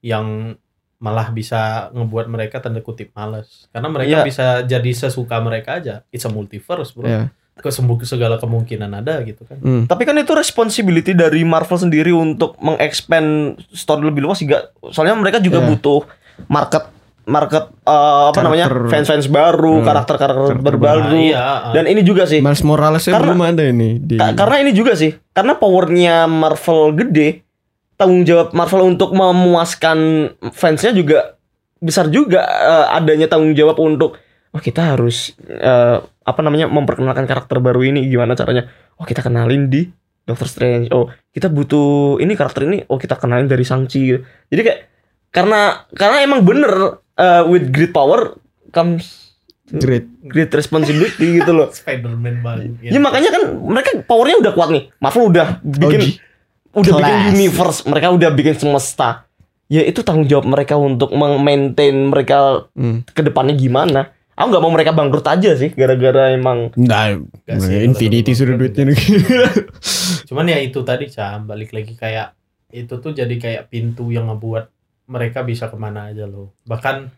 yang 0.00 0.56
malah 0.98 1.30
bisa 1.30 1.88
ngebuat 1.90 2.26
mereka 2.26 2.58
tanda 2.58 2.80
kutip 2.80 3.12
males. 3.12 3.70
Karena 3.70 3.88
mereka 3.88 4.16
Iya. 4.20 4.24
bisa 4.24 4.46
jadi 4.62 4.90
sesuka 4.90 5.38
mereka 5.38 5.78
aja. 5.78 6.02
It's 6.08 6.24
a 6.24 6.30
multiverse, 6.30 6.90
bro. 6.90 7.06
Iya. 7.06 7.30
Kesembuh 7.54 7.98
segala 8.02 8.38
kemungkinan 8.38 8.90
ada 8.94 9.18
gitu 9.22 9.42
kan. 9.42 9.58
Hmm. 9.58 9.84
Tapi 9.84 10.02
kan 10.04 10.14
itu 10.14 10.30
responsibility 10.30 11.10
dari 11.10 11.42
Marvel 11.42 11.74
sendiri 11.76 12.10
untuk 12.10 12.54
mengexpand 12.58 13.58
story 13.68 14.02
lebih 14.04 14.22
luas 14.22 14.38
juga. 14.38 14.70
Soalnya 14.90 15.14
mereka 15.14 15.38
juga 15.38 15.58
Iya. 15.58 15.66
butuh 15.68 16.00
market 16.46 16.86
market 17.28 17.68
eh, 17.84 17.92
apa 17.92 18.32
Karakter- 18.32 18.42
namanya 18.42 18.66
fans-fans 18.88 19.28
baru, 19.28 19.78
Hmm. 19.78 19.86
karakter-karakter 19.86 20.56
Karakter 20.56 20.76
baru. 20.76 21.00
Nah, 21.04 21.20
iya, 21.20 21.36
ah. 21.38 21.56
Dan 21.70 21.84
ini 21.86 22.00
juga 22.00 22.24
sih. 22.24 22.40
Miles 22.40 22.64
Morales 22.64 23.04
Karena- 23.04 23.20
belum 23.28 23.40
ada 23.44 23.62
ini 23.62 24.00
di 24.00 24.16
Ka- 24.16 24.32
karena 24.32 24.56
ini 24.64 24.72
juga 24.72 24.96
sih, 24.96 25.12
karena 25.30 25.54
powernya 25.54 26.24
Marvel 26.24 26.96
gede, 26.96 27.44
tanggung 27.94 28.24
jawab 28.24 28.50
Marvel 28.50 28.88
untuk 28.88 29.12
memuaskan 29.12 29.98
fansnya 30.50 30.90
juga 30.90 31.36
besar 31.78 32.08
juga 32.08 32.42
eh, 32.42 32.86
adanya 32.92 33.28
tanggung 33.28 33.52
jawab 33.52 33.78
untuk 33.78 34.18
oh 34.48 34.58
kita 34.58 34.96
harus 34.96 35.36
eh, 35.44 35.98
apa 36.00 36.40
namanya 36.40 36.66
memperkenalkan 36.66 37.24
karakter 37.24 37.58
baru 37.58 37.84
ini 37.84 38.06
gimana 38.06 38.32
caranya? 38.32 38.66
Oh 38.96 39.04
kita 39.04 39.20
kenalin 39.20 39.68
di 39.68 39.86
Doctor 40.22 40.44
Strange. 40.44 40.88
Oh 40.90 41.06
kita 41.28 41.48
butuh 41.48 42.18
ini 42.18 42.32
karakter 42.32 42.64
ini. 42.64 42.84
Oh 42.84 42.96
kita 42.96 43.14
kenalin 43.14 43.46
dari 43.46 43.62
Shang-Chi. 43.62 44.00
gitu. 44.02 44.20
Jadi 44.48 44.60
kayak 44.60 44.80
karena 45.28 45.60
karena 45.90 46.18
emang 46.20 46.40
bener 46.40 47.00
eh, 47.18 47.42
with 47.44 47.68
great 47.68 47.90
power 47.90 48.38
comes 48.70 49.34
Great. 49.68 50.08
great 50.24 50.48
responsibility 50.48 51.38
gitu 51.38 51.52
loh. 51.52 51.68
Spider-Man 51.76 52.40
banget. 52.40 52.80
Ya 52.80 52.96
makanya 52.96 53.28
kan 53.28 53.42
mereka 53.60 54.00
powernya 54.00 54.40
udah 54.40 54.52
kuat 54.52 54.68
nih. 54.70 54.88
Marvel 54.96 55.28
udah 55.28 55.60
bikin 55.60 56.00
OG. 56.00 56.08
udah 56.74 56.92
bikin 56.94 57.04
Kelas. 57.18 57.28
universe, 57.30 57.78
mereka 57.84 58.06
udah 58.08 58.30
bikin 58.30 58.54
semesta. 58.56 59.28
Ya 59.68 59.84
itu 59.84 60.00
tanggung 60.00 60.24
jawab 60.24 60.48
mereka 60.48 60.80
untuk 60.80 61.12
meng-maintain 61.12 61.92
mereka 61.92 62.64
Hmm. 62.72 63.04
ke 63.04 63.20
depannya 63.20 63.52
gimana. 63.52 64.08
Aku 64.32 64.48
nggak 64.48 64.62
mau 64.62 64.70
mereka 64.70 64.94
bangkrut 64.94 65.26
aja 65.26 65.52
sih 65.52 65.68
gara-gara 65.68 66.30
emang 66.30 66.70
Nah, 66.78 67.18
sih, 67.58 67.82
Infinity 67.82 68.32
sudah 68.32 68.54
duitnya. 68.54 68.94
Cuman 70.24 70.46
ya 70.46 70.58
itu 70.60 70.80
tadi 70.80 71.10
Cam, 71.10 71.44
balik 71.44 71.74
lagi 71.74 71.92
kayak 71.92 72.32
itu 72.70 72.94
tuh 72.94 73.10
jadi 73.10 73.34
kayak 73.34 73.62
pintu 73.66 74.08
yang 74.08 74.28
ngebuat 74.28 74.70
mereka 75.08 75.40
bisa 75.42 75.72
ke 75.72 75.76
mana 75.80 76.12
aja 76.12 76.28
loh. 76.28 76.52
Bahkan 76.68 77.08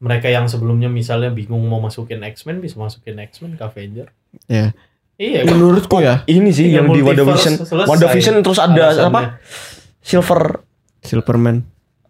mereka 0.00 0.32
yang 0.32 0.48
sebelumnya 0.48 0.88
misalnya 0.88 1.28
bingung 1.28 1.60
mau 1.68 1.78
masukin 1.78 2.24
X-Men 2.24 2.64
bisa 2.64 2.80
masukin 2.80 3.20
X-Men 3.20 3.60
ke 3.60 3.62
Avenger. 3.62 4.08
Ya. 4.48 4.72
Iya 5.20 5.44
kan? 5.44 5.52
Menurutku 5.52 6.00
ya, 6.00 6.24
ini 6.24 6.48
sih 6.48 6.72
Iya, 6.72 6.80
yang 6.80 6.88
di 6.96 7.04
WandaVision. 7.04 7.60
WandaVision 7.84 8.40
terus 8.40 8.56
ada 8.56 8.72
alasannya. 8.88 9.12
apa? 9.12 9.20
Silver 10.00 10.64
Silverman, 11.04 11.60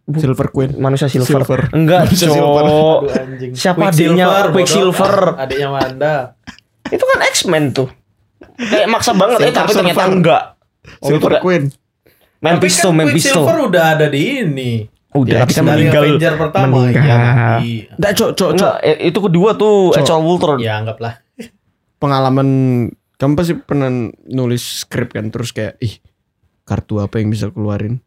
Silver 0.07 0.47
Queen. 0.55 0.79
manusia 0.79 1.11
silver. 1.11 1.43
Silver. 1.43 1.61
Enggak, 1.75 2.07
Manusia 2.07 2.31
silver. 2.31 2.63
Aduh, 2.63 3.11
anjing. 3.11 3.51
Siapa 3.59 3.91
adiknya. 3.91 4.27
Quicksilver? 4.55 5.15
Adiknya 5.35 5.69
Wanda. 5.75 6.15
Itu 6.87 7.03
kan 7.03 7.19
X-Men 7.27 7.75
tuh. 7.75 7.91
Kayak 8.55 8.89
maksa 8.95 9.11
banget 9.19 9.39
eh 9.43 9.51
Silver 9.51 9.59
tapi 9.59 9.73
ternyata 9.75 10.05
enggak. 10.07 10.43
Oh, 11.03 11.09
Silver 11.11 11.33
Queen. 11.43 11.63
Tapi 11.67 12.67
kan 12.71 12.95
Mempisto. 12.95 12.95
Quicksilver 12.95 13.57
udah 13.67 13.85
ada 13.99 14.07
di 14.07 14.23
ini. 14.39 14.73
Udah, 15.11 15.33
Ya, 15.33 15.39
tapi 15.43 15.53
kan 15.53 15.65
meninggal. 15.65 16.03
Avenger 16.07 16.35
pertama. 16.37 16.71
meninggal. 16.81 17.03
Ya, 17.03 17.19
tapi, 17.59 17.71
Nggak, 17.93 18.13
cok, 18.15 18.31
cok, 18.31 18.51
cok. 18.51 18.51
Enggak, 18.53 18.75
eh, 18.81 18.97
itu 19.05 19.19
kedua 19.21 19.51
tuh. 19.55 19.75
Age 19.93 20.07
of 20.09 20.23
Ultron. 20.23 20.59
ya 20.59 20.73
anggaplah. 20.77 21.15
Pengalaman 21.97 22.49
kamu 23.15 23.33
pasti 23.35 23.55
pernah 23.55 23.91
nulis 24.25 24.63
skrip 24.81 25.13
kan 25.13 25.29
terus 25.29 25.51
kayak 25.51 25.77
ih 25.79 26.01
kartu 26.63 26.97
apa 26.97 27.19
yang 27.19 27.29
bisa 27.29 27.51
keluarin. 27.51 28.01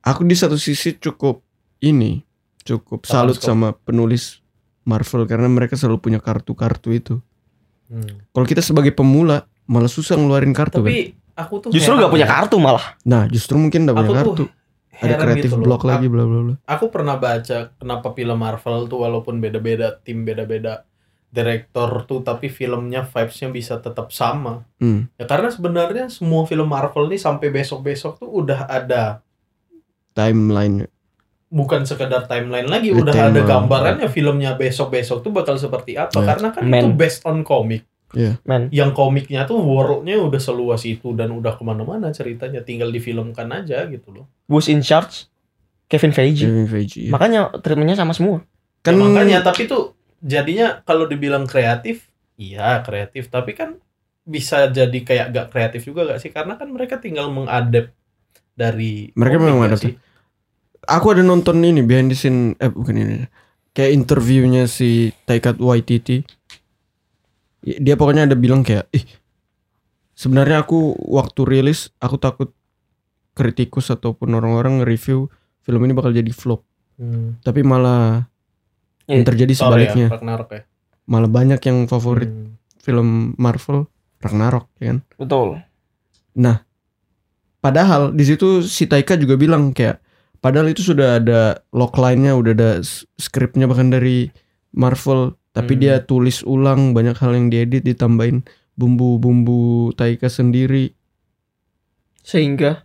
Aku 0.00 0.22
di 0.22 0.32
satu 0.32 0.54
sisi 0.54 0.94
cukup 0.94 1.42
ini 1.78 2.22
cukup 2.62 3.04
salut 3.04 3.36
Skop. 3.36 3.44
sama 3.44 3.68
penulis 3.74 4.40
Marvel 4.82 5.26
karena 5.26 5.46
mereka 5.46 5.74
selalu 5.74 5.98
punya 6.00 6.18
kartu-kartu 6.18 6.94
itu. 6.94 7.14
Hmm. 7.86 8.22
Kalau 8.30 8.46
kita 8.46 8.62
sebagai 8.62 8.90
pemula 8.90 9.44
malah 9.66 9.90
susah 9.90 10.14
ngeluarin 10.14 10.54
kartu 10.54 10.80
kan. 10.80 10.88
Tapi 10.88 11.12
aku 11.34 11.54
tuh 11.58 11.68
Justru 11.68 11.92
nggak 11.92 12.08
punya 12.08 12.24
ya. 12.24 12.32
kartu 12.32 12.56
malah. 12.56 12.94
Nah, 13.02 13.26
justru 13.26 13.58
mungkin 13.58 13.84
enggak 13.84 13.98
Aku 13.98 14.06
punya 14.06 14.22
tuh 14.22 14.32
kartu. 14.32 14.44
Ada 14.98 15.14
kreatif 15.20 15.50
gitu 15.52 15.56
loh. 15.58 15.64
block 15.68 15.82
lagi 15.84 16.06
bla 16.08 16.24
bla 16.24 16.40
bla. 16.42 16.54
Aku 16.64 16.88
pernah 16.88 17.16
baca 17.16 17.74
kenapa 17.76 18.08
film 18.12 18.36
Marvel 18.36 18.86
tuh 18.86 19.04
walaupun 19.04 19.38
beda-beda 19.38 19.96
tim 20.00 20.24
beda-beda 20.24 20.84
direktor 21.26 22.06
tuh 22.08 22.24
tapi 22.24 22.48
filmnya 22.48 23.04
vibes-nya 23.04 23.52
bisa 23.52 23.74
tetap 23.76 24.08
sama. 24.08 24.64
Hmm. 24.80 25.10
Ya 25.16 25.28
karena 25.28 25.52
sebenarnya 25.52 26.08
semua 26.08 26.48
film 26.48 26.64
Marvel 26.64 27.06
nih 27.06 27.20
sampai 27.20 27.52
besok-besok 27.52 28.16
tuh 28.18 28.30
udah 28.30 28.64
ada 28.64 29.20
Timeline. 30.12 30.88
bukan 31.46 31.86
sekedar 31.86 32.26
timeline 32.26 32.66
lagi, 32.66 32.90
Ada 32.90 33.00
udah 33.00 33.14
ada 33.30 33.40
gambarannya 33.46 34.08
filmnya 34.10 34.58
besok-besok 34.58 35.22
tuh 35.22 35.30
bakal 35.30 35.54
seperti 35.54 35.94
apa 35.94 36.18
Ya. 36.18 36.26
karena 36.26 36.48
kan 36.50 36.62
Men. 36.66 36.82
itu 36.82 36.88
based 36.90 37.22
on 37.22 37.46
komik. 37.46 37.86
Men. 38.46 38.70
Yang 38.70 38.94
komiknya 38.94 39.44
tuh 39.44 39.58
worldnya 39.58 40.14
udah 40.22 40.38
seluas 40.38 40.86
itu 40.86 41.10
dan 41.12 41.34
udah 41.34 41.58
ke 41.58 41.62
mana-mana 41.66 42.14
ceritanya 42.14 42.62
tinggal 42.62 42.88
difilmkan 42.88 43.50
aja 43.50 43.82
gitu 43.90 44.14
loh. 44.14 44.26
Who's 44.46 44.70
in 44.70 44.80
charge? 44.80 45.26
Kevin 45.86 46.14
Feige. 46.14 46.46
Kevin 46.46 46.66
Feige. 46.66 47.06
ya. 47.06 47.10
Makanya 47.10 47.50
treatmentnya 47.60 47.98
sama 47.98 48.14
semua. 48.14 48.42
Kan 48.80 48.94
Ya, 48.94 49.02
makanya 49.02 49.38
tapi 49.42 49.66
tuh 49.66 49.94
jadinya 50.22 50.82
kalau 50.82 51.06
dibilang 51.06 51.44
kreatif, 51.44 52.06
iya 52.34 52.82
kreatif, 52.82 53.26
tapi 53.28 53.54
kan 53.54 53.78
bisa 54.22 54.66
jadi 54.66 54.98
kayak 55.02 55.26
gak 55.30 55.46
kreatif 55.50 55.86
juga 55.86 56.06
gak 56.06 56.18
sih? 56.18 56.30
Karena 56.30 56.54
kan 56.58 56.66
mereka 56.70 56.98
tinggal 56.98 57.30
mengadap 57.30 57.90
dari 58.54 59.10
Mereka 59.12 59.36
memang 59.38 59.66
adapt. 59.66 59.82
sih? 59.82 59.94
aku 60.86 61.18
ada 61.18 61.22
nonton 61.26 61.58
ini 61.60 61.82
behind 61.82 62.14
the 62.14 62.16
scene 62.16 62.54
eh 62.62 62.70
bukan 62.70 62.94
ini 62.94 63.26
kayak 63.74 63.90
interviewnya 63.90 64.70
si 64.70 65.10
Taika 65.26 65.58
Waititi 65.58 66.22
dia 67.66 67.98
pokoknya 67.98 68.30
ada 68.30 68.38
bilang 68.38 68.62
kayak 68.62 68.86
ih 68.94 69.02
sebenarnya 70.14 70.62
aku 70.62 70.94
waktu 70.96 71.40
rilis 71.42 71.90
aku 71.98 72.16
takut 72.16 72.54
kritikus 73.34 73.90
ataupun 73.90 74.32
orang-orang 74.32 74.80
nge-review 74.80 75.26
film 75.60 75.80
ini 75.82 75.92
bakal 75.92 76.10
jadi 76.10 76.30
flop 76.30 76.62
Hmm. 76.96 77.36
tapi 77.44 77.60
malah 77.60 78.24
Iya, 79.04 79.20
yang 79.20 79.28
terjadi 79.28 79.52
ya, 79.52 79.58
sebaliknya 79.60 80.06
Ragnarok 80.08 80.48
ya. 80.48 80.62
malah 81.04 81.28
banyak 81.28 81.60
yang 81.60 81.84
favorit 81.84 82.32
Hmm. 82.32 82.56
film 82.80 83.08
Marvel 83.36 83.84
Ragnarok 84.16 84.64
ya 84.80 84.96
kan 84.96 84.98
Betul. 85.20 85.60
Padahal 87.60 88.14
di 88.14 88.22
situ 88.22 88.62
si 88.62 88.86
Taika 88.86 89.18
juga 89.18 89.34
bilang 89.34 89.74
kayak 89.74 89.98
padahal 90.38 90.70
itu 90.70 90.86
sudah 90.86 91.18
ada 91.18 91.60
logline-nya, 91.74 92.38
udah 92.38 92.52
ada 92.54 92.70
skripnya 93.18 93.66
bahkan 93.66 93.90
dari 93.90 94.30
Marvel, 94.70 95.34
tapi 95.56 95.72
Hmm. 95.72 95.80
dia 95.80 95.94
tulis 95.98 96.44
ulang 96.44 96.92
banyak 96.92 97.16
hal 97.16 97.32
yang 97.32 97.48
diedit 97.48 97.80
ditambahin 97.80 98.44
bumbu-bumbu 98.74 99.56
Taika 99.90 100.28
sendiri. 100.28 100.92
Sehingga 102.20 102.84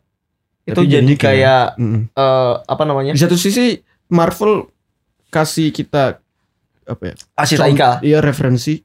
itu 0.64 0.78
Tapi 0.78 0.88
jadi 0.88 1.14
kayak 1.14 1.64
Mm-mm. 1.76 2.02
eh, 2.10 2.54
apa 2.62 2.84
namanya? 2.84 3.12
Di 3.12 3.20
satu 3.20 3.36
sisi 3.36 3.76
Marvel 4.08 4.70
kasih 5.28 5.70
kita 5.70 6.22
apa 6.86 7.04
ya? 7.04 7.16
Con- 7.36 7.60
Taika. 7.60 7.90
Iya 8.00 8.22
referensi. 8.22 8.80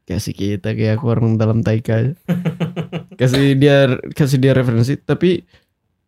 Kasih 0.00 0.32
kita 0.32 0.72
kayak 0.72 0.96
aku 0.96 1.10
orang 1.10 1.36
dalam 1.36 1.60
Taika. 1.60 2.14
kasih 3.20 3.52
dia 3.52 3.84
kasih 4.10 4.38
dia 4.38 4.52
referensi 4.52 4.96
tapi 4.96 5.42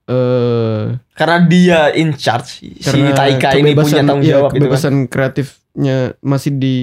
eh 0.06 0.84
Karena 1.12 1.38
dia 1.44 1.80
in 1.92 2.14
charge 2.14 2.62
si 2.72 2.98
Taika 3.12 3.52
ini 3.52 3.74
punya 3.74 4.00
tanggung 4.00 4.24
jawab 4.24 4.50
itu 4.50 4.62
kan. 4.62 4.70
kebebasan 4.70 4.94
kreatifnya 5.04 5.59
masih 6.20 6.52
di 6.52 6.74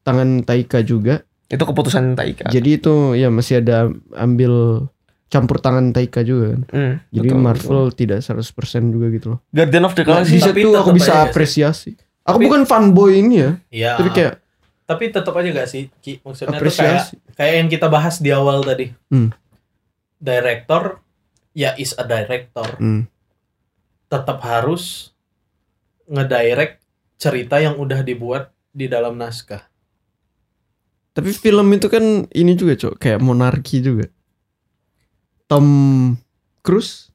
tangan 0.00 0.42
Taika 0.42 0.80
juga. 0.80 1.22
Itu 1.46 1.62
keputusan 1.62 2.14
Taika. 2.14 2.48
Jadi 2.48 2.70
itu 2.74 3.12
ya 3.12 3.28
masih 3.28 3.60
ada 3.60 3.88
ambil 4.12 4.86
campur 5.28 5.56
tangan 5.58 5.90
Taika 5.90 6.20
juga 6.20 6.52
kan. 6.52 6.62
Hmm, 6.68 6.94
Jadi 7.08 7.28
betul, 7.28 7.40
Marvel 7.40 7.82
tidak 7.90 8.20
100% 8.20 8.44
juga 8.88 9.06
gitu 9.08 9.26
loh. 9.32 9.38
betul. 9.42 9.54
Guardian 9.54 9.84
of 9.84 9.92
the 9.92 10.02
Nah, 10.02 10.08
Galaxy 10.12 10.36
tapi 10.38 10.60
situ 10.60 10.68
aku 10.72 10.90
bisa 10.92 11.12
apresiasi. 11.22 11.92
Aku 12.22 12.36
Tapi- 12.36 12.46
bukan 12.46 12.62
fanboy 12.64 13.18
ini 13.18 13.34
ya, 13.36 13.50
Iya. 13.68 13.92
tapi 13.96 14.10
kayak 14.12 14.34
tapi 14.82 15.08
tetap 15.08 15.32
aja 15.32 15.48
gak 15.48 15.66
sih 15.66 15.88
Ki? 15.98 16.20
Maksudnya 16.20 16.54
tuh 16.54 16.68
kayak 16.68 17.02
kayak 17.32 17.54
yang 17.56 17.68
kita 17.70 17.86
bahas 17.88 18.18
di 18.18 18.28
awal 18.28 18.60
tadi. 18.60 18.92
Hmm. 19.08 19.32
Director 20.18 21.00
ya 21.50 21.72
is 21.74 21.96
a 21.96 22.04
director. 22.04 22.76
Hmm. 22.76 23.08
Tetap 24.06 24.38
harus 24.38 25.14
ngedirect 26.04 26.81
cerita 27.22 27.62
yang 27.62 27.78
udah 27.78 28.02
dibuat 28.02 28.50
di 28.74 28.90
dalam 28.90 29.14
naskah. 29.14 29.62
Tapi 31.14 31.30
film 31.30 31.70
itu 31.70 31.86
kan 31.86 32.26
ini 32.34 32.58
juga 32.58 32.74
cok 32.74 32.98
kayak 32.98 33.22
monarki 33.22 33.78
juga. 33.78 34.10
Tom 35.46 35.66
Cruise 36.66 37.14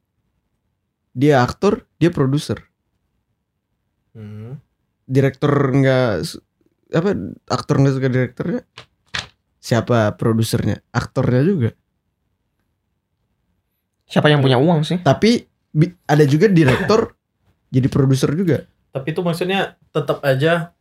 dia 1.18 1.42
aktor, 1.42 1.84
dia 1.98 2.14
produser. 2.14 2.62
Hmm. 4.14 4.62
Direktur 5.10 5.50
nggak 5.50 6.24
su- 6.24 6.46
apa 6.94 7.12
aktor 7.50 7.82
nggak 7.84 7.96
suka 7.98 8.08
direkturnya? 8.08 8.62
Siapa 9.60 10.16
produsernya? 10.16 10.80
Aktornya 10.94 11.42
juga. 11.44 11.70
Siapa 14.08 14.32
yang 14.32 14.40
punya 14.40 14.56
uang 14.56 14.88
sih? 14.88 15.02
Tapi 15.04 15.44
ada 16.08 16.24
juga 16.24 16.48
direktor 16.48 17.18
jadi 17.74 17.90
produser 17.92 18.32
juga. 18.38 18.64
Tapi 18.92 19.08
itu 19.14 19.22
maksudnya 19.22 19.76
tetap 19.94 20.24
aja 20.26 20.74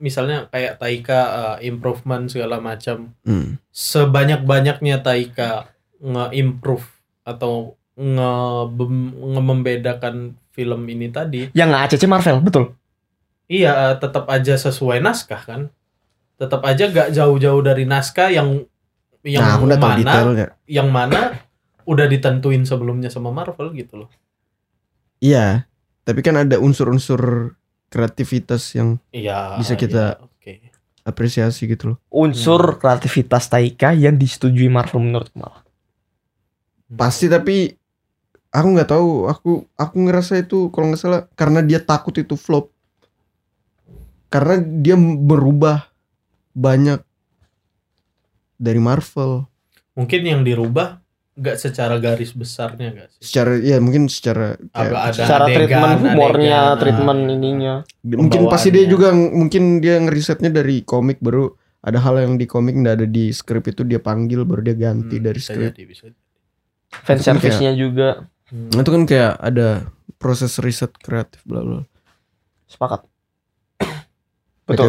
misalnya 0.00 0.48
kayak 0.48 0.80
Taika 0.80 1.20
uh, 1.28 1.56
improvement 1.60 2.26
segala 2.26 2.58
macam. 2.58 3.12
Hmm. 3.22 3.60
Sebanyak-banyaknya 3.70 5.04
Taika 5.04 5.70
nge-improve 6.00 6.86
atau 7.26 7.76
nge, 7.98 8.32
nge 9.12 9.42
membedakan 9.42 10.16
film 10.54 10.82
ini 10.90 11.06
tadi, 11.12 11.54
Yang 11.54 11.68
nggak 11.70 11.82
ACC 11.86 12.04
Marvel, 12.10 12.38
betul. 12.42 12.64
iya 13.46 13.92
uh, 13.92 13.94
tetap 13.96 14.26
aja 14.26 14.58
sesuai 14.58 14.98
naskah 14.98 15.42
kan. 15.46 15.62
Tetap 16.38 16.62
aja 16.62 16.86
gak 16.86 17.10
jauh-jauh 17.10 17.58
dari 17.66 17.82
naskah 17.82 18.30
yang 18.30 18.62
yang 19.26 19.42
nah, 19.42 19.58
tahu 19.58 19.66
mana 19.74 19.98
detailnya. 19.98 20.46
yang 20.70 20.88
mana 20.94 21.20
udah 21.82 22.06
ditentuin 22.06 22.62
sebelumnya 22.62 23.10
sama 23.10 23.34
Marvel 23.34 23.74
gitu 23.74 24.06
loh. 24.06 24.10
Iya, 25.18 25.66
tapi 26.08 26.24
kan 26.24 26.40
ada 26.40 26.56
unsur-unsur 26.56 27.52
kreativitas 27.92 28.72
yang 28.72 28.96
Iya. 29.12 29.60
Bisa 29.60 29.76
kita- 29.76 30.16
iya, 30.16 30.24
Oke. 30.24 30.54
apresiasi 31.04 31.68
gitu 31.68 31.92
loh. 31.92 31.98
Unsur 32.08 32.80
kreativitas 32.80 33.48
Taika 33.48 33.92
yang 33.92 34.16
disetujui 34.16 34.72
Marvel 34.72 35.04
menurut 35.04 35.28
malah. 35.36 35.60
Pasti 36.88 37.28
tapi 37.28 37.76
aku 38.48 38.68
nggak 38.72 38.88
tahu. 38.88 39.28
Aku 39.28 39.50
aku 39.76 39.96
ngerasa 40.00 40.40
itu 40.40 40.72
kalau 40.72 40.88
nggak 40.88 41.00
salah 41.00 41.20
karena 41.36 41.60
dia 41.60 41.76
takut 41.76 42.16
itu 42.16 42.32
flop. 42.32 42.72
Karena 44.28 44.56
dia 44.60 44.96
berubah 44.96 45.92
banyak 46.52 47.04
dari 48.56 48.80
Marvel. 48.80 49.44
Mungkin 49.92 50.20
yang 50.24 50.40
dirubah 50.40 51.00
nggak 51.38 51.56
secara 51.56 51.94
garis 51.96 52.30
besarnya 52.32 52.88
gak 52.92 53.08
sih? 53.10 53.20
Secara 53.24 53.56
ya 53.56 53.78
mungkin 53.78 54.06
secara 54.06 54.58
Agak 54.68 54.74
kayak- 54.74 55.04
ada 55.04 55.14
Secara 55.14 55.44
adegan, 55.44 55.56
treatment 55.56 55.94
humornya, 56.02 56.58
adegan, 56.66 56.78
treatment 56.78 57.20
ah. 57.20 57.32
ininya. 57.32 57.74
mungkin 58.04 58.40
pasti 58.48 58.68
dia 58.68 58.84
juga 58.84 59.08
mungkin 59.12 59.62
dia 59.78 59.96
ngerisetnya 59.98 60.50
dari 60.50 60.82
komik 60.82 61.18
baru 61.18 61.54
ada 61.78 61.96
hal 61.96 62.18
yang 62.18 62.34
di 62.34 62.44
komik 62.44 62.74
nggak 62.74 62.94
ada 62.96 63.06
di 63.06 63.30
skrip 63.30 63.62
itu 63.64 63.82
dia 63.82 63.98
panggil 63.98 64.42
baru 64.42 64.60
dia 64.60 64.76
ganti 64.76 65.16
Hmm, 65.16 65.24
dari 65.24 65.38
skrip. 65.38 65.70
jadi, 65.70 65.82
bisa 65.84 66.02
jadi. 66.06 66.18
Fan 66.90 67.16
kan 67.16 67.24
service-nya 67.24 67.72
juga 67.72 68.26
Hmm. 68.48 68.72
Nah, 68.72 68.80
Itu 68.80 68.90
kan 68.90 69.04
kayak 69.04 69.36
ada 69.38 69.68
proses 70.16 70.56
riset 70.56 70.96
kreatif 70.96 71.44
bla 71.44 71.60
bla. 71.60 71.80
sepakat. 72.64 73.04
Betul. 74.64 74.88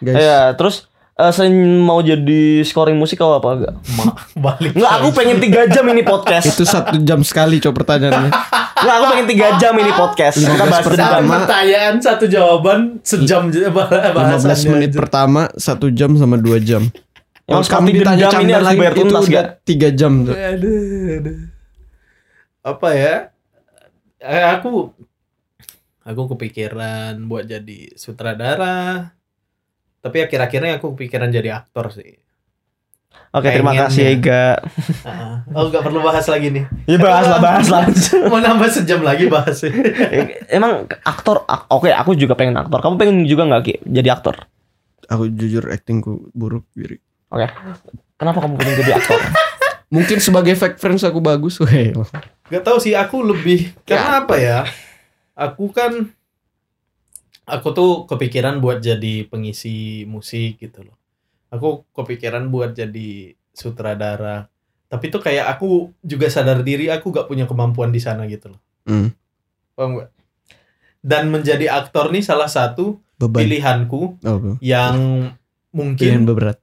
guys. 0.00 0.16
Ya, 0.16 0.38
terus 0.52 0.86
eh, 1.18 1.30
selain 1.30 1.50
mau 1.76 1.98
jadi 1.98 2.42
scoring 2.62 2.94
musik 2.94 3.18
atau 3.18 3.36
apa 3.36 3.48
enggak? 3.52 3.74
Ma, 3.92 4.04
balik. 4.36 4.72
Enggak, 4.72 4.92
aku 4.94 5.08
pengen 5.12 5.36
3 5.36 5.66
jam 5.68 5.84
ini 5.84 6.02
podcast. 6.02 6.46
Itu 6.48 6.62
satu 6.62 6.96
jam 6.98 7.20
sekali 7.20 7.58
coba 7.58 7.82
pertanyaannya. 7.82 8.30
Enggak, 8.78 8.94
aku 8.94 9.04
pengen 9.08 9.26
3 9.26 9.58
jam 9.58 9.74
ini 9.74 9.92
podcast. 9.92 10.36
Kita 10.38 10.54
15 10.54 10.62
bahas 10.64 10.78
per 10.80 10.92
tentang 10.92 11.10
jam. 11.10 11.18
Satu 11.20 11.34
pertanyaan, 11.34 11.94
satu 11.98 12.24
jawaban, 12.26 12.78
sejam 13.02 13.42
j- 13.48 13.66
bah- 13.68 13.90
15 13.90 14.14
bahasannya 14.14 14.70
menit 14.72 14.90
aja. 14.90 14.98
pertama 14.98 15.40
satu 15.52 15.86
jam 15.90 16.14
sama 16.14 16.38
dua 16.38 16.58
jam. 16.58 16.86
Yang 17.44 17.48
Kalau 17.48 17.64
seperti 17.64 17.98
dendam 17.98 18.30
ini 18.38 18.52
harus 18.52 18.68
bayar 18.70 18.92
itu 18.92 19.00
tuntas 19.02 19.24
udah 19.24 19.32
gak? 19.34 19.46
tiga 19.64 19.88
jam 19.90 20.12
tuh. 20.22 20.34
Aduh, 20.36 20.80
aduh. 21.16 21.38
Apa 22.60 22.88
ya? 22.92 23.14
Eh, 24.18 24.44
aku 24.52 24.92
aku 26.04 26.22
kepikiran 26.30 27.16
buat 27.24 27.44
jadi 27.44 27.96
sutradara. 27.96 29.16
Tapi 29.98 30.16
akhir-akhirnya 30.22 30.78
aku 30.78 30.94
kepikiran 30.94 31.28
jadi 31.28 31.58
aktor 31.58 31.90
sih. 31.90 32.18
Oke, 33.28 33.52
terima 33.52 33.76
kasih 33.76 34.02
ya. 34.08 34.10
Ega. 34.16 34.44
Ah, 35.04 35.44
oh, 35.52 35.68
nggak 35.68 35.84
perlu 35.84 36.00
bahas 36.00 36.24
lagi 36.32 36.48
nih. 36.48 36.64
Ya 36.88 36.96
bahas 36.96 37.28
lah, 37.28 37.40
bahas 37.40 37.66
lah. 37.68 37.84
Mau 38.32 38.40
nambah 38.40 38.68
sejam 38.72 39.04
lagi 39.04 39.28
bahasnya. 39.28 39.68
Emang 40.56 40.88
aktor 41.04 41.44
ak- 41.44 41.68
oke, 41.68 41.92
aku 41.92 42.16
juga 42.16 42.32
pengen 42.32 42.56
aktor. 42.56 42.80
Kamu 42.80 42.96
pengen 42.96 43.28
juga 43.28 43.44
nggak 43.44 43.62
Ki 43.68 43.74
jadi 43.84 44.16
aktor? 44.16 44.48
Aku 45.12 45.28
jujur 45.28 45.68
actingku 45.68 46.32
buruk 46.32 46.64
Wiri. 46.72 46.96
Oke. 47.28 47.52
Kenapa 48.16 48.38
kamu 48.44 48.54
pengen 48.56 48.74
jadi 48.80 48.92
aktor? 48.96 49.20
Mungkin 49.94 50.18
sebagai 50.20 50.56
fake 50.56 50.80
friends 50.80 51.04
aku 51.04 51.20
bagus. 51.20 51.60
Weh. 51.60 51.92
Gak 52.48 52.64
tahu 52.64 52.80
sih 52.80 52.92
aku 52.96 53.24
lebih 53.24 53.72
karena 53.84 54.24
apa 54.24 54.36
ya? 54.40 54.58
Aku 55.36 55.68
kan 55.72 56.12
aku 57.48 57.68
tuh 57.72 57.90
kepikiran 58.04 58.60
buat 58.60 58.84
jadi 58.84 59.24
pengisi 59.26 60.04
musik 60.04 60.60
gitu 60.60 60.84
loh. 60.84 60.96
Aku 61.48 61.88
kepikiran 61.96 62.52
buat 62.52 62.76
jadi 62.76 63.32
sutradara. 63.56 64.52
Tapi 64.88 65.08
tuh 65.08 65.20
kayak 65.20 65.48
aku 65.56 65.92
juga 66.04 66.28
sadar 66.28 66.60
diri 66.60 66.92
aku 66.92 67.12
gak 67.12 67.28
punya 67.28 67.48
kemampuan 67.48 67.92
di 67.92 68.00
sana 68.00 68.28
gitu 68.28 68.52
loh. 68.52 68.60
Hmm. 68.84 69.12
Paham 69.72 70.04
gak? 70.04 70.10
Dan 71.00 71.32
menjadi 71.32 71.72
aktor 71.72 72.12
nih 72.12 72.24
salah 72.24 72.48
satu 72.48 73.00
Beban. 73.16 73.42
pilihanku 73.42 74.22
Oh, 74.22 74.56
yang 74.60 75.32
pilihan 75.72 76.24
mungkin 76.24 76.36
berat. 76.36 76.58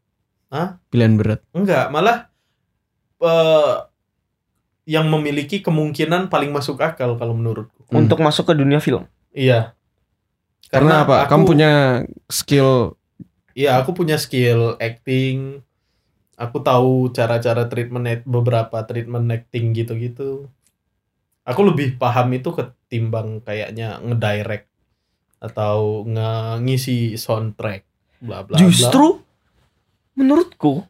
Hah? 0.54 0.78
Pilihan 0.94 1.18
berat. 1.18 1.42
enggak 1.52 1.90
malah 1.90 2.30
eh, 3.22 3.76
yang 4.86 5.10
memiliki 5.10 5.66
kemungkinan 5.66 6.30
paling 6.30 6.54
masuk 6.54 6.78
akal 6.82 7.18
kalau 7.18 7.34
menurutku. 7.34 7.90
Hmm. 7.90 8.06
Untuk 8.06 8.22
masuk 8.22 8.50
ke 8.50 8.54
dunia 8.54 8.78
film. 8.78 9.10
Iya. 9.34 9.74
Karena, 10.76 10.96
apa? 11.04 11.16
aku- 11.24 11.30
Kamu 11.32 11.44
punya 11.46 11.72
skill 12.28 12.96
Iya, 13.56 13.80
aku 13.80 13.96
punya 13.96 14.20
skill 14.20 14.76
acting. 14.78 15.64
Aku 16.36 16.60
tahu 16.60 17.08
cara-cara 17.10 17.72
treatment 17.72 18.28
beberapa 18.28 18.84
treatment 18.84 19.32
acting 19.32 19.72
gitu-gitu. 19.72 20.52
Aku 21.48 21.64
lebih 21.64 21.96
paham 21.96 22.36
itu 22.36 22.52
ketimbang 22.52 23.40
kayaknya 23.40 24.04
ngedirect 24.04 24.68
atau 25.40 26.04
nge- 26.04 26.58
ngisi 26.62 27.16
soundtrack 27.16 27.88
bla 28.20 28.44
bla 28.44 28.56
bla. 28.56 28.60
Justru 28.60 29.24
menurutku 30.12 30.84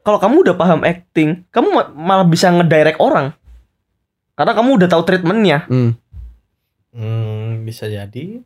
kalau 0.00 0.18
kamu 0.18 0.42
udah 0.42 0.56
paham 0.56 0.80
acting, 0.82 1.46
kamu 1.48 1.68
ma- 1.70 1.92
malah 1.92 2.26
bisa 2.26 2.50
ngedirect 2.50 2.98
orang. 2.98 3.30
Karena 4.34 4.52
kamu 4.56 4.82
udah 4.82 4.88
tahu 4.88 5.02
treatmentnya. 5.04 5.68
hmm, 5.68 5.92
Hmm, 6.90 7.62
bisa 7.62 7.86
jadi. 7.86 8.42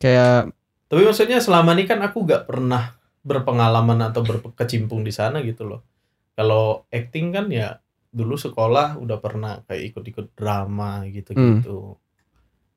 Kayak 0.00 0.50
Tapi 0.90 1.06
maksudnya 1.06 1.38
selama 1.38 1.70
ini 1.78 1.86
kan 1.86 2.02
aku 2.02 2.26
gak 2.26 2.50
pernah 2.50 2.90
berpengalaman 3.22 4.10
atau 4.10 4.26
berkecimpung 4.26 5.06
di 5.06 5.14
sana 5.14 5.38
gitu 5.44 5.62
loh. 5.68 5.86
Kalau 6.34 6.88
acting 6.90 7.30
kan 7.30 7.46
ya 7.46 7.78
dulu 8.10 8.34
sekolah 8.34 8.98
udah 8.98 9.18
pernah 9.22 9.62
kayak 9.70 9.94
ikut-ikut 9.94 10.34
drama 10.34 11.06
gitu-gitu. 11.06 11.94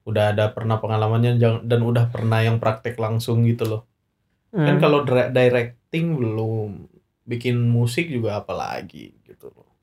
Udah 0.05 0.35
ada 0.35 0.53
pernah 0.53 0.77
pengalamannya 0.77 1.41
dan 1.65 1.79
udah 1.81 2.11
pernah 2.13 2.43
yang 2.45 2.61
praktek 2.61 3.01
langsung 3.01 3.47
gitu 3.49 3.65
loh. 3.65 3.81
Kan 4.53 4.77
Hmm. 4.77 4.83
kalau 4.83 5.01
dire- 5.01 5.33
directing 5.33 6.13
belum, 6.13 6.85
bikin 7.25 7.57
musik 7.65 8.11
juga 8.11 8.43
apalagi 8.43 9.15
gitu 9.25 9.49
loh. 9.49 9.73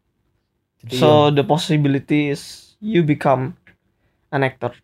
Jadi 0.86 0.92
ya 0.94 1.00
So 1.02 1.10
the 1.34 1.42
possibility 1.42 2.30
is 2.30 2.76
you 2.78 3.02
become 3.02 3.58
an 4.30 4.46
actor. 4.46 4.76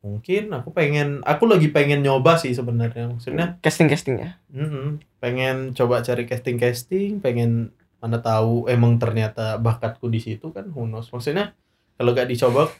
Mungkin 0.00 0.48
aku 0.50 0.72
pengen, 0.72 1.20
aku 1.22 1.44
lagi 1.44 1.68
pengen 1.68 2.00
nyoba 2.00 2.40
sih 2.40 2.56
sebenarnya. 2.56 3.12
Maksudnya 3.12 3.60
Casting 3.60 3.88
castingnya. 3.88 4.40
Mm-mm. 4.48 4.98
pengen 5.20 5.76
coba 5.76 6.00
cari 6.00 6.24
casting 6.24 6.56
casting 6.56 7.20
pengen 7.20 7.68
mana 8.00 8.16
tahu 8.16 8.64
emang 8.64 8.96
ternyata 8.96 9.60
bakatku 9.60 10.08
di 10.08 10.16
situ 10.16 10.48
kan 10.48 10.72
who 10.72 10.88
knows 10.88 11.12
maksudnya 11.12 11.52
kalau 12.00 12.16
gak 12.16 12.24
dicoba 12.24 12.72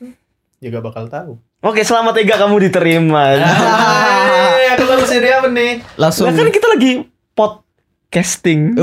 juga 0.58 0.80
bakal 0.80 1.04
tahu 1.06 1.36
Oke, 1.60 1.84
selamat 1.84 2.16
Ega 2.24 2.40
kamu 2.40 2.56
diterima. 2.56 3.36
Hai, 3.36 4.72
aku 4.72 4.88
harus 4.88 5.12
jadi 5.12 5.36
apa 5.36 5.52
nih 5.52 5.84
langsung 6.00 6.32
Nah, 6.32 6.40
kan 6.40 6.48
kita 6.48 6.72
lagi 6.72 7.04
podcasting. 7.36 8.72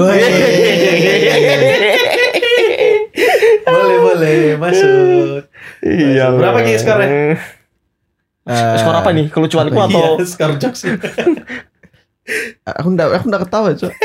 boleh 3.66 3.98
boleh 3.98 4.38
masuk 4.62 5.50
iya. 5.82 6.30
Berapa 6.30 6.62
Ki 6.62 6.78
skornya? 6.78 7.57
Eh, 8.48 8.78
Skor 8.80 8.95
apa 8.95 9.10
nih? 9.14 9.26
Kelucuanku 9.30 9.78
apa 9.78 9.88
atau 9.91 10.18
iya 10.19 10.26
skor 10.26 10.52
jokes 10.60 10.82
Aku 12.68 12.91
ndak 12.91 13.07
aku 13.24 13.26
ndak 13.32 13.48
ketawa, 13.48 13.72
Cok. 13.72 13.88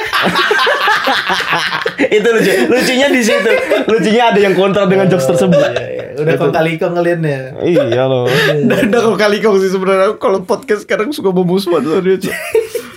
itu 2.16 2.28
lucu. 2.30 2.52
Lucunya 2.70 3.10
di 3.10 3.18
situ. 3.18 3.50
Lucunya 3.90 4.30
ada 4.30 4.38
yang 4.38 4.54
kontra 4.54 4.86
dengan 4.86 5.10
jokes 5.10 5.26
tersebut. 5.26 5.58
Iya, 5.58 5.86
iya. 5.90 6.04
Udah 6.22 6.34
kong 6.38 6.54
kali 6.54 6.78
kong 6.78 6.94
ngeliatnya. 6.94 7.58
Iya 7.66 8.06
loh. 8.06 8.30
Dan 8.70 8.94
kok 8.94 9.18
kali 9.18 9.42
kau 9.42 9.58
sih 9.58 9.74
sebenarnya 9.74 10.14
Aku 10.14 10.22
kalau 10.22 10.46
podcast 10.46 10.86
sekarang 10.86 11.10
suka 11.10 11.34
memusuhan 11.34 11.82
sama 11.82 11.98
dia, 11.98 12.22
Cok. 12.22 12.34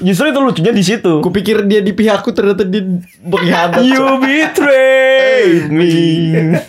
Justru 0.05 0.25
itu 0.29 0.39
lucunya 0.45 0.73
di 0.75 0.83
situ. 0.85 1.13
Kupikir 1.25 1.65
dia 1.65 1.81
di 1.81 1.89
pihakku 1.97 2.29
ternyata 2.29 2.61
dia 2.61 2.85
berkhianat. 3.25 3.81
You 3.81 4.21
betrayed 4.21 5.73
me. 5.73 6.61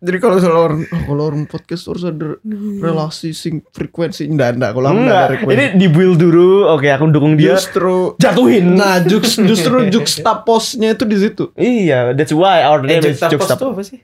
Jadi 0.00 0.16
kalau 0.16 0.36
orang, 0.40 0.80
oh, 0.82 1.02
kalau 1.04 1.22
orang 1.28 1.44
podcast 1.44 1.84
harus 1.84 2.02
ada 2.02 2.40
relasi 2.80 3.30
sing 3.30 3.60
frekuensi 3.66 4.24
enggak 4.24 4.56
enggak 4.56 4.72
kalau 4.72 4.88
aku 4.88 4.96
enggak 4.98 5.18
ada 5.18 5.28
frekuensi. 5.30 5.54
Ini 5.54 5.66
di 5.76 5.86
build 5.86 6.16
dulu. 6.16 6.48
Oke, 6.72 6.88
aku 6.88 7.04
dukung 7.08 7.36
dia. 7.36 7.52
justru 7.52 8.16
Jatuhin. 8.16 8.74
nah 8.74 8.96
jux, 8.98 9.36
justru 9.50 9.92
juxtaposnya 9.92 10.96
itu 10.96 11.04
di 11.04 11.16
situ. 11.16 11.44
Iya, 11.52 12.12
that's 12.12 12.32
why 12.32 12.64
our 12.64 12.80
Eh, 12.80 12.96
name 12.96 13.04
is 13.06 13.20
juxtapos 13.20 13.44
Juxtap. 13.44 13.56
tuh 13.56 13.68
apa 13.70 13.82
sih? 13.84 14.00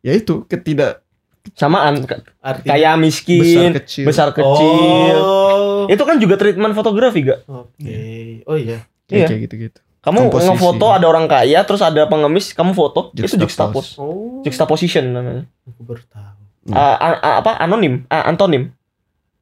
Ya 0.00 0.12
itu 0.12 0.44
ketidak 0.44 1.00
Samaan. 1.52 2.04
Artinya 2.38 2.70
Kayak 2.70 2.94
miskin, 3.00 3.40
Besar 3.42 3.72
kecil. 3.80 4.04
besar 4.04 4.28
kecil. 4.30 5.16
Oh. 5.16 5.88
Itu 5.88 6.04
kan 6.04 6.20
juga 6.20 6.36
treatment 6.36 6.70
fotografi, 6.72 7.24
gak? 7.24 7.42
Oke. 7.48 8.44
Oh 8.44 8.54
iya. 8.54 8.84
Iya. 9.08 9.26
kayak 9.26 9.40
gitu-gitu. 9.44 9.80
Kamu 10.02 10.18
Komposisi. 10.26 10.50
ngefoto 10.50 10.86
ada 10.90 11.06
orang 11.06 11.30
kaya, 11.30 11.62
terus 11.62 11.78
ada 11.78 12.10
pengemis, 12.10 12.50
kamu 12.50 12.74
foto, 12.74 13.14
itu 13.14 13.22
Juxtapose. 13.22 13.38
juxtapose. 13.38 13.90
Oh. 14.02 14.42
Juxtaposition 14.42 15.04
namanya. 15.08 15.46
Aku 15.62 15.86
baru 15.86 16.02
tahu. 16.10 16.42
Hmm. 16.66 16.74
Ah, 16.74 16.94
ah, 16.94 17.14
ah, 17.18 17.34
apa? 17.38 17.52
Anonim, 17.56 18.02
Ah, 18.06 18.26
antonim. 18.26 18.74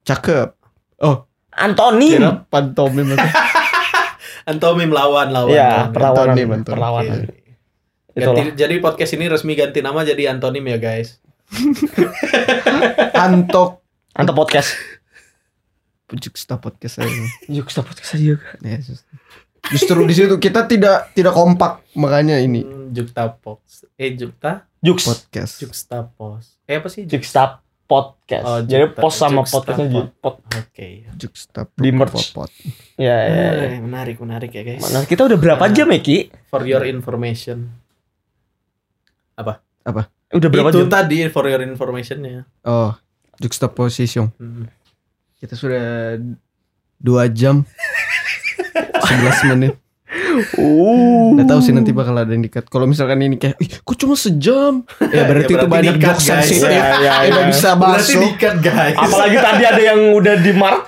Cakep. 0.04 0.52
Oh, 1.00 1.24
Antonim. 1.50 2.20
kira 2.20 2.44
pantomim 2.46 3.08
itu. 3.08 3.20
Antomim 4.50 4.88
lawan 4.88 5.32
lawan. 5.32 5.48
Iya, 5.48 5.64
lawan. 5.64 5.92
perlawanan. 5.92 6.20
Antonim, 6.28 6.48
antonim. 6.50 6.76
Perlawanan. 6.76 7.18
Oke. 7.24 7.36
Itulah. 8.10 8.36
Ganti, 8.36 8.52
jadi 8.52 8.74
podcast 8.78 9.12
ini 9.14 9.24
resmi 9.26 9.52
ganti 9.54 9.80
nama 9.80 10.00
jadi 10.02 10.22
antonim 10.28 10.64
ya 10.66 10.76
guys. 10.76 11.20
Antok 13.16 13.80
Anto 14.12 14.32
podcast. 14.34 14.74
juxta 16.10 16.58
podcast 16.58 16.98
saya. 16.98 17.08
Juxtapose 17.46 18.02
aja. 18.10 18.34
Ya, 18.60 18.76
just- 18.76 19.06
Justru 19.62 20.00
di 20.02 20.14
situ 20.14 20.34
kita 20.36 20.64
tidak 20.64 21.12
tidak 21.12 21.30
kompak 21.30 21.84
makanya 21.92 22.36
ini 22.36 22.62
Hmm, 22.62 22.90
Juxtapox. 22.90 23.86
Eh 23.94 24.14
Jukta? 24.14 24.64
Jux. 24.80 25.04
podcast. 25.04 25.60
Juxtapos. 25.60 26.56
Eh 26.64 26.80
apa 26.80 26.88
sih? 26.88 27.04
Juxta 27.04 27.60
podcast. 27.84 28.44
Oh, 28.44 28.60
Jadi 28.60 28.86
pos 28.92 29.12
sama 29.12 29.42
juxtapod. 29.42 29.62
podcastnya 29.66 29.86
jadi 29.86 30.10
pot. 30.16 30.34
Oke. 30.48 30.86
Juxta 31.14 31.60
Di 31.68 31.90
merch. 31.90 32.30
pot. 32.30 32.50
Ya, 32.96 33.16
ya, 33.20 33.46
ya. 33.52 33.78
Menarik 33.78 34.16
menarik 34.16 34.50
ya 34.50 34.62
guys. 34.64 34.80
Mana 34.80 35.04
kita 35.04 35.26
udah 35.26 35.36
berapa 35.36 35.60
Ah. 35.60 35.68
jam 35.68 35.86
ya, 35.86 35.98
Ki? 35.98 36.30
For 36.46 36.62
your 36.62 36.82
information. 36.84 37.74
Udah 40.30 40.46
berapa 40.46 40.70
Itu 40.70 40.86
jam? 40.86 40.90
tadi 40.92 41.26
for 41.26 41.42
your 41.44 41.58
informationnya. 41.60 42.46
Oh, 42.62 42.94
juxtaposition. 43.36 44.30
Hmm. 44.38 44.70
Kita 45.36 45.58
sudah 45.58 46.14
dua 46.96 47.26
jam 47.26 47.66
11 49.02 49.50
menit. 49.50 49.74
Uh. 50.52 51.30
Nggak 51.32 51.46
tahu 51.46 51.60
sih 51.60 51.70
nanti 51.70 51.90
bakal 51.90 52.14
ada 52.14 52.26
yang 52.26 52.42
dikat. 52.42 52.66
Kalau 52.66 52.82
misalkan 52.84 53.20
ini 53.20 53.36
kayak, 53.36 53.54
ih, 53.56 53.70
kok 53.78 53.94
cuma 53.96 54.14
sejam? 54.14 54.82
Ya 55.06 55.22
berarti, 55.22 55.54
Ya, 55.54 55.56
itu 55.56 55.62
berarti 55.62 55.70
banyak 55.70 55.94
dikat, 55.96 56.06
jokes 56.10 56.24
guys. 56.24 56.34
sensitif. 56.44 56.66
Ya, 56.72 56.98
ya, 56.98 57.12
Eh, 57.16 57.28
nggak 57.28 57.40
ya. 57.40 57.48
bisa 57.48 57.68
Berarti 57.72 57.94
masuk. 58.10 58.22
dikat 58.26 58.56
guys. 58.60 58.96
Apalagi 58.96 59.36
tadi 59.38 59.62
ada 59.64 59.82
yang 59.84 60.00
udah 60.12 60.34
di 60.36 60.52
mark. 60.52 60.82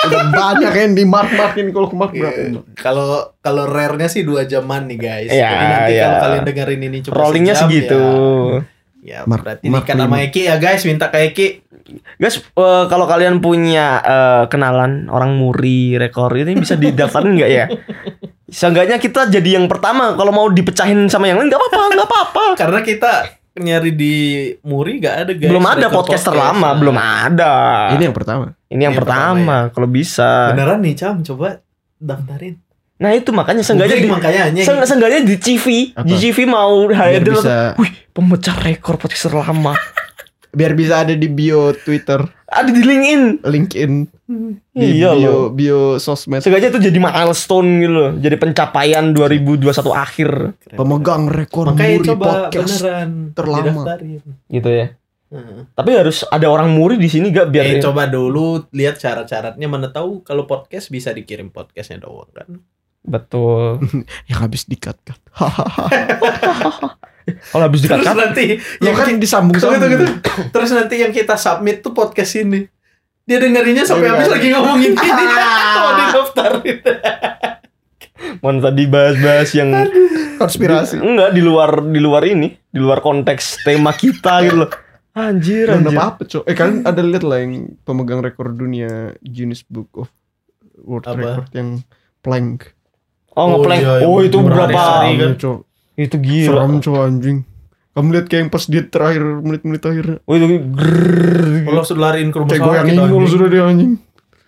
Udah 0.00 0.24
banyak 0.32 0.72
yang 0.74 0.92
di 0.94 1.04
mark 1.04 1.30
markin 1.30 1.66
kalau 1.68 1.86
ke 1.86 1.94
mark 1.94 2.12
berapa? 2.12 2.40
Iya. 2.40 2.60
Kalau 2.74 3.08
kalau 3.38 3.64
rare-nya 3.66 4.08
sih 4.08 4.24
dua 4.24 4.42
jaman 4.42 4.88
nih 4.88 4.98
guys. 4.98 5.30
Ya, 5.30 5.50
Jadi 5.50 5.64
nanti 5.66 5.92
ya. 5.92 6.02
kalau 6.02 6.16
kalian 6.18 6.42
dengerin 6.42 6.80
ini 6.82 6.98
cuma 7.00 7.14
Rollingnya 7.14 7.54
sejam, 7.54 7.68
segitu. 7.68 8.00
Ya, 8.00 8.60
ya 9.00 9.24
Mark- 9.24 9.42
berarti 9.42 9.66
Mark 9.68 9.84
nikat 9.84 9.96
sama. 9.98 10.16
Eki 10.20 10.42
ya 10.44 10.56
guys, 10.56 10.82
minta 10.84 11.08
ke 11.08 11.18
Eki. 11.26 11.46
Guys, 12.16 12.36
eh, 12.38 12.84
kalau 12.86 13.04
kalian 13.04 13.40
punya 13.40 13.98
eh, 13.98 14.44
kenalan 14.46 15.08
orang 15.08 15.34
muri 15.34 15.96
rekor 15.96 16.30
ini 16.32 16.54
bisa 16.54 16.76
didaftarin 16.76 17.34
nggak 17.34 17.50
ya? 17.50 17.66
Seenggaknya 18.46 18.98
kita 18.98 19.26
jadi 19.26 19.58
yang 19.58 19.66
pertama. 19.66 20.14
Kalau 20.14 20.30
mau 20.30 20.46
dipecahin 20.46 21.06
sama 21.06 21.26
yang 21.26 21.38
lain 21.38 21.48
nggak 21.48 21.60
apa-apa, 21.60 21.82
nggak 21.94 22.08
apa-apa. 22.08 22.44
Karena 22.58 22.80
kita 22.82 23.12
nyari 23.50 23.92
di 23.92 24.14
Muri 24.62 25.02
gak 25.02 25.26
ada 25.26 25.32
guys. 25.34 25.50
belum 25.50 25.66
ada 25.66 25.86
podcast 25.86 26.22
podcast. 26.22 26.24
terlama, 26.30 26.68
Nah, 26.70 26.78
belum 26.78 26.96
ada. 26.96 27.52
Ini 27.92 28.02
yang 28.08 28.14
pertama. 28.14 28.44
Ini 28.46 28.54
yang 28.54 28.54
Ini 28.70 28.82
yang 28.86 28.94
pertama, 28.96 29.34
pertama, 29.34 29.56
kalau 29.74 29.88
bisa. 29.90 30.54
Beneran 30.54 30.78
nih 30.80 30.94
Cam, 30.94 31.16
coba 31.20 31.58
daftarin. 31.98 32.54
Nah 33.00 33.10
itu 33.10 33.30
makanya 33.30 33.60
seenggaknya 33.60 33.96
Googling 33.96 34.06
di, 34.06 34.14
makanya 34.14 34.40
anjing. 34.46 34.62
se- 34.62 34.84
seenggaknya 34.84 35.20
di 35.24 35.34
CV, 35.34 35.66
Apa? 35.90 36.04
di 36.04 36.14
CV 36.16 36.38
mau 36.44 36.84
hadir 36.86 37.32
bisa 37.32 37.72
Wih, 37.74 37.88
pemecah 38.12 38.56
rekor 38.60 38.94
podcast 38.94 39.24
terlama. 39.26 39.72
biar 40.50 40.74
bisa 40.74 41.00
ada 41.00 41.14
di 41.14 41.24
bio 41.24 41.70
Twitter, 41.72 42.18
ada 42.44 42.66
di 42.66 42.82
LinkedIn. 42.82 43.40
LinkedIn, 43.40 43.92
di 44.68 44.86
Iya 44.98 45.14
bio 45.14 45.22
loh. 45.22 45.44
bio 45.48 45.80
sosmed. 45.96 46.42
Seenggaknya 46.42 46.74
itu 46.74 46.80
jadi 46.82 46.98
milestone 46.98 47.70
gitu 47.78 47.92
loh. 47.92 48.10
Jadi 48.12 48.36
pencapaian 48.36 49.04
2021 49.08 49.62
akhir 49.88 50.30
Keren, 50.58 50.74
Pemegang 50.74 51.24
rekor 51.24 51.70
Makanya 51.70 51.94
muri 51.94 52.08
coba 52.08 52.26
podcast. 52.26 52.66
beneran 52.76 53.10
terlama. 53.32 53.82
gitu 54.44 54.68
ya. 54.68 54.86
Heeh. 55.30 55.58
Tapi 55.70 55.90
harus 55.94 56.26
ada 56.26 56.46
orang 56.46 56.68
muri 56.68 56.98
di 56.98 57.06
sini 57.06 57.30
gak 57.30 57.48
biar 57.48 57.64
Eh, 57.70 57.78
coba 57.78 58.04
dulu 58.04 58.66
lihat 58.68 58.98
syarat-syaratnya 58.98 59.64
mana 59.64 59.86
tahu 59.88 60.20
kalau 60.20 60.42
podcast 60.44 60.90
bisa 60.90 61.14
dikirim 61.14 61.48
podcastnya 61.48 62.02
doang 62.02 62.26
kan. 62.34 62.58
Betul. 63.02 63.80
Yang 64.28 64.38
habis 64.40 64.62
dikat 64.64 64.96
kan. 65.00 65.18
Kalau 67.50 67.64
habis 67.64 67.80
Terus 67.80 68.02
dikat 68.02 68.16
nanti 68.16 68.44
Lo 68.80 68.90
yang 68.90 68.96
kan 68.96 69.06
disambung 69.14 69.54
tunggu, 69.54 69.78
tunggu, 69.78 69.96
sambung. 69.96 70.18
tunggu. 70.18 70.50
Terus 70.50 70.70
nanti 70.72 70.94
yang 70.98 71.12
kita 71.12 71.38
submit 71.38 71.78
tuh 71.78 71.92
podcast 71.92 72.34
ini. 72.34 72.66
Dia 73.22 73.38
dengerinnya 73.38 73.86
sampai 73.86 74.04
Iya. 74.04 74.14
habis 74.16 74.28
lagi 74.28 74.48
ngomongin 74.50 74.92
ini. 74.98 75.24
Mau 75.70 75.90
didaftarin. 75.94 76.78
Mana 78.40 78.58
tadi 78.60 78.82
bahas-bahas 78.84 79.50
yang 79.52 79.70
Konspirasi. 80.36 80.98
enggak 80.98 81.30
di 81.30 81.40
luar 81.40 81.70
di 81.80 82.00
luar 82.00 82.22
ini, 82.24 82.50
di 82.50 82.78
luar 82.78 82.98
konteks 82.98 83.62
tema 83.62 83.92
kita 83.92 84.42
gitu 84.42 84.66
loh. 84.66 84.70
Anjir, 85.12 85.66
anjir. 85.68 85.90
apa 85.92 86.02
apa 86.08 86.22
cok. 86.24 86.42
Eh 86.44 86.54
kalian 86.54 86.82
ada 86.82 87.00
lihat 87.00 87.22
lah 87.22 87.38
yang 87.38 87.52
pemegang 87.80 88.20
rekor 88.20 88.50
dunia 88.50 89.14
Guinness 89.20 89.62
Book 89.62 89.90
of 89.94 90.08
World 90.80 91.06
Apa? 91.06 91.14
Record 91.14 91.48
yang 91.52 91.68
plank. 92.18 92.74
Oh, 93.40 93.44
Oh, 93.46 93.48
ngeplank. 93.56 93.80
iya, 93.80 93.92
oh, 94.02 94.18
yang 94.18 94.28
itu 94.28 94.36
berhari-hari 94.38 94.76
berapa? 94.76 95.00
kan. 95.00 95.16
Iya, 95.16 95.28
cok. 95.34 95.58
Itu 95.96 96.16
gila. 96.18 96.44
Seram 96.46 96.72
cok 96.78 96.96
anjing. 96.98 97.38
Kamu 97.90 98.08
lihat 98.10 98.26
kayak 98.26 98.40
yang 98.40 98.50
pas 98.50 98.64
dia 98.64 98.82
terakhir 98.84 99.22
menit-menit 99.40 99.82
akhir. 99.82 100.06
Oh, 100.22 100.34
itu 100.34 100.46
grrrr. 100.70 101.64
Kalau 101.64 101.82
sudah 101.82 102.02
lariin 102.06 102.28
ke 102.28 102.36
rumah 102.36 102.50
Kayak 102.50 102.62
goyang 102.62 102.76
sakit 102.82 102.94
ingul 102.94 103.08
anjing. 103.18 103.32
sudah 103.32 103.48
dia 103.48 103.62
anjing. 103.64 103.92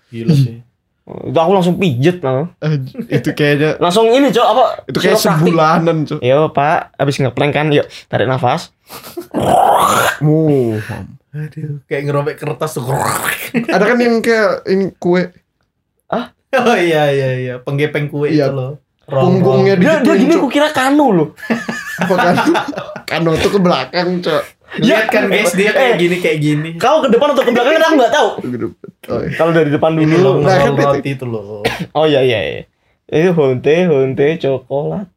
Gila 0.08 0.32
sih. 0.32 0.56
Itu 1.02 1.34
aku 1.36 1.52
langsung 1.52 1.76
pijet 1.76 2.22
lah. 2.22 2.46
Eh, 2.60 2.78
itu 3.10 3.28
kayaknya 3.32 3.74
Langsung 3.76 4.06
ini, 4.06 4.28
Cok, 4.28 4.46
apa? 4.46 4.64
itu 4.86 4.98
kayak 4.98 5.18
sebulanan 5.18 5.96
cok. 6.04 6.20
Yo, 6.20 6.46
Pak, 6.48 6.94
habis 6.94 7.18
ngeplank 7.18 7.52
kan, 7.52 7.66
yuk 7.68 7.82
tarik 8.06 8.24
nafas. 8.24 8.70
Wow. 10.20 10.78
Aduh, 11.32 11.80
kayak 11.82 12.02
ngerobek 12.04 12.36
kertas 12.36 12.76
tuh. 12.76 12.84
Ada 13.66 13.82
kan 13.82 13.98
yang 13.98 14.20
kayak 14.20 14.62
ini 14.66 14.92
kue 14.94 15.32
oh 16.60 16.76
iya 16.76 17.08
iya 17.08 17.30
iya, 17.34 17.54
penggepeng 17.58 18.06
kue 18.06 18.28
Iya. 18.28 18.46
itu 18.46 18.52
loh. 18.52 18.72
Punggungnya 19.04 19.74
Dia, 19.74 19.98
dia 19.98 20.02
digituin 20.04 20.18
gini 20.20 20.34
aku 20.34 20.48
kira 20.48 20.68
kanu 20.70 21.06
loh. 21.10 21.28
Apa 22.02 22.14
kan? 22.14 22.34
Kano 23.04 23.34
tuh 23.36 23.50
ke 23.50 23.58
belakang 23.58 24.18
cok. 24.18 24.32
roll. 24.32 24.44
Lihat 24.80 25.04
kan 25.06 25.28
guys, 25.28 25.52
dia 25.52 25.68
kayak 25.70 25.94
Eh. 25.94 26.00
gini 26.00 26.16
kayak 26.18 26.38
gini. 26.40 26.70
Kau 26.76 26.98
ke 26.98 27.08
depan 27.08 27.30
atau 27.30 27.44
ke 27.44 27.52
belakang 27.52 27.74
kan 27.74 27.84
aku 27.84 27.94
nggak 27.94 28.10
tahu. 28.10 28.28
Oh, 29.04 29.18
iya. 29.20 29.36
Kalau 29.36 29.52
dari 29.52 29.68
depan 29.68 29.92
Ini 29.94 30.06
dulu. 30.08 30.24
loh, 30.24 30.34
Nah, 30.40 30.56
kan 30.56 30.72
roti 30.72 31.10
itu 31.12 31.24
loh. 31.24 31.60
Oh 31.92 32.04
iya 32.04 32.20
iya 32.20 32.40
iya. 32.40 32.62
Itu 33.04 33.36
honte, 33.36 33.84
honte, 33.84 34.26
coklat. 34.38 35.12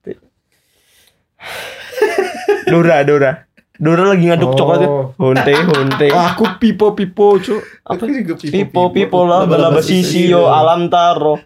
Dora, 2.66 3.06
Dora. 3.06 3.32
Dora 3.76 4.04
lagi 4.08 4.24
ngaduk 4.26 4.50
Oh. 4.50 4.58
coklat. 4.58 4.80
Honte, 5.16 5.54
honte. 5.54 6.08
Ah, 6.10 6.34
aku 6.34 6.44
pipo 6.58 6.92
pipo 6.92 7.36
cok. 7.38 7.62
Apa? 7.86 8.04
Juga 8.04 8.36
Pipo, 8.42 8.90
pipo, 8.90 9.24
laba, 9.24 9.56
laba, 9.56 9.80
sisi, 9.80 10.28
yo, 10.28 10.48
alam 10.48 10.88
taro. 10.88 11.40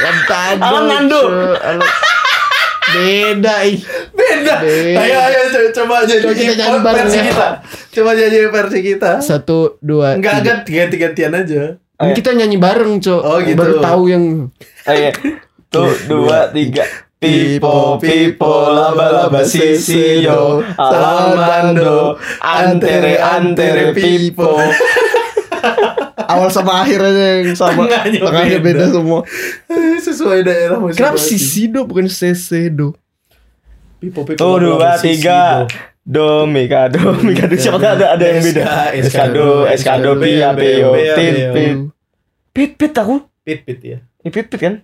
Alam 0.00 0.16
tado. 0.24 0.62
Alam 0.62 0.84
nando. 0.86 1.22
Alam- 1.54 1.84
Beda 2.90 3.54
ih. 3.62 3.78
Beda. 4.10 4.54
Beda. 4.58 4.98
Ayo 4.98 5.16
ayo 5.22 5.40
co- 5.46 5.72
coba 5.72 6.02
jadi 6.02 6.22
Coba 6.22 6.34
kita 6.34 6.52
nyanyi 6.58 6.78
bareng 6.80 7.06
versi 7.06 7.16
ya. 7.16 7.24
kita. 7.24 7.48
Coba 7.92 8.10
jadi 8.12 8.38
versi 8.50 8.78
kita. 8.82 9.10
Satu 9.20 9.58
dua. 9.78 10.18
Enggak 10.18 10.40
tiga. 10.40 10.50
kan 10.50 10.58
ganti-gantian 10.66 11.32
aja. 11.32 11.62
Ini 12.00 12.12
kita 12.12 12.30
nyanyi 12.32 12.56
bareng 12.56 12.98
cok. 12.98 13.20
Oh, 13.22 13.38
gitu. 13.38 13.54
Baru 13.54 13.74
tahu 13.78 14.02
yang 14.08 14.24
Ayo. 14.84 15.12
Tuh, 15.70 15.92
dua, 16.08 16.50
tiga. 16.50 16.82
Pipo, 17.14 18.00
pipo, 18.00 18.72
laba, 18.72 19.12
laba, 19.12 19.44
sisi, 19.44 20.24
yo, 20.24 20.64
alamando, 20.74 22.16
antere, 22.40 23.20
antere, 23.20 23.92
pipo. 23.92 24.56
awal 26.30 26.48
sama 26.48 26.80
akhir 26.80 27.00
aja 27.00 27.24
yang 27.40 27.54
sama. 27.54 27.84
Tengahnya 27.84 28.20
Tengahnya 28.22 28.58
beda 28.58 28.78
beda. 28.80 28.84
semua. 28.90 29.20
Sesuai 30.06 30.38
daerah 30.40 30.76
masing-masing. 30.76 30.96
Kenapa 30.96 31.18
Sisido 31.18 31.80
bukan 31.84 32.06
Sesedo? 32.06 32.94
Pipo, 33.98 34.24
pipo, 34.24 34.38
Tuh, 34.38 34.56
dua, 34.56 34.96
tiga. 34.96 35.68
do. 35.68 35.76
Do, 36.00 36.48
Mika, 36.48 36.88
do. 36.88 37.12
Siapa 37.54 37.76
ada, 37.78 38.16
ada 38.16 38.24
yang 38.24 38.40
beda. 38.40 38.64
SK, 38.96 39.04
Eskado, 39.04 39.46
Eskado, 39.68 40.10
Pia, 40.16 40.56
Pio, 40.56 40.90
Tin. 41.14 41.34
Pit. 41.52 41.76
Pit, 42.50 42.70
Pit 42.74 42.94
aku. 42.96 43.20
Pit, 43.40 43.60
pit 43.62 43.78
ya. 43.80 43.98
Ini 44.20 44.30
Pit, 44.32 44.48
Pit 44.48 44.58
kan? 44.58 44.74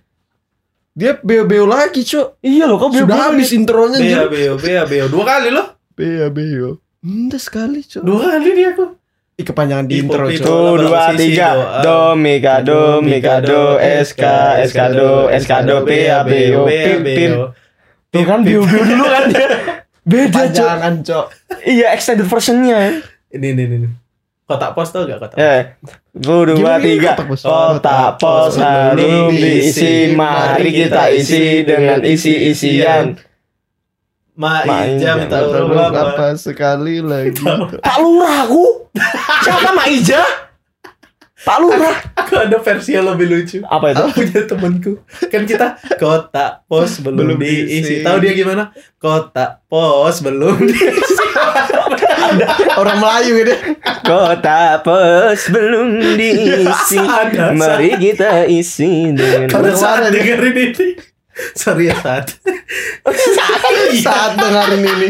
Dia 0.93 1.17
beo-beo 1.17 1.65
lagi, 1.65 2.01
Cok. 2.01 2.41
Iya 2.41 2.65
loh, 2.65 2.77
kok 2.77 2.89
Sudah 2.89 3.05
beo-beo 3.05 3.25
habis 3.33 3.49
nih? 3.49 3.57
intronya 3.59 3.97
anjir. 3.97 4.17
beo, 4.29 4.53
bea, 4.57 4.81
beo. 4.85 5.05
Dua 5.09 5.23
kali 5.25 5.49
loh. 5.49 5.67
Beo-beo. 5.93 6.69
Enggak 7.01 7.41
sekali, 7.41 7.81
Cok. 7.81 8.01
Dua 8.01 8.17
kali 8.33 8.49
dia 8.53 8.69
aku. 8.73 8.85
Kepanjangan 9.37 9.85
di 9.85 10.01
intro. 10.01 10.25
Tuh, 10.33 10.81
dua, 10.81 11.13
tiga. 11.13 11.49
do. 11.53 11.61
Do, 11.85 11.97
Mika, 12.17 12.65
do, 12.65 13.05
Mika, 13.05 13.37
do, 13.37 13.77
SK, 13.77 14.23
Eskado, 14.65 15.29
Eskado, 15.29 15.85
Pia, 15.85 16.25
Pio, 16.25 16.65
Pit, 16.65 17.05
Pit. 17.05 17.31
Tuh 18.09 18.23
kan, 18.25 18.41
beo-beo 18.41 18.81
dulu 18.81 19.05
kan 19.05 19.29
dia. 19.29 19.47
Beda, 20.09 20.47
Cok. 20.49 20.57
Kepanjangan, 20.57 20.93
Cok. 21.05 21.25
Iya, 21.69 21.93
extended 21.93 22.25
versionnya. 22.25 23.03
Ini, 23.29 23.47
ini, 23.53 23.63
ini. 23.67 23.89
Kotak 24.47 24.71
pos 24.73 24.89
tau 24.95 25.03
gak 25.03 25.19
kotak 25.19 25.35
pos? 25.35 25.43
Eh, 25.43 25.61
dua, 26.15 26.41
dua, 26.47 26.73
tiga. 26.79 27.19
kotak 27.19 28.15
pos? 28.15 28.55
Harum 28.55 29.35
diisi, 29.35 30.15
mari 30.15 30.71
kita 30.71 31.11
isi 31.11 31.67
dengan 31.67 31.99
isi-isian. 31.99 33.19
Ma 33.19 33.26
Ma 34.37 34.61
Ija 34.61 34.85
Ija, 34.93 35.11
minta 35.17 35.41
Tahu 35.41 35.49
urut 35.65 35.81
apa 35.81 36.01
apa? 36.13 36.25
sekali 36.37 37.01
lagi. 37.01 37.41
Pak 37.41 37.97
Lurah 37.97 38.45
aku. 38.45 38.63
Siapa 39.41 39.69
Mak 39.73 39.87
Ija? 39.89 40.21
Pak 41.37 41.57
Lurah. 41.57 41.97
Aku 42.13 42.33
ada 42.35 42.57
versi 42.59 42.93
yang 42.93 43.07
lebih 43.07 43.27
lucu. 43.27 43.57
Apa 43.63 43.89
itu? 43.89 44.03
punya 44.11 44.41
temanku 44.45 44.91
kan 45.25 45.41
kita 45.43 45.67
kotak 45.95 46.65
pos 46.65 46.99
belum, 46.99 47.17
Belum 47.17 47.37
diisi. 47.37 47.81
diisi. 47.81 47.93
tahu 48.01 48.17
dia 48.19 48.33
gimana 48.33 48.69
kotak 48.97 49.65
pos 49.65 50.21
belum 50.21 50.57
diisi 50.69 51.25
Orang 52.79 52.97
Melayu 52.99 53.41
gitu. 53.41 53.53
Kotak 54.03 54.83
pos 54.83 55.41
belum 55.49 55.87
diisi. 56.13 56.99
Ada, 56.99 57.53
Mari 57.53 57.89
kita 57.97 58.45
isi 58.45 59.09
dengan 59.09 59.47
Ke 59.47 59.57
mana 59.57 59.73
saat 59.73 60.13
dengerin 60.13 60.53
ini 60.53 60.87
sorry 61.53 61.87
ya 61.87 61.95
saat 61.97 62.27
Saat 63.97 64.31
dengerin 64.35 64.83
ini. 64.83 65.09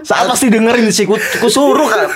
saat 0.00 0.24
pasti 0.24 0.48
dengerin 0.48 0.88
sih 0.88 1.04
ku, 1.04 1.12
ku 1.14 1.46
suruh 1.46 1.84
kan. 1.84 2.08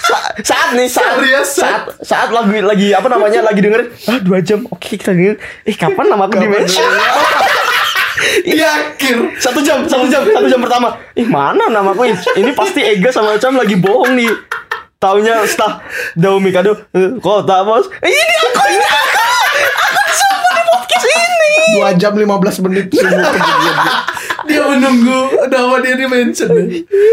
Sa- 0.00 0.30
saat 0.44 0.68
nih 0.72 0.86
saat, 0.86 1.18
Serius, 1.18 1.48
saat 1.52 1.82
saat 1.98 2.30
lagi 2.30 2.62
lagi 2.62 2.88
apa 2.90 3.06
namanya 3.06 3.42
lagi 3.42 3.58
dengerin. 3.58 3.90
Ah 4.06 4.18
dua 4.18 4.38
jam. 4.38 4.62
Oke 4.68 4.94
kita 4.94 5.10
dengerin. 5.10 5.34
Eh 5.62 5.74
kapan 5.74 6.06
nama 6.06 6.24
aku 6.24 6.36
di 6.36 6.46
mention 6.46 6.86
di 8.38 8.56
akhir 8.56 9.36
satu 9.36 9.60
jam 9.60 9.84
satu 9.84 10.06
jam 10.06 10.22
satu 10.24 10.46
jam 10.46 10.60
pertama. 10.60 10.96
Ih 11.12 11.26
mana 11.26 11.66
nama 11.66 11.90
aku? 11.90 12.06
Ini, 12.06 12.16
ini 12.38 12.50
pasti 12.52 12.80
Ega 12.80 13.10
sama 13.10 13.36
Cam 13.36 13.54
lagi 13.54 13.74
bohong 13.74 14.14
nih. 14.14 14.30
Taunya 14.96 15.44
setelah 15.44 15.84
Dao 16.14 16.40
Mikado 16.40 16.72
eh, 16.90 17.20
kota 17.20 17.60
bos. 17.60 17.84
Eh, 18.00 18.08
ini 18.08 18.34
aku 18.40 18.60
ini 18.66 18.86
aku 18.86 19.15
podcast 20.66 21.06
ini 21.06 21.54
2 21.76 21.96
jam 21.96 22.12
15 22.12 22.64
menit 22.64 22.86
semua 22.90 23.30
kemudian. 23.34 23.76
dia 24.46 24.62
menunggu 24.62 25.18
nama 25.44 25.74
dia 25.78 25.94
di 25.94 26.06
mention 26.06 26.50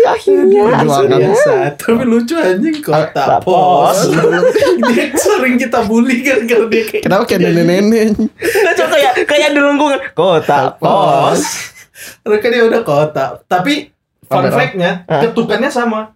akhirnya 0.06 0.62
Perjuangan. 0.70 1.22
Sat. 1.36 1.74
tapi 1.76 2.04
lucu 2.04 2.36
anjing 2.36 2.78
kotak 2.80 3.10
Kotak 3.10 3.40
pos 3.42 3.98
pos. 4.06 4.14
dia 4.88 5.06
sering 5.14 5.56
kita 5.56 5.82
bully 5.84 6.22
kan 6.22 6.44
karena 6.44 6.66
dia 6.68 6.84
kayak 6.86 7.04
Kenapa 7.04 7.24
kayak 7.26 7.42
nenek-nenek? 7.44 8.08
nggak 8.38 8.74
coba 8.76 8.88
kayak 8.92 9.14
kayak 9.26 9.50
di 9.50 9.60
lengkungan 9.60 10.00
kota 10.14 10.60
pos 10.78 11.42
Mereka 12.22 12.46
dia 12.48 12.64
udah 12.64 12.82
kotak. 12.82 13.32
Tapi 13.46 13.88
fun 14.24 14.44
fact-nya 14.46 14.92
ketukannya 15.08 15.70
sama. 15.70 16.12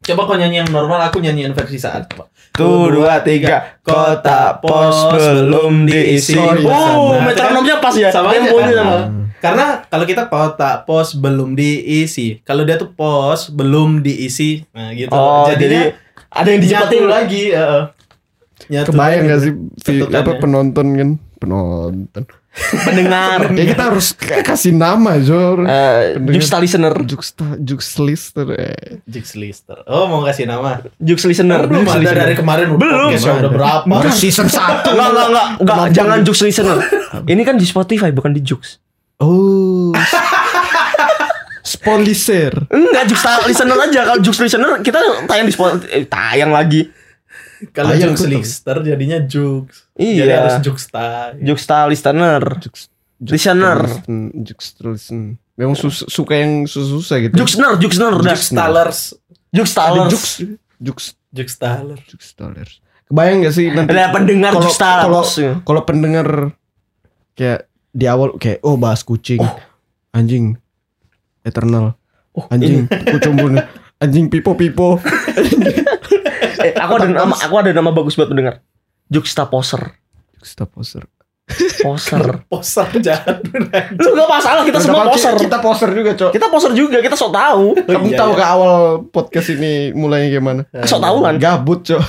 Coba 0.00 0.24
kau 0.24 0.34
nyanyi 0.34 0.62
yang 0.62 0.70
normal, 0.70 1.02
aku 1.02 1.18
nyanyiin 1.18 1.52
versi 1.52 1.76
saat. 1.76 2.06
Coba. 2.06 2.30
Tuh 2.56 2.88
dua 2.90 3.20
tiga 3.20 3.76
Kotak 3.84 4.64
pos 4.64 4.96
belum 5.12 5.84
diisi 5.84 6.34
Oh, 6.34 6.56
iya, 6.56 6.72
Oh 6.72 7.12
sama. 7.12 7.28
metronomnya 7.28 7.76
pas 7.78 7.94
ya 7.94 8.08
Sama 8.08 8.32
aja. 8.32 8.48
Sama 8.50 8.96
Karena 9.36 9.84
kalau 9.86 10.08
kita 10.08 10.32
kotak 10.32 10.88
pos 10.88 11.12
belum 11.12 11.52
diisi, 11.52 12.40
kalau 12.42 12.64
dia 12.64 12.80
tuh 12.80 12.90
pos 12.96 13.52
belum 13.52 14.00
diisi, 14.00 14.64
nah 14.72 14.90
gitu. 14.96 15.12
Oh 15.12 15.44
Jadinya 15.46 15.92
jadi 15.92 16.02
Ada 16.32 16.48
yang 16.50 16.60
dicepetin 16.64 17.04
lagi. 17.06 17.42
heeh. 17.52 17.84
Nyatu 18.72 18.90
Kebayang 18.96 19.28
gak 19.28 19.40
sih 19.44 19.52
apa 20.08 20.32
penonton 20.40 20.86
kan? 20.96 21.10
Penonton. 21.36 22.22
Pendengar 22.56 23.52
Ya 23.52 23.64
kita 23.68 23.82
harus 23.86 24.10
k- 24.10 24.40
kasih 24.40 24.72
nama 24.72 25.16
Jor. 25.18 25.60
Eh, 25.60 26.16
Pendengar. 26.16 26.34
Juxta 26.34 26.56
listener 26.56 26.94
Juxta 27.04 27.46
Jux 27.56 27.80
lister 28.00 28.46
eh. 28.50 29.04
Jix 29.04 29.26
Lister. 29.34 29.84
Oh 29.84 30.06
mau 30.06 30.20
kasih 30.22 30.44
nama? 30.44 30.80
Jux 30.96 31.20
listener 31.22 31.64
belum 31.64 31.84
Jux 31.84 31.92
ada 31.92 32.00
listener. 32.00 32.22
dari 32.22 32.34
kemarin 32.34 32.66
Belum 32.72 33.12
podcastnya 33.12 33.34
udah 33.38 33.52
berapa? 33.52 33.84
Baru 33.86 34.10
season 34.10 34.48
1. 34.48 34.56
Enggak 34.88 35.08
enggak 35.10 35.26
enggak 35.28 35.46
enggak 35.60 35.88
jangan 35.92 36.18
Jux 36.22 36.38
listener. 36.40 36.78
Ini 37.22 37.42
kan 37.42 37.54
di 37.54 37.64
Spotify 37.64 38.08
bukan 38.10 38.32
di 38.32 38.40
Jux. 38.40 38.80
Oh. 39.18 39.92
Sponsor. 41.62 42.52
Enggak 42.68 43.04
Juxta 43.06 43.42
listener 43.44 43.76
aja. 43.76 44.00
Kalau 44.06 44.20
Jux 44.20 44.36
listener 44.38 44.80
kita 44.80 44.98
tayang 45.26 45.44
di 45.44 45.52
Spotify 45.52 45.86
eh, 45.92 46.06
tayang 46.06 46.50
lagi. 46.50 46.86
Kalau 47.72 47.90
tuh. 47.92 48.28
Lister 48.28 48.76
jadinya 48.82 49.18
Jux. 49.22 49.88
Iya. 49.94 50.22
Jadi 50.22 50.32
harus 50.32 50.56
Juxta. 50.60 51.06
Juxta 51.38 51.76
listener. 51.86 52.42
Jux 52.60 52.90
Listener. 53.16 53.80
Jux 54.44 54.60
listen. 54.84 55.40
Memang 55.56 55.72
sus- 55.72 56.04
suka 56.06 56.36
yang 56.36 56.68
susah-susah 56.68 57.16
gitu. 57.24 57.34
Juxner, 57.40 57.80
Juxner 57.80 58.12
udah. 58.12 58.36
Juxtalers. 58.36 59.16
Juxtalers. 59.48 60.12
Jux 60.12 60.24
Jux 60.76 60.98
Juxtaler. 61.32 61.96
Jux 62.04 62.22
dollars. 62.36 62.72
Kebayang 63.06 63.40
gak 63.40 63.54
sih 63.54 63.70
nanti 63.70 63.94
Ada 63.94 64.12
pendengar 64.12 64.52
kalau 64.52 64.68
kalau 64.68 64.68
Juxtalers. 64.68 65.32
kalau 65.64 65.82
pendengar 65.82 66.28
kayak 67.32 67.70
di 67.88 68.04
awal 68.04 68.36
kayak 68.36 68.60
oh 68.60 68.76
bahas 68.76 69.00
kucing. 69.00 69.40
Anjing. 70.12 70.60
Eternal. 71.40 71.96
Oh, 72.36 72.44
Anjing 72.52 72.84
kucing 72.84 73.32
bunuh. 73.32 73.64
Anjing 74.02 74.28
pipo 74.28 74.52
pipo. 74.52 75.00
Eh, 76.66 76.72
aku 76.82 76.92
ada 76.98 77.06
nama 77.06 77.34
aku 77.34 77.54
ada 77.54 77.70
nama 77.70 77.90
bagus 77.94 78.18
buat 78.18 78.26
pendengar. 78.26 78.62
Juxta 79.06 79.46
poser. 79.46 79.94
Juxta 80.38 80.66
poser. 80.66 81.06
Poser. 81.78 82.42
Poser 82.50 82.90
jahat. 82.98 83.38
Lu 83.94 84.18
gak 84.18 84.26
masalah 84.26 84.66
kita 84.66 84.82
semua 84.82 85.06
poser. 85.06 85.30
Kita 85.38 85.62
poser 85.62 85.94
juga, 85.94 86.10
Cok. 86.18 86.30
Kita 86.34 86.46
poser 86.50 86.72
juga, 86.74 86.98
kita 86.98 87.14
sok 87.14 87.30
tahu. 87.30 87.66
Kamu 87.86 88.06
iya, 88.10 88.18
tahu 88.18 88.30
iya. 88.34 88.38
ke 88.42 88.44
awal 88.50 88.74
podcast 89.14 89.48
ini 89.54 89.94
mulainya 89.94 90.42
gimana? 90.42 90.66
Sok 90.82 90.98
tahu 90.98 91.22
kan. 91.22 91.38
Gabut, 91.38 91.86
Cok. 91.86 92.02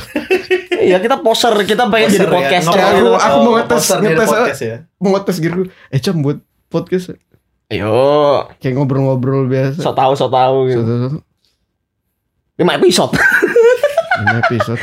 Iya, 0.73 0.97
kita 0.97 1.21
poser, 1.21 1.53
kita 1.69 1.85
pengen 1.85 2.17
jadi 2.17 2.25
podcast. 2.33 2.65
Kayak 2.73 2.81
Ngomongin 2.97 2.97
aku- 2.97 3.13
soal 3.13 3.29
aku 3.29 3.37
mau 3.37 3.53
ngetes- 3.61 3.89
ngetes, 4.01 4.29
podcast 4.33 4.61
ya. 4.65 4.77
Mau 4.97 5.09
ngetes 5.13 5.37
gitu. 5.37 5.59
Eh, 5.93 5.99
Cam 6.01 6.15
buat 6.25 6.37
podcast 6.73 7.05
Ayo, 7.67 7.91
kayak 8.63 8.73
ngobrol-ngobrol 8.79 9.45
biasa. 9.51 9.83
sok 9.83 9.93
tahu, 9.93 10.11
sok 10.15 10.31
tahu 10.31 10.57
gitu. 10.71 10.81
Lima 12.57 12.73
episode. 12.73 13.13
Lima 14.17 14.37
episode. 14.39 14.81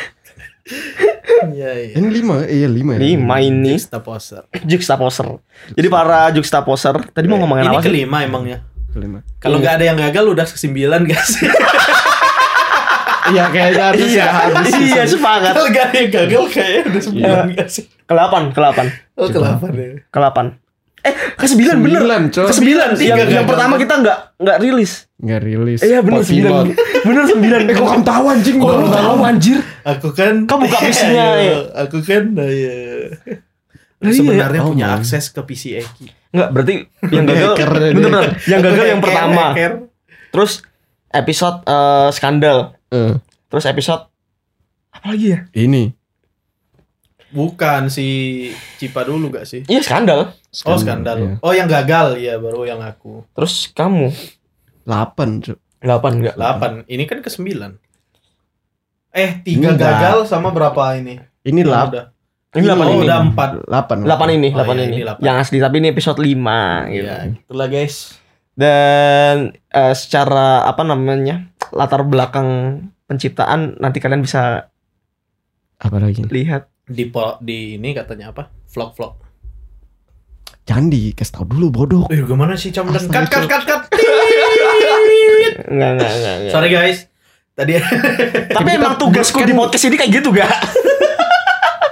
Iya, 1.47 1.71
iya. 1.77 1.95
Ini 1.95 2.09
lima, 2.11 2.35
iya 2.45 2.65
lima. 2.67 2.91
ya? 2.95 2.99
Lima 2.99 3.37
ini 3.39 3.77
Juxta 3.77 4.01
poser. 4.01 4.43
juxta 4.65 4.95
poser. 4.97 5.27
Jadi 5.71 5.89
para 5.89 6.31
juxta 6.31 6.59
poser, 6.61 6.97
tadi 7.11 7.27
mau 7.27 7.37
ngomongin 7.37 7.65
Ini 7.65 7.71
apa 7.71 7.81
sih? 7.81 7.87
kelima 7.87 8.17
emangnya. 8.21 8.65
Kelima. 8.89 9.21
Kalau 9.37 9.59
nggak 9.59 9.75
ada 9.77 9.85
yang 9.85 9.99
gagal 9.99 10.25
udah 10.27 10.47
kesembilan 10.47 11.05
gak 11.05 11.21
sih? 11.23 11.45
Iya, 13.25 13.49
kayaknya 13.49 13.83
harus 13.89 14.01
Iya, 14.05 14.21
ya 14.21 14.27
habis. 14.31 14.73
iya 14.79 15.03
sepakat. 15.05 15.53
Kalau 15.53 15.69
nggak 15.69 15.85
ada 15.87 15.97
yang 15.97 16.11
gagal 16.13 16.43
kayaknya 16.49 16.81
udah 16.87 17.03
sembilan 17.03 17.45
gak 17.57 17.69
sih? 17.69 17.85
Kelapan, 18.05 18.43
kelapan, 18.53 18.87
Oh 19.17 19.29
kelapan 19.29 19.71
ya. 19.73 19.89
kelapan. 20.09 20.47
Eh, 21.05 21.15
ke 21.37 21.45
sembilan 21.45 21.77
bener. 21.85 22.01
Ke 22.33 22.55
sembilan. 22.57 22.97
Yang, 22.97 23.29
yang 23.29 23.45
pertama 23.45 23.77
kita 23.77 24.01
nggak 24.01 24.19
nggak 24.41 24.57
rilis. 24.65 24.93
Nggak 25.21 25.41
rilis. 25.45 25.81
Iya 25.85 26.01
bener 26.01 26.21
Pot 26.25 26.29
sembilan. 26.33 26.65
Bener 27.05 27.25
sembilan. 27.29 27.61
Eh, 27.69 27.75
kok 27.77 27.85
kamu 27.85 28.05
tahu 28.09 28.25
anjing? 28.33 28.57
Kok 28.57 28.71
kamu 28.73 28.89
tahu 28.89 29.19
anjir? 29.21 29.59
Aku 29.85 30.09
kan 30.17 30.35
Kau 30.49 30.57
buka 30.57 30.79
PC-nya, 30.81 31.27
Ayo, 31.37 31.45
ya? 31.45 31.57
Aku 31.85 31.99
kan 32.01 32.23
nah, 32.33 32.49
ya. 32.49 32.77
Lah, 34.01 34.09
iya. 34.09 34.13
Sebenarnya 34.17 34.61
Oh, 34.65 34.73
punya 34.73 34.87
akses 34.97 35.29
ke 35.29 35.41
PC 35.45 35.85
Eki. 35.85 36.07
Enggak, 36.33 36.49
berarti 36.57 36.75
yang 37.13 37.25
gagal 37.29 37.51
bener, 37.61 37.93
bener. 37.93 38.25
Yang 38.49 38.61
gagal 38.73 38.87
yang 38.89 39.01
pertama. 39.05 39.45
Terus 40.33 40.53
episode 41.13 41.57
eh, 41.69 42.09
skandal. 42.17 42.59
Eh, 42.89 43.15
Terus 43.53 43.65
episode 43.69 44.03
apa 44.91 45.07
lagi 45.13 45.37
ya? 45.37 45.41
ini. 45.53 45.93
Bukan 47.35 47.91
si 47.91 48.07
Cipa 48.79 49.03
dulu 49.03 49.27
gak 49.29 49.43
sih? 49.43 49.67
Iya 49.67 49.83
skandal. 49.83 50.31
Oh 50.63 50.79
skandal. 50.79 51.17
Iya. 51.19 51.33
Oh 51.43 51.51
yang 51.51 51.67
gagal 51.67 52.15
ya 52.17 52.39
baru 52.39 52.63
yang 52.63 52.79
aku. 52.79 53.27
Terus 53.35 53.69
kamu 53.69 54.15
Delapan, 54.85 55.41
Cok. 55.41 55.59
delapan 55.81 56.13
enggak? 56.15 56.35
8. 56.37 56.85
Ini 56.87 57.03
kan 57.05 57.19
ke 57.19 57.29
9. 57.29 57.81
Eh, 59.11 59.31
tiga 59.41 59.73
Enggak. 59.73 59.91
gagal 59.97 60.19
sama 60.25 60.51
berapa 60.51 60.95
ini? 60.95 61.19
Ini 61.43 61.61
Yang 61.61 61.71
lap. 61.71 61.87
udah- 61.89 62.09
Ini 62.55 62.65
8 62.65 62.79
oh, 62.79 62.93
ini. 62.93 63.03
udah 63.03 63.19
empat. 63.21 63.51
8. 63.67 63.99
8 64.05 64.29
ini, 64.31 64.49
Oh, 64.51 64.59
8 64.61 64.77
iya, 64.77 64.85
ini. 64.85 64.93
ini 64.93 65.03
8. 65.03 65.19
Yang 65.21 65.37
asli 65.41 65.59
tapi 65.59 65.77
ini 65.77 65.89
episode 65.89 66.19
5 66.19 66.59
gitu. 66.89 67.03
Iya, 67.03 67.17
itulah 67.35 67.67
guys. 67.67 67.95
Dan 68.55 69.35
eh, 69.67 69.95
secara 69.95 70.63
apa 70.63 70.83
namanya? 70.83 71.51
latar 71.71 72.05
belakang 72.05 72.49
penciptaan 73.05 73.75
nanti 73.77 73.99
kalian 73.99 74.21
bisa 74.21 74.71
Apa 75.77 75.97
lagi? 75.97 76.23
lihat. 76.23 76.71
Di 76.85 77.09
po- 77.09 77.41
di 77.41 77.81
ini 77.81 77.97
katanya 77.97 78.31
apa? 78.31 78.53
Vlog-vlog. 78.69 79.15
Jangan 80.65 80.89
dikasih 80.89 81.33
tahu 81.33 81.45
dulu 81.49 81.67
bodoh. 81.71 82.05
Eh, 82.09 82.21
gimana 82.21 82.57
sih 82.57 82.73
Cam 82.73 82.89
dan 82.89 83.05
cut 83.05 83.29
cut 83.29 83.45
cut 83.45 83.65
cut. 83.65 83.83
Enggak, 85.69 85.91
enggak, 85.97 86.13
enggak, 86.13 86.35
enggak. 86.41 86.53
Sorry 86.53 86.69
guys. 86.69 86.99
Tadi 87.55 87.79
Tapi 88.51 88.69
emang 88.75 88.99
tugasku 88.99 89.45
di 89.45 89.55
podcast 89.55 89.87
ini 89.87 89.95
kayak 89.95 90.13
gitu 90.19 90.35
gak? 90.35 90.51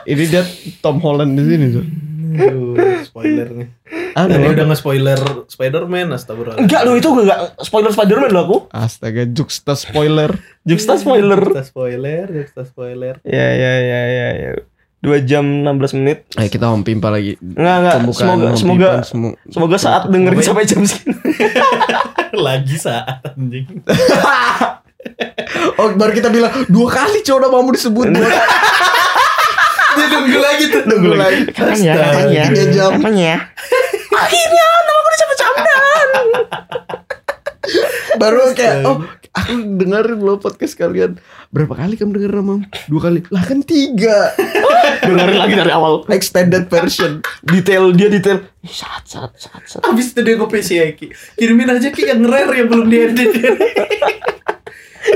Ini 0.02 0.24
dia 0.26 0.42
Tom 0.82 0.98
Holland 0.98 1.38
di 1.38 1.44
sini 1.46 1.66
tuh. 1.70 1.84
Aduh, 2.32 2.74
spoiler 3.06 3.48
nih. 3.52 3.68
Anu, 4.12 4.34
Tadi 4.34 4.46
udah 4.56 4.66
nge-spoiler 4.66 5.20
Spider-Man 5.46 6.10
astagfirullah. 6.10 6.58
Enggak 6.58 6.82
loh 6.82 6.96
itu 6.96 7.08
enggak 7.12 7.38
spoiler 7.62 7.92
Spider-Man 7.92 8.30
loh 8.32 8.42
aku. 8.42 8.56
Astaga, 8.74 9.22
Juxta 9.28 9.76
spoiler. 9.78 10.32
Juxta 10.64 10.96
spoiler. 10.98 11.38
Kita 11.38 11.62
spoiler, 11.62 12.26
kita 12.48 12.62
spoiler. 12.66 13.14
Ya 13.22 13.48
ya 13.52 13.72
ya 13.78 14.00
ya 14.08 14.28
ya. 14.34 14.50
2 15.02 15.18
jam 15.22 15.42
16 15.42 15.98
menit. 15.98 16.18
Ayo 16.34 16.46
kita 16.46 16.70
om 16.70 16.80
pimpa 16.80 17.10
lagi. 17.10 17.34
Enggak 17.36 17.76
enggak. 17.76 17.94
Pembukaan 17.98 18.26
Semoga 18.30 18.48
semoga 18.54 18.88
Pimpa 18.88 19.02
semu- 19.04 19.36
semoga 19.46 19.76
saat 19.76 20.02
dengerin 20.06 20.38
sampai 20.40 20.62
jam 20.62 20.82
segini. 20.82 21.18
Lagi 22.46 22.76
saat 22.76 23.18
anjing. 23.28 23.66
Oh 25.76 25.90
baru 25.92 26.12
kita 26.12 26.30
bilang 26.30 26.48
dua 26.66 26.88
kali 26.88 27.20
coba 27.20 27.44
udah 27.44 27.50
mau 27.52 27.68
disebut 27.68 28.06
dua 28.08 28.22
kali. 28.22 28.40
Dia 29.92 30.06
nunggu 30.08 30.38
lagi 30.38 30.64
tuh. 30.66 30.82
Nunggu 30.86 31.12
lagi. 31.12 31.42
Kapan 31.50 31.78
ya? 31.78 31.92
Kapan 31.94 32.26
ya? 32.30 32.44
Tiga 32.48 32.64
jam. 32.70 32.90
Kapan 32.96 33.14
ya? 33.14 33.34
Akhirnya 34.22 34.64
nama 34.78 34.96
aku 34.96 35.10
disebut 35.10 35.36
Camdan. 35.36 36.08
Baru 38.14 38.40
kayak 38.54 38.76
oh 38.84 38.96
aku 39.32 39.50
dengerin 39.76 40.20
loh 40.20 40.38
podcast 40.38 40.74
kalian. 40.74 41.20
Berapa 41.50 41.76
kali 41.76 42.00
kamu 42.00 42.16
denger 42.16 42.32
nama? 42.34 42.64
Dua 42.86 43.00
kali. 43.02 43.20
Lah 43.28 43.44
kan 43.44 43.60
tiga. 43.60 44.32
Dengerin 45.02 45.36
lagi 45.36 45.54
dari 45.54 45.70
awal. 45.70 46.06
Extended 46.08 46.66
version. 46.66 47.20
Detail 47.42 47.90
dia 47.90 48.08
detail. 48.08 48.38
Ih, 48.58 48.70
Saat 48.70 49.04
saat 49.04 49.32
saat 49.34 49.62
saat. 49.64 49.82
Abis 49.84 50.10
itu 50.10 50.20
dia 50.20 50.34
nge-PC 50.34 50.68
ya 50.72 50.86
Ki. 50.92 51.10
Kirimin 51.34 51.68
aja 51.68 51.88
Ki 51.88 52.02
yang 52.04 52.22
rare 52.22 52.54
yang 52.54 52.68
belum 52.68 52.86
diedit. 52.86 53.30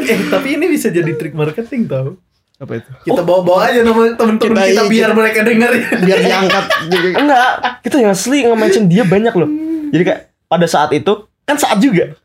eh 0.06 0.18
tapi 0.28 0.54
ini 0.54 0.66
bisa 0.66 0.88
jadi 0.88 1.14
trik 1.14 1.32
marketing 1.32 1.86
tau. 1.86 2.18
Apa 2.56 2.72
itu? 2.74 2.88
Kita 3.04 3.20
bawa-bawa 3.20 3.68
aja 3.68 3.80
nama 3.80 4.10
temen-temen 4.10 4.56
Kita- 4.56 4.66
kita, 4.66 4.82
biar 4.88 5.10
mereka 5.12 5.40
denger. 5.42 5.70
Biar 6.00 6.18
diangkat. 6.18 6.64
Enggak, 7.14 7.46
kita 7.82 7.96
yang 7.98 8.10
asli 8.10 8.38
nge-mention 8.42 8.84
dia 8.86 9.04
banyak 9.04 9.32
loh. 9.32 9.50
Jadi 9.86 10.02
kayak 10.02 10.20
pada 10.46 10.66
saat 10.66 10.90
itu 10.90 11.12
kan 11.44 11.54
saat 11.54 11.78
juga. 11.78 12.16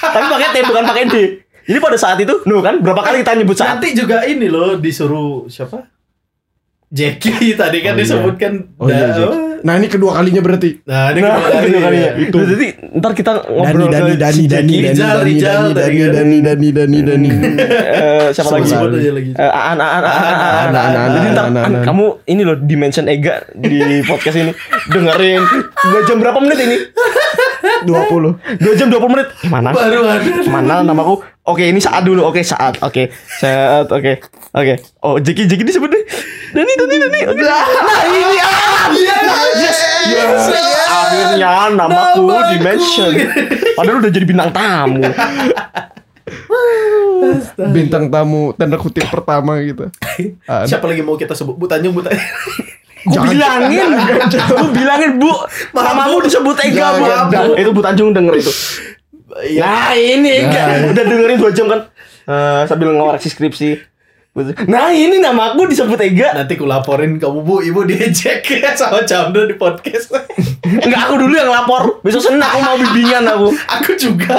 Tapi 0.00 0.24
pakai 0.26 0.48
T 0.50 0.56
bukan 0.64 0.84
pakai 0.86 1.04
D. 1.06 1.16
Jadi 1.62 1.78
pada 1.78 1.94
saat 1.94 2.18
itu, 2.18 2.42
nuh 2.42 2.58
kan 2.58 2.80
berapa 2.80 2.98
kali 2.98 3.22
kita 3.22 3.36
nyebut 3.36 3.54
saat? 3.54 3.78
Nanti 3.78 3.94
juga 3.94 4.24
ini 4.24 4.48
loh 4.48 4.74
disuruh 4.74 5.46
siapa? 5.46 5.91
Jackie 6.92 7.56
tadi 7.56 7.78
kan 7.80 7.92
Oh, 7.92 7.96
iya. 7.96 8.04
disebutkan. 8.04 8.52
Oh 8.76 8.86
iya, 8.86 9.08
Da- 9.08 9.16
Jack. 9.16 9.32
Nah 9.62 9.78
ini 9.78 9.86
kedua 9.86 10.10
kalinya 10.12 10.42
berarti. 10.42 10.82
Nah, 10.82 11.14
ini 11.14 11.18
Nah, 11.18 11.30
kedua 11.30 11.46
kali 11.46 11.56
kedua 11.62 11.70
ya. 11.72 11.86
kalinya. 11.86 12.10
Itu. 12.18 12.34
Nah, 12.36 12.46
Jadi 12.50 12.66
ntar 12.92 13.12
kita 13.14 13.32
ngobrol 13.46 13.86
Dani, 13.86 14.12
Dani, 14.12 14.14
Dani, 14.18 14.42
Dani, 14.44 14.44
Jackie. 14.50 14.82
Dani, 14.82 14.98
Dani, 14.98 15.32
Dani, 15.38 15.70
tadi 15.72 15.96
Dani. 15.96 16.10
Dani, 16.10 16.38
Dani, 16.42 16.68
Dani, 16.68 16.98
Dani. 17.00 17.28
Eh, 17.62 18.26
siapa 18.28 18.50
lagi? 18.52 18.66
Sebut 18.66 18.90
Sebut 18.90 18.98
aja 18.98 19.12
lagi. 19.14 19.30
Eh, 19.32 19.50
Aan, 19.54 19.78
Aan, 19.78 20.02
Aan, 20.02 20.04
Aan, 20.04 20.74
Aan. 20.74 20.74
Aan, 20.74 21.10
Jadi 21.14 21.26
ntar, 21.30 21.46
kamu 21.80 22.04
ini 22.26 22.42
loh 22.42 22.56
dimension 22.58 23.06
Ega 23.06 23.38
di 23.54 23.78
podcast 24.02 24.36
ini 24.36 24.52
dengerin 24.88 25.42
dua 25.80 26.00
jam 26.02 26.18
berapa 26.18 26.38
menit 26.38 26.58
ini? 26.60 26.76
20. 27.84 28.58
Dua 28.62 28.72
jam 28.74 28.88
20 28.88 29.12
menit. 29.12 29.28
Mana? 29.46 29.70
Baru 29.70 30.06
ada. 30.06 30.22
Mana 30.46 30.74
namaku? 30.80 31.22
Oke, 31.42 31.66
ini 31.66 31.82
saat 31.82 32.06
dulu. 32.06 32.22
Oke, 32.22 32.46
saat. 32.46 32.78
Oke. 32.80 33.10
Saat. 33.38 33.90
Oke. 33.90 34.22
Oke. 34.54 34.74
Oh, 35.02 35.18
Jeki 35.18 35.50
Jeki 35.50 35.66
disebut 35.66 35.90
deh. 35.90 36.02
Dani 36.52 36.72
Dani 36.78 36.96
Dani. 37.02 37.20
Oke. 37.34 37.42
Nah, 37.42 37.66
ini 38.06 38.38
ah. 38.38 38.86
Yes. 39.58 39.78
Yes. 40.06 40.42
Akhirnya 40.86 41.50
namaku 41.72 42.22
Namaku. 42.28 42.50
di 42.50 42.56
mention. 42.62 43.12
Padahal 43.74 43.98
udah 43.98 44.10
jadi 44.12 44.26
bintang 44.26 44.50
tamu. 44.54 45.02
Bintang 47.72 48.04
tamu 48.08 48.52
tanda 48.54 48.76
kutip 48.78 49.06
pertama 49.08 49.58
gitu. 49.62 49.88
Siapa 50.70 50.84
lagi 50.86 51.02
mau 51.02 51.16
kita 51.16 51.32
sebut? 51.34 51.56
Bu 51.56 51.66
Tanjung, 51.66 51.94
Bu 51.94 52.02
Tanjung. 52.04 52.22
Gue 53.02 53.20
bilangin, 53.34 53.88
gue 54.62 54.70
bilangin 54.70 55.18
bu, 55.18 55.32
namamu 55.74 56.22
disebut 56.22 56.56
Ega 56.62 56.94
bu. 56.94 57.04
Itu 57.58 57.70
Bu 57.74 57.82
Tanjung 57.82 58.14
denger 58.14 58.38
itu. 58.38 58.52
Iya. 59.42 59.60
Nah 59.64 59.90
ini 59.96 60.30
Ega, 60.44 60.86
udah 60.92 61.02
dengerin 61.02 61.38
dua 61.40 61.50
jam 61.50 61.66
kan, 61.66 61.88
Eh, 62.22 62.62
sambil 62.70 62.94
ngoreksi 62.94 63.26
skripsi. 63.34 63.74
Nah 64.64 64.88
ini 64.94 65.18
namaku 65.20 65.68
disebut 65.68 65.98
Ega. 66.00 66.32
Nanti 66.32 66.54
ku 66.56 66.64
laporin 66.64 67.18
kamu 67.18 67.42
Bu, 67.42 67.60
Ibu 67.60 67.84
diejek 67.84 68.46
sama 68.78 69.02
Camdo 69.04 69.44
di 69.44 69.58
podcast. 69.58 70.14
Enggak 70.86 71.10
aku 71.10 71.14
dulu 71.18 71.34
yang 71.34 71.50
lapor. 71.50 72.00
Besok 72.00 72.30
Senin 72.30 72.40
aku 72.40 72.58
mau 72.62 72.78
bimbingan 72.78 73.26
aku. 73.28 73.50
Aku 73.50 73.90
juga. 73.98 74.38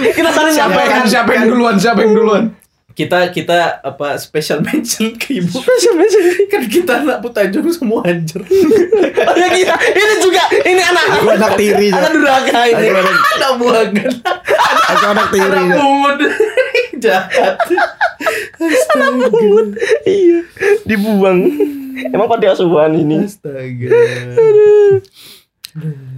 Kita 0.00 0.30
saling 0.32 0.54
Siapa 0.56 0.80
yang 0.80 1.04
siapa 1.04 1.30
yang 1.36 1.46
duluan? 1.52 1.76
Siapa 1.76 2.00
yang 2.00 2.12
duluan? 2.16 2.44
Kita 2.90 3.30
kita 3.30 3.58
apa 3.80 4.14
special 4.14 4.60
mention 4.66 5.14
ke 5.14 5.38
Ibu. 5.38 5.56
Spesial 5.56 5.94
mention. 5.94 6.22
Kan 6.46 6.62
kita 6.66 6.92
anak 7.00 7.18
Bu 7.18 7.30
Tanjung 7.30 7.64
semua 7.68 8.02
anjir. 8.02 8.42
Oh 8.42 9.34
ya 9.36 9.48
kita, 9.48 9.74
ini 9.90 10.14
juga, 10.18 10.42
ini 10.60 10.80
anak 10.80 11.04
Aku 11.16 11.28
anak 11.30 11.52
tiri. 11.54 11.88
anak 11.88 12.10
durhaka 12.10 12.60
ini. 12.70 12.86
Anak, 12.90 13.14
Anak 13.36 13.52
buangan. 13.56 14.10
aku 14.90 15.04
anak 15.06 15.26
tiri. 15.30 15.48
Anak 15.48 15.76
pungut. 15.76 16.18
Jahat. 17.00 17.56
Astaga. 18.60 19.62
Iya, 20.04 20.38
dibuang. 20.84 21.38
Emang 22.12 22.28
pada 22.28 22.52
asuhan 22.52 22.92
ini. 22.94 23.24
Astaga. 23.24 23.88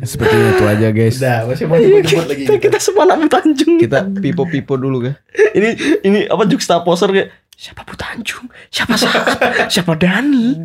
Sepertinya 0.02 0.48
itu 0.56 0.64
aja 0.64 0.88
guys. 0.88 1.16
Udah, 1.20 1.38
masih 1.44 1.64
mau 1.68 1.76
nyebut 1.76 2.24
lagi. 2.24 2.44
Kita, 2.48 2.56
kita 2.58 2.78
semua 2.80 3.04
anak 3.04 3.16
Bu 3.20 3.28
Tanjung. 3.28 3.76
Kita 3.76 3.98
pipo-pipo 4.08 4.74
dulu 4.74 5.04
kan. 5.04 5.14
ini 5.52 5.76
ini 6.02 6.18
apa 6.24 6.48
juxtaposer 6.48 7.12
kayak 7.12 7.28
siapa 7.52 7.84
Bu 7.84 7.94
Tanjung, 7.94 8.48
siapa 8.72 8.96
Saat, 8.96 9.68
siapa 9.68 9.92
Dani, 9.94 10.56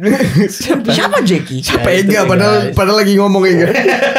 siapa, 0.49 0.87
siapa 0.87 1.17
Jeki, 1.21 1.59
Siapa 1.61 1.93
Ya, 1.93 1.99
Ega 2.01 2.19
padahal 2.25 2.55
guys. 2.63 2.73
padahal 2.73 2.97
lagi 3.03 3.13
ngomong 3.19 3.43
Ega. 3.45 3.67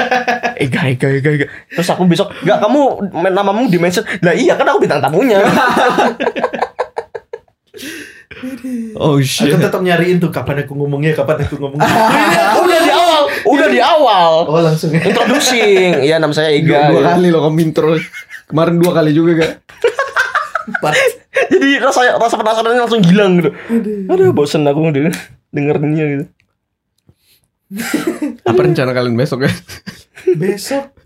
Ega 0.69 0.81
Ega 0.87 1.09
Ega 1.11 1.31
Ega. 1.33 1.47
Terus 1.73 1.89
aku 1.89 2.05
besok 2.05 2.29
nggak 2.45 2.59
kamu 2.61 2.81
namamu 3.33 3.67
di 3.67 3.81
mention. 3.81 4.05
Lah 4.21 4.37
iya 4.37 4.55
kan 4.55 4.69
aku 4.69 4.85
bintang 4.85 5.01
tamunya. 5.01 5.41
Oh 8.95 9.15
Aku 9.15 9.23
shit. 9.23 9.51
tetap 9.51 9.79
nyariin 9.79 10.19
tuh 10.19 10.29
kapan 10.29 10.63
aku 10.63 10.75
ngomongnya, 10.75 11.13
kapan 11.13 11.43
aku 11.43 11.57
ngomongnya. 11.57 11.87
udah 12.63 12.81
di 12.81 12.91
awal, 12.91 13.23
udah 13.45 13.69
di 13.69 13.81
awal. 13.81 14.33
Oh 14.47 14.61
langsung 14.61 14.91
ya. 14.91 15.03
Introducing, 15.03 16.03
ya 16.03 16.17
nama 16.17 16.31
saya 16.31 16.51
Dua, 16.53 16.59
Ega. 16.59 16.81
dua 16.89 17.01
ya. 17.01 17.07
kali 17.13 17.29
lo 17.29 17.39
kamu 17.43 17.59
intro. 17.63 17.95
Kemarin 18.47 18.77
dua 18.77 18.93
kali 18.93 19.11
juga 19.13 19.33
gak? 19.39 19.53
Empat. 20.69 20.95
Jadi 21.49 21.69
rasa 21.79 22.01
rasa 22.17 22.35
penasarannya 22.35 22.81
langsung 22.81 23.03
hilang 23.03 23.39
gitu. 23.39 23.51
Aduh 24.07 24.33
bosen 24.33 24.65
aku 24.65 24.89
denger 24.89 25.15
dengerinnya 25.49 26.05
gitu. 26.09 26.25
Apa 28.43 28.61
rencana 28.61 28.91
kalian 28.91 29.15
besok 29.15 29.45
ya? 29.45 29.53
Besok. 30.35 30.98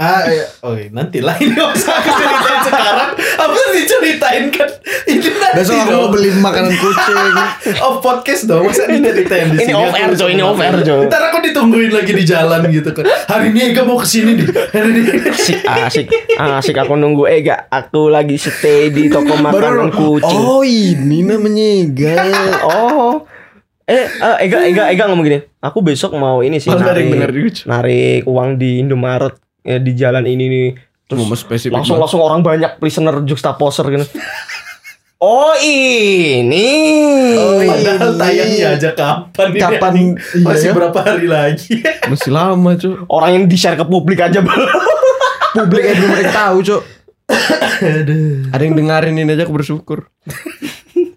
Ah, 0.00 0.24
iya. 0.32 0.48
oh 0.64 0.72
iya, 0.80 0.88
nanti 0.96 1.20
lah 1.20 1.36
ini 1.36 1.52
nggak 1.60 1.76
usah 1.76 1.92
aku 1.92 2.08
ceritain 2.16 2.60
sekarang. 2.64 3.10
Apa 3.36 3.58
diceritain 3.76 4.44
kan? 4.48 4.70
Ini 5.04 5.28
nanti 5.36 5.56
Besok 5.60 5.76
aku 5.76 5.92
mau 5.92 6.08
beli 6.08 6.30
makanan 6.40 6.72
kucing. 6.72 7.36
Oh 7.84 8.00
podcast 8.00 8.48
dong, 8.48 8.64
masa 8.64 8.88
diceritain 8.88 9.52
di 9.52 9.60
Ini 9.60 9.64
sini? 9.68 9.76
off 9.76 9.92
Aku 9.92 9.96
air, 10.00 10.08
langsung 10.08 10.24
Jo, 10.24 10.32
ini 10.32 10.40
off 10.40 10.56
air, 10.56 10.74
Jo. 10.80 10.96
Ntar 11.04 11.22
aku 11.28 11.38
ditungguin 11.44 11.92
lagi 11.92 12.12
di 12.16 12.24
jalan 12.24 12.64
gitu 12.72 12.96
kan. 12.96 13.04
Hari 13.04 13.52
ini 13.52 13.60
Ega 13.76 13.84
mau 13.84 14.00
ke 14.00 14.08
sini 14.08 14.40
nih. 14.40 14.46
Hari 14.48 14.88
ini. 14.88 15.12
Asik 15.36 15.58
asik 15.68 16.06
asik 16.40 16.76
aku 16.80 16.96
nunggu 16.96 17.28
Ega. 17.28 17.68
Aku 17.68 18.08
lagi 18.08 18.40
stay 18.40 18.88
di 18.88 19.12
toko 19.12 19.36
makanan 19.36 19.92
kucing. 19.92 20.40
Oh 20.40 20.64
ini 20.64 21.28
namanya 21.28 21.66
Ega. 21.84 22.16
Oh. 22.70 23.28
Eh, 23.84 24.06
eh, 24.06 24.36
Ega, 24.48 24.64
Ega, 24.64 24.82
Ega 24.88 25.04
ngomong 25.12 25.28
gini. 25.28 25.44
Aku 25.60 25.84
besok 25.84 26.16
mau 26.16 26.40
ini 26.40 26.56
sih 26.56 26.72
yang 26.72 26.80
narik. 26.80 27.04
Cu. 27.10 27.68
narik 27.68 28.24
uang 28.24 28.56
di 28.56 28.80
Indomaret 28.80 29.49
ya, 29.62 29.76
di 29.76 29.92
jalan 29.92 30.24
ini 30.24 30.44
nih. 30.46 30.68
Terus 31.04 31.26
langsung 31.26 31.72
banget. 31.74 31.98
langsung 31.98 32.20
orang 32.20 32.40
banyak 32.40 32.78
listener 32.78 33.20
juxtaposer 33.22 33.86
gitu. 33.88 34.06
Oh 35.20 35.52
ini. 35.60 36.68
Oh, 37.36 37.60
iya. 37.60 37.68
Padahal 37.68 38.08
Ini. 38.08 38.16
tayangnya 38.16 38.66
aja 38.72 38.90
kapan 38.96 39.46
ini? 39.52 39.60
Kapan? 39.60 39.90
anjing? 39.92 40.10
Iya 40.16 40.44
Masih 40.48 40.64
ya? 40.64 40.72
berapa 40.72 40.98
hari 41.04 41.26
lagi? 41.28 41.72
Masih 42.10 42.30
lama 42.32 42.70
cu. 42.72 43.04
Orang 43.04 43.30
yang 43.36 43.44
di 43.44 43.52
share 43.52 43.76
ke 43.76 43.84
publik 43.84 44.16
aja 44.16 44.40
belum. 44.48 44.80
Publik 45.52 45.84
aja 45.84 46.00
belum 46.00 46.24
tahu 46.24 46.56
cu. 46.64 46.76
Aduh. 47.84 48.48
Ada 48.48 48.62
yang 48.64 48.74
dengerin 48.74 49.14
ini 49.14 49.30
aja 49.30 49.44
aku 49.44 49.54
bersyukur. 49.54 50.08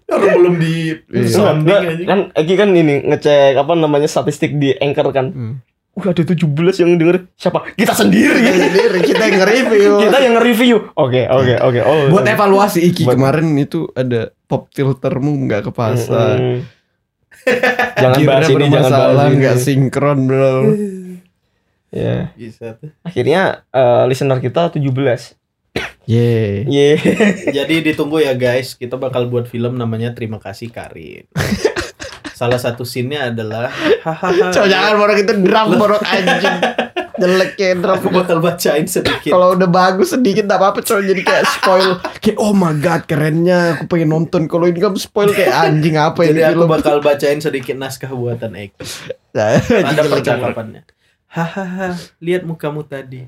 Orang 0.04 0.30
belum 0.36 0.54
di 0.60 1.00
Iya. 1.08 1.56
aja. 1.56 2.04
kan 2.04 2.18
Eki 2.36 2.54
kan 2.54 2.68
ini 2.70 3.08
ngecek 3.08 3.56
apa 3.56 3.72
namanya 3.72 4.04
statistik 4.04 4.60
di 4.60 4.76
Anchor 4.76 5.16
kan. 5.16 5.26
Hmm. 5.32 5.54
Wah, 5.94 6.10
ada 6.10 6.22
17 6.26 6.42
yang 6.82 6.98
denger. 6.98 7.30
Siapa? 7.38 7.70
Kita 7.70 7.94
sendiri. 7.94 8.34
Kita 8.42 8.66
sendiri 8.66 8.98
kita 9.06 9.22
yang 9.30 9.36
nge-review. 9.38 9.92
Kita 10.10 10.18
yang 10.18 10.32
nge-review. 10.34 10.76
Oke, 10.98 11.22
oke, 11.30 11.54
oke. 11.62 11.80
Oh. 11.86 12.10
buat 12.10 12.26
evaluasi 12.26 12.82
Iki 12.90 13.06
Buat- 13.06 13.14
kemarin 13.14 13.46
itu 13.54 13.86
ada 13.94 14.34
pop 14.50 14.66
filtermu 14.74 15.30
nggak 15.46 15.70
kepasang. 15.70 16.38
Mm. 16.42 16.58
jangan 17.94 18.18
Gearnya 18.18 18.26
bahas 18.26 18.42
ini, 18.42 18.50
jangan 18.50 18.58
bermasalah, 18.82 19.14
bahas 19.14 19.30
ini. 19.30 19.38
nggak 19.38 19.56
sinkron 19.62 20.18
bro. 20.26 20.54
Ya. 21.94 22.34
Bisa 22.34 22.74
tuh. 22.74 22.90
Akhirnya 23.06 23.62
eh, 23.70 24.02
listener 24.10 24.42
kita 24.42 24.74
17. 24.74 24.82
Yeay. 26.10 26.66
Ye. 26.66 26.98
Jadi 27.54 27.86
ditunggu 27.86 28.18
ya 28.18 28.34
guys, 28.34 28.74
kita 28.74 28.98
bakal 28.98 29.30
buat 29.30 29.46
film 29.46 29.78
namanya 29.78 30.10
Terima 30.10 30.42
Kasih 30.42 30.74
Karin. 30.74 31.30
Salah 32.34 32.58
satu 32.58 32.82
scene-nya 32.82 33.30
adalah 33.30 33.70
hahaha. 34.02 34.50
Coba 34.50 34.66
jangan 34.66 34.92
borok 34.98 35.16
itu 35.22 35.32
drum 35.46 35.68
borok 35.78 36.02
anjing. 36.02 36.58
Jelek 37.14 37.50
kayak 37.54 37.74
drum. 37.78 37.94
Aku 38.02 38.10
bakal 38.10 38.38
bacain 38.42 38.90
sedikit. 38.90 39.30
Kalau 39.30 39.54
udah 39.54 39.70
bagus 39.70 40.18
sedikit 40.18 40.50
tak 40.50 40.58
apa-apa 40.58 40.82
coba 40.82 41.00
jadi 41.06 41.22
kayak 41.22 41.44
spoil 41.46 41.90
kayak 42.18 42.38
oh 42.42 42.50
my 42.50 42.74
god 42.82 43.06
kerennya 43.06 43.78
aku 43.78 43.86
pengen 43.86 44.10
nonton 44.10 44.50
kalau 44.50 44.66
ini 44.66 44.82
kamu 44.82 44.98
spoil 44.98 45.30
kayak 45.30 45.54
anjing 45.54 45.94
apa 45.94 46.20
ini 46.26 46.42
Jadi 46.42 46.42
aku 46.42 46.66
film 46.66 46.74
bakal 46.74 46.96
bacain 46.98 47.38
sedikit 47.38 47.78
naskah 47.78 48.10
buatan 48.10 48.58
Eki. 48.58 48.82
Nah, 49.34 49.58
Ada 49.62 50.02
percakapannya. 50.10 50.82
Hahaha, 51.30 51.98
lihat 52.22 52.46
mukamu 52.46 52.86
tadi. 52.86 53.26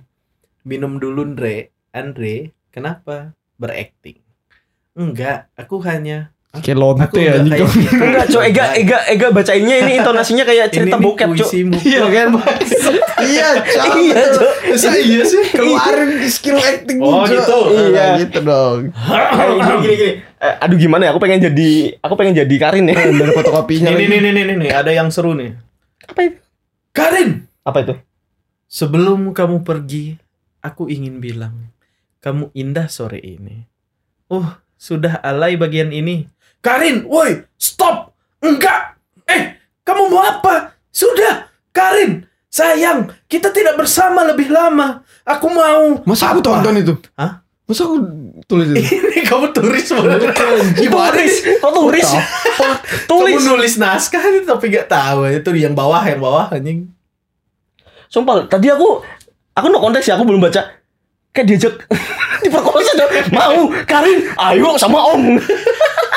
Minum 0.67 0.99
dulu 0.99 1.23
Andre. 1.23 1.71
Andre, 1.95 2.55
kenapa? 2.75 3.35
Berakting. 3.59 4.23
Enggak, 4.95 5.51
aku 5.59 5.83
hanya 5.83 6.36
kayak 6.59 6.79
lonte 6.79 7.03
aku 7.03 7.17
enggak 7.17 8.27
Cok. 8.29 8.43
Ega 8.45 8.65
Ega 8.75 8.99
Ega 9.07 9.27
bacainnya 9.31 9.77
ini 9.81 9.93
intonasinya 9.97 10.45
kayak 10.45 10.71
cerita 10.71 10.97
Ini 10.97 11.05
bokep, 11.05 11.29
Cok. 11.35 11.51
Iya 11.79 12.01
kan? 12.07 12.29
iya, 13.23 13.49
Cok. 13.57 13.95
Iya, 13.97 14.23
Cok. 14.31 14.51
Masa 14.71 14.91
iya 14.95 15.23
sih? 15.23 15.45
Keluarin 15.51 16.11
skill 16.27 16.57
acting 16.57 16.99
Oh, 16.99 17.25
gitu. 17.25 17.59
Iya. 17.93 18.07
gitu 18.21 18.39
dong. 18.41 18.91
Gini, 18.91 19.75
gini, 19.83 19.95
gini. 19.95 20.13
Eh, 20.37 20.55
aduh 20.61 20.77
gimana 20.77 21.09
ya? 21.09 21.11
Aku 21.11 21.19
pengen 21.19 21.41
jadi 21.43 21.71
aku 21.99 22.15
pengen 22.15 22.37
jadi 22.37 22.55
Karin 22.57 22.85
ya. 22.87 22.95
Dari 22.95 23.33
fotokopinya 23.33 23.91
Nih, 23.91 24.05
lagi. 24.05 24.07
nih, 24.07 24.19
nih, 24.21 24.33
nih, 24.33 24.45
nih, 24.45 24.57
nih, 24.61 24.71
ada 24.71 24.91
yang 24.91 25.09
seru 25.09 25.33
nih. 25.33 25.57
Apa 26.05 26.21
itu? 26.23 26.39
Karin, 26.93 27.45
Apa 27.61 27.79
itu? 27.83 27.95
sebelum 28.67 29.31
kamu 29.31 29.63
pergi, 29.63 30.17
aku 30.59 30.89
ingin 30.89 31.21
bilang, 31.21 31.71
kamu 32.19 32.51
indah 32.53 32.89
sore 32.89 33.17
ini. 33.19 33.65
Oh, 34.27 34.45
sudah 34.75 35.21
alay 35.21 35.55
bagian 35.55 35.89
ini. 35.89 36.27
Karin, 36.67 37.07
woi, 37.07 37.47
stop! 37.55 38.11
Enggak! 38.43 38.99
Eh, 39.31 39.55
kamu 39.87 40.11
mau 40.11 40.19
apa? 40.19 40.75
Sudah, 40.91 41.47
Karin, 41.71 42.27
sayang, 42.51 43.07
kita 43.31 43.55
tidak 43.55 43.79
bersama 43.79 44.27
lebih 44.27 44.51
lama. 44.51 45.07
Aku 45.23 45.47
mau. 45.47 46.03
Masa 46.03 46.35
aku 46.35 46.43
tonton 46.43 46.75
itu? 46.75 46.99
Hah? 47.15 47.47
Masa 47.71 47.87
aku 47.87 48.03
tulis 48.51 48.75
itu? 48.75 48.83
Ini 48.99 49.23
kamu 49.23 49.55
tulis. 49.55 49.87
Gimana 49.87 51.15
Tulis. 51.15 51.35
sih? 51.39 51.55
Tulis? 51.63 52.11
tulis. 53.11 53.39
Kamu 53.39 53.47
nulis 53.47 53.75
naskah 53.79 54.23
tapi 54.43 54.67
gak 54.67 54.91
tahu 54.91 55.31
itu 55.31 55.51
yang 55.55 55.75
bawah 55.79 56.03
yang 56.03 56.19
bawah 56.19 56.51
anjing. 56.51 56.91
Sumpah, 58.11 58.43
tadi 58.51 58.75
aku 58.75 59.07
aku 59.55 59.67
no 59.71 59.79
konteks 59.79 60.11
ya, 60.11 60.19
aku 60.19 60.27
belum 60.27 60.43
baca. 60.43 60.63
Kayak 61.31 61.47
diajak 61.47 61.75
diperkosa 62.43 62.91
dong. 62.99 63.11
Mau, 63.31 63.71
Karin, 63.87 64.35
ayo 64.35 64.75
sama 64.75 65.15
Om. 65.15 65.39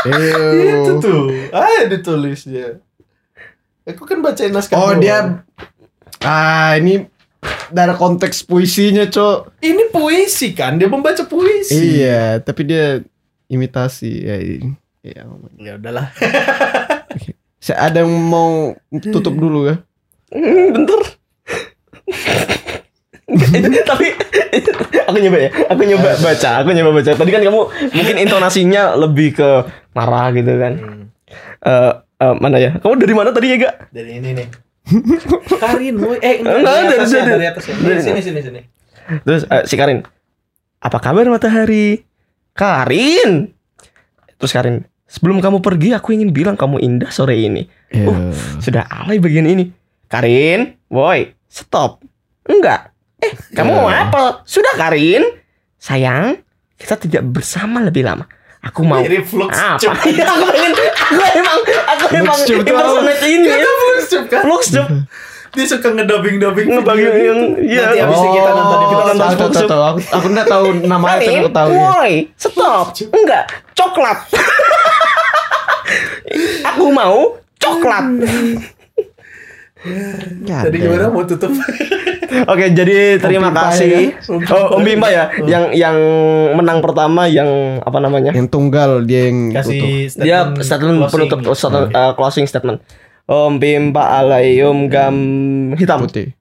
Itu 0.08 0.92
Ew. 0.95 1.03
tuh. 1.03 1.22
Ah, 1.52 1.84
ditulisnya. 1.90 2.80
Aku 3.84 4.06
kan 4.06 4.22
bacain 4.22 4.53
naskah. 4.53 4.78
Oh 4.78 4.94
doang. 4.94 5.02
dia 5.02 5.18
Ah 6.22 6.78
ini 6.78 7.08
dari 7.72 7.94
konteks 7.95 8.44
puisinya 8.44 9.08
cok 9.08 9.64
ini 9.64 9.88
puisi 9.88 10.52
kan, 10.52 10.76
dia 10.76 10.92
membaca 10.92 11.24
puisi. 11.26 12.03
Iya 12.03 12.44
tapi 12.44 12.68
dia 12.68 13.00
imitasi 13.48 14.11
ya 14.28 14.36
ini. 14.38 14.76
Ya, 15.00 15.24
Ya 15.58 15.74
udahlah. 15.80 16.11
Saya 17.64 17.92
ada 17.92 18.03
yang 18.03 18.11
mau 18.11 18.76
tutup 19.00 19.36
dulu 19.36 19.68
ya? 19.72 19.80
Hmm, 20.32 20.76
bentar. 20.76 21.02
Tapi 23.90 24.08
aku 24.99 25.17
nyoba 25.19 25.38
ya, 25.40 25.49
aku 25.67 25.82
nyoba 25.83 26.09
baca, 26.17 26.49
aku 26.59 26.69
nyoba 26.72 26.91
baca. 26.95 27.11
Tadi 27.14 27.30
kan 27.30 27.41
kamu 27.41 27.61
mungkin 27.91 28.16
intonasinya 28.17 28.95
lebih 28.95 29.35
ke 29.35 29.49
marah 29.91 30.33
gitu 30.33 30.53
kan. 30.56 30.74
Hmm, 30.75 31.03
Eh 31.59 31.91
eh, 32.19 32.33
mana 32.35 32.58
ya? 32.58 32.72
Kamu 32.75 32.98
dari 32.98 33.14
mana 33.14 33.30
tadi 33.30 33.48
ya, 33.48 33.58
Gak? 33.59 33.75
dari 33.91 34.17
ini 34.17 34.30
nih. 34.33 34.48
Karin, 35.56 35.95
woi. 35.98 36.17
Eh, 36.17 36.41
Enggak, 36.41 36.58
enggak, 36.58 36.74
dari 36.74 36.88
dari 36.88 36.98
atas 36.98 37.06
ya, 37.06 37.14
sini. 37.16 37.30
dari 37.30 37.45
atas 37.45 37.64
ya. 37.64 37.74
Dari- 37.77 38.01
Sini, 38.01 38.19
sini, 38.19 38.40
sini. 38.41 38.61
Terus 39.22 39.41
eh, 39.45 39.64
si 39.64 39.75
Karin, 39.75 39.99
apa 40.80 40.98
kabar 40.98 41.25
matahari? 41.25 42.01
Karin. 42.53 43.53
Terus 44.35 44.51
Karin, 44.51 44.75
sebelum 45.06 45.38
kamu 45.38 45.59
pergi 45.59 45.93
aku 45.93 46.11
ingin 46.11 46.32
bilang 46.32 46.56
kamu 46.56 46.80
indah 46.80 47.09
sore 47.09 47.38
ini. 47.38 47.69
Iya. 47.90 48.33
Sudah 48.58 48.83
alay 48.88 49.17
bagian 49.17 49.45
ini. 49.45 49.69
Karin, 50.06 50.74
woi, 50.88 51.38
stop. 51.45 52.01
Enggak. 52.43 52.90
Eh, 53.19 53.31
kamu 53.51 53.72
mau 53.73 53.88
Ya. 53.88 54.06
apa? 54.06 54.41
Sudah 54.43 54.73
Karin. 54.73 55.23
Sayang, 55.75 56.41
kita 56.75 56.98
tidak 56.98 57.23
bersama 57.25 57.80
lebih 57.80 58.01
lama. 58.01 58.25
Aku 58.61 58.81
mau 58.81 58.99
Mirip 58.99 59.23
Flux 59.23 59.49
apa? 59.49 59.77
Cup. 59.77 59.93
Ya, 60.11 60.25
aku 60.25 60.45
pengen, 60.45 60.73
aku 60.75 61.22
emang, 61.33 61.59
aku 61.64 62.06
emang 62.14 62.38
itu 62.38 62.53
impersonate 62.57 63.25
ini. 63.25 63.48
Kata 63.48 63.72
Flux 63.73 64.01
kan? 64.27 64.41
Flux. 64.41 64.61
Dia 65.49 65.65
suka 65.65 65.89
ngedobing-dobing 65.89 66.67
Ngebagi 66.69 67.01
video 67.01 67.22
yang- 67.25 67.41
gitu. 67.57 67.65
iya. 67.65 67.81
Nanti 67.81 67.98
abis 68.01 68.17
ini 68.19 68.30
kita 68.35 68.49
nonton 68.51 68.77
kita 68.77 68.85
video 68.85 69.01
nonton 69.01 69.17
tahu, 69.17 69.33
tahu, 69.33 69.49
tahu, 69.49 69.65
tahu. 69.65 69.81
Aku, 69.81 69.99
aku 70.14 70.27
nggak 70.30 70.48
tahu 70.48 70.65
namanya 70.85 71.17
tapi 71.17 71.33
aku 71.33 71.49
tahu 71.49 71.69
ya. 71.69 71.81
woi, 71.81 72.14
stop. 72.38 72.85
Enggak, 73.09 73.43
coklat. 73.73 74.17
aku 76.69 76.83
mau 76.91 77.17
coklat. 77.57 78.06
Tadi 79.80 80.75
gimana 80.77 81.08
mau 81.08 81.24
tutup? 81.24 81.51
Oke, 82.51 82.72
jadi 82.72 83.17
terima 83.17 83.49
Pimpa 83.49 83.74
kasih. 83.74 84.14
ya. 84.14 84.45
Oh, 84.53 84.77
Om 84.77 84.85
Bimba 84.85 85.09
ya, 85.09 85.33
yang 85.43 85.74
yang 85.74 85.98
menang 86.53 86.77
pertama 86.80 87.25
yang 87.25 87.48
apa 87.82 87.98
namanya? 87.98 88.30
Yang 88.32 88.53
tunggal 88.53 89.01
dia 89.01 89.32
yang 89.32 89.49
tutup. 89.49 89.66
Kasih 89.66 89.82
Dia 90.19 90.38
statement 90.56 90.99
closing. 91.01 91.11
penutup 91.25 91.40
statement, 91.49 91.90
uh, 91.91 92.11
closing 92.14 92.45
statement. 92.45 92.77
Om 93.25 93.58
Bimba 93.58 94.19
alayum 94.19 94.88
gam 94.88 95.16
hitam. 95.74 96.03
putih. 96.03 96.35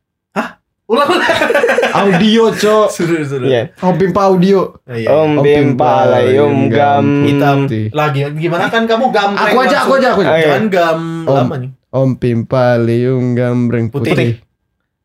Ulang 0.89 1.05
ulang. 1.05 1.33
Audio 2.00 2.49
cok. 2.50 2.86
Suruh 2.89 3.20
suruh. 3.20 3.44
Iya. 3.44 3.73
Om 3.78 3.94
Pimpa 3.97 4.25
audio. 4.25 4.76
Iya. 4.84 5.08
Om 5.10 5.41
Bimba 5.41 6.05
alayum 6.05 6.68
gam 6.68 7.05
hitam 7.25 7.65
putih. 7.65 7.92
lagi 7.92 8.25
gimana 8.34 8.68
kan 8.68 8.84
kamu 8.84 9.08
gambreng 9.08 9.52
Aku 9.52 9.57
aja, 9.62 9.84
aku 9.84 9.92
aja, 9.97 10.08
aku 10.12 10.20
aja. 10.20 10.33
Ayo. 10.33 10.44
jangan 10.44 10.65
gam 10.68 10.99
lama 11.25 11.55
nih 11.57 11.70
Om 11.89 12.20
Pimpa 12.20 12.76
liung 12.76 13.33
gambreng 13.33 13.89
Putih. 13.89 14.12
putih. 14.12 14.33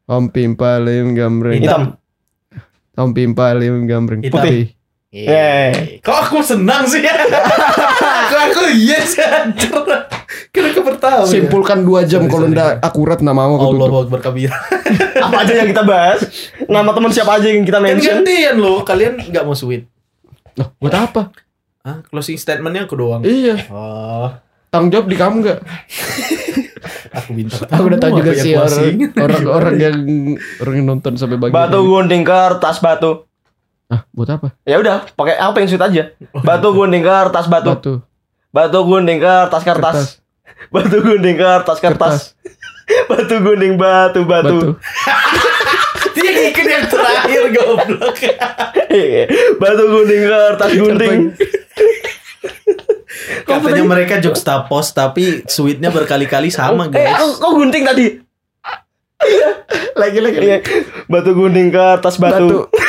Om 0.04 0.28
Pimpa 0.28 0.84
liung 0.84 1.16
gambreng 1.16 1.64
hitam. 1.64 1.96
Om 2.94 3.10
Pimpa 3.16 3.56
liung 3.56 3.88
gambreng 3.88 4.20
Hitam. 4.20 4.36
putih. 4.36 4.76
Yeay. 5.14 6.02
kok 6.02 6.26
aku 6.26 6.42
senang 6.42 6.90
sih 6.90 7.06
ya 7.06 7.14
kok 8.34 8.42
aku 8.50 8.66
yes 8.74 9.14
anjir 9.14 9.70
kan 10.50 10.64
aku 10.74 10.82
pertama 10.82 11.30
Simpulkan 11.30 11.86
dua 11.86 12.02
jam 12.02 12.26
kalau 12.26 12.50
ndak 12.50 12.82
akurat 12.82 13.22
nama 13.22 13.46
aku 13.46 13.62
Allah 13.62 13.78
tutup. 13.78 14.04
Akbar 14.10 14.20
kabir 14.26 14.50
Apa 15.30 15.46
aja 15.46 15.54
yang 15.54 15.70
kita 15.70 15.86
bahas? 15.86 16.26
Nama 16.66 16.90
teman 16.90 17.14
siapa 17.14 17.38
aja 17.38 17.46
yang 17.46 17.62
kita 17.62 17.78
kan 17.78 17.86
mention? 17.86 18.26
gantian 18.26 18.58
loh 18.58 18.82
kalian 18.82 19.22
nggak 19.22 19.46
mau 19.46 19.54
sweet 19.54 19.86
Loh, 20.58 20.74
buat 20.82 20.98
apa? 20.98 21.30
Hah? 21.86 22.02
closing 22.10 22.42
statementnya 22.42 22.90
aku 22.90 22.98
doang 22.98 23.22
Iya, 23.22 23.70
oh 23.70 24.34
tanggung 24.74 24.90
jawab 24.90 25.06
di 25.06 25.18
kamu 25.22 25.36
nggak? 25.46 25.60
aku 27.18 27.30
bintang 27.38 27.70
Aku 27.70 27.84
udah 27.94 28.00
tahu 28.02 28.12
juga 28.18 28.32
sih 28.34 28.58
orang 28.58 29.14
orang 29.22 29.44
orang 29.46 29.76
yang 29.78 29.98
orang 30.66 30.76
yang 30.82 30.88
nonton 30.90 31.14
sampai 31.14 31.38
bagian 31.38 31.54
Batu 31.54 31.80
ini. 31.80 31.90
gunting 31.94 32.24
kertas 32.26 32.82
batu. 32.82 33.30
Ah, 33.94 34.02
buat 34.10 34.26
apa? 34.34 34.58
Ya 34.66 34.82
udah, 34.82 35.06
pakai 35.14 35.38
apa 35.38 35.62
yang 35.62 35.70
sweet 35.70 35.86
aja. 35.86 36.04
Batu 36.42 36.74
gunting 36.74 37.06
kertas 37.06 37.46
batu. 37.46 37.70
Batu. 37.78 37.94
Batu 38.50 38.80
gunting 38.82 39.22
kertas 39.22 39.62
kertas. 39.62 39.98
Batu 40.74 40.98
gunting 41.06 41.38
kertas 41.38 41.78
kertas. 41.78 42.16
Batu 43.10 43.40
gunting 43.40 43.80
batu 43.80 44.28
batu. 44.28 44.60
Batu. 44.60 44.70
dia 46.20 46.52
yang 46.52 46.84
terakhir 46.84 47.44
goblok 47.56 48.20
Batu 49.56 49.84
gunting 49.88 50.22
kertas 50.28 50.72
gunting. 50.76 51.20
Katanya 53.42 53.84
mereka 53.84 54.22
juxtapose 54.22 54.94
tapi 54.94 55.42
sweetnya 55.46 55.90
berkali-kali 55.90 56.54
sama 56.54 56.88
Eh, 56.88 57.10
aku 57.10 57.26
guys 57.26 57.38
kok 57.40 57.52
gunting 57.54 57.84
tadi? 57.84 58.06
Lagi 59.96 60.20
lagi. 60.20 60.38
Iya. 60.42 60.58
Batu 61.08 61.32
gunting 61.32 61.72
kertas 61.72 62.20
batu. 62.20 62.68
Batu. 62.68 62.83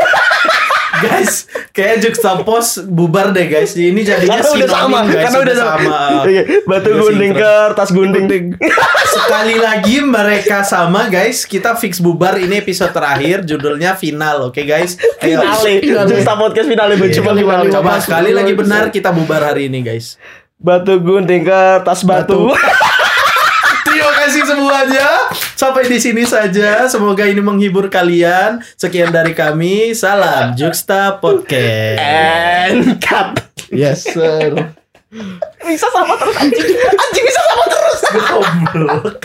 Guys, 1.05 1.33
kayak 1.71 2.01
Juxtapos 2.01 2.67
bubar 2.85 3.31
deh 3.31 3.45
guys. 3.45 3.73
Ini 3.73 4.01
jadinya 4.01 4.41
Karena 4.41 4.51
udah 4.57 4.69
sama, 4.71 4.99
guys. 5.03 5.23
karena 5.23 5.39
udah 5.39 5.57
sama. 5.57 5.97
Iya, 6.25 6.43
Batu 6.65 6.89
gunting 6.91 7.31
sinkron. 7.31 7.43
kertas 7.69 7.89
gunting. 7.91 8.45
Sekali 9.07 9.57
lagi 9.57 9.97
mereka 10.01 10.59
sama 10.63 11.07
guys. 11.07 11.45
Kita 11.45 11.75
fix 11.75 11.99
bubar. 11.99 12.37
Ini 12.37 12.59
episode 12.59 12.91
terakhir. 12.91 13.45
Judulnya 13.45 13.95
final. 13.95 14.49
Oke 14.49 14.65
guys. 14.65 14.97
Ayo. 15.21 15.41
Finale. 15.41 15.73
Justa 16.09 16.33
podcast 16.35 16.67
finale 16.67 16.95
Iya. 16.95 17.21
coba. 17.21 17.31
Coba 17.69 17.93
sekali 17.99 18.31
lagi 18.31 18.53
benar 18.53 18.89
kita 18.89 19.11
bubar 19.11 19.45
hari 19.45 19.69
ini 19.69 19.81
guys. 19.81 20.17
Batu 20.57 20.97
gunting 20.97 21.45
kertas 21.45 22.03
batu. 22.03 22.49
Terima 23.85 24.11
kasih 24.17 24.43
semuanya. 24.43 25.09
Sampai 25.55 25.87
di 25.87 26.03
sini 26.03 26.27
saja. 26.27 26.91
Semoga 26.91 27.23
ini 27.31 27.39
menghibur 27.39 27.87
kalian. 27.87 28.59
Sekian 28.75 29.15
dari 29.15 29.33
kami. 29.33 29.95
Salam 29.95 30.59
Juxta 30.59 31.23
Podcast. 31.23 32.03
And 32.03 32.99
cut. 32.99 33.39
Yes 33.71 34.03
sir. 34.03 34.75
Bisa 35.63 35.87
sama 35.95 36.19
terus 36.19 36.35
anjing. 36.43 36.75
Anjing 36.75 37.25
bisa 37.25 37.43
sama 37.47 37.65
terus. 37.71 37.99
Goblok. 38.11 39.19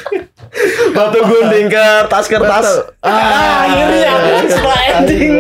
Batu 0.94 1.20
gunting 1.26 1.68
kertas 1.70 2.26
kertas. 2.30 2.66
Batu. 2.66 2.94
Ah, 3.02 3.66
akhirnya 3.66 4.14
setelah 4.46 4.82
ending. 5.02 5.36